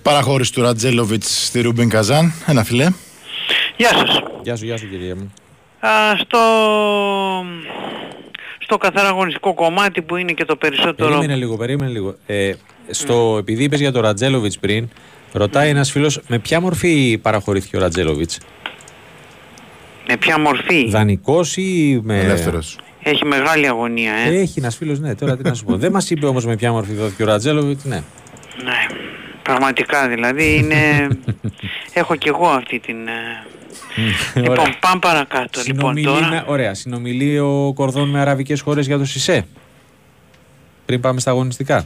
παραχώρηση 0.02 0.54
του 0.54 0.62
Ρατζέλοβιτ 0.62 1.24
στη 1.24 1.62
Ρούμπιν 1.62 1.90
Καζάν. 1.90 2.34
Ένα 2.45 2.64
φιλέ. 2.64 2.88
Γεια 3.78 3.90
σας. 3.90 4.20
Γεια 4.44 4.56
σου, 4.56 4.66
γεια 4.66 4.78
σου 4.78 4.90
κυρία 4.90 5.16
μου. 5.16 5.34
Α, 5.80 5.90
στο, 6.18 6.40
στο 8.60 8.78
καθαρά 8.78 9.08
αγωνιστικό 9.08 9.54
κομμάτι 9.54 10.02
που 10.02 10.16
είναι 10.16 10.32
και 10.32 10.45
το 10.45 10.56
περισσότερο... 10.56 11.10
Περίμενε 11.10 11.36
λίγο, 11.36 11.58
περίμενε 11.58 11.91
λίγο. 11.91 12.16
Ε, 12.26 12.54
στο, 12.90 13.36
επειδή 13.40 13.64
είπες 13.64 13.80
για 13.80 13.91
τον 13.91 14.02
Ρατζέλοβιτς 14.02 14.58
πριν, 14.60 14.90
ρωτάει 15.32 15.70
ένας 15.70 15.91
φίλος 15.91 16.20
με 16.28 16.40
ποια 16.40 16.62
μορφή 16.62 17.18
παραχωρήθηκε 17.22 17.78
ο 17.78 17.80
Ρατζέλοβιτς. 17.80 18.40
Με 20.08 20.18
ποια 20.18 20.40
μορφή; 20.40 20.90
Δανεικός 20.90 21.58
ή 21.58 21.99
με... 22.04 22.20
Ελεύθερος. 22.20 22.78
Έχει 23.10 23.26
μεγάλη 23.26 23.68
αγωνία, 23.68 24.14
ε. 24.14 24.40
Έχει 24.40 24.60
ένας 24.60 24.76
φίλος, 24.76 25.00
ναι, 25.00 25.16
τώρα 25.16 25.38
τι 25.38 25.44
να 25.44 25.54
σου 25.54 25.66
πω. 25.66 25.78
Δεν 25.78 25.92
μας 25.92 26.10
είπε 26.10 26.26
όμως 26.26 26.46
με 26.46 26.56
ποια 26.56 26.72
μορφή 26.72 26.94
δόθηκε 26.94 27.24
ο 27.24 27.26
Ρατζέλοβιτς, 27.26 27.84
ναι. 27.84 27.96
Ναι. 28.64 28.98
Πραγματικά 29.42 30.08
δηλαδή 30.08 30.56
είναι... 30.56 31.08
Έχω 31.94 32.16
κι 32.16 32.28
εγώ 32.28 32.48
αυτή 32.48 32.80
την... 32.80 32.96
ε, 34.36 34.40
λοιπόν, 34.40 34.76
πάμε 34.80 35.00
παρακάτω. 35.00 35.62
Λοιπόν, 35.66 35.96
Συνομιλεί 35.96 36.06
τώρα... 36.06 36.28
με- 36.30 36.44
ωραία, 36.48 36.74
συνομιλεί 36.74 37.40
ο 37.40 37.72
Κορδόν 37.76 38.10
με 38.10 38.20
αραβικές 38.20 38.62
χώρες 38.62 38.86
για 38.88 38.98
το 38.98 39.06
ΣΥΣΕ. 39.06 39.46
Πριν 40.86 41.00
πάμε 41.02 41.20
στα 41.20 41.32
αγωνιστικά. 41.32 41.86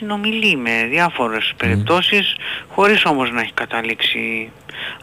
Συνομιλεί 0.00 0.56
με 0.56 0.86
διάφορες 0.90 1.52
περιπτώσεις 1.56 2.36
χωρίς 2.68 3.04
όμως 3.04 3.30
να 3.30 3.40
έχει 3.40 3.52
καταλήξει 3.52 4.50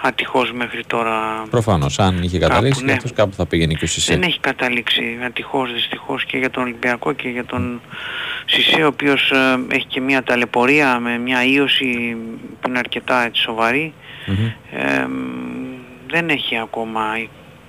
ατυχώς 0.01 0.51
μέχρι 0.51 0.83
τώρα 0.85 1.43
Προφανώς, 1.49 1.99
αν 1.99 2.23
είχε 2.23 2.39
Κάπου, 2.39 2.53
καταλήξει, 2.53 2.83
ναι. 2.83 2.91
αυτός 2.91 3.13
κάπου 3.13 3.33
θα 3.33 3.45
πήγαινε 3.45 3.73
και 3.73 3.83
ο 3.83 3.87
ΣΥΣΕ. 3.87 4.13
δεν 4.13 4.21
έχει 4.21 4.39
καταλήξει 4.39 5.17
ατυχώς 5.25 5.73
δυστυχώς 5.73 6.25
και 6.25 6.37
για 6.37 6.49
τον 6.49 6.63
Ολυμπιακό 6.63 7.13
και 7.13 7.29
για 7.29 7.45
τον 7.45 7.81
Σισε 8.45 8.83
ο 8.83 8.87
οποίος 8.87 9.31
ε, 9.31 9.75
έχει 9.75 9.85
και 9.85 10.01
μια 10.01 10.23
ταλαιπωρία 10.23 10.99
με 10.99 11.17
μια 11.17 11.43
ίωση 11.43 12.17
που 12.61 12.69
είναι 12.69 12.77
αρκετά 12.79 13.25
έτσι, 13.25 13.41
σοβαρή 13.41 13.93
Μμμ. 14.25 14.45
Ε, 14.71 15.07
μ, 15.07 15.11
δεν 16.07 16.29
έχει 16.29 16.57
ακόμα 16.57 17.01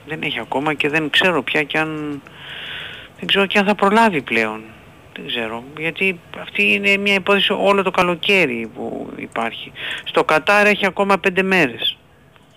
δεν 0.07 0.19
έχει 0.23 0.39
ακόμα 0.39 0.75
και 0.75 0.89
δεν 0.89 1.11
ξέρω 1.11 1.43
πια 1.43 1.63
και 1.63 1.79
αν 1.79 2.23
δεν 3.19 3.27
ξέρω 3.27 3.47
και 3.47 3.59
αν 3.59 3.65
θα 3.65 3.75
προλάβει 3.75 4.23
πλέον 4.23 4.61
δεν 5.19 5.27
ξέρω 5.27 5.65
γιατί 5.79 6.21
αυτή 6.41 6.73
είναι 6.73 6.97
μια 6.97 7.15
υπόθεση 7.15 7.53
όλο 7.53 7.83
το 7.83 7.91
καλοκαίρι 7.91 8.71
που 8.75 9.11
υπάρχει 9.17 9.73
στο 10.05 10.25
Κατάρ 10.25 10.67
έχει 10.67 10.87
ακόμα 10.87 11.19
πέντε 11.19 11.43
μέρες 11.43 11.97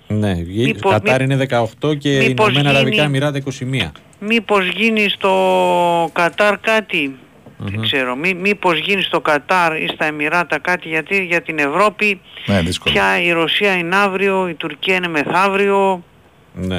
Ναι, 0.07 0.29
η 0.29 0.63
Μήπως- 0.65 0.91
Κατάρ 0.91 1.21
είναι 1.21 1.35
18 1.35 1.95
και 1.97 2.09
οι 2.17 2.27
μήπως 2.27 2.47
Ηνωμένα 2.49 2.69
Αραβικά 2.69 2.89
γίνει- 2.95 3.05
Εμμυράτα 3.05 3.37
21. 3.37 3.91
μήπως 4.19 4.67
γίνει 4.67 5.09
στο 5.09 6.09
Κατάρ 6.13 6.57
κάτι; 6.59 7.15
Δεν 7.57 7.81
ξέρω 7.81 8.15
Μή, 8.15 8.33
μήπως 8.33 8.79
γίνει 8.79 9.01
στο 9.01 9.21
Κατάρ 9.21 9.75
ή 9.81 9.87
στα 9.93 10.05
Εμμυράτα 10.05 10.59
κάτι; 10.59 10.87
Γιατί 10.89 11.23
για 11.25 11.41
την 11.41 11.57
Ευρώπη 11.59 12.21
Ναι, 12.45 12.61
δύσκολο. 12.61 12.93
πια 12.93 13.21
η 13.21 13.31
Ρωσία 13.31 13.73
είναι 13.77 13.95
αύριο 13.95 14.47
η 14.47 14.53
Τουρκία 14.53 14.95
είναι 14.95 15.07
μεθαύριο 15.07 16.03
Ναι, 16.53 16.77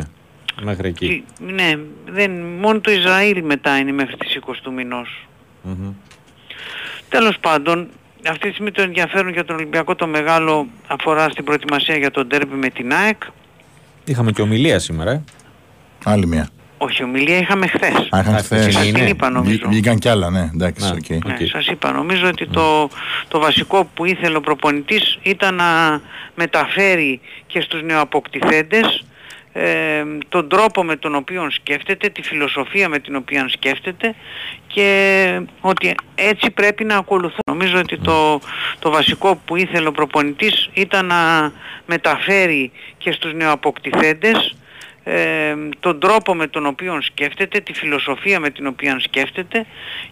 μέχρι 0.62 0.88
εκεί. 0.88 1.06
Και- 1.06 1.44
ναι, 1.52 1.72
δεν, 2.06 2.30
μόνο 2.60 2.80
το 2.80 2.90
Ισραήλ 2.90 3.44
μετά 3.44 3.78
είναι 3.78 3.92
μέχρι 3.92 4.16
τις 4.16 4.34
20 4.34 4.60
του 4.62 4.72
μηνός. 4.72 5.26
Μμμ. 5.62 5.92
Τέλος 7.08 7.38
πάντων, 7.40 7.88
αυτή 8.28 8.46
τη 8.48 8.52
στιγμή 8.52 8.70
το 8.70 8.82
ενδιαφέρον 8.82 9.32
για 9.32 9.44
τον 9.44 9.56
Ολυμπιακό 9.56 9.94
το 9.94 10.06
μεγάλο 10.06 10.66
αφορά 10.86 11.28
στην 11.28 11.44
προετοιμασία 11.44 11.96
για 11.96 12.10
τον 12.10 12.28
ντέρμπι 12.28 12.54
με 12.54 12.68
την 12.68 12.92
ΑΕΚ. 12.92 13.22
Είχαμε 14.04 14.32
και 14.32 14.42
ομιλία 14.42 14.78
σήμερα. 14.78 15.10
ε. 15.10 15.22
Άλλη 16.04 16.26
μία. 16.26 16.48
Όχι, 16.78 17.02
ομιλία 17.02 17.38
είχαμε 17.38 17.66
χθες. 17.66 17.94
Α, 18.10 18.20
είχαν 18.20 18.34
Α, 18.34 18.38
χθες. 18.38 18.60
χθες 18.60 18.74
Σας 18.74 18.86
είναι. 18.86 18.98
την 18.98 19.08
είπα 19.08 19.30
νομίζω. 19.30 19.50
Βγή- 19.56 19.66
Βγήκαν 19.68 19.98
κι 19.98 20.08
άλλα, 20.08 20.30
ναι. 20.30 20.50
Εντάξει, 20.54 20.84
Ναι. 20.84 20.90
οκ. 20.90 21.24
Ναι, 21.24 21.32
Οκ. 21.40 21.46
σας 21.48 21.66
είπα, 21.66 21.92
νομίζω 21.92 22.26
ότι 22.28 22.46
το, 22.46 22.88
το 23.28 23.38
βασικό 23.38 23.84
που 23.94 24.04
ήθελε 24.04 24.36
ο 24.36 24.40
προπονητής 24.40 25.18
ήταν 25.22 25.54
να 25.54 26.00
μεταφέρει 26.34 27.20
και 27.46 27.60
στους 27.60 27.82
νεοαποκτηθέντες 27.82 29.04
ε, 29.52 30.04
τον 30.28 30.48
τρόπο 30.48 30.84
με 30.84 30.96
τον 30.96 31.14
οποίο 31.14 31.50
σκέφτεται, 31.50 32.08
τη 32.08 32.22
φιλοσοφία 32.22 32.88
με 32.88 32.98
την 32.98 33.16
οποία 33.16 33.48
σκέφτεται 33.48 34.14
και 34.66 35.40
ότι 35.60 35.94
έτσι 36.14 36.50
πρέπει 36.50 36.84
να 36.84 36.96
ακολουθούν. 36.96 37.40
Νομίζω 37.46 37.78
ότι 37.78 37.98
το, 37.98 38.40
το 38.78 38.90
βασικό 38.90 39.40
που 39.44 39.56
ήθελε 39.56 39.88
ο 39.88 39.92
προπονητής 39.92 40.70
ήταν 40.72 41.06
να 41.06 41.52
μεταφέρει 41.86 42.72
και 42.98 43.12
στους 43.12 43.34
νεοαποκτηθέντες 43.34 44.56
ε, 45.04 45.54
τον 45.80 46.00
τρόπο 46.00 46.34
με 46.34 46.46
τον 46.46 46.66
οποίο 46.66 47.00
σκέφτεται, 47.00 47.60
τη 47.60 47.72
φιλοσοφία 47.72 48.40
με 48.40 48.50
την 48.50 48.66
οποία 48.66 49.00
σκέφτεται 49.00 49.66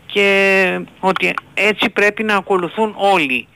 και 0.07 0.81
ότι 1.01 1.35
έτσι 1.55 1.91
πρέπει 1.91 2.23
να 2.23 2.37
ακολουθούν 2.37 2.95
όλοι 2.97 3.47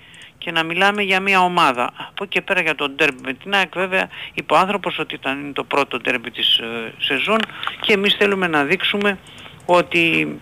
και 0.45 0.51
να 0.51 0.63
μιλάμε 0.63 1.03
για 1.03 1.21
μια 1.21 1.41
ομάδα. 1.41 1.93
Από 1.97 2.25
εκεί 2.25 2.29
και 2.29 2.41
πέρα 2.41 2.61
για 2.61 2.75
τον 2.75 2.95
ντέρμπι 2.95 3.21
με 3.25 3.33
την 3.33 3.55
ΑΕΚ 3.55 3.73
βέβαια 3.75 4.09
είπε 4.35 4.55
ο 4.55 4.57
άνθρωπος 4.57 4.99
ότι 4.99 5.15
ήταν 5.15 5.41
είναι 5.41 5.53
το 5.53 5.65
πρώτο 5.65 5.99
ντέρμπι 5.99 6.31
της 6.31 6.59
ε, 6.59 6.93
σεζόν 6.99 7.39
και 7.81 7.93
εμείς 7.93 8.15
θέλουμε 8.15 8.47
να 8.47 8.65
δείξουμε 8.65 9.19
ότι 9.67 10.37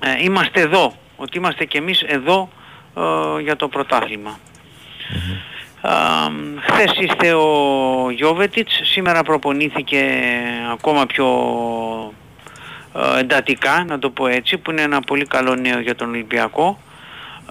ε, 0.00 0.22
είμαστε 0.22 0.60
εδώ, 0.60 0.94
ότι 1.16 1.38
είμαστε 1.38 1.64
και 1.64 1.78
εμείς 1.78 2.02
εδώ 2.02 2.48
ε, 2.96 3.40
για 3.40 3.56
το 3.56 3.68
πρωτάθλημα. 3.68 4.38
Α, 5.80 5.92
χθες 6.60 6.96
ήρθε 7.00 7.32
ο 7.32 8.10
Γιώβετιτς, 8.10 8.80
σήμερα 8.82 9.22
προπονήθηκε 9.22 10.20
ακόμα 10.72 11.06
πιο 11.06 11.26
ε, 12.94 13.20
εντατικά, 13.20 13.84
να 13.88 13.98
το 13.98 14.10
πω 14.10 14.26
έτσι, 14.26 14.58
που 14.58 14.70
είναι 14.70 14.82
ένα 14.82 15.00
πολύ 15.00 15.26
καλό 15.26 15.54
νέο 15.54 15.80
για 15.80 15.94
τον 15.94 16.08
Ολυμπιακό. 16.08 16.78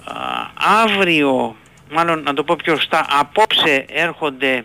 Α, 0.06 0.46
αύριο, 0.82 1.56
μάλλον 1.92 2.22
να 2.22 2.34
το 2.34 2.44
πω 2.44 2.56
πιο 2.56 2.74
σωστά, 2.76 3.06
απόψε 3.18 3.84
έρχονται 3.88 4.64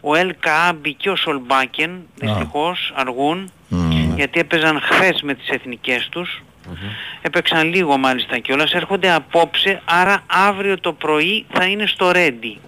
ο 0.00 0.16
Ελ 0.16 0.34
Καάμπι 0.40 0.94
και 0.94 1.10
ο 1.10 1.16
Σολμπάκεν, 1.16 1.90
δυστυχώς 2.14 2.92
αργούν, 2.94 3.50
Μμμ. 3.68 4.14
γιατί 4.16 4.40
έπαιζαν 4.40 4.80
χθες 4.80 5.22
με 5.22 5.34
τις 5.34 5.48
εθνικές 5.48 6.08
τους. 6.10 6.42
Έπαιξαν 7.22 7.68
λίγο 7.68 7.96
μάλιστα 7.96 8.38
κιόλας, 8.38 8.72
έρχονται 8.72 9.12
απόψε, 9.12 9.82
άρα 9.84 10.22
αύριο 10.26 10.80
το 10.80 10.92
πρωί 10.92 11.46
θα 11.52 11.64
είναι 11.64 11.86
στο 11.86 12.10
Ρέντι. 12.10 12.60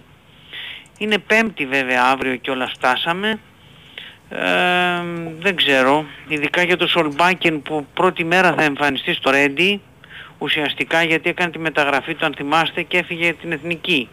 Είναι 0.97 1.17
πέμπτη 1.17 1.65
βέβαια 1.65 2.03
αύριο 2.03 2.35
κιόλας 2.35 2.71
φτάσαμε. 2.71 3.39
Ε, 4.29 4.39
δεν 5.39 5.55
ξέρω, 5.55 6.05
ειδικά 6.27 6.63
για 6.63 6.77
το 6.77 6.87
Σολμπάκεν 6.87 7.61
που 7.61 7.85
πρώτη 7.93 8.23
μέρα 8.23 8.53
θα 8.53 8.63
εμφανιστεί 8.63 9.13
στο 9.13 9.29
Ρέντι, 9.29 9.81
ουσιαστικά 10.41 11.03
γιατί 11.03 11.29
έκανε 11.29 11.51
τη 11.51 11.59
μεταγραφή 11.59 12.15
του 12.15 12.25
αν 12.25 12.33
θυμάστε 12.37 12.81
και 12.81 12.97
έφυγε 12.97 13.33
την 13.33 13.51
εθνική. 13.51 14.09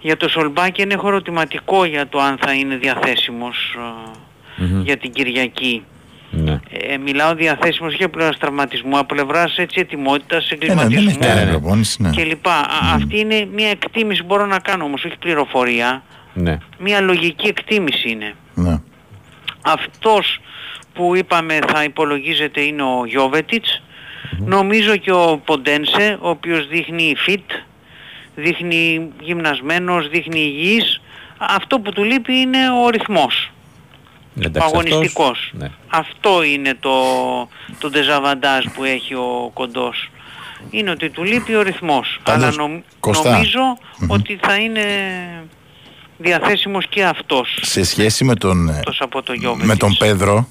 Για 0.00 0.16
το 0.16 0.28
Σολμπάκεν 0.28 0.90
έχω 0.90 1.08
ερωτηματικό 1.08 1.84
για 1.84 2.08
το 2.08 2.20
αν 2.20 2.38
θα 2.40 2.52
είναι 2.52 2.76
διαθέσιμος 2.76 3.76
ε, 4.58 4.62
Μμμ. 4.64 4.82
για 4.82 4.96
την 4.96 5.12
Κυριακή. 5.12 5.84
Ναι. 6.30 6.60
Ε, 6.70 6.96
μιλάω 6.96 7.34
διαθέσιμος 7.34 7.94
και 7.96 8.04
από 8.04 8.12
πλευράς 8.16 8.38
τραυματισμού, 8.38 8.98
από 8.98 9.14
πλευράς 9.14 9.58
έτσι 9.58 9.80
ετοιμότητας, 9.80 10.50
Ε, 10.50 10.54
ναι, 10.54 10.66
δεν 10.66 10.78
έχει 10.78 10.82
εγκληματισμού 10.84 11.18
κάνει 11.26 11.44
ναι. 11.44 11.50
προπόνηση, 11.50 12.02
ναι. 12.02 12.10
και 12.10 12.24
λοιπά. 12.24 12.54
Α, 12.54 12.94
Αυτή 12.94 13.18
είναι 13.18 13.48
μια 13.52 13.68
εκτίμηση 13.70 14.20
που 14.20 14.26
μπορώ 14.26 14.46
να 14.46 14.58
κάνω 14.58 14.84
όμως, 14.84 15.04
όχι 15.04 15.18
πληροφορία. 15.18 16.02
ναι. 16.34 16.58
Μια 16.78 17.00
λογική 17.00 17.46
εκτίμηση 17.48 18.10
είναι. 18.10 18.34
Ναι. 18.54 18.80
Αυτός 19.62 20.40
που 20.94 21.16
είπαμε 21.16 21.58
θα 21.68 21.84
υπολογίζεται 21.84 22.60
είναι 22.60 22.82
ο 22.82 23.04
γιωβετιτς 24.30 24.56
Νομίζω 24.56 24.96
και 24.96 25.12
ο 25.12 25.40
Ποντένσε, 25.44 26.18
ο 26.20 26.28
οποίος 26.28 26.68
δείχνει 26.68 27.14
fit, 27.26 27.62
δείχνει 28.34 29.08
γυμνασμένος, 29.20 30.08
δείχνει 30.08 30.40
υγιής. 30.40 31.00
Αυτό 31.38 31.80
που 31.80 31.92
του 31.92 32.04
λείπει 32.04 32.34
είναι 32.36 32.58
ο 32.84 32.88
ρυθμός. 32.88 33.50
Εντάξει, 34.40 34.60
ο 34.60 34.64
αγωνιστικός. 34.78 35.38
αυτός, 35.38 35.50
ναι. 35.52 35.70
Αυτό 35.88 36.42
είναι 36.42 36.74
το, 36.80 36.92
το 37.78 37.88
δεζαβαντάζ 37.90 38.64
που 38.74 38.84
έχει 38.84 39.14
ο 39.14 39.50
κοντός. 39.54 40.10
Είναι 40.70 40.90
ότι 40.90 41.10
του 41.10 41.24
λείπει 41.24 41.54
ο 41.54 41.62
ρυθμός. 41.62 42.20
Πάντως, 42.22 42.42
Αλλά 42.44 42.56
νομ- 42.68 42.82
Κωστά. 43.00 43.30
νομίζω 43.30 43.60
ότι 44.06 44.38
θα 44.42 44.56
είναι 44.56 44.82
διαθέσιμος 46.18 46.86
και 46.88 47.04
αυτός. 47.04 47.58
Σε 47.62 47.84
σχέση 47.84 48.24
με 48.24 48.34
τον, 48.34 48.68
ε, 48.68 48.76
Εκτός 48.78 49.00
από 49.00 49.22
το 49.22 49.32
Γιώβετιτς. 49.32 49.68
με 49.68 49.76
τον 49.76 49.96
Πέδρο, 49.98 50.48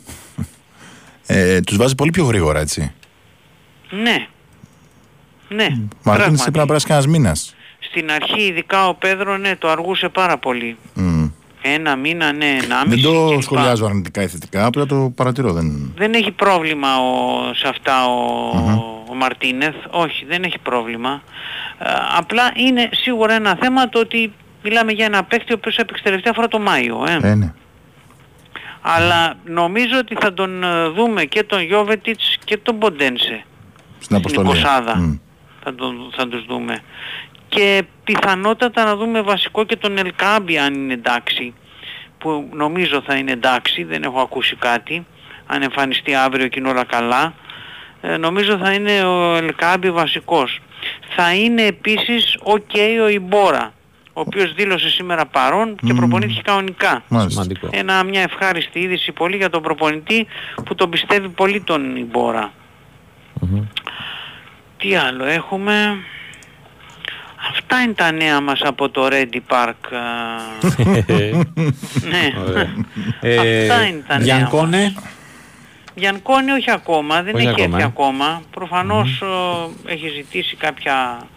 ε, 1.28 1.60
τους 1.62 1.78
βάζει 1.78 1.96
πολύ 1.96 2.12
πιο 2.12 2.24
γρήγορα, 2.26 2.60
έτσι. 2.60 2.94
Ναι. 4.04 4.28
Ναι, 5.50 5.68
Μαρτίνης 5.68 5.90
πράγματι. 6.04 6.42
έπρεπε 6.42 6.58
να 6.58 6.66
περάσει 6.66 6.86
κανένας 6.86 7.08
μήνας. 7.12 7.56
Στην 7.80 8.12
αρχή 8.12 8.42
ειδικά 8.42 8.88
ο 8.88 8.94
Πέδρο 8.94 9.38
ναι 9.38 9.56
το 9.56 9.70
αργούσε 9.70 10.10
πάρα 10.10 10.38
πολύ. 10.38 10.78
Μμ. 10.94 11.28
Ένα 11.62 11.96
μήνα, 11.96 12.34
ναι, 12.34 12.58
ένα 12.64 12.84
Δεν 12.86 13.02
το 13.02 13.38
σχολιάζω 13.42 13.86
αρνητικά 13.86 14.22
ή 14.22 14.28
θετικά, 14.28 14.66
απλά 14.66 14.86
το 14.86 15.12
παρατηρώ. 15.16 15.54
Δεν... 15.54 15.94
Δεν 15.98 16.14
έχει 16.14 16.32
πρόβλημα 16.32 16.98
ο, 16.98 17.54
σε 17.54 17.68
αυτά 17.68 18.06
ο, 18.06 19.06
ο 19.10 19.14
Μαρτίνεθ. 19.14 19.76
Όχι, 19.90 20.26
δεν 20.26 20.44
έχει 20.44 20.60
πρόβλημα. 20.60 21.22
Ε, 21.80 21.86
απλά 22.18 22.52
είναι 22.56 22.90
σίγουρα 22.92 23.34
ένα 23.34 23.58
θέμα 23.62 23.90
το 23.90 24.00
ότι 24.00 24.34
μιλάμε 24.64 24.92
για 24.92 25.06
ένα 25.06 25.24
παίκτη 25.24 25.54
ο 25.54 25.56
οποίος 25.60 25.78
έπαιξε 25.78 26.04
τελευταία 26.04 26.34
φορά 26.34 26.48
το 26.48 26.60
Μάιο. 26.60 27.04
Ε. 27.08 27.28
Ε, 27.28 27.36
ναι. 27.36 27.54
Αλλά 28.82 29.34
νομίζω 29.46 29.98
ότι 30.00 30.16
θα 30.20 30.34
τον 30.34 30.64
ε, 30.64 30.88
δούμε 30.88 31.24
και 31.24 31.44
τον 31.44 31.62
Γιώβετιτς 31.62 32.38
και 32.44 32.58
τον 32.58 32.80
Ποντένσε. 32.80 33.46
Στην 34.06 34.16
αποστολή. 34.18 34.48
εικοσάδα. 34.48 34.96
Μμ. 34.98 35.18
θα, 35.64 35.76
τον, 35.76 35.96
θα 36.16 36.28
τους 36.28 36.46
δούμε. 36.46 36.80
Και 37.50 37.84
πιθανότατα 38.04 38.84
να 38.84 38.96
δούμε 38.96 39.22
βασικό 39.22 39.64
και 39.64 39.76
τον 39.76 39.98
Ελκάμπη 39.98 40.58
αν 40.58 40.74
είναι 40.74 40.94
εντάξει, 40.94 41.54
που 42.18 42.50
νομίζω 42.54 43.02
θα 43.06 43.16
είναι 43.16 43.32
εντάξει, 43.32 43.84
δεν 43.84 44.04
έχω 44.04 44.20
ακούσει 44.20 44.56
κάτι, 44.56 45.06
αν 45.46 45.62
εμφανιστεί 45.62 46.16
αύριο 46.16 46.48
και 46.48 46.60
είναι 46.60 46.70
όλα 46.70 46.84
καλά. 46.84 47.34
Ε, 48.02 48.18
νομίζω 48.18 48.58
θα 48.58 48.72
είναι 48.74 49.04
ο 49.04 49.36
Ελκάμπη 49.36 49.92
βασικός. 49.92 50.60
Θα 51.16 51.36
είναι 51.36 51.62
επίσης 51.62 52.38
ok 52.44 52.78
ο 53.04 53.08
Ιμπόρα, 53.08 53.74
ο 54.14 54.20
οποίος 54.22 54.54
δήλωσε 54.54 54.90
σήμερα 54.90 55.26
παρόν 55.26 55.76
και 55.76 55.92
Μμμ. 55.92 55.98
προπονήθηκε 55.98 56.42
κανονικά. 56.42 57.04
Μάλιστα. 57.08 57.30
Σημαντικό. 57.42 57.70
Ένα, 57.72 58.04
μια 58.04 58.22
ευχάριστη 58.22 58.80
είδηση 58.80 59.12
πολύ 59.12 59.36
για 59.38 59.50
τον 59.50 59.62
προπονητή 59.62 60.28
που 60.66 60.76
τον 60.76 60.90
πιστεύει 60.90 61.30
πολύ 61.30 61.62
τον 61.62 61.96
Ιμπόρα. 61.96 62.52
Μμμ. 63.42 63.62
Τι 64.78 64.96
άλλο 64.96 65.26
έχουμε; 65.26 65.74
Αυτά 67.50 67.76
Αυτά 67.76 67.82
είναι 67.82 67.94
τα 67.94 68.12
νέα 68.12 68.42
μας 68.42 68.62
από 68.64 68.90
το 68.90 69.08
Ready 69.12 69.40
Park. 69.50 69.74
α. 69.92 70.00
ναι. 72.12 72.34
Ωραία. 72.48 72.76
Ε, 73.22 73.62
Αυτά 73.62 73.86
είναι 73.88 74.04
τα 74.08 74.18
νέα 74.18 74.26
Γιανκόνε. 74.26 74.94
Γιανκόνη 75.96 76.52
όχι 76.52 76.72
ακόμα, 76.72 77.22
δεν 77.24 77.36
Όχι 77.36 77.44
έχει 77.48 77.52
ακόμα, 77.62 77.76
έρθει 77.78 77.82
ε. 77.82 77.86
ακόμα. 77.86 78.42
Προφανώς 78.52 79.22
ε, 79.88 79.92
έχει 79.94 80.08
ζητήσει 80.10 80.56
κάποια 80.56 81.28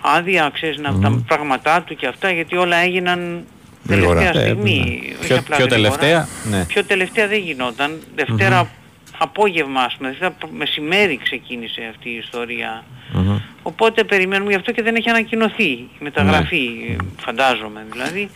άδεια, 0.00 0.50
ξέρεις, 0.54 0.78
να, 0.78 0.98
τα 1.00 1.22
πράγματά 1.26 1.82
του 1.82 1.96
και 1.96 2.06
αυτά, 2.06 2.30
γιατί 2.30 2.56
όλα 2.56 2.76
έγιναν 2.76 3.44
Γρήγορα. 3.88 4.18
τελευταία 4.20 4.42
Ε, 4.42 4.46
στιγμή. 4.48 5.02
ναι. 5.08 5.14
όχι 5.18 5.26
Πιο- 5.26 5.36
απλά 5.36 5.56
πιο 5.56 5.66
γρήγορα. 5.66 5.96
τελευταία, 5.98 6.28
ναι. 6.50 6.64
Πιο 6.64 6.84
τελευταία 6.84 7.26
δεν 7.28 7.38
γινόταν. 7.38 8.02
Δευτέρα 8.14 8.70
απόγευμα, 9.18 9.80
ας 9.82 9.94
πούμε, 9.96 10.08
Δευτέρα 10.08 10.34
μεσημέρι 10.56 11.16
ξεκίνησε 11.22 11.80
αυτή 11.90 12.08
η 12.10 12.16
ιστορία. 12.16 12.84
Μμμ. 13.12 13.38
Οπότε 13.62 14.04
περιμένουμε 14.04 14.50
γι' 14.50 14.56
αυτό 14.56 14.72
και 14.72 14.82
δεν 14.82 14.94
έχει 14.94 15.08
ανακοινωθεί 15.08 15.64
η 15.70 15.88
μεταγραφή, 16.00 16.70
Ναι. 16.88 16.96
φαντάζομαι 17.20 17.86
δηλαδή. 17.92 18.30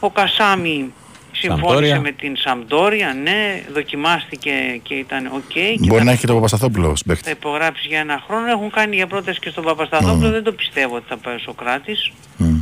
Ο 0.00 0.10
Κασάμι 0.10 0.92
συμφώνησε 1.32 1.66
Σαμπντόρια. 1.66 2.00
με 2.00 2.10
την 2.12 2.36
Σαμπντόρια, 2.36 3.14
ναι, 3.22 3.62
δοκιμάστηκε 3.72 4.50
και 4.82 4.94
ήταν 4.94 5.26
οκ. 5.26 5.42
και 5.52 5.76
Μπορεί 5.78 5.98
θα- 5.98 6.04
να 6.04 6.10
έχει 6.10 6.20
και 6.20 6.26
το 6.26 6.34
Παπασταθόπουλο 6.34 6.88
θα 6.96 7.02
παίχτη. 7.06 7.30
υπογράψει 7.30 7.86
για 7.88 7.98
ένα 7.98 8.22
χρόνο. 8.26 8.46
Έχουν 8.50 8.70
κάνει 8.70 8.96
για 8.96 9.06
πρόταση 9.06 9.38
και 9.40 9.50
στον 9.50 9.64
Παπασταθόπουλο. 9.64 10.30
Δεν 10.30 10.42
το 10.42 10.52
πιστεύω 10.52 10.94
ότι 10.96 11.04
θα 11.08 11.16
πάει 11.16 11.34
ο 11.34 11.38
Σοκράτης. 11.38 12.10
Μμ. 12.36 12.60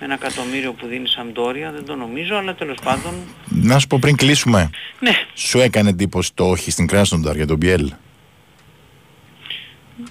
Με 0.00 0.04
ένα 0.06 0.14
εκατομμύριο 0.14 0.72
που 0.72 0.86
δίνει 0.86 1.02
η 1.02 1.06
Σαμπντόρια, 1.06 1.70
δεν 1.72 1.84
το 1.84 1.94
νομίζω, 1.94 2.36
αλλά 2.36 2.54
τέλος 2.54 2.76
πάντων. 2.84 3.12
Να 3.48 3.78
σου 3.78 3.86
πω 3.86 3.98
πριν 4.00 4.16
κλείσουμε. 4.16 4.70
Ναι, 5.00 5.12
Σου 5.34 5.58
έκανε 5.58 5.88
εντύπωση 5.88 6.30
το 6.34 6.48
όχι 6.48 6.70
στην 6.70 6.86
Κράσνονταρ 6.86 7.36
για 7.36 7.46
τον 7.46 7.56
Μπιέλ; 7.56 7.92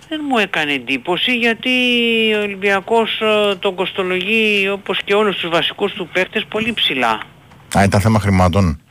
δεν 0.10 0.22
μου 0.30 0.38
έκανε 0.38 0.73
εντύπωση 0.73 1.31
γιατί 1.38 1.69
ο 2.35 2.41
Ολυμπιακός 2.41 3.22
ε, 3.22 3.55
τον 3.55 3.76
κοστολογεί 3.76 4.69
όπως 4.69 4.99
και 5.05 5.14
όλους 5.14 5.38
τους 5.38 5.49
βασικούς 5.49 5.93
του 5.93 6.10
παίκτες 6.14 6.45
πολύ 6.49 6.73
ψηλά. 6.73 7.19
Α, 7.77 7.84
ήταν 7.84 8.01
θέμα 8.01 8.19
χρημάτων. 8.19 8.81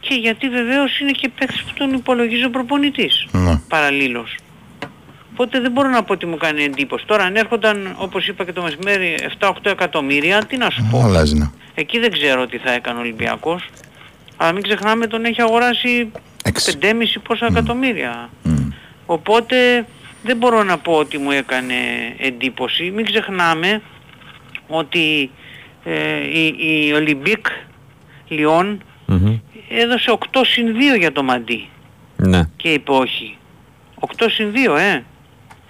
Και 0.00 0.14
γιατί 0.14 0.48
βεβαίως 0.48 1.00
είναι 1.00 1.10
και 1.10 1.28
παίκτης 1.38 1.62
που 1.62 1.72
τον 1.74 1.92
υπολογίζει 1.92 2.44
ο 2.44 2.50
προπονητής. 2.50 3.26
Ναι. 3.32 3.60
Παραλλήλως. 3.68 4.34
Οπότε 5.38 5.60
δεν 5.60 5.70
μπορώ 5.72 5.88
να 5.88 6.02
πω 6.02 6.12
ότι 6.12 6.26
μου 6.26 6.36
κάνει 6.36 6.62
εντύπωση. 6.64 7.06
Τώρα 7.06 7.24
αν 7.24 7.36
έρχονταν 7.36 7.94
όπως 7.98 8.28
είπα 8.28 8.44
και 8.44 8.52
το 8.52 8.62
μεσημέρι 8.62 9.16
7-8 9.38 9.50
εκατομμύρια, 9.62 10.44
τι 10.44 10.56
να 10.56 10.70
σου 10.70 10.86
πω. 10.90 11.02
Αλλάζει, 11.02 11.34
ναι. 11.38 11.50
Εκεί 11.74 11.98
δεν 11.98 12.10
ξέρω 12.12 12.46
τι 12.46 12.58
θα 12.58 12.72
έκανε 12.72 12.98
ο 12.98 13.00
Ολυμπιακός. 13.00 13.68
Αλλά 14.36 14.52
μην 14.52 14.62
ξεχνάμε 14.62 15.06
τον 15.06 15.24
έχει 15.24 15.42
αγοράσει 15.42 16.10
Έξι. 16.44 16.78
5,5 16.82 16.88
πόσα 17.22 17.46
εκατομμύρια. 17.46 18.30
Οπότε 19.06 19.86
δεν 20.22 20.36
μπορώ 20.36 20.62
να 20.62 20.78
πω 20.78 20.92
ότι 20.92 21.18
μου 21.18 21.30
έκανε 21.30 21.74
εντύπωση. 22.18 22.90
Μην 22.94 23.04
ξεχνάμε 23.04 23.82
ότι 24.68 25.30
ε, 25.84 26.16
η, 26.38 26.54
η 26.86 26.92
Ολυμπίκ 26.92 27.46
Λιόν 28.28 28.82
Μμμ. 29.06 29.38
έδωσε 29.68 30.18
8 30.32 30.40
συν 30.44 30.66
2 30.94 30.98
για 30.98 31.12
το 31.12 31.22
Μαντί 31.22 31.68
Ναι. 32.16 32.42
και 32.56 32.68
είπε 32.72 32.92
όχι. 32.92 33.36
8 34.18 34.26
συν 34.30 34.52
2 34.74 34.78
ε. 34.78 35.02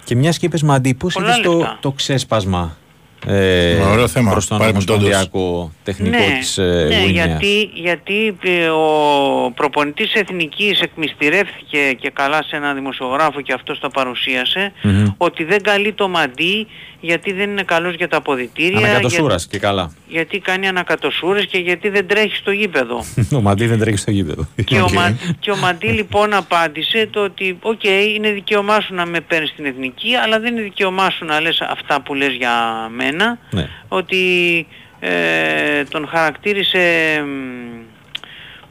Και 0.07 0.15
μιας 0.15 0.37
και 0.37 0.45
είπες 0.45 0.61
Μαντί, 0.63 0.93
πώς 0.93 1.13
Πολλά 1.13 1.27
είδες 1.27 1.41
το, 1.41 1.51
λεφτά. 1.53 1.77
το 1.81 1.91
ξέσπασμα 1.91 2.77
ε, 3.25 3.75
Ωραίο 3.75 4.07
θέμα. 4.07 4.31
προς 4.31 4.47
τον 4.47 4.57
Παρεμπιπτόντως. 4.57 5.05
ομοσπονδιακό 5.05 5.71
τεχνικό 5.83 6.17
ναι, 6.17 6.37
της 6.39 6.57
ε, 6.57 6.85
ναι, 6.89 6.99
Γουινέας. 7.01 7.25
γιατί, 7.27 7.69
γιατί 7.73 8.37
ε, 8.43 8.67
ο 8.69 9.51
προπονητής 9.55 10.13
εθνικής 10.13 10.81
εκμυστηρεύθηκε 10.81 11.93
και 11.99 12.09
καλά 12.13 12.43
σε 12.43 12.55
ένα 12.55 12.73
δημοσιογράφο 12.73 13.41
και 13.41 13.53
αυτός 13.53 13.79
το 13.79 13.89
παρουσίασε 13.89 14.71
Μμμ. 14.83 15.05
ότι 15.17 15.43
δεν 15.43 15.61
καλεί 15.61 15.93
το 15.93 16.07
μαντί 16.07 16.67
γιατί 17.01 17.33
δεν 17.33 17.49
είναι 17.49 17.63
καλός 17.63 17.95
για 17.95 18.07
τα 18.07 18.17
αποδυτήρια 18.17 18.77
Ανακατοσούρας 18.77 19.47
και 19.47 19.59
καλά. 19.59 19.91
Για- 20.07 20.17
γιατί 20.17 20.39
κάνει 20.39 20.67
ανακατοσούρες 20.67 21.45
και 21.45 21.57
γιατί 21.57 21.89
δεν 21.89 22.07
τρέχει 22.07 22.35
στο 22.35 22.51
γήπεδο. 22.51 23.05
Ο 23.37 23.41
Μαντί 23.41 23.65
δεν 23.67 23.79
τρέχει 23.79 23.97
στο 23.97 24.11
γήπεδο. 24.11 24.47
και, 24.65 24.79
ο 24.81 24.83
Οκ. 24.89 24.91
Μα, 24.93 25.17
και 25.39 25.51
ο 25.51 25.55
Μαντί 25.57 25.87
λοιπόν 25.87 26.33
απάντησε 26.33 27.07
το 27.11 27.23
ότι 27.23 27.57
οκ 27.61 27.83
είναι 27.83 28.29
δικαίωμά 28.31 28.79
σου 28.81 28.93
να 28.93 29.05
με 29.05 29.19
παίρνεις 29.21 29.49
στην 29.49 29.65
εθνική 29.65 30.15
αλλά 30.15 30.39
δεν 30.39 30.53
είναι 30.53 30.61
δικαίωμά 30.61 31.09
σου 31.09 31.25
να 31.25 31.41
λες 31.41 31.61
αυτά 31.61 32.01
που 32.01 32.13
λες 32.13 32.33
για 32.33 32.87
μένα 32.95 33.37
Ναι. 33.51 33.69
ότι 33.87 34.67
ε, 34.99 35.83
τον 35.83 36.07
χαρακτήρισε 36.07 36.79
μ, 37.25 37.81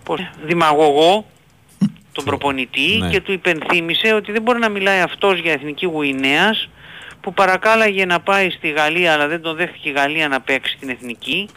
πώς, 0.05 0.21
δημαγωγό 0.45 1.27
τον 2.13 2.25
προπονητή 2.25 2.97
Ναι. 3.01 3.09
και 3.11 3.21
του 3.21 3.33
υπενθύμισε 3.33 4.13
ότι 4.15 4.33
δεν 4.33 4.43
μπορεί 4.43 4.59
να 4.59 4.69
μιλάει 4.69 5.01
αυτός 5.01 5.39
για 5.41 5.53
εθνική 5.53 5.87
Γουινέας 5.87 6.69
που 7.27 7.35
παρακάλαγε 7.35 8.05
να 8.05 8.21
πάει 8.21 8.51
στη 8.51 8.69
Γαλλία 8.71 9.13
αλλά 9.13 9.27
δεν 9.27 9.41
τον 9.41 9.57
δέχτηκε 9.57 9.89
η 9.89 9.93
Γαλλία 9.93 10.29
να 10.29 10.41
παίξει 10.41 10.77
την 10.81 10.89
εθνική 10.89 11.49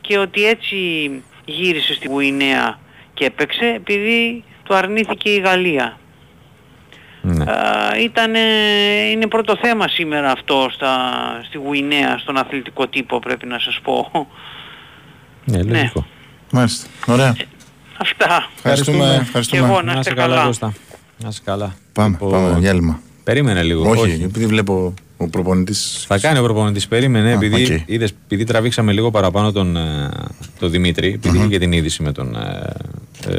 και 0.00 0.18
ότι 0.18 0.44
έτσι 0.44 0.76
γύρισε 1.44 1.94
στη 1.94 2.08
Γουινέα 2.08 2.78
και 3.14 3.24
έπαιξε 3.24 3.64
επειδή 3.64 4.44
το 4.62 4.74
αρνήθηκε 4.74 5.30
η 5.30 5.38
Γαλλία. 5.38 5.98
Ναι. 7.22 7.44
Α, 7.52 7.96
ήτανε, 8.02 8.38
είναι 9.10 9.26
πρώτο 9.26 9.56
θέμα 9.56 9.88
σήμερα 9.88 10.30
αυτό 10.30 10.68
στα, 10.72 11.00
στη 11.48 11.58
Γουινέα, 11.58 12.18
στον 12.18 12.36
αθλητικό 12.36 12.88
τύπο 12.88 13.18
πρέπει 13.18 13.46
να 13.46 13.58
σας 13.58 13.80
πω. 13.82 14.28
Ναι, 15.44 15.62
λογικό. 15.62 16.06
Μάλιστα. 16.50 16.88
Ωραία. 17.06 17.36
Αυτά. 17.96 18.48
Ευχαριστούμε. 18.56 19.12
Και 19.14 19.20
ευχαριστούμε. 19.20 19.66
εγώ 19.66 19.82
να 19.82 19.92
είστε 19.92 20.14
καλά. 20.14 20.44
Κώστα. 20.44 20.72
Να 21.18 21.28
είσαι 21.28 21.42
καλά. 21.44 21.74
Πάμε, 21.92 22.10
Λοιπόν, 22.10 22.30
πάμε. 22.30 22.58
Διάλειμμα. 22.58 23.00
Περίμενε 23.24 23.62
λίγο. 23.62 23.90
Όχι, 23.90 24.20
επειδή 24.24 24.46
βλέπω 24.46 24.94
ο 25.16 25.28
προπονητής... 25.28 26.04
Θα 26.08 26.18
κάνει 26.18 26.38
ο 26.38 26.42
προπονητής. 26.42 26.88
Περίμενε, 26.88 27.28
Α, 27.28 27.32
επειδή, 27.32 27.62
οκ. 27.74 27.80
είδες, 27.86 28.12
επειδή 28.24 28.44
τραβήξαμε 28.44 28.92
λίγο 28.92 29.10
παραπάνω 29.10 29.52
τον, 29.52 29.76
ε, 29.76 30.08
τον 30.58 30.70
Δημήτρη, 30.70 31.08
επειδή 31.12 31.36
είχε 31.38 31.46
και 31.46 31.58
την 31.58 31.72
είδηση 31.72 32.02
με 32.02 32.12
τον, 32.12 32.36
ε, 32.36 32.72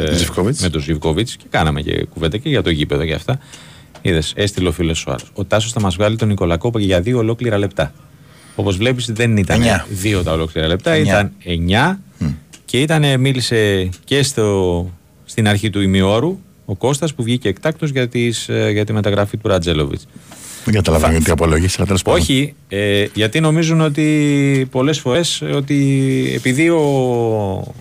ε, 0.09 0.15
Ζιβκόβιτς. 0.15 0.61
με 0.61 0.69
τον 0.69 0.81
Ζιβκόβιτς 0.81 1.35
και 1.35 1.45
κάναμε 1.49 1.81
και 1.81 2.05
κουβέντα 2.13 2.37
και 2.37 2.49
για 2.49 2.61
το 2.61 2.69
γήπεδο 2.69 3.05
και 3.05 3.13
αυτά. 3.13 3.39
Είδες, 4.01 4.33
έστειλε 4.35 4.67
ο 4.67 4.71
φίλος 4.71 5.05
ο 5.05 5.09
άλλος. 5.11 5.31
Ο 5.33 5.45
Τάσος 5.45 5.71
θα 5.71 5.81
μας 5.81 5.95
βγάλει 5.95 6.15
τον 6.15 6.27
Νικολακόπα 6.27 6.79
για 6.79 7.01
δύο 7.01 7.17
ολόκληρα 7.17 7.57
λεπτά. 7.57 7.93
Όπως 8.55 8.77
βλέπεις, 8.77 9.05
δεν 9.11 9.37
ήταν 9.37 9.55
Εννιά. 9.55 9.85
δύο 9.89 10.23
τα 10.23 10.31
ολόκληρα 10.31 10.67
λεπτά, 10.67 10.91
Εννιά. 10.91 11.11
ήταν 11.13 11.31
εννιά 11.43 11.99
και 12.65 12.81
ήταν, 12.81 13.19
μίλησε 13.19 13.89
και 14.03 14.23
στο, 14.23 14.89
στην 15.25 15.47
αρχή 15.47 15.69
του 15.69 15.81
ημιώρου 15.81 16.39
ο 16.65 16.75
Κώστας 16.75 17.13
που 17.13 17.23
βγήκε 17.23 17.49
εκτάκτος 17.49 17.89
για, 17.89 18.07
τις, 18.07 18.49
ε, 18.49 18.69
για 18.71 18.85
τη 18.85 18.93
μεταγραφή 18.93 19.37
του 19.37 19.47
Ρατζέλοβιτς. 19.47 20.07
Δεν 20.65 20.73
καταλαβαίνω 20.73 21.11
γιατί 21.11 21.31
απολογήσει, 21.31 21.75
αλλά 21.77 21.85
τέλος 21.85 22.01
πάντων. 22.01 22.19
Όχι, 22.19 22.53
ε, 22.67 23.05
γιατί 23.13 23.39
νομίζουν 23.39 23.81
ότι 23.81 24.67
πολλές 24.71 24.99
φορές 24.99 25.41
ε, 25.41 25.45
ότι 25.45 26.31
επειδή 26.35 26.69
ο, 26.69 26.81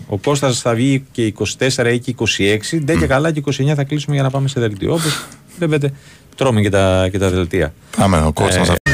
ο 0.07 0.17
Κώστας 0.23 0.61
θα 0.61 0.73
βγει 0.73 1.05
και 1.11 1.33
24 1.57 1.91
ή 1.93 1.99
και 1.99 2.15
26, 2.17 2.79
ντε 2.83 2.95
και 2.95 3.07
καλά 3.07 3.31
και 3.31 3.43
29 3.45 3.73
θα 3.75 3.83
κλείσουμε 3.83 4.15
για 4.15 4.23
να 4.23 4.29
πάμε 4.29 4.47
σε 4.47 4.59
δελτίο. 4.59 4.93
Όπως 4.93 5.25
βλέπετε, 5.57 5.93
τρώμε 6.35 6.61
και 6.61 6.69
τα, 6.69 7.07
και 7.11 7.17
τα 7.17 7.29
δελτία. 7.29 7.73
Πάμε, 7.97 8.17
ο 8.17 8.31
coach 8.35 8.77
Ε, 8.83 8.92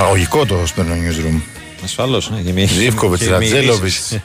Παραγωγικό 0.00 0.46
το 0.46 0.66
σπέρνο 0.66 0.94
newsroom. 0.94 1.40
Ασφαλώς. 1.84 2.30
ναι, 2.30 2.40
και 2.40 2.52
μη- 2.52 2.68
Ζήφκοβιτς, 2.68 3.20
και 3.22 3.26
μη 3.28 3.32
Ρατζέλοβιτς, 3.32 4.10
ειδήσεις. 4.10 4.20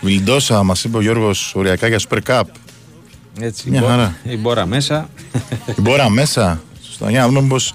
Βιλντόσα, 0.00 0.62
μας 0.62 0.84
είπε 0.84 0.96
ο 0.96 1.00
Γιώργος 1.00 1.52
οριακά 1.54 1.86
για 1.88 2.00
Super 2.08 2.18
Cup. 2.26 2.42
Έτσι, 3.40 3.70
Μια 3.70 3.78
η 3.78 3.82
Μπο- 3.82 3.88
χαρά. 3.88 4.16
Η 4.24 4.36
Μπόρα 4.36 4.66
μέσα. 4.66 5.08
Η 5.76 5.80
Μπόρα 5.80 6.10
μέσα. 6.10 6.62
Σωστά, 6.86 7.10
για 7.10 7.20
να 7.20 7.26
δούμε 7.26 7.42
πως 7.48 7.74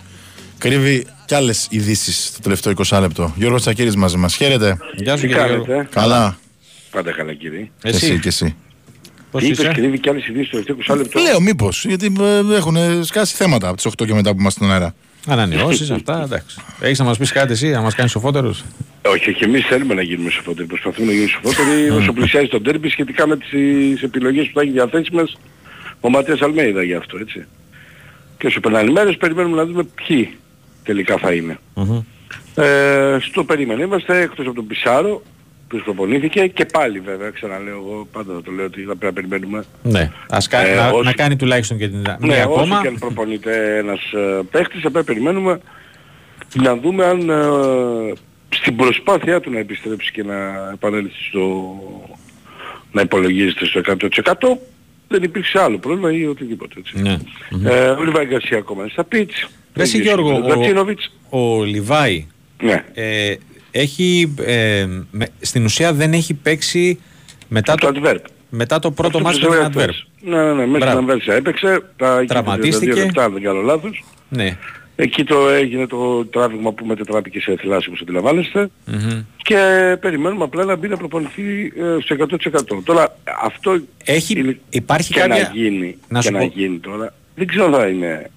κρύβει 0.57 1.07
κι 1.25 1.35
άλλες 1.35 1.67
ειδήσεις 1.69 2.25
στο 2.25 2.39
τελευταίο 2.41 2.71
20 2.71 2.99
λεπτό. 2.99 3.33
Γιώργος 3.35 3.61
Τσακύρης 3.61 3.95
μαζί 3.95 4.17
μας. 4.17 4.35
Χαίρετε. 4.35 4.77
Γεια 4.95 5.15
σου 5.15 5.21
Τι 5.21 5.27
κύριε 5.27 5.45
Γιώργο. 5.45 5.65
κάνετε, 5.65 5.87
Καλά. 5.93 6.37
πάντα 6.91 7.11
καλά 7.11 7.33
κύριε. 7.33 7.69
Και 7.81 7.89
εσύ 7.89 8.05
Εσύ, 8.05 8.19
και 8.19 8.27
εσύ. 8.27 8.55
πώς 9.31 9.41
Τι 9.41 9.47
είπες 9.47 9.59
είσαι; 9.59 9.67
κρύβει 9.73 9.99
κι 9.99 10.09
άλλες 10.09 10.27
ειδήσεις 10.27 10.47
στο 10.47 10.57
τελευταίο 10.63 10.95
20 10.95 10.95
λεπτό. 11.01 11.19
Λέω 11.19 11.41
μήπως, 11.41 11.85
γιατί 11.85 12.13
ε, 12.51 12.55
έχουν 12.55 13.03
σκάσει 13.05 13.35
θέματα 13.35 13.67
από 13.67 13.75
τις 13.75 13.85
8 13.85 14.05
και 14.05 14.13
μετά 14.13 14.31
που 14.33 14.39
είμαστε 14.39 14.59
στον 14.63 14.73
αέρα. 14.73 14.93
Ανανεώσεις 15.27 15.91
αυτά, 15.91 16.21
εντάξει. 16.23 16.61
Έχεις 16.79 16.99
να 16.99 17.05
μας 17.05 17.17
πεις 17.17 17.31
κάτι 17.31 17.51
εσύ, 17.51 17.69
να 17.69 17.81
μας 17.81 17.95
κάνεις 17.95 18.11
σοφότερους; 18.11 18.63
Όχι, 19.05 19.29
όχι, 19.29 19.43
εμείς 19.43 19.65
θέλουμε 19.65 19.93
να 19.93 20.01
γίνουμε 20.01 20.29
σοφότεροι. 20.29 20.67
Προσπαθούμε 20.67 21.05
να 21.05 21.11
γίνουμε 21.11 21.29
σοφότεροι 21.29 21.89
όσο 21.89 22.13
πλησιάζει 22.13 22.47
τον 22.47 22.63
τέρμπι 22.63 22.89
σχετικά 22.89 23.27
με 23.27 23.37
τις 23.37 24.01
επιλογές 24.01 24.47
που 24.47 24.51
θα 24.53 24.61
έχει 24.61 24.71
διαθέσιμες 24.71 25.37
ο 25.99 26.09
Ματίας 26.09 26.41
Αλμέιδα 26.41 26.83
για 26.83 26.97
αυτό, 26.97 27.17
έτσι. 27.17 27.45
Και 28.37 28.47
όσο 28.47 28.59
περνάνε 28.59 28.89
οι 28.89 28.93
μέρες 28.93 29.17
περιμένουμε 29.17 29.55
να 29.55 29.65
δούμε 29.65 29.83
ποιοι 29.83 30.37
τελικά 30.83 31.17
θα 31.17 31.33
είναι. 31.33 31.59
Μμμ. 31.73 31.99
Ε, 32.55 33.17
στο 33.21 33.43
περίμενε 33.43 33.83
είμαστε 33.83 34.21
εκτός 34.21 34.45
από 34.45 34.55
τον 34.55 34.67
Πισάρο 34.67 35.23
που 35.77 35.81
προπονήθηκε 35.83 36.47
και 36.47 36.65
πάλι 36.65 36.99
βέβαια 36.99 37.29
ξαναλέω 37.29 37.75
εγώ 37.75 38.07
πάντα 38.11 38.33
θα 38.33 38.41
το 38.41 38.51
λέω 38.51 38.65
ότι 38.65 38.81
θα 38.81 38.95
πρέπει 38.95 39.21
να 39.21 39.27
περιμένουμε 39.29 39.63
Ναι, 39.83 40.11
ας 40.29 40.47
κα- 40.47 40.65
Ε, 40.67 40.75
να, 40.75 40.89
όσο- 40.89 41.03
να 41.03 41.13
κάνει 41.13 41.35
τουλάχιστον 41.35 41.77
και 41.77 41.87
την 41.87 41.97
μία 41.99 42.17
ναι, 42.19 42.41
ακόμα. 42.41 42.61
όσο 42.61 42.81
και 42.81 42.87
αν 42.87 42.95
προπονείται 42.99 43.77
ένας 43.77 44.11
ε, 44.11 44.39
παίχτης, 44.51 44.81
θα 44.81 44.91
πρέπει 44.91 44.97
να 44.97 45.03
περιμένουμε 45.13 45.59
να 46.61 46.75
δούμε 46.75 47.05
αν 47.05 47.29
ε, 47.29 48.13
στην 48.49 48.75
προσπάθειά 48.75 49.39
του 49.39 49.51
να 49.51 49.59
επιστρέψει 49.59 50.11
και 50.11 50.23
να 50.23 50.35
επανέλθει 50.73 51.23
στο 51.29 51.75
να 52.91 53.01
υπολογίζεται 53.01 53.65
στο 53.65 53.81
100% 53.85 54.57
δεν 55.07 55.23
υπήρξε 55.23 55.59
άλλο 55.61 55.77
πρόβλημα 55.77 56.11
ή 56.13 56.25
οτιδήποτε 56.25 56.73
έτσι. 56.77 57.01
Ναι. 57.01 57.17
Ε, 57.71 57.89
ο 57.89 58.03
Λιβάη 58.03 58.25
Γκαρσία 58.25 58.57
ακόμα 58.57 58.81
είναι 58.81 58.91
στα 58.91 59.03
πίτς. 59.03 59.49
Ρε 59.75 59.83
εσύ, 59.83 60.01
Γιώργο, 60.01 60.35
ο, 60.45 60.49
Ζατσίνοβιτς. 60.49 61.11
ο 61.29 61.63
Λιβάη 61.63 62.25
Ναι. 62.61 62.83
ε, 62.93 63.33
έχει, 63.71 64.33
ε, 64.45 64.87
με- 65.11 65.27
στην 65.41 65.63
ουσία 65.63 65.93
δεν 65.93 66.13
έχει 66.13 66.33
παίξει 66.33 66.99
μετά 67.47 67.75
Το 67.75 67.91
το, 67.91 68.01
Adverb. 68.03 68.19
μετά 68.49 68.79
το 68.79 68.91
πρώτο 68.91 69.17
Αυτό 69.17 69.29
μάτς 69.29 69.39
που 69.39 69.49
με 69.49 69.55
σας 69.55 69.63
την 69.69 69.71
έλεγα 69.77 69.85
Adverb. 69.89 69.91
χθες. 69.93 70.07
Ναι, 70.23 70.43
ναι, 70.43 70.53
ναι, 70.53 70.65
μέσα 70.65 70.67
Μπράβο. 70.67 70.85
στην 70.85 70.97
Αμβέρσια 70.97 71.33
έπαιξε, 71.33 71.83
τα 71.97 72.17
εκεί 72.17 72.27
Τραυματίστηκε. 72.27 72.91
32 72.91 73.05
λεπτά, 73.05 73.23
αν 73.23 73.33
δεν 73.33 73.41
κάνω 73.41 73.61
λάθος. 73.61 74.03
Ναι. 74.29 74.57
Εκεί 74.95 75.23
το 75.23 75.49
έγινε 75.49 75.87
το 75.87 76.25
τράβηγμα 76.25 76.71
που 76.71 76.85
μετετράπηκε 76.85 77.39
σε 77.39 77.55
θυλάση 77.59 77.87
όπως 77.87 78.01
αντιλαμβάνεστε 78.01 78.69
Μμμ. 78.85 79.23
και 79.37 79.57
περιμένουμε 79.99 80.43
απλά 80.43 80.65
να 80.65 80.75
μπει 80.75 80.87
να 80.87 80.97
προπονηθεί 80.97 81.73
ε, 81.77 81.97
στο 82.01 82.13
100%. 82.13 82.81
Τώρα 82.83 83.17
αυτό 83.43 83.79
Έχει- 84.05 84.39
είναι- 84.39 84.59
υπάρχει 84.69 85.13
και 85.13 85.19
κάποια- 85.19 85.43
να 85.43 85.59
γίνει, 85.59 85.95
να 86.07 86.19
και 86.19 86.25
σου 86.27 86.33
να 86.33 86.39
πω- 86.39 86.51
γίνει 86.55 86.77
τώρα 86.79 87.13
δεν 87.35 87.47
ξέρω 87.47 87.65
αν 87.65 87.73
θα 87.73 87.87
είναι 87.87 88.29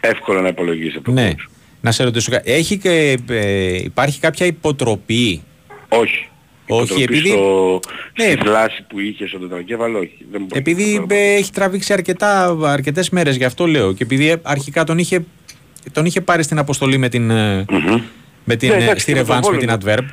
εύκολο 0.00 0.40
να 0.40 0.48
υπολογίσει 0.48 0.96
από 0.96 1.12
Ναι. 1.12 1.20
μόνος. 1.22 1.48
Να 1.86 1.92
σε 1.92 2.04
ρωτήσω 2.04 2.30
κάτι. 2.30 2.52
Έχει 2.52 2.78
και, 2.78 3.18
ε, 3.28 3.76
υπάρχει 3.76 4.20
κάποια 4.20 4.46
υποτροπή; 4.46 5.42
Όχι. 5.88 6.28
Όχι, 6.68 6.82
Υποτροπή 6.82 7.02
επειδή- 7.02 7.28
Στο, 7.28 7.80
Ναι. 8.18 8.24
Στη 8.24 8.36
θλάση 8.36 8.84
που 8.88 9.00
είχε 9.00 9.26
στο 9.26 9.38
τετρακέφαλο, 9.38 9.98
όχι. 9.98 10.16
Δεν 10.30 10.40
μπορεί 10.40 10.58
Επειδή 10.60 11.04
να- 11.08 11.14
ε, 11.14 11.34
έχει 11.34 11.50
τραβήξει 11.52 11.92
αρκετά, 11.92 12.56
αρκετές 12.62 13.10
μέρες, 13.10 13.36
γι' 13.36 13.44
αυτό 13.44 13.66
λέω. 13.66 13.92
Και 13.92 14.02
επειδή 14.02 14.30
ε, 14.30 14.36
αρχικά 14.42 14.84
τον 14.84 14.98
είχε, 14.98 15.24
τον 15.92 16.04
είχε 16.06 16.20
πάρει 16.20 16.42
στην 16.42 16.58
αποστολή 16.58 16.98
με 16.98 17.08
την, 17.08 17.30
ε, 17.30 17.64
Μμμ. 17.70 18.00
με 18.44 18.56
την, 18.56 18.68
Ναι, 18.68 18.74
ε, 18.74 18.82
εντάξει, 18.82 19.00
στη 19.02 19.12
και 19.12 19.18
με 19.18 19.24
τον 19.24 19.26
Ρεβάνς 19.26 19.46
με 19.46 19.52
Βόλο 19.52 19.58
την 19.58 19.68
είναι. 19.68 19.94
Adverb. 19.98 20.04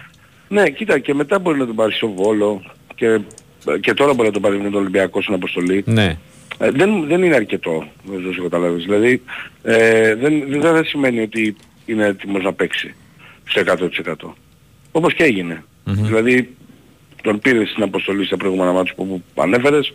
Ναι, 0.48 0.70
κοίτα, 0.70 1.00
και 1.00 1.14
μετά 1.14 1.40
μπορεί 1.40 1.58
να 1.60 1.66
τον 1.66 1.76
πάρει 1.76 1.94
στο 1.94 2.10
Βόλο 2.10 2.62
και, 2.96 3.20
και 3.80 3.94
τώρα 3.94 4.14
μπορεί 4.14 4.28
να 4.28 4.34
τον 4.34 4.42
πάρει 4.42 4.58
με 4.58 4.64
τον 4.70 4.76
Ολυμπιακό 4.80 5.22
στην 5.22 5.34
αποστολή. 5.34 5.84
Ναι. 5.86 6.18
Ε, 6.58 6.72
δεν, 6.72 7.08
δεν 7.08 7.24
είναι 7.24 7.36
αρκετό, 7.36 7.88
δεν 8.04 8.18
ξέρω 8.20 8.44
αν 8.44 8.50
καταλάβεις. 8.50 8.84
Δηλαδή, 8.84 9.22
ε, 9.64 10.16
δεν, 10.16 10.44
δεν, 10.48 10.62
δεν 10.62 10.86
σημαίνει 10.86 11.20
ότι 11.22 11.56
είναι 11.86 12.06
έτοιμος 12.06 12.44
να 12.44 12.54
παίξει 12.54 12.96
στο 13.44 13.62
100%. 14.26 14.34
Όπως 14.92 15.14
και 15.14 15.24
έγινε. 15.24 15.64
Δηλαδή, 16.04 16.56
τον 17.24 17.40
πήρες 17.40 17.70
στην 17.70 17.84
αποστολή 17.84 18.26
στα 18.26 18.38
προηγούμενα 18.38 18.72
μάτια 18.72 18.94
που, 18.96 19.24
που 19.34 19.42
ανέφερες, 19.42 19.94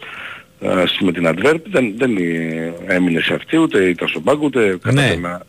ε, 0.61 0.85
στη- 0.87 1.05
με 1.05 1.13
την 1.13 1.27
Adverb, 1.27 1.61
δεν, 1.67 1.95
δεν 1.97 2.17
ε, 2.17 2.75
έμεινε 2.87 3.21
σε 3.21 3.35
αυτή, 3.35 3.57
ούτε 3.57 3.89
ήταν 3.89 4.09
στον 4.09 4.23
πάγκο, 4.23 4.45
ούτε 4.45 4.79
κατάφερε 4.83 5.17
να- 5.21 5.43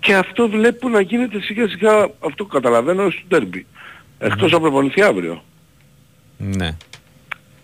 Και 0.00 0.14
αυτό 0.14 0.48
βλέπω 0.48 0.88
να 0.88 1.00
γίνεται 1.00 1.40
σιγά 1.40 1.68
σιγά, 1.68 2.08
αυτό 2.18 2.44
καταλαβαίνω, 2.44 3.10
στο 3.10 3.20
ντέρμπι. 3.28 3.66
Εκτός 4.18 4.52
να 4.52 4.60
προπονηθεί 4.60 5.02
αύριο. 5.02 5.44
Ναι. 6.36 6.76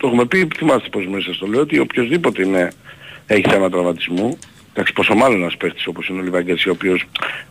Το 0.00 0.06
έχουμε 0.06 0.24
πει, 0.24 0.48
θυμάστε 0.56 0.88
πως 0.88 1.06
μέσα 1.06 1.34
στο 1.34 1.46
λέω, 1.46 1.60
ότι 1.60 1.78
οποιοδήποτε 1.78 2.42
είναι, 2.42 2.72
έχει 3.26 3.42
θέμα 3.48 3.70
τραυματισμού, 3.70 4.38
εντάξει 4.72 4.92
πόσο 4.92 5.14
μάλλον 5.14 5.40
ένας 5.40 5.56
παίχτης 5.56 5.86
όπως 5.86 6.08
είναι 6.08 6.20
ο 6.20 6.22
Λιβάγκας, 6.22 6.66
ο 6.66 6.70
οποίος 6.70 7.04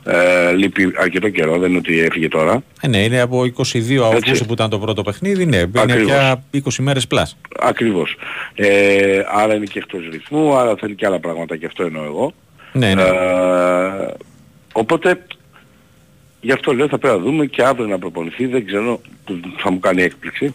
ε, 0.04 0.52
λείπει 0.52 0.94
αρκετό 0.98 1.30
καιρό, 1.30 1.58
δεν 1.60 1.70
είναι 1.70 1.78
ότι 1.78 2.00
έφυγε 2.00 2.28
τώρα. 2.28 2.64
Ε, 2.82 2.88
ναι, 2.88 2.98
είναι 3.04 3.22
από 3.22 3.42
22 3.42 3.98
Αυγούστου 4.14 4.46
που 4.46 4.54
ήταν 4.54 4.70
το 4.70 4.80
πρώτο 4.80 5.02
παιχνίδι, 5.02 5.46
ναι, 5.46 5.58
είναι 5.58 5.72
Ακριβώς. 5.76 6.12
πια 6.12 6.44
20 6.54 6.60
μέρες 6.80 7.08
πλάς. 7.08 7.38
Ακριβώς. 7.60 8.16
Ε, 8.56 9.22
άρα 9.32 9.56
είναι 9.56 9.66
και 9.66 9.80
εκτός 9.80 10.02
ρυθμού, 10.12 10.56
άρα 10.56 10.76
θέλει 10.76 10.96
και 10.96 11.06
άλλα 11.06 11.20
πράγματα 11.20 11.58
και 11.58 11.66
αυτό 11.66 11.84
εννοώ 11.84 12.04
εγώ. 12.04 12.34
Ναι, 12.74 12.94
ναι. 12.94 13.02
Ε, 13.02 14.14
οπότε, 14.74 15.26
γι' 16.42 16.52
αυτό 16.52 16.74
λέω 16.74 16.88
θα 16.88 16.98
πρέπει 16.98 17.18
να 17.18 17.24
δούμε 17.24 17.46
και 17.46 17.64
αύριο 17.64 17.88
να 17.88 18.00
προπονηθεί, 18.00 18.46
δεν 18.46 18.66
ξέρω, 18.66 19.02
που 19.26 19.40
θα 19.58 19.72
μου 19.72 19.80
κάνει 19.80 20.02
έκπληξη. 20.02 20.54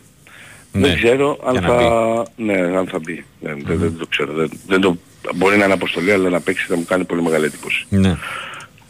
Ναι, 0.77 0.87
Δεν 0.87 0.97
ξέρω 0.97 1.39
αν 1.45 1.53
για 1.53 1.61
να 1.61 1.67
θα, 1.69 2.25
ναι, 2.37 2.59
αν 2.77 2.87
θα 2.87 2.99
μπει. 2.99 3.25
Δεν, 3.41 3.63
δεν, 3.67 3.79
δεν 3.79 3.97
το 3.99 4.07
ξέρω. 4.07 4.33
Δεν, 4.33 4.51
δεν 4.67 4.81
το, 4.81 4.97
μπορεί 5.35 5.57
να 5.57 5.65
είναι 5.65 5.73
αποστολή, 5.73 6.13
αλλά 6.13 6.29
να 6.29 6.41
παίξει 6.41 6.67
θα 6.69 6.77
μου 6.77 6.85
κάνει 6.85 7.05
πολύ 7.05 7.23
μεγάλη 7.23 7.45
εντύπωση. 7.45 7.87
ναι. 7.89 8.17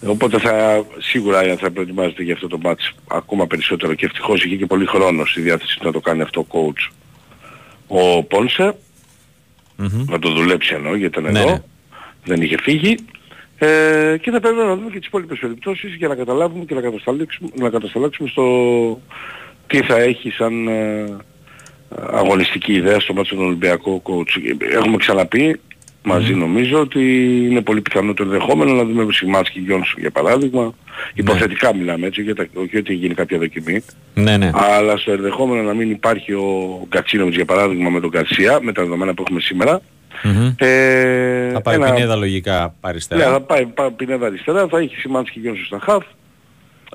Οπότε 0.07 0.39
θα, 0.39 0.85
σίγουρα 0.99 1.57
θα 1.57 1.71
προετοιμάζεται 1.71 2.23
για 2.23 2.35
αυτό 2.35 2.49
το 2.49 2.59
μάτς 2.63 2.93
ακόμα 3.09 3.47
περισσότερο 3.47 3.95
και 3.95 4.05
ευτυχώς 4.05 4.45
είχε 4.45 4.57
και 4.57 4.67
πολύ 4.67 4.87
χρόνο 4.87 5.25
στη 5.25 5.41
διάθεση 5.41 5.79
του 5.79 5.87
να 5.87 5.93
το 5.93 6.01
κάνει 6.01 6.23
αυτό 6.23 6.41
ο 6.41 6.47
coach 6.53 6.93
ο 7.87 8.23
Πόνσε, 8.23 8.77
Μμμ. 9.77 10.05
να 10.09 10.19
το 10.19 10.31
δουλέψει 10.31 10.75
εννοώ 10.75 10.97
γιατί 10.97 11.19
ήταν 11.19 11.33
Ναι, 11.33 11.39
εδώ, 11.41 11.51
ναι. 11.51 11.63
δεν 12.25 12.43
είχε 12.43 12.57
φύγει 12.63 12.97
ε, 13.59 14.17
και 14.21 14.31
θα 14.31 14.41
πρέπει 14.41 14.57
να 14.57 14.75
δούμε 14.77 14.91
και 14.91 14.99
τις 14.99 15.07
υπόλοιπες 15.07 15.39
περιπτώσεις 15.39 15.95
για 15.95 16.09
να 16.09 16.15
καταλάβουμε 16.15 16.65
και 16.65 16.75
να 16.75 16.81
κατασταλάξουμε, 16.81 17.51
να 17.55 17.69
κατασταλάξουμε 17.71 18.29
στο 18.29 18.45
τι 19.67 19.83
θα 19.83 19.97
έχει 19.99 20.31
σαν 20.31 20.69
ε, 20.69 21.05
αγωνιστική 22.13 22.73
ιδέα 22.73 23.01
στο 23.01 23.13
μάτσο 23.15 23.35
τον 23.35 23.45
Ολυμπιακό 23.47 24.03
coach. 24.05 24.55
Έχουμε 24.75 24.97
ξαναπεί 24.97 25.61
μαζί 26.03 26.35
νομίζω 26.35 26.81
ότι 26.81 27.01
είναι 27.51 27.61
πολύ 27.61 27.81
πιθανό 27.81 28.15
το 28.15 28.23
ενδεχόμενο 28.23 28.73
να 28.73 28.85
δούμε 28.85 29.13
Σιμάσκι 29.13 29.59
Γιόνσον 29.61 30.01
για 30.01 30.11
παράδειγμα. 30.11 30.75
Υποθετικά 31.15 31.75
μιλάμε 31.75 32.07
έτσι, 32.07 32.23
γιατί 32.23 32.51
όχι 32.55 32.77
ότι 32.77 32.95
γίνει 32.95 33.15
κάποια 33.15 33.39
δοκιμή. 33.39 33.85
ναι, 34.15 34.37
ναι. 34.37 34.51
Αλλά 34.55 34.97
στο 34.97 35.13
ενδεχόμενο 35.13 35.63
να 35.63 35.75
μην 35.75 35.91
υπάρχει 35.91 36.33
ο 36.33 36.79
Γκατσίνοβιτς 36.89 37.37
για 37.37 37.45
παράδειγμα 37.45 37.91
με 37.91 38.01
τον 38.01 38.11
Καρσία, 38.11 38.59
με 38.63 38.73
τα 38.73 38.83
δεδομένα 38.83 39.15
που 39.15 39.23
έχουμε 39.27 39.41
σήμερα. 39.41 39.81
Μμμ. 40.23 40.55
Ε, 40.59 41.51
Θα 41.53 41.61
πάει 41.61 41.75
ένα- 41.75 41.93
Πινέδα 41.93 42.17
λογικά 42.17 42.61
Ναι, 42.61 42.71
αριστερά. 42.81 43.31
θα 43.31 43.41
πάει, 43.41 43.67
πάει 43.67 43.91
Πινέδα 43.91 44.27
αριστερά, 44.27 44.67
θα 44.69 44.79
έχει 44.79 44.97
Σιμάνσκι 44.97 45.41
Γιόνσον 45.41 45.65
στα 45.65 45.79
χαφ. 45.83 46.05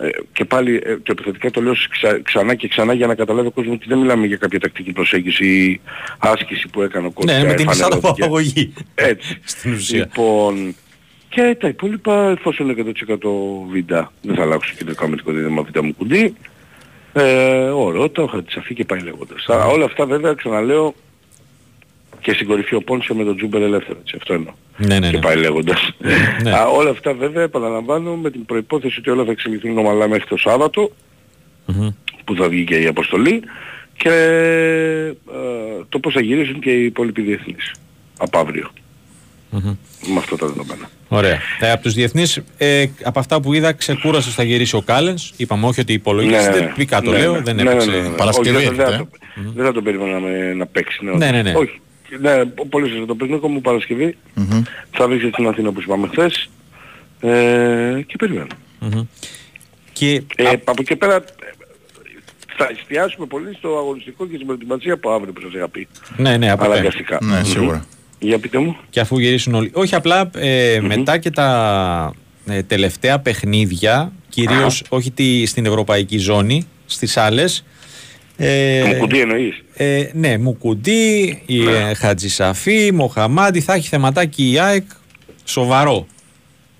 Ε, 0.02 0.10
και 0.34 0.46
πάλι 0.46 0.82
ε, 0.84 0.96
το 0.98 1.12
επιθετικά 1.12 1.52
το 1.52 1.62
λέω 1.62 1.74
ξα- 1.90 2.22
ξανά 2.22 2.56
και 2.56 2.68
ξανά 2.68 2.94
για 2.94 3.08
να 3.08 3.16
καταλάβει 3.16 3.48
ο 3.48 3.52
κόσμος 3.52 3.76
ότι 3.76 3.86
δεν 3.88 3.98
μιλάμε 3.98 4.26
για 4.26 4.38
κάποια 4.38 4.60
τακτική 4.60 4.92
προσέγγιση 4.92 5.46
ή 5.46 5.82
άσκηση 6.20 6.68
που 6.68 6.82
έκανε 6.82 7.08
ο 7.08 7.12
κόσμος. 7.12 7.36
Ναι, 7.42 7.44
με 7.48 7.54
την 7.54 7.70
εισαγωγή. 7.70 8.74
Έτσι. 8.96 9.38
Στην 9.46 9.74
ουσία. 9.74 10.00
Λοιπόν, 10.00 10.76
και 11.30 11.58
τα 11.60 11.68
υπόλοιπα 11.68 12.30
εφόσον 12.30 12.70
είναι 12.70 12.94
100% 13.08 13.16
βίντα, 13.72 14.12
δεν 14.22 14.36
θα 14.36 14.42
αλλάξω 14.42 14.74
και 14.78 14.84
το 14.84 14.96
κάμετικο 14.96 15.32
δίδυμα 15.32 15.62
βίντα 15.62 15.84
μου 15.84 15.96
κουντί. 15.96 16.36
Ε, 17.14 17.70
ο 17.70 17.90
Ρώτα, 17.90 18.24
ο 18.24 18.26
Χατζησαφή 18.28 18.74
και 18.74 18.86
πάει 18.86 19.00
λέγοντας. 19.00 19.46
Α, 19.50 19.66
όλα 19.66 19.86
αυτά 19.86 20.06
βέβαια 20.06 20.34
ξαναλέω 20.34 20.94
και 22.22 22.34
στην 22.34 22.48
κορυφή 22.48 22.76
ο 22.76 22.82
Πόνσε 22.82 23.14
με 23.14 23.24
τον 23.24 23.36
Τζούμπερ 23.36 23.62
ελεύθερο, 23.62 23.98
έτσι, 24.02 24.16
αυτό 24.20 24.34
εννοώ. 24.34 24.54
Ναι, 24.78 25.00
ναι, 25.00 25.10
Και 25.10 25.16
ναι. 25.16 25.22
πάει 25.22 25.36
λέγοντας. 25.38 25.90
Ναι. 26.44 26.52
Α, 26.52 26.66
όλα 26.68 26.90
αυτά 26.90 27.14
βέβαια 27.14 27.44
επαναλαμβάνω 27.44 28.16
με 28.16 28.32
την 28.32 28.46
προϋπόθεση 28.46 29.00
ότι 29.00 29.10
όλα 29.10 29.24
θα 29.24 29.32
εξελιχθούν 29.32 29.78
ομαλά 29.78 30.08
μέχρι 30.08 30.26
το 30.30 30.38
Σάββατο 30.38 30.92
Μμμ. 31.66 31.90
που 32.24 32.36
θα 32.36 32.50
βγει 32.50 32.64
και 32.64 32.76
η 32.76 32.86
αποστολή 32.88 33.42
και 33.98 34.10
ε, 35.34 35.84
το 35.90 36.00
πώς 36.00 36.14
θα 36.14 36.22
γυρίσουν 36.22 36.60
και 36.60 36.70
οι 36.72 36.86
υπόλοιποι 36.86 37.22
διεθνείς 37.22 37.74
από 38.20 38.40
αύριο. 38.40 38.70
Μμμ. 39.50 39.76
Με 40.14 40.18
αυτά 40.18 40.36
τα 40.36 40.48
δεδομένα. 40.48 40.90
Ωραία. 41.08 41.40
Ε, 41.60 41.72
από 41.72 41.82
τους 41.84 41.94
διεθνείς, 41.94 42.42
ε, 42.58 42.86
από 43.04 43.20
αυτά 43.20 43.42
που 43.42 43.54
είδα, 43.54 43.74
ξεκούρασε 43.74 44.30
θα 44.30 44.44
γυρίσει 44.44 44.76
ο 44.76 44.82
Κάλενς. 44.82 45.34
Είπαμε 45.38 45.66
όχι 45.68 45.80
ότι 45.80 45.94
υπολογίζεται. 45.94 46.72
Πικά 46.76 47.02
το 47.02 47.12
Ναι, 47.12 47.18
λέω, 47.18 47.34
ναι, 47.34 47.40
δεν 47.42 47.56
ναι, 47.56 47.64
ναι, 47.64 47.70
έπαιξε. 47.70 47.90
ναι, 47.90 47.98
ναι. 47.98 48.10
Παρασκευή 48.16 48.56
Όχι, 48.56 48.66
δεν 48.66 48.76
θα 48.76 48.84
έρχεται, 48.84 48.98
το- 49.36 49.52
Δεν 49.56 49.66
θα 49.66 49.72
τον 49.72 49.84
περιμέναμε 49.84 50.54
να 50.54 50.66
παίξει. 50.66 51.00
Ναι, 51.18 51.32
ναι, 51.32 51.42
ναι. 51.42 51.54
Όχι. 51.56 51.80
Ναι, 52.20 52.46
πολύ 52.46 52.90
σωστά. 52.90 53.06
Το 53.06 53.16
παιχνίδι 53.16 53.48
μου 53.48 53.62
Παρασκευή 53.62 54.18
Μμμ. 54.34 54.62
θα 54.92 55.08
βρίσκεται 55.08 55.32
στην 55.32 55.48
Αθήνα 55.48 55.70
όπως 55.70 55.84
είπαμε 55.84 56.08
χθες 56.08 56.50
ε, 57.20 58.02
και 58.08 58.16
περιμένω. 58.18 58.48
Μμμ. 58.80 59.02
Και 59.94 60.22
Ε, 60.36 60.48
α- 60.48 60.52
από 60.64 60.82
εκεί 60.82 60.96
πέρα 60.96 61.16
ε, 61.16 61.22
θα 62.58 62.68
εστιάσουμε 62.72 63.26
πολύ 63.26 63.56
στο 63.56 63.78
αγωνιστικό 63.78 64.26
και 64.28 64.34
στην 64.36 64.46
προετοιμασία 64.46 64.94
από 64.94 65.12
αύριο 65.12 65.34
που 65.34 65.42
σας 65.42 65.54
είχα 65.54 65.70
πει. 65.70 65.88
ναι, 66.18 66.38
ναι, 66.38 66.52
από 66.52 66.62
πέρα. 66.64 66.74
Αναγκαστικά. 66.74 67.18
Ναι, 67.22 67.44
σίγουρα. 67.44 67.86
Για 68.20 68.40
πείτε 68.40 68.58
μου. 68.58 68.78
Και 68.90 69.00
αφού 69.00 69.20
γυρίσουν 69.20 69.54
όλοι. 69.54 69.72
Όχι 69.74 69.96
απλά 69.96 70.30
ε, 70.36 70.80
μετά 70.82 71.18
και 71.18 71.32
τα 71.32 72.14
ε, 72.48 72.64
τελευταία 72.64 73.20
παιχνίδια, 73.20 74.12
κυρίως 74.30 74.84
όχι 74.90 75.12
τη, 75.12 75.46
στην 75.46 75.66
ευρωπαϊκή 75.66 76.18
ζώνη, 76.18 76.68
στις 76.86 77.18
άλλες. 77.18 77.64
Ε, 78.42 78.82
Το 78.82 78.88
Μουκουντή 78.88 79.20
εννοείς; 79.20 79.62
ε, 79.74 80.10
ναι, 80.14 80.38
Μουκουντή, 80.38 81.42
η 81.46 81.68
ε, 81.68 81.94
Χατζησαφή, 81.94 82.92
Μοχαμάντη, 82.94 83.62
θα 83.62 83.74
έχει 83.74 83.88
θεματάκι 83.88 84.52
η 84.52 84.60
ΑΕΚ 84.60 84.84
σοβαρό. 85.44 86.08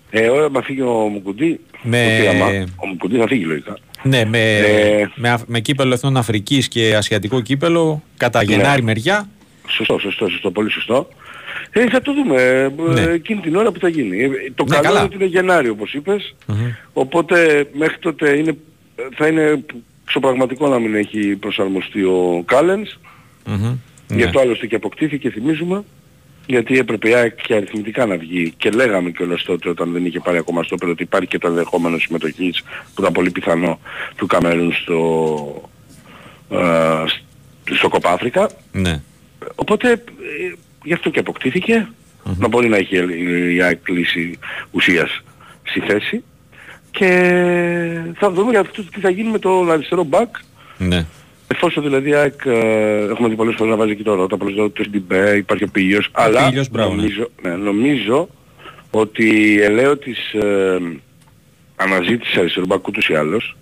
Ε, 0.10 0.28
ώρα 0.28 0.50
να 0.50 0.62
φύγει 0.62 0.82
ο 0.82 0.92
Μουκουντή, 0.92 1.60
Με- 1.82 2.16
το 2.18 2.22
πείραμα, 2.32 2.66
ο 2.76 2.88
Μουκουντή 2.88 3.18
θα 3.18 3.28
φύγει 3.28 3.44
λογικά. 3.44 3.78
Ναι, 4.04 4.26
με, 4.26 4.58
Ε. 4.58 5.08
με, 5.16 5.30
αφ- 5.30 5.48
με 5.48 5.60
κύπελο 5.60 5.94
Εθνών 5.94 6.18
Αφρικής 6.18 6.68
και 6.68 6.96
Ασιατικό 6.96 7.42
κύπελο 7.42 8.04
κατά 8.18 8.44
Ναι. 8.44 8.54
Γενάρη 8.54 8.82
μεριά. 8.84 9.30
Σωστό, 9.68 10.00
σωστό, 10.00 10.30
σωστό, 10.30 10.52
πολύ 10.52 10.72
σωστό. 10.72 11.08
Ε, 11.72 11.90
θα 11.90 12.02
το 12.02 12.14
δούμε 12.14 12.42
ε, 12.42 12.70
Ναι. 12.94 13.02
ε, 13.02 13.12
εκείνη 13.12 13.42
την 13.42 13.56
ώρα 13.56 13.72
που 13.72 13.80
θα 13.80 13.88
γίνει. 13.90 14.24
Ε, 14.24 14.28
το 14.56 14.64
Ναι, 14.64 14.70
καλό 14.76 14.84
καλά. 14.84 14.98
είναι 14.98 15.06
ότι 15.06 15.16
είναι 15.16 15.26
Γενάρη 15.26 15.70
όπως 15.70 15.94
είπες. 15.94 16.36
Μμμ. 16.46 16.56
Οπότε 16.94 17.68
μέχρι 17.74 17.98
τότε 18.00 18.38
είναι, 18.38 18.58
θα 19.18 19.28
είναι 19.28 19.64
ξοπραγματικό 20.14 20.68
να 20.68 20.80
μην 20.80 20.96
έχει 20.96 21.36
προσαρμοστεί 21.36 22.04
ο 22.04 22.44
Κάλενς. 22.46 23.00
Μμμ. 23.46 23.76
Γι' 24.08 24.16
Ναι. 24.16 24.24
αυτό 24.24 24.40
άλλωστε 24.40 24.68
και 24.68 24.76
αποκτήθηκε 24.76 25.30
θυμίζουμε. 25.30 25.84
Γιατί 26.46 26.78
έπρεπε 26.78 27.10
η 27.10 27.14
ΑΕΚ 27.14 27.42
και 27.42 27.54
αριθμητικά 27.56 28.06
να 28.06 28.18
βγει 28.18 28.54
και 28.58 28.70
λέγαμε 28.70 29.12
κιόλας 29.12 29.44
τότε 29.44 29.70
όταν 29.70 29.92
δεν 29.92 30.06
είχε 30.06 30.20
πάρει 30.20 30.38
ακόμα 30.38 30.64
στο 30.64 30.76
ότι 30.82 31.04
υπάρχει 31.04 31.28
και 31.28 31.38
το 31.38 31.48
ενδεχόμενο 31.48 31.98
συμμετοχής 31.98 32.62
που 32.94 33.02
ήταν 33.02 33.12
πολύ 33.14 33.32
πιθανό 33.32 33.80
του 34.16 34.26
Καμερούν 34.28 34.74
στο, 34.74 35.70
ε, 36.50 37.04
στο 37.76 37.90
Κοπάφρικα. 37.90 38.50
Ναι. 38.72 39.02
Οπότε 39.56 39.92
ε, 39.92 39.98
γι' 40.84 40.94
αυτό 40.94 41.10
και 41.10 41.20
αποκτήθηκε. 41.20 41.88
Να 42.38 42.48
μπορεί 42.48 42.68
να 42.68 42.78
έχει 42.78 42.96
η- 42.98 43.56
η 43.56 43.62
ΑΕΚ 43.62 43.88
λύση 43.90 44.40
ουσίας 44.72 45.22
στη 45.64 45.80
θέση. 45.80 46.24
Και 47.00 48.02
θα 48.18 48.32
δούμε 48.32 48.52
για 48.52 48.60
αυτό 48.60 48.84
τι 48.84 49.00
θα 49.00 49.10
γίνει 49.10 49.30
με 49.30 49.40
το 49.40 49.70
αριστερό 49.70 50.04
μπακ. 50.04 50.36
Ναι. 50.78 51.06
Εφόσον 51.48 51.84
δηλαδή 51.84 52.10
η 52.10 52.14
ΑΕΚ 52.14 52.46
ε, 52.46 52.98
έχουμε 53.10 53.30
δει 53.30 53.36
πολλές 53.36 53.56
φορές 53.58 53.72
να 53.72 53.78
βάζει 53.78 53.96
και 53.96 54.04
τώρα, 54.04 54.28
τα 54.28 54.38
προσδότη 54.38 54.84
του 54.84 54.92
SDB, 54.92 55.38
υπάρχει 55.38 55.64
ο 55.64 55.68
Πηγίος, 55.72 56.10
αλλά 56.12 56.46
Πηγίος, 56.46 56.70
μπράβο, 56.70 56.90
ναι. 56.90 56.96
νομίζω, 56.96 57.30
ναι, 57.42 57.56
νομίζω 57.56 58.30
ότι 58.92 59.26
η 59.26 59.62
ελαίο 59.62 59.98
της 59.98 60.34
ε, 60.34 60.78
αναζήτησης 61.76 62.38
αριστερού 62.38 62.66
μπακ 62.66 62.88
ούτως 62.88 63.10
ή 63.10 63.16
άλλως 63.16 63.58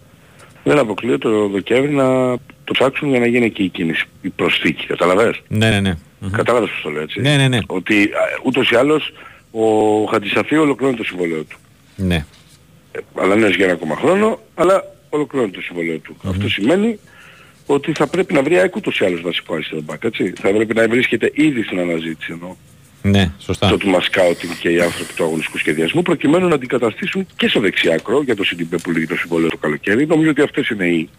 δεν 0.64 0.78
αποκλείω 0.78 1.18
το 1.18 1.48
Δεκέμβρη 1.48 1.92
να 1.92 2.38
το 2.64 2.72
ψάξουν 2.72 3.10
για 3.10 3.20
να 3.20 3.26
γίνει 3.26 3.46
εκεί 3.46 3.64
η 3.64 3.70
κίνηση, 3.70 4.06
η 4.22 4.30
προσθήκη, 4.30 4.86
καταλαβαίνεις; 4.86 5.42
Ναι, 5.48 5.70
ναι, 5.70 5.80
ναι. 5.80 5.94
Μμμ. 6.20 6.30
Κατάλαβες 6.32 6.70
πώς 6.70 6.82
το 6.84 6.90
λέω 6.90 7.02
έτσι. 7.02 7.22
Ναι, 7.22 7.36
ναι, 7.36 7.48
ναι. 7.48 7.60
Ότι 7.68 8.04
α, 8.04 8.40
ούτως 8.44 8.72
ή 8.72 8.76
άλλως 8.76 9.14
ο 9.52 10.04
Χατζησαφίου 10.04 10.62
ολοκληρώνει 10.62 10.98
το 10.98 11.04
συμβολέο 11.04 11.44
του. 11.44 11.58
Ναι. 11.96 12.26
Ε, 12.98 13.22
αλλά 13.22 13.36
ναι, 13.36 13.48
για 13.48 13.66
ένα 13.66 13.74
ακόμα 13.74 13.96
χρόνο, 13.96 14.40
αλλά 14.56 14.84
ολοκληρώνει 15.10 15.52
το 15.52 15.62
συμβολέο 15.62 15.98
του. 15.98 16.18
Αυτό 16.24 16.50
σημαίνει 16.50 17.00
ότι 17.66 17.92
θα 17.92 18.08
πρέπει 18.08 18.34
να 18.34 18.44
βρει 18.44 18.60
ΑΕΚ 18.60 18.76
ούτως 18.76 19.00
ή 19.00 19.06
άλλως 19.06 19.22
βασικό 19.22 19.54
αριστερό 19.54 19.82
μπακ, 19.82 20.04
έτσι. 20.04 20.34
Θα 20.42 20.50
πρέπει 20.50 20.74
να 20.74 20.88
βρίσκεται 20.88 21.32
ήδη 21.34 21.64
στην 21.64 21.80
αναζήτηση 21.80 22.32
εννοώ. 22.32 22.56
Ναι, 23.02 23.32
σωστά. 23.40 23.70
Το 23.70 23.78
του 23.78 23.90
μασκάουτινγκ 23.90 24.54
και 24.60 24.70
οι 24.70 24.82
άνθρωποι 24.82 25.14
του 25.14 25.24
αγωνιστικού 25.24 25.58
σχεδιασμού 25.58 26.02
προκειμένου 26.02 26.48
να 26.48 26.56
αντικαταστήσουν 26.56 27.28
και 27.36 27.48
στο 27.48 27.60
δεξιάκρο 27.60 28.22
για 28.22 28.36
το 28.36 28.44
CDB 28.46 28.76
που 28.84 28.92
λύγει 28.92 29.08
το 29.08 29.16
συμβόλαιο 29.16 29.50
το 29.50 29.58
καλοκαίρι. 29.58 30.06
Νομίζω 30.06 30.30
ότι 30.30 30.42
αυτές 30.42 30.70
είναι 30.70 30.86
οι, 30.88 31.10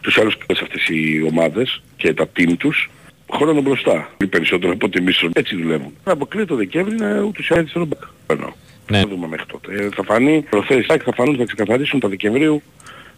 τους 0.00 0.18
άλλους 0.18 0.34
όλες 0.48 0.62
αυτές 0.62 0.88
οι 0.88 1.22
ομάδες 1.30 1.82
και 1.96 2.14
τα 2.14 2.28
team 2.36 2.54
τους 2.58 2.90
χρόνο 3.32 3.60
μπροστά. 3.60 4.10
Ή 4.20 4.26
περισσότερο 4.26 4.72
από 4.72 4.88
τη 4.88 5.02
μίσο. 5.02 5.28
Έτσι 5.32 5.56
δουλεύουν. 5.56 5.92
Να 6.04 6.12
αποκλείει 6.12 6.44
το 6.44 6.54
Δεκέμβρη 6.54 6.94
να 6.96 7.20
ούτως 7.20 7.48
ή 7.48 7.54
άλλως 7.54 7.72
μπακ. 7.74 8.02
Εννοώ. 8.26 8.52
Ναι. 8.90 8.98
Θα 8.98 9.08
δούμε 9.08 9.26
μέχρι 9.26 9.46
τότε. 9.46 9.74
Ε, 9.74 9.88
θα 9.94 10.02
φανεί, 10.04 10.44
προθέσεις 10.50 10.86
θα 10.86 11.12
φανούν, 11.14 11.36
θα 11.36 11.44
ξεκαθαρίσουν 11.44 12.00
τα 12.00 12.08
Δεκεμβρίου 12.08 12.62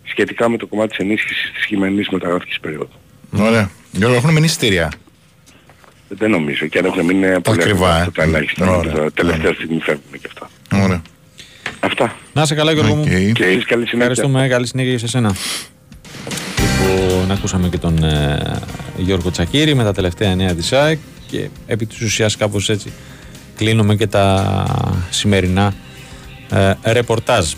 σχετικά 0.03 0.49
με 0.49 0.57
το 0.57 0.66
κομμάτι 0.66 0.89
της 0.89 0.99
ενίσχυσης 0.99 1.53
της 1.55 1.65
χειμερινής 1.65 2.09
μεταγραφικής 2.09 2.61
περίοδου. 2.61 2.90
Ωραία. 3.39 3.70
Γιώργο, 3.93 4.16
έχουν 4.16 4.32
μείνει 4.32 4.44
εισιτήρια. 4.44 4.93
Δεν 6.09 6.31
νομίζω 6.31 6.66
και 6.66 6.78
αν 6.78 6.85
έχουν 6.85 7.05
μείνει 7.05 7.27
είναι 7.27 7.40
πολύ 7.40 7.61
ακριβά, 7.61 7.94
ακριβά 7.94 8.03
ε. 8.03 8.11
τα 8.15 8.23
ελάχιστα. 8.23 8.77
Ωραία. 8.77 8.93
Τα 8.93 9.12
τελευταία 9.12 9.53
στιγμή 9.53 9.81
φεύγουν 9.81 10.12
και 10.20 10.27
αυτά. 10.27 10.51
Ωραία. 10.85 11.03
Αυτά. 11.81 12.16
Να 12.32 12.44
'σαι 12.44 12.55
καλά, 12.55 12.73
Γιώργο 12.73 12.94
μου. 12.94 13.03
Οκ. 13.03 13.32
Και 13.32 13.44
εσείς 13.44 13.65
καλή 13.65 13.86
συνέχεια. 13.86 13.99
Ευχαριστούμε. 13.99 14.49
Καλή 14.49 14.66
συνέχεια 14.66 14.93
και 14.93 14.99
σε 14.99 15.05
εσένα. 15.05 15.35
Λοιπόν, 16.61 17.31
ακούσαμε 17.31 17.69
και 17.69 17.78
τον 17.78 18.05
ε, 18.05 18.61
Γιώργο 18.97 19.31
Τσακύρη 19.31 19.74
με 19.74 19.82
τα 19.82 19.93
τελευταία 19.93 20.35
νέα 20.35 20.55
της 20.55 20.73
ΑΕΚ 20.73 20.99
και 21.27 21.49
επί 21.66 21.86
της 21.86 22.01
ουσίας 22.01 22.36
κάπως 22.36 22.69
έτσι 22.69 22.93
κλείνουμε 23.62 23.94
και 23.94 24.06
τα 24.06 24.66
σημερινά 25.10 25.74
ε, 26.51 26.93
ρεπορτάζ. 26.93 27.52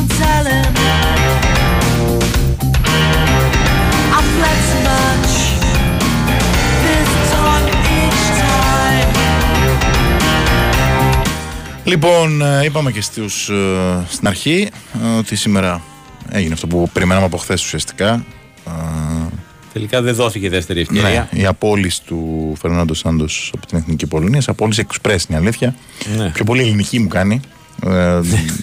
Keep 0.00 0.10
on 0.10 0.16
telling. 0.18 0.74
I 4.16 4.20
fled 4.34 4.58
too 4.70 4.80
much. 4.88 5.34
This 6.84 7.10
time 7.32 7.68
each 7.98 8.24
time. 8.40 9.08
Λοιπόν, 11.84 12.42
ε, 12.42 12.64
είπαμε 12.64 12.90
και 12.92 13.00
στους, 13.00 13.48
ε, 13.48 14.04
στην 14.08 14.26
αρχή 14.28 14.68
ε, 15.14 15.18
ότι 15.18 15.36
σήμερα 15.36 15.80
έγινε 16.30 16.54
αυτό 16.54 16.66
που 16.66 16.88
περιμέναμε 16.92 17.26
από 17.26 17.36
χθες 17.36 17.64
ουσιαστικά. 17.64 18.24
Ε, 18.66 18.70
Τελικά 19.72 20.02
δεν 20.02 20.14
δόθηκε 20.14 20.48
δεύτερη 20.48 20.86
Ναι, 20.90 20.98
ευκαιρία. 20.98 21.28
η 21.32 21.46
απόλυση 21.46 22.02
του 22.04 22.52
Φερνάντο 22.60 22.94
Σάντος 22.94 23.50
από 23.56 23.66
την 23.66 23.78
Εθνική 23.78 24.06
Πολωνία. 24.06 24.42
Απόλυση 24.46 24.86
express 24.88 25.18
είναι 25.28 25.38
η 25.38 25.40
αλήθεια. 25.42 25.74
Ναι. 26.16 26.28
Πιο 26.30 26.44
πολύ 26.44 26.60
ελληνική 26.62 26.98
μου 26.98 27.08
κάνει. 27.08 27.40
Ε, 27.86 28.20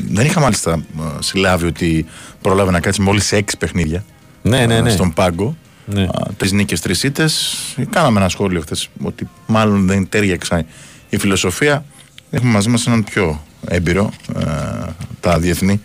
δεν 0.09 0.25
είχα 0.25 0.39
μάλιστα 0.39 0.71
ε, 0.73 1.03
συλλάβει 1.19 1.65
ότι 1.65 2.05
πρόλαβε 2.41 2.71
να 2.71 2.79
κάτσει 2.79 3.01
μόλις 3.01 3.25
σε 3.25 3.35
έξι 3.35 3.57
παιχνίδια 3.57 4.05
Ναι, 4.41 4.65
ναι, 4.65 4.75
ε, 4.75 4.81
ναι. 4.81 4.89
στον 4.89 5.13
πάγκο. 5.13 5.55
Ναι. 5.85 6.07
Τρεις 6.37 6.51
νίκες, 6.51 6.81
τρεις 6.81 7.03
ήττες. 7.03 7.57
Κάναμε 7.89 8.19
ένα 8.19 8.29
σχόλιο 8.29 8.61
χθες 8.61 8.89
ότι 9.03 9.29
μάλλον 9.45 9.87
δεν 9.87 10.09
τέριαξε 10.09 10.65
η 11.09 11.17
φιλοσοφία. 11.17 11.85
Έχουμε 12.29 12.51
μαζί 12.51 12.69
μας 12.69 12.87
έναν 12.87 13.03
πιο 13.03 13.45
έμπειρο, 13.67 14.11
ε, 14.39 14.43
τα 15.19 15.39
διεθνή, 15.39 15.81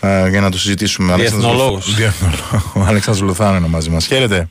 ε, 0.00 0.28
για 0.28 0.40
να 0.40 0.50
το 0.50 0.58
συζητήσουμε. 0.58 1.14
Διεθνολόγος. 1.14 1.94
Διεθνολόγος. 1.94 2.72
Ο 2.74 2.80
Αλέξανδρος 2.80 3.28
Λουθάνο 3.28 3.56
είναι 3.56 3.66
μαζί 3.66 3.90
μας. 3.90 4.06
Χαίρετε. 4.06 4.48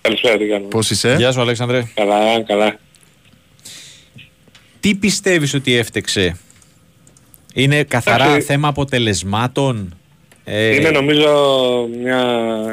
Καλησπέρα, 0.00 0.36
τι 0.36 0.46
κάνουμε; 0.46 0.68
Πώς 0.68 0.90
είσαι, 0.90 1.14
Γεια 1.18 1.32
σου 1.32 1.40
Αλέξανδρε. 1.40 1.84
Καλά, 1.94 2.42
καλά. 2.46 2.78
Τι 4.80 4.94
πιστεύεις 4.94 5.54
ότι 5.54 5.76
έφταιξε. 5.76 6.36
Είναι 7.54 7.82
καθαρά 7.84 8.24
Εντάξει. 8.24 8.46
θέμα 8.46 8.68
αποτελεσμάτων; 8.68 9.94
Ε, 10.44 10.74
Είναι 10.74 10.90
νομίζω 10.90 11.28
μια, 12.02 12.18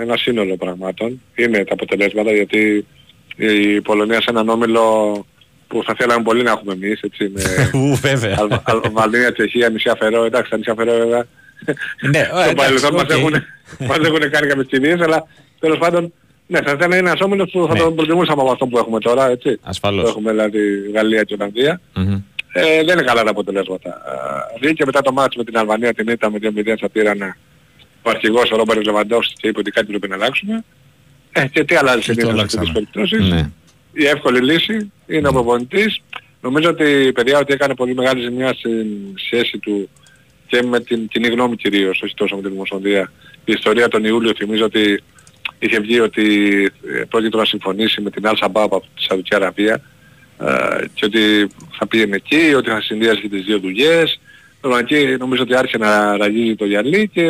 ένα 0.01 0.17
σύνολο 0.17 0.55
πραγμάτων. 0.57 1.21
Είναι 1.35 1.63
τα 1.63 1.73
αποτελέσματα 1.73 2.31
γιατί 2.31 2.85
η 3.35 3.81
Πολωνία 3.81 4.21
σε 4.21 4.27
έναν 4.29 4.49
όμιλο 4.49 4.81
που 5.67 5.83
θα 5.85 5.95
θέλαμε 5.97 6.23
πολύ 6.23 6.43
να 6.43 6.51
έχουμε 6.51 6.73
εμείς, 6.73 7.01
έτσι, 7.01 7.31
με 7.33 7.41
Ου, 7.79 7.95
βέβαια. 7.95 8.35
Αλβα- 8.39 8.63
Αλβανία, 8.65 9.33
Τσεχία, 9.33 9.69
νησιά 9.69 9.95
Φερό, 9.99 10.23
εντάξει 10.23 10.49
τα 10.49 10.57
νησιά 10.57 10.73
Φερό 10.77 10.97
βέβαια. 10.97 11.25
Ναι, 12.11 12.19
ε, 12.19 12.23
Στο 12.23 12.37
εντάξει, 12.37 12.55
παρελθόν 12.55 12.93
μας 12.93 13.03
οκ. 13.03 13.09
έχουν, 13.09 13.31
μας 13.87 13.97
έχουν 13.97 14.19
κάνει 14.29 14.47
κάποιες 14.47 14.65
κινήσεις, 14.69 15.01
αλλά 15.01 15.27
τέλος 15.59 15.77
πάντων, 15.77 16.13
ναι, 16.47 16.61
θα 16.61 16.71
ήταν 16.71 16.91
ένας 16.93 17.19
όμιλος 17.19 17.49
που 17.51 17.65
θα 17.67 17.73
Ναι. 17.73 17.79
τον 17.79 17.95
προτιμούσαμε 17.95 18.41
από 18.41 18.51
αυτό 18.51 18.65
που 18.67 18.77
έχουμε 18.77 18.99
τώρα, 18.99 19.29
έτσι. 19.29 19.59
Ασφαλώς. 19.61 20.03
Που 20.03 20.09
έχουμε 20.09 20.31
δηλαδή 20.31 20.59
Γαλλία 20.93 21.23
και 21.23 21.33
Ολλανδία. 21.33 21.81
Μμμ. 22.61 22.67
Ε, 22.67 22.83
δεν 22.83 22.97
είναι 22.97 23.07
καλά 23.07 23.23
τα 23.23 23.29
αποτελέσματα. 23.29 23.89
Ε, 23.89 24.59
Βγήκε 24.59 24.85
μετά 24.85 25.01
το 25.01 25.11
μάτς 25.11 25.35
με 25.35 25.43
την 25.43 25.57
Αλβανία 25.57 25.93
την 25.93 26.07
ήττα 26.07 26.31
με 26.31 26.37
2-0 26.41 26.73
στα 26.77 26.89
πήρανε 26.89 27.37
ο 28.01 28.09
αρχηγός 28.09 28.51
ο 28.51 28.55
Ρόμπερτ 28.55 28.85
Λεβαντόφσκι 28.85 29.33
και 29.37 29.47
είπε 29.47 29.59
ότι 29.59 29.71
κάτι 29.71 29.85
πρέπει 29.85 30.07
να 30.07 30.15
αλλάξουμε. 30.15 30.63
Ε, 31.31 31.47
και 31.47 31.63
τι 31.63 31.75
αλλάζει 31.75 31.99
Και 32.01 32.13
το 32.13 32.19
συνήθως 32.19 32.51
σε 32.51 32.59
αυτές 32.59 32.59
τις 32.59 32.69
αλλάξαμε. 32.69 32.73
περιπτώσεις. 32.73 33.29
Ναι. 33.29 33.49
Η 33.93 34.05
εύκολη 34.07 34.39
λύση 34.39 34.91
είναι 35.07 35.27
ο 35.27 35.31
προπονητής. 35.31 36.01
Νομίζω 36.41 36.69
ότι 36.69 37.11
παιδιά 37.13 37.37
ότι 37.39 37.53
έκανε 37.53 37.75
πολύ 37.75 37.93
μεγάλη 37.95 38.21
ζημιά 38.21 38.53
στην 38.53 38.87
σχέση 39.15 39.57
του 39.57 39.89
και 40.47 40.63
με 40.63 40.79
την 40.79 41.07
κοινή 41.07 41.27
γνώμη 41.27 41.55
κυρίως, 41.55 42.01
όχι 42.01 42.13
τόσο 42.13 42.35
με 42.35 42.41
την 42.41 42.51
Ομοσπονδία. 42.51 43.11
Η 43.45 43.51
ιστορία 43.51 43.87
τον 43.87 44.03
Ιούλιο 44.05 44.33
θυμίζω 44.37 44.65
ότι 44.65 45.03
είχε 45.59 45.79
βγει 45.79 45.99
ότι 45.99 46.25
ε, 46.95 47.03
πρόκειται 47.09 47.37
να 47.37 47.45
συμφωνήσει 47.45 48.01
με 48.01 48.09
την 48.09 48.23
Al 48.25 48.33
Shabaab 48.33 48.49
από 48.53 48.83
τη 48.95 49.03
Σαουδική 49.03 49.35
Αραβία 49.35 49.73
ε, 49.73 49.81
και 50.93 51.05
ότι 51.05 51.47
θα 51.77 51.87
πήγαινε 51.87 52.15
εκεί, 52.15 52.53
ότι 52.55 52.69
θα 52.69 52.81
συνδυάζει 52.81 53.21
και 53.21 53.29
τις 53.29 53.43
δύο 53.43 53.59
δουλειές. 53.59 54.19
Τώρα 54.61 54.79
εκεί 54.79 55.15
νομίζω 55.19 55.41
ότι 55.41 55.55
άρχισε 55.55 55.77
να 55.77 56.17
ραγίζει 56.17 56.55
το 56.55 56.65
γυαλί 56.65 57.09
και 57.13 57.25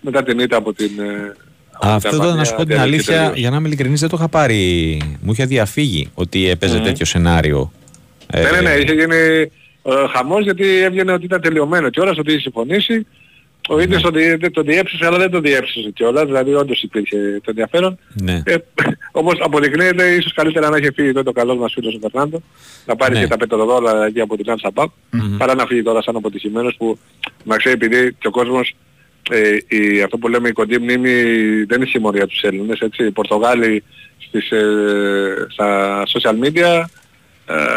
μετά 0.00 0.22
την 0.22 0.38
ήττα 0.38 0.56
από 0.56 0.72
την... 0.72 0.90
ε, 0.98 1.34
από 1.72 1.98
την 2.00 2.08
Αυτό 2.08 2.16
τώρα 2.16 2.34
να 2.34 2.44
σου 2.44 2.54
πω 2.54 2.64
την 2.64 2.76
διαλύθηκε 2.76 3.12
αλήθεια, 3.12 3.16
τελείως. 3.16 3.38
για 3.38 3.50
να 3.50 3.56
είμαι 3.56 3.66
ειλικρινής, 3.68 4.00
δεν 4.00 4.08
το 4.08 4.16
είχα 4.18 4.28
πάρει. 4.28 4.96
Μου 5.20 5.32
είχε 5.32 5.44
διαφύγει 5.44 6.10
ότι 6.14 6.48
έπαιζε 6.48 6.76
Μμμ. 6.76 6.84
τέτοιο 6.84 7.04
σενάριο. 7.06 7.72
Ε, 8.30 8.42
Ναι, 8.42 8.50
ναι, 8.50 8.60
ναι, 8.60 8.70
είχε 8.70 8.92
γίνει 8.92 9.16
ε, 9.82 10.06
χαμός 10.14 10.44
γιατί 10.44 10.78
έβγαινε 10.78 11.12
ότι 11.12 11.24
ήταν 11.24 11.40
τελειωμένο 11.40 11.90
κιόλας, 11.90 12.18
ότι 12.18 12.30
είχε 12.30 12.40
συμφωνήσει. 12.40 13.06
Ο 13.70 13.80
ίδιος 13.80 14.02
το, 14.02 14.10
δι- 14.10 14.40
δεν 14.40 14.52
το 14.52 14.62
διέψησε, 14.62 15.06
αλλά 15.06 15.18
δεν 15.18 15.30
το 15.30 15.40
διέψησε 15.40 15.90
κιόλας, 15.90 16.24
δηλαδή 16.24 16.54
όντως 16.54 16.82
υπήρχε 16.82 17.16
το 17.16 17.50
ενδιαφέρον. 17.50 17.98
Ναι. 18.22 18.42
Ε, 18.46 18.54
όμως 19.12 19.34
αποδεικνύεται 19.40 20.08
ίσως 20.14 20.32
καλύτερα 20.34 20.68
να 20.68 20.76
είχε 20.76 20.92
φύγει 20.92 21.12
τότε 21.12 21.28
ο 21.28 21.32
καλός 21.32 21.56
μας 21.56 21.72
φίλος 21.72 21.94
ο 21.94 21.98
Φερνάντο, 22.10 22.42
να 22.86 22.96
πάρει 22.96 23.14
Ναι. 23.14 23.20
και 23.20 23.26
τα 23.26 23.36
πετροδόλαρα 23.36 24.04
εκεί 24.06 24.20
από 24.20 24.36
την 24.36 24.44
Al 24.74 24.84
παρά 25.38 25.54
να 25.54 25.66
φύγει 25.66 25.82
τώρα 25.82 26.02
σαν 26.02 26.16
αποτυχημένος 26.16 26.74
που, 26.78 26.98
να 27.44 27.56
ξέρει 27.56 27.74
επειδή 27.74 28.12
και 28.18 28.26
ο 28.26 28.30
κόσμος 28.30 28.74
ε, 29.30 29.56
η, 29.76 30.02
αυτό 30.02 30.18
που 30.18 30.28
λέμε 30.28 30.48
η 30.48 30.52
κοντή 30.52 30.78
μνήμη 30.78 31.12
δεν 31.64 31.80
είναι 31.80 31.86
συμμορία 31.90 32.26
τους 32.26 32.42
Έλληνες, 32.42 32.80
έτσι. 32.80 33.04
Οι 33.04 33.10
Πορτογάλοι 33.10 33.82
στις, 34.18 34.50
ε, 34.50 35.46
στα 35.48 36.02
social 36.06 36.34
media 36.46 36.84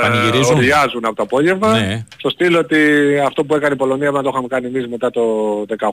Πανηγυρίζουν. 0.02 0.56
οριάζουν 0.56 1.06
από 1.06 1.16
το 1.16 1.24
απόγευμα. 1.24 1.80
Ναι. 1.80 2.06
Στο 2.18 2.30
στυλ 2.30 2.56
ότι 2.56 2.78
αυτό 3.26 3.44
που 3.44 3.56
έκανε 3.56 3.74
η 3.74 3.78
Πολωνία 3.78 4.12
να 4.12 4.22
το 4.24 4.30
είχαμε 4.32 4.48
κάνει 4.48 4.68
εμείς 4.68 4.88
μετά 4.88 5.10
το 5.10 5.22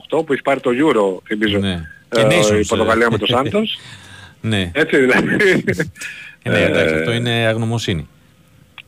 18 0.09 0.25
που 0.25 0.33
έχει 0.33 0.41
πάρει 0.41 0.59
το 0.59 0.69
Euro, 0.73 1.21
θυμίζω, 1.27 1.57
Ναι. 1.57 1.87
Και 2.09 2.21
ε, 2.21 2.27
Nations, 2.27 2.59
η 2.63 2.65
Πορτογαλία 2.65 3.05
ε. 3.05 3.09
με 3.11 3.17
το 3.17 3.25
Σάντος. 3.35 3.79
Ναι, 4.41 4.71
Έτσι 4.73 4.97
δηλαδή. 4.97 5.63
Ε, 6.43 6.49
ναι 6.49 6.59
εντάξει, 6.59 6.93
Ε, 6.93 6.97
αυτό 6.99 7.11
είναι 7.11 7.31
αγνωμοσύνη. 7.31 8.07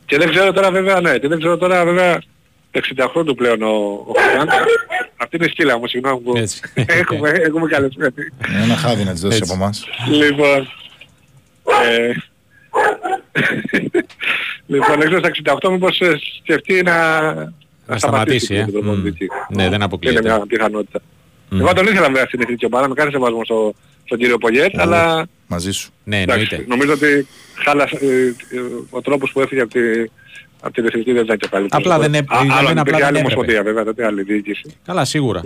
Και 0.06 0.18
δεν 0.18 0.30
ξέρω 0.30 0.52
τώρα 0.52 0.70
βέβαια, 0.70 1.00
ναι, 1.00 1.18
και 1.18 1.28
δεν 1.28 1.38
ξέρω 1.38 1.56
τώρα 1.56 1.84
βέβαια 1.84 2.22
το 2.70 2.80
68 3.20 3.26
του 3.26 3.34
πλέον 3.34 3.62
ο, 3.62 3.68
ο 4.06 4.12
Χριστιαν. 4.16 4.48
Αυτή 5.16 5.36
είναι 5.36 5.46
η 5.46 5.48
σκύλα 5.48 5.78
μου, 5.78 5.86
συγγνώμη 5.86 6.20
που 6.20 6.32
Έτσι. 6.36 6.60
έχουμε, 7.00 7.30
έχουμε 7.30 7.66
καλεσμένη. 7.66 8.12
Ένα 8.62 8.76
χάδι 8.76 9.04
να 9.04 9.12
της 9.12 9.20
δώσεις 9.20 9.40
Έτσι. 9.40 9.52
από 9.52 9.62
εμάς. 9.62 9.84
Λοιπόν, 10.08 10.68
ε, 11.88 12.12
λοιπόν, 14.66 15.02
έξω 15.02 15.18
στα 15.18 15.30
68 15.66 15.70
μήπως 15.70 16.00
ε, 16.00 16.18
σκεφτεί 16.42 16.82
να, 16.82 17.22
Να 17.86 17.98
σταματήσει, 17.98 18.54
ε. 18.54 18.62
τον 18.62 18.70
προπονητή. 18.72 19.24
Μμ. 19.50 19.56
Ναι, 19.56 19.62
δεν 19.62 19.72
Είναι 19.72 19.84
αποκλείεται. 19.84 20.20
μια 20.22 20.40
πιθανότητα. 20.48 21.00
Μμ. 21.48 21.60
Εγώ 21.60 21.72
τον 21.72 21.86
ήθελα 21.86 22.06
βέβαια 22.06 22.24
στην 22.26 22.40
εθνική 22.40 22.66
ομάδα, 22.66 22.88
με 22.88 22.94
κάθε 22.94 23.10
σεβασμό 23.10 23.44
στο, 23.44 23.74
στον 24.04 24.18
κύριο 24.18 24.38
Πογιέτ, 24.38 24.80
αλλά 24.80 25.26
Μαζί 25.46 25.70
σου. 25.72 25.90
Ναι, 26.04 26.20
εντάξει, 26.20 26.46
εννοείται. 26.50 26.74
νομίζω 26.74 26.92
ότι 26.92 27.26
χάλασε, 27.64 27.96
ε, 28.02 28.26
ε, 28.26 28.60
ο 28.90 29.00
τρόπος 29.00 29.32
που 29.32 29.40
έφυγε 29.40 29.60
από, 29.60 29.70
τη, 29.72 29.80
από 30.60 30.72
την 30.74 30.84
εθνική 30.86 31.12
δεν 31.12 31.24
ήταν 31.24 31.36
και 31.36 31.48
καλύτερος. 31.50 31.84
Απλά 31.84 31.98
δεν 31.98 32.14
έπ- 32.14 32.32
Α, 32.32 32.40
για 32.44 32.54
Άλλο 32.54 32.68
μένα 32.68 32.70
αν 32.70 32.78
απλά 32.78 32.80
υπήρχε 32.80 32.98
δεν 32.98 33.06
άλλη 33.08 33.18
έπρεπε. 33.18 33.34
ομοσπονδία 33.34 33.62
βέβαια, 33.62 33.84
τότε 33.84 34.06
άλλη 34.06 34.22
διοίκηση. 34.22 34.76
Καλά, 34.86 35.04
σίγουρα. 35.04 35.42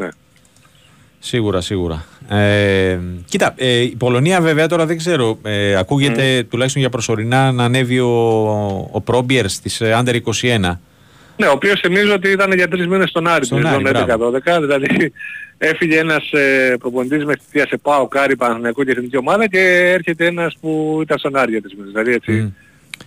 Ναι. 1.16 1.28
Σίγουρα, 1.28 1.60
σίγουρα. 1.60 2.04
Ε, 2.28 2.98
κοίτα, 3.24 3.54
ε, 3.56 3.80
η 3.80 3.96
Πολωνία 3.98 4.40
βέβαια 4.40 4.66
τώρα 4.66 4.86
δεν 4.86 4.96
ξέρω, 4.96 5.38
ε, 5.42 5.76
ακούγεται 5.76 6.46
τουλάχιστον 6.50 6.80
για 6.80 6.90
προσωρινά 6.90 7.52
να 7.52 7.64
ανέβει 7.64 7.98
ο, 7.98 8.88
ο 8.92 9.00
Πρόμπιερζ 9.00 9.48
στις 9.48 9.80
ε, 9.80 10.02
Under 10.04 10.20
21. 10.42 10.78
Ναι, 11.36 11.46
ο 11.46 11.52
οποίος 11.52 11.80
θυμίζω 11.80 12.12
ότι 12.12 12.30
ήταν 12.30 12.52
για 12.52 12.68
τρεις 12.68 12.86
μήνες 12.86 13.08
στον 13.08 13.26
Άρη, 13.26 13.44
Στον 13.44 13.58
την 13.58 13.66
Άρη, 13.66 13.86
σεζόν 13.86 14.32
11-12, 14.56 14.58
δηλαδή 14.60 15.12
έφυγε 15.58 15.98
ένας 15.98 16.32
ε, 16.32 16.76
προπονητής 16.78 17.24
με 17.24 17.34
θητεία 17.44 17.66
σε 17.66 17.76
ΠΑΟΚ, 17.76 18.08
Άρη, 18.08 18.36
Παναθηναϊκό 18.36 18.84
και 18.84 18.90
εθνική 18.90 19.16
ομάδα 19.16 19.48
και 19.48 19.92
έρχεται 19.94 20.26
ένας 20.26 20.56
που 20.60 20.98
ήταν 21.02 21.18
στον 21.18 21.36
Άρη 21.36 21.50
για 21.50 21.62
τρεις 21.62 21.74
μήνες, 21.74 21.90
δηλαδή 21.90 22.12
έτσι 22.12 22.32
Μμ. 22.32 22.48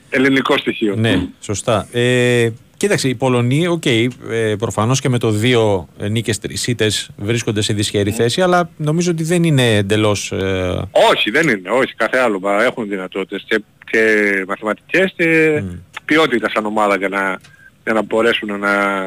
ελληνικό 0.09 0.57
στοιχείο. 0.57 0.95
Ναι, 0.95 1.27
σωστά. 1.39 1.87
Ε, 1.91 2.49
κοίταξε, 2.79 3.09
οι 3.09 3.15
Πολωνοί, 3.15 3.67
οκ, 3.67 3.85
ε, 3.85 4.55
προφανώς 4.59 5.01
και 5.01 5.09
με 5.09 5.17
το 5.17 5.29
δύο 5.29 5.87
ε, 5.99 6.07
νίκες 6.07 6.39
τρεις 6.39 6.67
ήττες 6.67 7.09
βρίσκονται 7.17 7.61
σε 7.61 7.73
δυσχερή 7.73 8.11
θέση, 8.11 8.41
αλλά 8.41 8.69
νομίζω 8.77 9.11
ότι 9.11 9.23
δεν 9.23 9.43
είναι 9.43 9.75
εντελώς... 9.75 10.31
Ε, 10.31 10.89
Όχι, 11.11 11.29
δεν 11.31 11.47
είναι, 11.47 11.69
όχι, 11.69 11.93
κάθε 11.95 12.17
άλλο, 12.17 12.39
μα 12.39 12.63
έχουν 12.63 12.87
δυνατότητες 12.89 13.45
και, 13.47 13.61
και 13.91 14.03
μαθηματικές 14.47 15.13
και 15.15 15.61
ποιότητα 16.05 16.49
σαν 16.49 16.65
ομάδα 16.65 16.97
για 16.97 17.09
να, 17.09 17.39
για 17.83 17.93
να 17.93 18.01
μπορέσουν 18.01 18.59
να, 18.59 18.99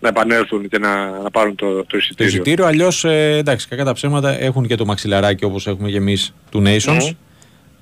να 0.00 0.08
επανέλθουν 0.08 0.68
και 0.68 0.78
να, 0.78 1.10
να 1.22 1.30
πάρουν 1.30 1.54
το, 1.54 1.66
το 1.70 1.84
το 1.84 1.96
εισιτήριο. 1.96 2.32
εισιτήριο, 2.32 2.66
αλλιώς, 2.66 3.04
ε, 3.04 3.36
εντάξει, 3.36 3.68
κακά 3.68 3.84
τα 3.84 3.92
ψέματα, 3.92 4.40
έχουν 4.40 4.66
και 4.66 4.74
το 4.74 4.84
μαξιλαράκι 4.84 5.44
όπως 5.44 5.66
έχουμε 5.66 5.90
και 5.90 5.96
εμείς 5.96 6.34
του 6.50 6.62
Nations, 6.66 7.10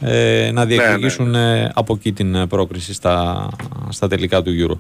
ε, 0.01 0.51
να 0.53 0.67
διεκδικήσουν 0.67 1.35
ε, 1.35 1.71
από 1.75 1.95
εκεί 1.95 2.13
την 2.13 2.35
ε, 2.35 2.47
πρόκριση 2.47 2.95
στα, 2.95 3.49
στα 3.89 4.09
τελικά 4.09 4.43
του 4.43 4.51
Euro. 4.61 4.79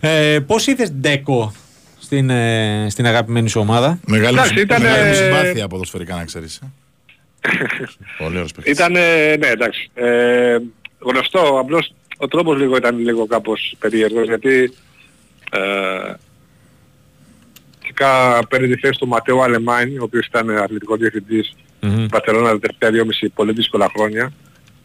Ε, 0.00 0.38
πώς 0.46 0.66
είδες 0.66 0.90
Ντέκο 0.92 1.52
στην, 2.00 2.30
ε, 2.30 2.86
στην 2.90 3.06
αγαπημένη 3.06 3.48
σου 3.48 3.60
ομάδα; 3.60 3.98
Μεγάλη, 4.06 4.36
Εντάξει, 4.36 4.54
μου- 4.54 4.60
ήταν, 4.60 4.82
μεγάλη 4.82 5.04
μου 5.04 5.10
ε, 5.10 5.14
συμπάθεια 5.14 5.68
ποδοσφαιρικά 5.68 6.14
να 6.14 6.24
ξέρεις. 6.24 6.56
ε. 6.62 6.66
Πολύ 8.18 8.34
ωραίος 8.36 8.52
παίκτης. 8.52 8.72
Ήταν, 8.72 8.92
ναι 8.92 9.46
εντάξει, 9.46 9.90
ε, 9.94 10.56
γνωστό, 10.98 11.58
απλώς 11.60 11.92
ο 12.18 12.28
τρόπος 12.28 12.58
λίγο 12.58 12.76
ήταν 12.76 12.98
λίγο 12.98 13.26
κάπως 13.26 13.74
περίεργος 13.78 14.26
γιατί 14.26 14.72
ε, 15.52 16.14
φυσικά 17.80 18.38
παίρνει 18.48 18.68
τη 18.74 18.80
θέση 18.80 18.98
του 18.98 19.06
Ματέου 19.08 19.42
Αλεμάνι, 19.42 19.98
ο 19.98 20.02
οποίος 20.02 20.26
ήταν 20.26 20.50
αθλητικός 20.58 20.98
διευθυντής 20.98 21.52
Μμμ. 21.80 21.92
στην 21.92 22.08
Παρσελόνα 22.08 22.50
τα 22.50 22.58
τελευταία 22.58 22.90
δυόμιση 22.90 23.28
πολύ 23.28 23.52
δύσκολα 23.52 23.90
χρόνια 23.96 24.32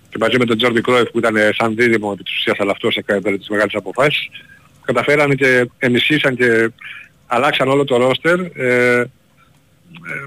και 0.09 0.17
μαζί 0.19 0.38
με 0.38 0.45
τον 0.45 0.57
Τζόρντι 0.57 0.81
Κρόεφ 0.81 1.09
που 1.09 1.17
ήταν 1.17 1.35
σαν 1.57 1.75
δίδυμο 1.75 2.11
επί 2.13 2.23
της 2.23 2.33
ουσίας 2.38 2.59
αλλά 2.59 2.71
αυτός 2.71 2.95
έκανε 2.95 3.38
τις 3.38 3.49
μεγάλες 3.49 3.73
αποφάσεις 3.75 4.29
καταφέρανε 4.85 5.35
και 5.35 5.69
ενισχύσαν 5.77 6.35
και 6.35 6.71
αλλάξαν 7.27 7.67
όλο 7.69 7.83
το 7.83 7.97
ρόστερ 7.97 8.39
ε, 8.39 8.99
ε, 8.99 9.07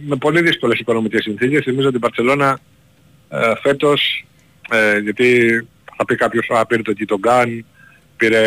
με 0.00 0.16
πολύ 0.16 0.42
δύσκολες 0.42 0.78
οικονομικές 0.78 1.22
συνθήκες. 1.22 1.64
Θυμίζω 1.64 1.88
ότι 1.88 1.96
η 1.96 2.00
Παρσελόνα 2.00 2.58
ε, 3.28 3.52
φέτος, 3.62 4.24
ε, 4.70 4.98
γιατί 4.98 5.48
θα 5.96 6.04
πει 6.04 6.14
κάποιος 6.14 6.46
α, 6.50 6.66
πήρε 6.66 6.82
τον 6.82 6.94
Κιτογκάν, 6.94 7.64
πήρε 8.16 8.40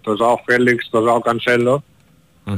τον 0.00 0.16
Ζάο 0.16 0.36
Φέλιξ, 0.46 0.88
τον 0.90 1.04
Ζάο 1.04 1.20
Κανσέλο. 1.20 1.84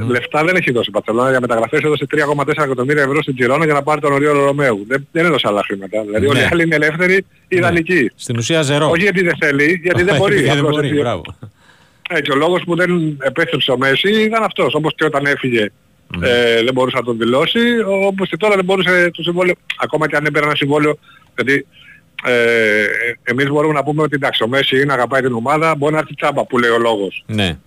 Λεφτά 0.09 0.45
δεν 0.45 0.57
έχει 0.57 0.73
δώσει 0.73 0.89
η 0.89 0.93
Παρσελόνα 0.93 1.31
για 1.31 1.41
μεταγραφές 1.41 1.81
έδωσε 1.83 2.07
3,4 2.11 2.49
εκατομμύρια 2.49 3.03
ευρώ 3.03 3.23
στην 3.23 3.35
Τζιρόνα 3.35 3.65
για 3.65 3.75
να 3.75 3.83
πάρει 3.83 4.01
τον 4.01 4.13
Οριόλο 4.13 4.45
Ρωμαίου. 4.45 4.85
Δεν, 4.89 5.07
δεν 5.13 5.25
έδωσε 5.25 5.49
άλλα 5.49 5.63
χρήματα. 5.65 6.03
Δηλαδή 6.03 6.27
όλοι 6.27 6.39
οι 6.39 6.43
Ναι. 6.43 6.49
άλλοι 6.53 6.63
είναι 6.63 6.75
ελεύθεροι, 6.75 7.27
ιδανικοί. 7.49 8.11
Στην 8.15 8.37
ουσία 8.37 8.63
ζερό. 8.63 8.91
Όχι 8.91 9.03
γιατί 9.03 9.23
δεν 9.23 9.37
θέλει, 9.41 9.81
γιατί 9.83 10.03
δεν 10.03 10.17
μπορεί. 10.19 10.35
Γιατί 10.35 10.49
δεν 10.49 10.59
Απλώς 10.59 10.75
μπορεί, 10.75 10.89
έτσι. 10.89 11.01
μπράβο. 11.01 11.23
Έτσι, 12.11 12.33
ο 12.33 12.37
λόγος 12.37 12.63
που 12.65 12.77
δεν 12.77 13.19
επέστρεψε 13.23 13.71
ο 13.73 13.79
Μέση 13.79 14.23
ήταν 14.23 14.43
αυτός. 14.43 14.75
Όπως 14.75 14.93
και 14.97 15.05
όταν 15.05 15.27
έφυγε 15.27 15.71
ε, 16.23 16.63
δεν 16.63 16.73
μπορούσε 16.75 16.97
να 16.97 17.03
τον 17.03 17.19
δηλώσει, 17.19 17.61
όπως 18.07 18.29
και 18.29 18.37
τώρα 18.37 18.55
δεν 18.55 18.65
μπορούσε 18.65 19.11
το 19.15 19.23
συμβόλαιο, 19.23 19.55
ακόμα 19.79 20.09
και 20.09 20.17
αν 20.17 20.25
έπαιρνε 20.27 20.47
ένα 20.47 20.57
συμβόλαιο, 20.57 20.99
γιατί 21.37 21.67
ε, 22.25 22.85
εμείς 23.23 23.49
μπορούμε 23.49 23.75
να 23.75 23.83
πούμε 23.85 24.03
ότι 24.03 24.15
εντάξει 24.15 24.43
ο 24.43 24.49
Μέση 24.49 24.81
είναι 24.81 24.93
αγαπάει 24.93 25.21
την 25.21 25.33
ομάδα, 25.33 25.75
μπορεί 25.77 25.93
να 25.93 25.99
έρθει 25.99 26.15
τσάμπα 26.15 26.45
που 26.47 26.59
λέει 26.59 26.71
ο 26.71 26.79
λόγος. 26.79 27.25
Ναι. 27.27 27.59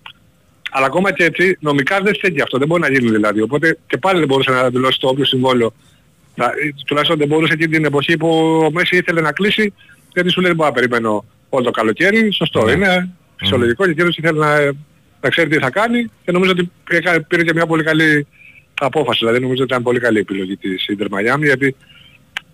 Αλλά 0.71 0.85
ακόμα 0.85 1.13
και 1.13 1.23
έτσι 1.23 1.57
νομικά 1.59 2.01
δεν 2.01 2.13
στέκει 2.15 2.41
αυτό, 2.41 2.57
δεν 2.57 2.67
μπορεί 2.67 2.81
να 2.81 2.91
γίνει 2.91 3.09
δηλαδή. 3.11 3.41
Οπότε 3.41 3.77
και 3.87 3.97
πάλι 3.97 4.19
δεν 4.19 4.27
μπορούσε 4.27 4.51
να 4.51 4.69
δηλώσει 4.69 4.99
το 4.99 5.07
όποιο 5.07 5.25
συμβόλαιο. 5.25 5.73
Να- 6.35 6.51
τουλάχιστον 6.85 7.17
δεν 7.17 7.27
μπορούσε 7.27 7.53
εκείνη 7.53 7.71
την 7.71 7.85
εποχή 7.85 8.17
που 8.17 8.29
ο 8.65 8.71
Μέση 8.71 8.97
ήθελε 8.97 9.21
να 9.21 9.31
κλείσει, 9.31 9.73
γιατί 10.13 10.29
σου 10.29 10.39
λέει 10.41 10.47
δεν 10.49 10.55
μπορώ 10.57 10.69
να 10.69 10.75
περιμένω 10.75 11.25
όλο 11.49 11.63
το 11.63 11.71
καλοκαίρι. 11.71 12.31
Σωστό 12.31 12.63
Ναι. 12.65 12.71
είναι, 12.71 13.09
φυσιολογικό 13.37 13.85
και 13.85 13.91
εκείνος 13.91 14.17
ήθελε 14.17 14.39
να, 14.39 14.63
να 15.21 15.29
ξέρει 15.29 15.49
τι 15.49 15.57
θα 15.59 15.69
κάνει 15.69 16.09
και 16.25 16.31
νομίζω 16.31 16.51
ότι 16.51 16.71
πήρε, 16.83 17.19
πήρε 17.19 17.43
και 17.43 17.53
μια 17.53 17.65
πολύ 17.65 17.83
καλή 17.83 18.27
απόφαση. 18.79 19.17
Δηλαδή 19.19 19.39
νομίζω 19.39 19.63
ότι 19.63 19.71
ήταν 19.71 19.83
πολύ 19.83 19.99
καλή 19.99 20.19
επιλογή 20.19 20.57
της 20.57 20.85
Inter 20.97 21.05
Miami 21.05 21.43
γιατί 21.43 21.75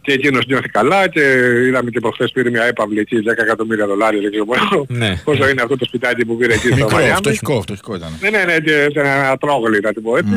και 0.01 0.11
εκείνος 0.11 0.45
νιώθει 0.45 0.69
καλά 0.69 1.07
και 1.07 1.22
είδαμε 1.68 1.89
και 1.89 1.99
προχθές 1.99 2.31
πήρε 2.31 2.49
μια 2.49 2.64
έπαυλη 2.64 2.99
εκεί 2.99 3.18
10 3.30 3.31
εκατομμύρια 3.38 3.85
δολάρια, 3.88 4.22
δεν 4.22 4.30
ξέρω 4.30 4.45
πόσο- 4.45 4.85
Ναι. 4.89 5.22
πόσο 5.23 5.49
είναι 5.49 5.61
αυτό 5.61 5.77
το 5.77 5.85
σπιτάκι 5.85 6.26
που 6.26 6.38
πήρε 6.38 6.53
εκεί 6.53 6.68
στο 6.68 6.76
Μικρό, 6.76 6.97
Miami. 6.97 7.15
φτωχικό, 7.15 7.61
φτωχικό 7.61 7.95
ήταν. 7.95 8.10
Ναι, 8.22 8.30
ναι, 8.30 8.43
ναι, 8.43 8.60
και 8.60 8.88
ήταν 8.91 9.05
ένα 9.05 9.38
τρόγλι 9.38 9.80
να 9.80 9.93
την 9.93 10.03
πω 10.03 10.18
έτσι. 10.18 10.31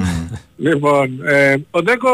Λοιπόν, 0.56 1.20
ε, 1.26 1.56
ο 1.70 1.82
Ντέκο 1.82 2.10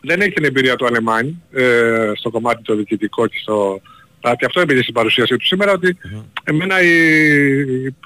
δεν 0.00 0.20
έχει 0.20 0.30
την 0.32 0.44
εμπειρία 0.44 0.76
του 0.76 0.86
Αλεμάνι 0.86 1.42
ε, 1.52 2.10
στο 2.14 2.30
κομμάτι 2.30 2.62
το 2.62 2.74
διοικητικό 2.76 3.26
και 3.26 3.38
στο... 3.40 3.80
Α, 4.28 4.34
Και 4.34 4.44
αυτό 4.44 4.60
έπαιζε 4.60 4.82
στην 4.82 4.94
παρουσίασή 4.94 5.36
του 5.36 5.46
σήμερα 5.46 5.72
ότι 5.72 5.96
εμένα 6.44 6.82
η 6.82 6.90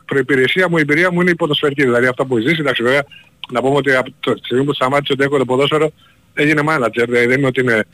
προϋπηρεσία 0.04 0.68
μου, 0.68 0.76
η 0.76 0.80
εμπειρία 0.80 1.12
μου 1.12 1.20
είναι 1.20 1.30
η 1.30 1.34
ποδοσφαιρική. 1.34 1.82
Δηλαδή 1.82 2.06
αυτό 2.06 2.24
που 2.26 2.38
ζήσει, 2.38 2.56
εντάξει 2.60 2.82
βέβαια, 2.82 3.04
να 3.52 3.60
πούμε 3.60 3.76
ότι 3.76 3.94
από 3.94 4.10
το 4.20 4.34
τη 4.34 4.44
στιγμή 4.44 4.64
που 4.64 4.74
σταμάτησε 4.74 5.12
ο 5.12 5.16
Ντέκο 5.16 5.38
το 5.38 5.44
ποδόσφαιρο 5.44 5.92
έγινε 6.34 6.62
manager, 6.68 7.04
δηλαδή 7.06 7.26
δεν 7.26 7.38
είναι 7.38 7.46
ότι 7.46 7.60
είναι 7.60 7.84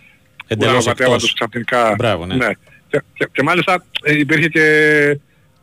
Εντελώς 0.47 0.73
ουρανοπατέματος 0.73 1.31
εκτός. 1.31 1.32
ξαφνικά. 1.32 1.94
Μπράβο, 1.98 2.27
ναι. 2.27 2.48
Και, 2.89 3.03
και, 3.15 3.28
και 3.32 3.43
μάλιστα 3.43 3.85
ε, 4.03 4.19
υπήρχε 4.19 4.48
και 4.48 4.65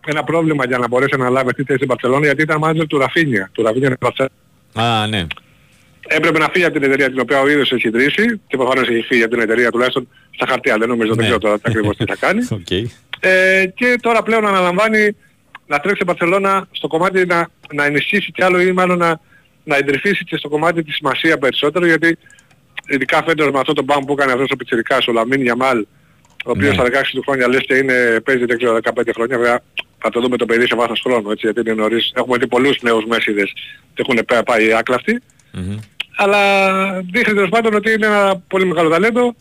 ένα 0.06 0.23
πρόβλημα 0.23 0.65
για 0.65 0.77
να 0.77 0.88
μπορέσει 0.88 1.18
να 1.18 1.30
λάβει 1.30 1.49
αυτή 1.49 1.61
τη 1.61 1.64
θέση 1.64 1.77
στην 1.77 1.88
Παρσελόνα 1.88 2.26
γιατί 2.26 2.41
ήταν 2.41 2.61
manager 2.64 2.88
του 2.88 2.98
Ραφίνια. 2.98 3.49
Του 3.52 3.64
Ραφίνια 3.64 3.88
στην 3.88 3.99
Παρσελόνα. 3.99 5.02
Α, 5.02 5.07
ναι. 5.07 5.27
Έπρεπε 6.07 6.39
να 6.39 6.49
φύγει 6.51 6.65
από 6.65 6.73
την 6.73 6.84
εταιρεία 6.84 7.09
την 7.09 7.19
οποία 7.19 7.39
ο 7.39 7.49
ίδιος 7.49 7.71
έχει 7.71 7.88
ιδρύσει 7.88 8.41
και 8.47 8.57
προφανώς 8.57 8.88
έχει 8.89 9.01
φύγει 9.01 9.23
από 9.23 9.31
την 9.34 9.41
εταιρεία 9.41 9.71
τουλάχιστον 9.71 10.07
στα 10.31 10.45
χαρτιά. 10.49 10.77
Δεν 10.77 10.88
νομίζω, 10.89 11.07
δεν 11.09 11.17
Ναι. 11.17 11.23
ξέρω 11.23 11.38
τώρα 11.39 11.55
τι 11.55 11.61
ακριβώς 11.65 11.97
τι 11.97 12.05
θα 12.05 12.15
κάνει. 12.19 12.47
Οκ. 12.59 12.71
Ε, 13.19 13.65
και 13.75 13.95
τώρα 14.01 14.23
πλέον 14.23 14.47
αναλαμβάνει 14.47 15.15
να 15.67 15.80
τρέξει 15.80 15.99
η 16.01 16.05
Μπαρσελόνα 16.07 16.67
στο 16.71 16.88
κομμάτι 16.88 17.25
να, 17.25 17.47
να 17.73 17.85
ενισχύσει 17.85 18.31
κι 18.31 18.43
άλλο 18.43 18.59
ή 18.61 18.71
μάλλον 18.71 18.97
να, 18.97 19.19
να 19.63 19.75
εντρυφήσει 19.77 20.23
και 20.23 20.38
στο 20.38 20.49
κομμάτι 20.49 20.84
της 20.84 20.95
Μασία 20.95 21.38
περισσότερο 21.38 21.85
γιατί 21.85 22.17
ειδικά 22.88 23.23
φέτος 23.23 23.51
με 23.51 23.59
αυτό 23.59 23.73
το 23.73 23.84
μπαμ 23.84 24.03
που 24.05 24.13
έκανε 24.13 24.31
αυτός 24.31 24.49
ο 24.51 24.55
πιτσιρικάς, 24.55 25.07
ο 25.07 25.11
Λαμίν 25.11 25.41
Γιαμάλ, 25.41 25.85
ο 26.45 26.49
οποίος 26.49 26.67
Ναι. 26.69 26.73
στα 26.73 26.84
16 26.84 27.13
του 27.13 27.21
χρόνια 27.21 27.47
λες 27.47 27.61
και 27.67 27.75
είναι, 27.75 28.19
παίζει 28.23 28.45
δεν 28.45 28.57
ξέρω 28.57 28.77
15 28.84 29.11
χρόνια, 29.13 29.38
βέβαια 29.38 29.59
θα 29.97 30.09
το 30.09 30.19
δούμε 30.21 30.38
το 30.38 30.45
παιδί 30.45 30.67
σε 30.67 30.75
βάθος 30.75 31.01
χρόνου, 31.03 31.31
έτσι, 31.31 31.45
γιατί 31.51 31.69
είναι 31.69 31.81
νωρίς. 31.81 32.11
Έχουμε 32.15 32.38
δει 32.38 32.47
πολλούς 32.47 32.81
νέους 32.81 33.05
Μέσιδες 33.05 33.53
και 33.93 34.03
έχουν 34.07 34.25
πέ- 34.25 34.43
πάει 34.43 34.73
άκλαυτοι. 34.73 35.21
Μμμ. 35.51 35.77
Αλλά 36.15 36.41
δείχνει 37.11 37.34
τέλος 37.34 37.49
πάντων 37.49 37.73
ότι 37.73 37.91
είναι 37.91 38.06
ένα 38.06 38.44
πολύ 38.48 38.65
μεγάλο 38.65 38.90
ταλέντο 38.90 39.35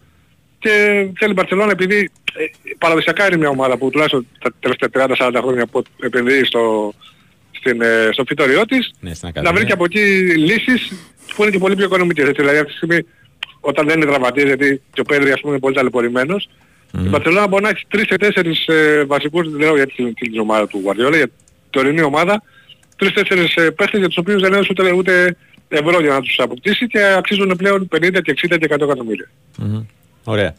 και 0.59 0.71
θέλει 1.19 1.31
η 1.31 1.35
Μπαρσελόνα 1.37 1.71
επειδή 1.71 2.11
ε, 2.35 2.45
παραδοσιακά 2.79 3.27
είναι 3.27 3.37
μια 3.37 3.49
ομάδα 3.49 3.77
που 3.77 3.91
τουλάχιστον 3.91 4.27
τα 4.39 4.51
τελευταία 4.61 5.07
30-40 5.19 5.41
χρόνια 5.43 5.67
που 5.67 5.83
επενδύει 6.03 6.45
στο, 6.45 6.93
στην, 7.51 7.83
ε, 7.83 8.09
στο 8.13 8.25
φυτόριό 8.27 8.65
της 8.67 8.91
Ναι, 9.01 9.15
στην 9.15 9.21
να 9.23 9.29
Ακαδημία. 9.29 9.53
βρει 9.53 9.65
και 9.67 9.73
από 9.73 9.85
εκεί 9.85 10.01
λύσεις 10.37 10.93
που 11.37 11.43
είναι 11.43 11.51
και 11.51 11.59
πολύ 11.59 11.77
πιο 11.77 11.85
οικονομικές. 11.85 12.29
Έτσι, 12.29 12.41
δηλαδή 12.41 12.59
αυτή 12.59 12.71
τη 12.71 12.77
στιγμή 12.77 12.99
όταν 13.61 13.87
δεν 13.87 13.97
είναι 14.01 14.11
τραυματίες 14.11 14.47
γιατί 14.47 14.83
και 14.93 15.01
ο 15.01 15.05
Πέδρη 15.05 15.31
ας 15.33 15.41
πούμε 15.41 15.53
είναι 15.53 15.61
πολύ 15.61 15.75
ταλαιπωρημένος 15.75 16.49
Η 17.05 17.09
Μπαρσελόνα 17.09 17.47
μπορεί 17.49 17.63
να 17.63 17.69
έχει 17.69 17.87
3-4 17.91 18.75
ε, 18.75 19.05
βασικούς, 19.05 19.51
δεν 19.51 19.61
λέω 19.61 19.75
για 19.77 19.87
την, 19.87 20.15
την 20.15 20.39
ομάδα 20.39 20.67
του 20.67 20.83
Guardiola, 20.87 21.15
για 21.17 21.27
την 21.27 21.33
τωρινή 21.71 22.03
ομάδα, 22.03 22.43
3-4 22.99 23.09
ε, 23.55 23.71
παίχτες 23.71 23.99
για 23.99 24.09
τους 24.09 24.17
οποίους 24.17 24.43
δεν 24.43 24.53
έδωσε 24.53 24.69
ούτε, 24.71 24.93
ούτε 24.93 25.37
ευρώ 25.73 26.01
για 26.01 26.11
να 26.11 26.21
τους 26.21 26.39
αποκτήσει 26.39 26.87
και 26.87 27.15
αξίζουν 27.17 27.57
πλέον 27.57 27.89
50 27.97 27.99
και 28.23 28.35
60 28.51 28.57
και 28.59 28.69
100 28.71 28.81
εκατομμύρια. 28.81 29.31
Μμμ. 29.59 29.85
Ωραία. 30.25 30.55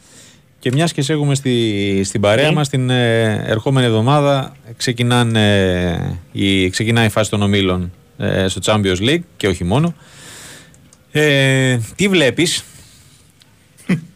Και 0.60 0.72
μιας 0.72 0.94
και 0.94 1.02
σε 1.02 1.14
έχουμε 1.14 1.36
στη, 1.36 2.02
στην 2.04 2.22
παρέα 2.22 2.52
μας 2.52 2.70
την 2.70 2.90
ε, 2.90 3.44
ερχόμενη 3.48 3.86
εβδομάδα 3.86 4.56
ξεκινάνε, 4.78 5.60
ε, 5.92 6.20
η, 6.32 6.70
ξεκινάει 6.70 7.06
η 7.06 7.10
φάση 7.10 7.30
των 7.30 7.42
ομίλων 7.42 7.92
ε, 8.18 8.48
στο 8.48 8.62
Champions 8.66 9.00
League 9.00 9.24
και 9.38 9.48
όχι 9.48 9.64
μόνο. 9.64 9.96
Ε, 11.12 11.78
τι 11.96 12.08
βλέπεις, 12.08 12.64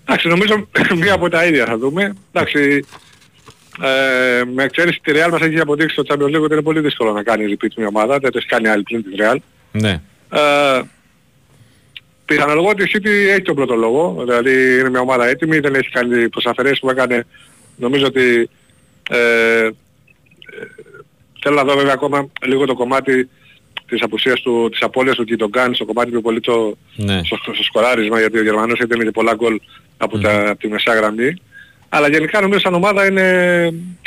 Εντάξει, 0.09 0.27
νομίζω 0.27 0.67
μία 1.01 1.13
από 1.13 1.29
τα 1.29 1.45
ίδια 1.45 1.65
θα 1.65 1.77
δούμε. 1.77 2.13
Εντάξει, 2.31 2.85
ε, 3.81 4.43
με 4.53 4.63
εξαίρεση 4.63 4.99
τη 5.03 5.11
Real 5.15 5.29
μας 5.31 5.41
έχει 5.41 5.59
αποδείξει 5.59 5.95
στο 5.95 6.03
Champions 6.07 6.35
League 6.35 6.41
ότι 6.41 6.53
είναι 6.53 6.61
πολύ 6.61 6.79
δύσκολο 6.79 7.11
να 7.11 7.23
κάνει 7.23 7.45
repeat 7.49 7.73
μια 7.77 7.87
ομάδα, 7.87 8.19
δεν 8.19 8.31
το 8.31 8.37
έχει 8.37 8.47
κάνει 8.47 8.67
άλλη 8.67 8.83
πλήν 8.83 9.03
τη 9.03 9.09
Real. 9.17 9.37
ναι, 9.71 10.01
Ε, 10.29 10.81
πιθανολογώ 12.25 12.69
ότι 12.69 12.83
η 12.83 12.89
City 12.93 13.07
έχει 13.07 13.41
τον 13.41 13.55
πρώτο 13.55 13.75
λόγο, 13.75 14.15
δηλαδή 14.19 14.79
είναι 14.79 14.89
μια 14.89 14.99
ομάδα 14.99 15.27
έτοιμη, 15.27 15.59
δεν 15.59 15.75
έχει 15.75 15.89
κάνει 15.89 16.29
τις 16.29 16.45
αφαιρέσεις 16.45 16.79
που 16.79 16.89
έκανε. 16.89 17.25
Νομίζω 17.75 18.05
ότι 18.05 18.49
ε, 19.09 19.63
ε, 19.63 19.71
θέλω 21.41 21.55
να 21.55 21.63
δω 21.63 21.75
βέβαια 21.75 21.93
ακόμα 21.93 22.29
λίγο 22.41 22.65
το 22.65 22.73
κομμάτι 22.73 23.29
της 23.87 24.01
απουσίας 24.01 24.41
του, 24.41 24.69
της 24.71 24.81
απώλειας 24.81 25.15
του 25.15 25.23
Κιντογκάν 25.23 25.73
στο 25.73 25.85
κομμάτι 25.85 26.09
πιο 26.11 26.21
πολύ 26.21 26.39
το, 26.39 26.77
ναι. 26.95 27.21
στο, 27.23 27.37
στο 27.53 27.63
σκοράρισμα 27.63 28.19
γιατί 28.19 28.37
ο 28.37 28.43
Γερμανός 28.43 28.79
έδινε 28.79 29.03
και 29.03 29.11
πολλά 29.11 29.33
γκολ 29.35 29.59
από, 29.97 30.19
τα, 30.19 30.49
από 30.49 30.59
τη 30.59 30.67
μεσαία 30.67 30.95
γραμμή. 30.95 31.41
Αλλά 31.89 32.07
γενικά 32.09 32.41
νομίζω 32.41 32.59
σαν 32.59 32.73
ομάδα 32.73 33.05
είναι 33.05 33.23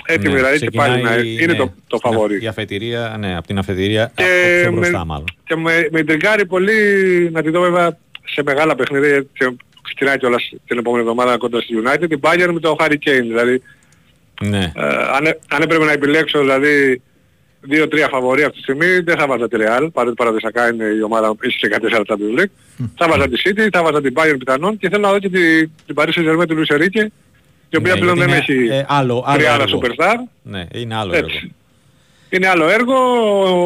έτοιμη, 0.04 0.32
ναι. 0.32 0.38
δηλαδή 0.38 0.58
και 0.58 0.70
πάλι 0.70 1.02
να, 1.02 1.08
Ξεκινάει, 1.10 1.32
είναι 1.42 1.52
ναι, 1.52 1.58
το, 1.58 1.72
το 1.86 1.96
στην- 1.96 2.10
φαβορί. 2.10 2.42
Η 2.42 2.46
αφετηρία, 2.46 3.16
ναι, 3.18 3.36
από 3.36 3.46
την 3.46 3.58
αφετηρία, 3.58 4.12
Και 4.14 4.22
από 4.22 4.32
πιο 4.62 4.70
με- 4.70 4.76
μπροστά 4.76 5.04
μάλλον. 5.04 5.24
Και 5.44 5.56
με, 5.56 5.88
με 5.90 6.02
τριγκάρει 6.04 6.46
πολύ 6.46 6.72
να 7.32 7.42
τη 7.42 7.50
δω 7.50 7.60
βέβαια 7.60 7.98
σε 8.24 8.42
μεγάλα 8.42 8.74
παιχνίδια 8.74 9.20
και 9.32 9.52
ξεκινάει 9.82 10.18
κιόλας 10.18 10.52
την 10.66 10.78
επόμενη 10.78 11.02
εβδομάδα 11.02 11.36
κοντά 11.36 11.60
στη 11.60 11.74
United 11.84 12.04
την 12.08 12.20
Bayern 12.22 12.50
με 12.52 12.60
το 12.60 12.76
Harry 12.80 12.92
Kane 12.92 13.22
δηλαδή 13.22 13.62
Ναι, 14.42 14.72
ε, 14.76 14.82
αν, 15.16 15.24
έ- 15.26 15.38
αν 15.48 15.62
έπρεπε 15.62 15.84
να 15.84 15.92
επιλέξω 15.92 16.40
δηλαδή 16.40 17.02
δύο-τρία 17.60 18.08
φαβορί 18.08 18.42
αυτή 18.42 18.56
τη 18.56 18.62
στιγμή 18.62 18.98
δεν 19.00 19.16
θα 19.18 19.26
βάζα 19.26 19.48
τη 19.48 19.56
Real 19.60 19.88
παρότι 19.92 20.14
παραδοσιακά 20.14 20.72
είναι 20.72 20.84
η 20.84 21.02
ομάδα 21.02 21.34
ίσως 21.42 21.60
και 21.60 21.68
14 21.80 22.00
Champions 22.06 22.40
League 22.40 22.84
θα 22.96 23.08
βάζα 23.08 23.28
τη 23.28 23.42
City, 23.44 23.68
θα 23.72 23.82
βάζα 23.82 24.00
την 24.00 24.12
Bayern 24.16 24.36
πιθανόν 24.38 24.76
και 24.78 24.88
θέλω 24.88 25.02
να 25.02 25.10
δω 25.12 25.18
και 25.18 25.28
τη, 25.28 25.66
την 25.66 25.94
Paris 25.94 26.08
Saint-Germain 26.16 26.46
του 26.48 26.62
Luis 26.66 26.76
Enrique 26.76 27.06
η 27.70 27.76
οποία 27.76 27.94
Ναι, 27.94 28.00
πλέον 28.00 28.16
γιατί 28.16 28.32
δεν 28.32 28.40
είναι, 28.40 28.64
έχει 28.66 28.74
ε, 28.78 28.84
άλλο, 28.88 29.24
άλλο 29.26 29.36
τριάρα 29.38 29.62
έργο. 29.62 29.80
superstar 29.82 30.14
Ναι, 30.42 30.66
είναι 30.74 30.94
άλλο 30.96 31.12
έργο. 31.14 31.26
έτσι. 31.28 31.54
Είναι 32.28 32.48
άλλο 32.48 32.68
έργο. 32.68 32.94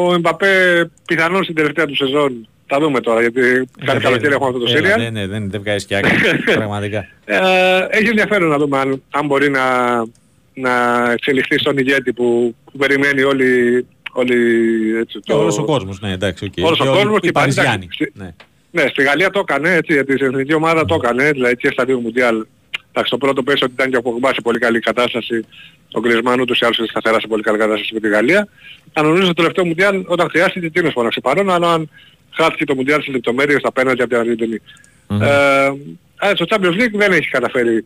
Ο 0.07 0.13
Εμπαπέ 0.13 0.89
πιθανόν 1.05 1.43
στην 1.43 1.55
τελευταία 1.55 1.85
του 1.85 1.95
σεζόν 1.95 2.47
θα 2.67 2.79
δούμε 2.79 2.99
τώρα 3.01 3.21
γιατί 3.21 3.41
κάτι 3.85 3.97
Ε, 3.97 4.01
καλοκαίρι 4.01 4.33
έχουμε 4.33 4.47
αυτό 4.47 4.59
το 4.59 4.65
έλα, 4.69 4.77
σίριαλ. 4.77 5.01
Ναι, 5.01 5.09
ναι, 5.09 5.27
δεν, 5.27 5.49
δεν 5.49 5.61
βγάζει 5.61 5.85
και 5.85 5.95
άκρη. 5.95 6.11
πραγματικά. 6.55 7.07
Ε, 7.25 7.37
έχει 7.89 8.07
ενδιαφέρον 8.07 8.49
να 8.49 8.57
δούμε 8.57 8.77
αν, 8.77 9.03
αν 9.11 9.25
μπορεί 9.25 9.49
να, 9.49 9.95
να 10.53 10.71
εξελιχθεί 11.11 11.57
στον 11.59 11.77
ηγέτη 11.77 12.13
που, 12.13 12.55
που 12.71 12.77
περιμένει 12.77 13.21
όλοι, 13.21 13.85
όλοι 14.11 14.35
έτσι, 14.99 15.19
Και 15.19 15.31
το... 15.31 15.39
όλος 15.39 15.57
ο 15.57 15.63
κόσμος, 15.65 15.99
ναι, 15.99 16.11
εντάξει, 16.11 16.45
οκ. 16.45 16.65
Όλος 16.65 16.79
ο 16.79 16.83
Και 16.83 16.89
όλοι 16.89 16.97
κόσμος 16.99 17.17
οι 17.17 17.21
και 17.21 17.31
πάλι, 17.31 17.53
Παριζιάνοι. 17.53 17.87
εντάξει, 17.91 18.11
Ναι. 18.13 18.33
Ναι, 18.71 18.87
στη 18.89 19.03
Γαλλία 19.03 19.29
το 19.29 19.39
έκανε 19.39 19.73
έτσι, 19.73 19.93
γιατί 19.93 20.13
στην 20.13 20.25
εθνική 20.27 20.53
ομάδα 20.53 20.85
το 20.85 20.95
έκανε, 21.03 21.31
δηλαδή 21.31 21.55
και 21.55 21.69
στα 21.71 21.85
δύο 21.85 21.99
Μουντιάλ. 21.99 22.45
Εντάξει, 22.97 23.11
το 23.11 23.17
πρώτο 23.17 23.43
πέσο 23.43 23.65
ότι 23.65 23.73
ήταν 23.73 23.89
και 23.89 23.97
ο 23.97 24.01
Πογμπά 24.01 24.33
σε 24.33 24.41
πολύ 24.41 24.59
καλή 24.59 24.79
κατάσταση, 24.79 25.45
ο 25.91 25.99
Γκρισμάν 25.99 26.39
ούτως 26.39 26.59
ή 26.59 26.65
άλλως 26.65 26.77
είναι 26.77 26.87
σταθερά 26.87 27.19
σε 27.19 27.27
πολύ 27.27 27.41
καλή 27.41 27.57
κατάσταση 27.57 27.93
με 27.93 27.99
τη 27.99 28.07
Γαλλία. 28.07 28.47
Αν 28.93 29.05
νομίζω 29.05 29.27
το 29.27 29.33
τελευταίο 29.33 29.65
Μουντιάλ 29.65 30.03
όταν 30.05 30.29
χρειάστηκε 30.29 30.65
εκείνος 30.65 30.93
φώναξε 30.93 31.19
παρόν, 31.19 31.49
αλλά 31.49 31.73
αν 31.73 31.89
χάθηκε 32.31 32.65
το 32.65 32.75
Μουντιάλ 32.75 33.01
στις 33.01 33.13
λεπτομέρειες 33.13 33.59
στα 33.59 33.71
πέναλτι 33.71 34.01
από 34.01 34.09
την 34.09 34.19
Αργεντινή. 34.19 34.61
Μμμ. 35.07 35.21
Ε, 35.21 35.27
αλλά 36.15 36.35
στο 36.35 36.45
Champions 36.49 36.81
League 36.81 36.93
δεν 36.93 37.11
έχει 37.11 37.29
καταφέρει 37.29 37.85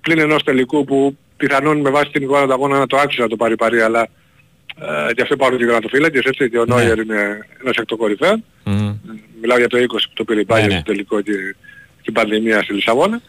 πλην 0.00 0.18
ενός 0.18 0.42
τελικού 0.42 0.84
που 0.84 1.16
πιθανόν 1.36 1.80
με 1.80 1.90
βάση 1.90 2.10
την 2.10 2.22
εικόνα 2.22 2.46
του 2.46 2.52
αγώνα 2.52 2.78
να 2.78 2.86
το 2.86 2.96
άξιζε 2.96 3.22
να 3.22 3.28
το 3.28 3.36
πάρει 3.36 3.56
παρή, 3.56 3.80
αλλά 3.80 4.08
ε, 4.80 5.12
γι' 5.14 5.22
αυτό 5.22 5.34
υπάρχουν 5.34 5.58
και 5.58 5.64
γραμματοφύλακες, 5.64 6.24
έτσι, 6.24 6.50
και 6.50 6.58
ο 6.58 6.64
Ναι. 6.64 6.74
Νόιερ 6.74 6.98
είναι 6.98 7.46
ένας 7.60 7.76
εκ 7.76 7.84
των 7.84 7.98
κορυφαίων. 7.98 8.44
Μμμ. 8.64 8.96
Μιλάω 9.40 9.58
για 9.58 9.68
το 9.68 9.78
20 9.78 9.86
που 9.86 10.14
το 10.14 10.24
πήρε 10.24 10.40
η 10.40 10.46
Bayern 10.48 10.66
ναι. 10.68 10.70
στο 10.70 10.82
τελικό 10.82 11.20
και 11.20 11.32
την 12.02 12.12
πανδημία 12.12 12.62
στη 12.62 12.72
Λισαβόνα. 12.72 13.20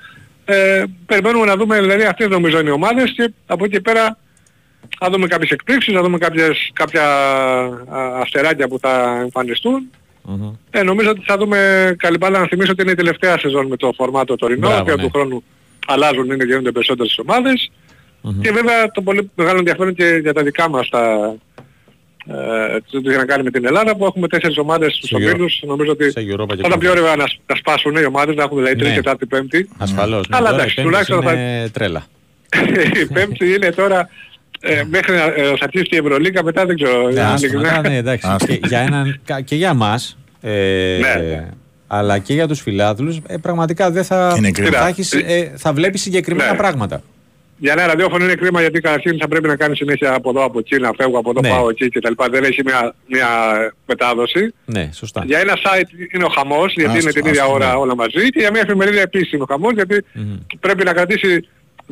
Ε, 0.50 0.84
περιμένουμε 1.06 1.46
να 1.46 1.56
δούμε, 1.56 1.80
δηλαδή 1.80 2.04
αυτές 2.04 2.28
νομίζω 2.28 2.60
είναι 2.60 2.70
οι 2.70 2.72
ομάδες 2.72 3.12
και 3.12 3.34
από 3.46 3.66
εκεί 3.66 3.74
και 3.74 3.82
πέρα 3.82 4.18
θα 5.00 5.10
δούμε 5.10 5.28
κάποιες 5.28 5.52
εκπλήξεις, 5.52 5.94
θα 5.94 6.02
δούμε 6.02 6.18
κάποιες, 6.18 6.70
κάποια 6.74 7.04
α, 7.04 8.20
αστεράκια 8.22 8.68
που 8.68 8.80
θα 8.80 9.20
εμφανιστούν. 9.22 9.90
Μμμ. 10.22 10.54
Ε, 10.70 10.84
νομίζω 10.84 11.10
ότι 11.10 11.22
θα 11.26 11.38
δούμε 11.38 11.94
καλή 11.98 12.18
μπάλα 12.18 12.40
να 12.40 12.48
θυμίσω 12.48 12.72
ότι 12.72 12.82
είναι 12.82 12.92
η 12.92 12.96
τελευταία 12.96 13.38
σεζόν 13.40 13.68
με 13.68 13.78
το 13.78 13.92
φορμάτο 13.96 14.36
τωρινό 14.36 14.68
Μπράβο, 14.68 14.84
και 14.84 14.92
ναι. 14.92 15.02
του 15.02 15.10
χρόνου 15.14 15.44
αλλάζουν, 15.88 16.32
είναι 16.32 16.44
γίνονται 16.44 16.72
περισσότερες 16.72 17.18
ομάδες. 17.18 17.72
Μμμ. 18.22 18.42
Και 18.42 18.52
βέβαια 18.52 18.92
το 18.92 19.02
πολύ 19.02 19.32
μεγάλο 19.36 19.58
ενδιαφέρον 19.58 19.94
και 19.94 20.20
για 20.22 20.34
τα 20.34 20.44
δικά 20.44 20.70
μας 20.70 20.90
τα 20.90 21.36
ε, 22.30 22.78
το 22.92 23.02
τι 23.02 23.10
έχει 23.10 23.18
να 23.18 23.26
κάνει 23.26 23.44
με 23.44 23.52
την 23.52 23.66
Ελλάδα 23.66 23.96
που 23.96 24.06
έχουμε 24.06 24.28
τέσσερις 24.28 24.58
ομάδες 24.58 24.94
στους 24.94 25.10
Στο 25.10 25.18
Euro- 25.18 25.30
ομίλους. 25.34 25.62
Νομίζω 25.66 25.92
ότι 25.92 26.12
σε 26.12 26.20
Europa 26.20 26.48
και 26.56 26.62
θα 26.62 26.68
ήταν 26.68 26.80
πιο 26.80 26.92
Conference. 26.92 26.96
Conference. 26.96 27.02
ωραία 27.02 27.16
να, 27.16 27.28
σ- 27.28 27.40
να 27.48 27.56
σπάσουν 27.56 27.96
οι 27.96 28.06
ομάδες, 28.06 28.36
να 28.36 28.44
έχουμε 28.44 28.62
δηλαδή 28.62 28.76
τρίτη, 28.80 28.90
Ναι. 28.96 29.02
τετάρτη, 29.02 29.26
πέμπτη. 29.26 29.70
Ασφαλώς. 29.78 30.28
Ναι, 30.28 30.36
Αλλά 30.38 30.50
τώρα 30.50 30.62
εντάξει, 30.64 30.82
οι 30.82 30.84
πέμπτες 30.84 31.06
τουλάχιστον 31.08 31.22
θα- 31.24 31.34
είναι 31.34 31.70
τρέλα. 31.70 32.06
η 33.04 33.06
πέμπτη 33.14 33.54
είναι 33.54 33.70
τώρα 33.72 34.10
ε, 34.60 34.84
μέχρι 34.90 35.16
να 35.16 35.24
ε, 35.24 35.44
θα 35.44 35.58
αρχίσει 35.64 35.84
και 35.86 35.96
η 35.96 36.00
Ευρωλίγα 36.00 36.44
μετά 36.44 36.66
δεν 36.66 36.76
ξέρω. 36.76 37.10
Ναι, 37.10 37.22
άστο, 37.22 37.46
ειλικρινά. 37.48 37.76
μετά, 37.76 37.90
ναι, 37.90 37.96
εντάξει. 37.98 38.28
Άστο. 38.30 38.46
και, 38.54 38.60
για 38.68 38.80
έναν, 38.80 39.20
κα- 39.26 39.42
και 39.42 39.56
για 39.56 39.74
μας, 39.74 40.18
ε, 40.42 40.98
Ναι. 41.02 41.48
αλλά 41.88 42.20
και 42.20 42.34
για 42.34 42.48
τους 42.48 42.62
φιλάθλους, 42.62 43.20
ε, 43.28 43.38
πραγματικά 43.38 43.92
δεν 43.92 44.04
θα, 44.04 44.34
Είναι 44.38 44.52
κρίμα. 44.52 44.78
θα, 44.78 44.88
έχεις, 44.88 45.14
ε, 45.14 45.54
θα 45.58 45.74
βλέπεις 45.74 46.02
συγκεκριμένα 46.02 46.52
Ναι. 46.52 46.58
πράγματα. 46.58 47.02
Για 47.60 47.72
ένα 47.74 47.86
ραδιόφωνο 47.88 48.24
είναι 48.24 48.34
κρίμα 48.36 48.62
γιατί 48.62 48.80
καταρχήν 48.80 49.18
θα 49.20 49.28
πρέπει 49.28 49.48
να 49.48 49.56
κάνεις 49.56 49.78
συνέχεια 49.78 50.14
από 50.14 50.30
εδώ 50.30 50.44
από 50.44 50.60
εκεί, 50.60 50.78
να 50.80 50.92
φεύγω 50.98 51.18
από 51.20 51.30
εδώ 51.30 51.42
Ναι. 51.42 51.50
πάω 51.50 51.70
εκεί 51.70 51.90
κτλ. 51.90 52.12
Δεν 52.32 52.44
έχει 52.44 52.62
μια, 52.66 52.94
μια 53.08 53.28
μετάδοση. 53.86 54.54
Ναι, 54.66 54.90
σωστά. 54.94 55.24
Για 55.26 55.40
ένα 55.40 55.54
site 55.54 56.14
είναι 56.16 56.24
ο 56.24 56.30
χαμός 56.30 56.74
γιατί 56.74 56.90
Άστο, 56.98 57.02
είναι 57.10 57.12
την 57.12 57.26
ίδια 57.26 57.42
άστο, 57.42 57.54
ώρα 57.54 57.68
ναι. 57.70 57.74
όλα 57.76 57.96
μαζί 57.96 58.30
και 58.30 58.40
για 58.40 58.52
μια 58.52 58.62
εφημερίδα 58.62 59.02
επίσης 59.02 59.32
είναι 59.32 59.44
ο 59.44 59.46
χαμός 59.50 59.74
γιατί 59.74 60.04
Μμμ. 60.14 60.36
πρέπει 60.60 60.84
να 60.84 60.94
κρατήσει 60.94 61.48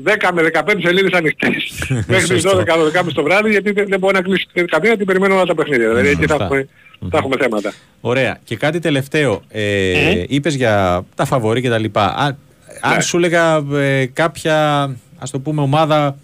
10 0.06 0.30
με 0.34 0.50
15 0.54 0.62
σελίδες 0.84 1.12
ανοιχτές 1.12 1.54
μέχρι 2.08 2.28
τις 2.28 2.42
Σωστό. 2.42 2.64
12-12 3.06 3.12
το 3.14 3.24
βράδυ 3.24 3.50
γιατί 3.50 3.72
δεν, 3.72 3.86
δεν 3.88 4.00
μπορεί 4.00 4.14
να 4.14 4.22
κλείσει 4.22 4.46
καμία 4.54 4.88
γιατί 4.90 5.04
περιμένουν 5.04 5.36
όλα 5.38 5.46
τα 5.46 5.56
παιχνίδια. 5.56 5.88
Δηλαδή 5.90 6.08
εκεί 6.08 6.22
θα 6.26 6.28
Σωστά. 6.28 6.44
έχουμε, 6.44 6.68
θα 7.12 7.18
έχουμε 7.18 7.36
θέματα. 7.40 7.74
Ωραία. 8.02 8.38
Και 8.44 8.56
κάτι 8.56 8.80
τελευταίο. 8.80 9.42
Ε, 9.50 9.94
Μμμ. 10.16 10.24
Είπες 10.28 10.56
για 10.56 11.06
τα 11.16 11.26
φαβορή 11.26 11.62
και 11.62 11.70
τα 11.70 11.78
λοιπά. 11.78 12.06
Α- 12.06 12.36
αν 12.82 12.96
Ναι. 12.96 13.02
σου 13.02 13.18
έλεγα 13.18 13.64
ε, 13.74 14.06
κάποια, 14.06 14.90
ας 15.18 15.32
το 15.32 15.40
πούμε, 15.40 15.62
ομάδα 15.62 16.16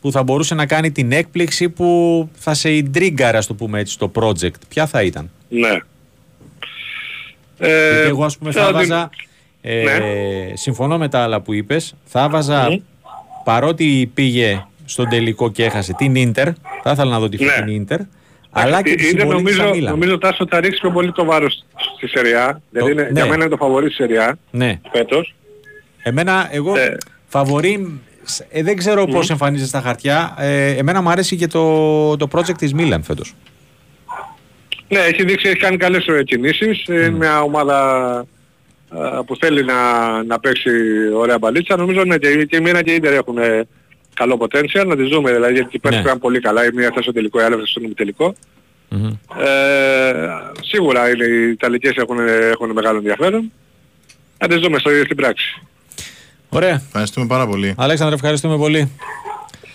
που 0.00 0.12
θα 0.12 0.22
μπορούσε 0.22 0.54
να 0.54 0.66
κάνει 0.66 0.90
την 0.90 1.12
έκπληξη 1.12 1.68
που 1.68 2.28
θα 2.34 2.54
σε 2.54 2.72
ιντρίγκαρε, 2.72 3.36
ας 3.36 3.46
το 3.46 3.54
πούμε 3.54 3.80
έτσι, 3.80 3.92
στο 3.92 4.10
project, 4.14 4.50
ποια 4.68 4.86
θα 4.86 5.02
ήταν; 5.02 5.30
Ναι. 5.48 5.68
Γιατί 7.58 7.74
Ε, 7.74 8.06
εγώ, 8.06 8.24
ας 8.24 8.38
πούμε, 8.38 8.52
θα 8.52 8.64
θέλω 8.64 8.78
την- 8.78 8.88
βάζα. 8.88 9.10
Ε, 9.60 9.82
Ναι. 9.82 10.56
Συμφωνώ 10.56 10.98
με 10.98 11.08
τα 11.08 11.22
άλλα 11.22 11.40
που 11.40 11.52
είπες. 11.52 11.94
Θα 12.04 12.28
βάζα, 12.28 12.70
Μμμ. 12.70 12.76
παρότι 13.44 14.10
πήγε 14.14 14.64
στον 14.84 15.08
τελικό 15.08 15.50
και 15.50 15.64
έχασε 15.64 15.92
την 15.92 16.14
Ίντερ, 16.14 16.48
θα 16.82 16.90
ήθελα 16.90 17.10
να 17.10 17.18
δω 17.18 17.28
τη 17.28 17.44
Ναι. 17.44 17.50
φετινή 17.50 17.74
Ίντερ, 17.74 18.00
αλλά 18.50 18.82
και 18.82 18.90
η- 18.90 18.94
τη 18.94 19.08
είναι 19.08 19.20
συμβολή 19.20 19.44
της 19.44 19.56
νομίζω, 19.56 19.74
Μίλαν. 19.74 19.92
νομίζω 19.92 20.18
Τάσο 20.18 20.46
θα 20.48 20.60
ρίξει 20.60 20.80
πιο 20.80 20.90
πολύ 20.90 21.12
το 21.12 21.24
βάρος 21.24 21.64
στη 21.96 22.06
Σεριά. 22.08 22.60
Γιατί 22.70 22.90
είναι, 22.90 23.02
ναι. 23.02 23.08
για 23.12 23.22
μένα 23.26 23.34
είναι 23.44 23.48
το 23.48 23.56
φαβορή 23.56 23.86
στη 23.86 23.94
Σεριά 23.94 24.38
Ναι. 24.50 24.80
φέτος. 24.92 25.34
Εμένα, 26.02 26.48
εγώ, 26.52 26.76
Ε. 26.76 26.96
φαβορή, 27.28 28.00
ε, 28.48 28.62
δεν 28.62 28.76
ξέρω 28.76 29.06
πώς 29.06 29.30
εμφανίζεται 29.30 29.68
στα 29.68 29.80
χαρτιά. 29.80 30.34
Ε, 30.38 30.70
εμένα 30.70 31.02
μου 31.02 31.08
αρέσει 31.10 31.36
και 31.36 31.46
το, 31.46 32.16
το 32.16 32.28
project 32.32 32.56
της 32.58 32.74
Μίλαν 32.74 33.02
φέτος. 33.02 33.34
Ναι, 34.88 34.98
έχει 34.98 35.24
δείξει, 35.24 35.48
έχει 35.48 35.56
κάνει 35.58 35.76
καλές 35.76 36.06
ε, 36.06 36.22
κινήσεις. 36.22 36.84
Είναι 36.86 37.10
μια 37.10 37.42
ομάδα 37.42 37.78
ε, 38.92 39.20
που 39.26 39.36
θέλει 39.36 39.64
να, 39.64 39.74
να 40.22 40.40
παίξει 40.40 40.70
ωραία 41.14 41.38
μπαλίτσα. 41.38 41.76
Νομίζω 41.76 42.04
ναι, 42.04 42.18
και, 42.18 42.44
και 42.44 42.56
η 42.56 42.60
Μίνα 42.60 42.82
και 42.82 42.90
η 42.90 42.94
Ίντερ 42.94 43.12
έχουν 43.12 43.38
ε, 43.38 43.66
καλό 44.14 44.38
potential. 44.40 44.86
Να 44.86 44.96
τις 44.96 45.08
δούμε 45.08 45.32
δηλαδή 45.32 45.52
γιατί 45.52 45.78
πέρσι 45.78 45.96
Ναι. 45.98 46.02
πήγαν 46.04 46.18
πολύ 46.18 46.40
καλά. 46.40 46.64
Η 46.64 46.70
μία 46.72 46.84
έφτασε 46.84 47.02
στο 47.02 47.12
τελικό, 47.12 47.40
η 47.40 47.42
άλλη 47.42 47.54
έφτασε 47.54 47.72
στον 47.78 47.94
τελικό. 47.94 48.34
Μμμ. 48.88 49.16
Ε, 49.38 50.12
σίγουρα 50.60 51.10
είναι, 51.10 51.24
οι 51.24 51.50
Ιταλικές 51.50 51.96
έχουν, 51.96 52.18
έχουν 52.50 52.70
μεγάλο 52.70 52.96
ενδιαφέρον. 52.96 53.52
Να 54.38 54.48
τις 54.48 54.58
δούμε 54.58 54.78
στο, 54.78 54.90
στην 55.04 55.16
πράξη. 55.16 55.62
Ωραία. 56.54 56.82
Ευχαριστούμε 56.86 57.26
πάρα 57.26 57.46
πολύ. 57.46 57.74
Αλέξανδρε, 57.76 58.14
ευχαριστούμε 58.14 58.56
πολύ. 58.56 58.90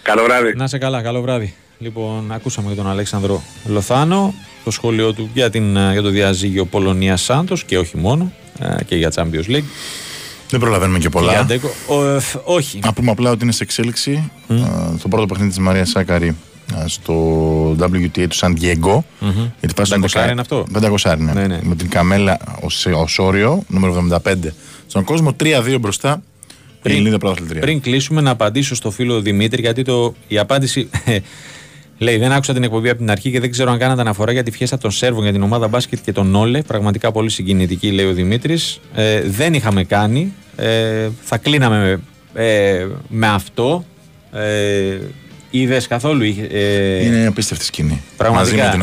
Καλό 0.02 0.24
βράδυ. 0.24 0.54
Να 0.56 0.68
σε 0.68 0.78
καλά, 0.78 1.02
καλό 1.02 1.22
βράδυ. 1.22 1.54
Λοιπόν, 1.78 2.32
ακούσαμε 2.32 2.70
και 2.70 2.76
τον 2.76 2.90
Αλέξανδρο 2.90 3.44
Λοθάνο, 3.66 4.34
το 4.64 4.72
σχόλιο 4.72 5.14
του 5.14 5.30
για, 5.34 5.50
την, 5.50 5.76
ε, 5.78 5.92
για 5.92 6.02
το 6.02 6.10
διαζύγιο 6.10 6.66
Πολωνία 6.66 7.18
Σάντος 7.18 7.64
και 7.64 7.78
όχι 7.78 7.98
μόνο, 7.98 8.32
ε, 8.60 8.84
και 8.84 8.96
για 8.96 9.12
Champions 9.16 9.50
League. 9.50 9.64
Δεν 10.50 10.60
προλαβαίνουμε 10.60 11.00
και 11.00 11.10
πολλά. 11.10 11.34
Κυριακό. 11.42 11.70
Ο, 11.88 12.06
ε, 12.06 12.20
φ, 12.20 12.36
όχι. 12.44 12.80
Να 12.84 12.94
πούμε 12.94 13.12
απλά 13.12 13.32
ότι 13.32 13.44
είναι 13.44 13.52
σε 13.52 13.64
εξέλιξη 13.64 14.32
α, 14.50 14.56
το 15.02 15.08
πρώτο 15.08 15.26
παιχνίδι 15.26 15.50
της 15.50 15.60
Μαρίας 15.60 15.90
Σάκαρη 15.90 16.36
α, 16.76 16.88
στο 16.88 17.72
WTA 17.80 18.26
του 18.30 18.36
Σαν 18.36 18.58
Diego. 18.62 19.00
Για 19.60 19.68
τη 19.68 19.74
φάση 19.76 19.92
των 19.92 20.02
500 20.02 20.08
δεκα- 20.14 20.32
είναι 20.32 20.42
αυτό; 20.42 20.66
500 20.74 21.16
είναι. 21.20 21.34
Ναι, 21.34 21.48
ναι. 21.48 21.60
Με 21.64 21.76
την 21.76 21.90
Καμέλα 21.90 22.38
ω 23.18 23.24
Όριο, 23.24 23.64
νούμερο 23.68 24.08
75 24.26 24.34
στον 24.88 25.04
κόσμο, 25.04 25.36
3-2 25.44 25.78
μπροστά. 25.80 26.22
Η 26.84 26.92
Ελληνίδα 26.92 27.18
πρωταθλητρία. 27.18 27.62
Πριν 27.62 27.82
κλείσουμε 27.82 28.22
να 28.22 28.30
απαντήσω 28.32 28.76
στο 28.76 28.92
φίλο 28.92 29.22
Δημήτρη, 29.22 29.62
γιατί 29.62 29.84
το, 29.84 30.16
η 30.28 30.38
απάντηση 30.38 30.90
λέει: 31.98 32.18
Δεν 32.18 32.32
άκουσα 32.32 32.54
την 32.54 32.64
εκπομπή 32.64 32.90
από 32.90 32.98
την 32.98 33.12
αρχή 33.12 33.32
και 33.32 33.40
δεν 33.40 33.52
ξέρω 33.52 33.72
αν 33.72 33.78
κάνατε 33.78 34.02
αναφορά 34.02 34.32
για 34.32 34.44
τη 34.44 34.52
φιέστα 34.52 34.78
των 34.78 34.92
Σέρβων 34.92 35.24
για 35.24 35.32
την 35.32 35.42
ομάδα 35.44 35.68
μπάσκετ 35.68 36.00
και 36.04 36.12
τον 36.12 36.36
Όλε. 36.36 36.62
Πραγματικά 36.62 37.12
πολύ 37.12 37.30
συγκινητική, 37.30 37.92
λέει 37.92 38.06
ο 38.06 38.14
Δημήτρης. 38.14 38.80
Ε, 38.96 39.22
δεν 39.22 39.54
είχαμε 39.54 39.84
κάνει. 39.84 40.34
Ε, 40.56 41.08
θα 41.22 41.38
κλείναμε 41.38 42.02
ε, 42.34 42.86
με 43.08 43.28
αυτό. 43.28 43.86
Ε, 44.34 44.98
Είδες 45.52 45.88
καθόλου. 45.88 46.24
είχε- 46.24 46.48
Ε, 46.52 47.06
Είναι 47.06 47.28
απίστευτη 47.28 47.66
σκηνή. 47.66 48.02
Πραγματικά. 48.18 48.52
Μαζί 48.56 48.66
με 48.66 48.70
την 48.70 48.78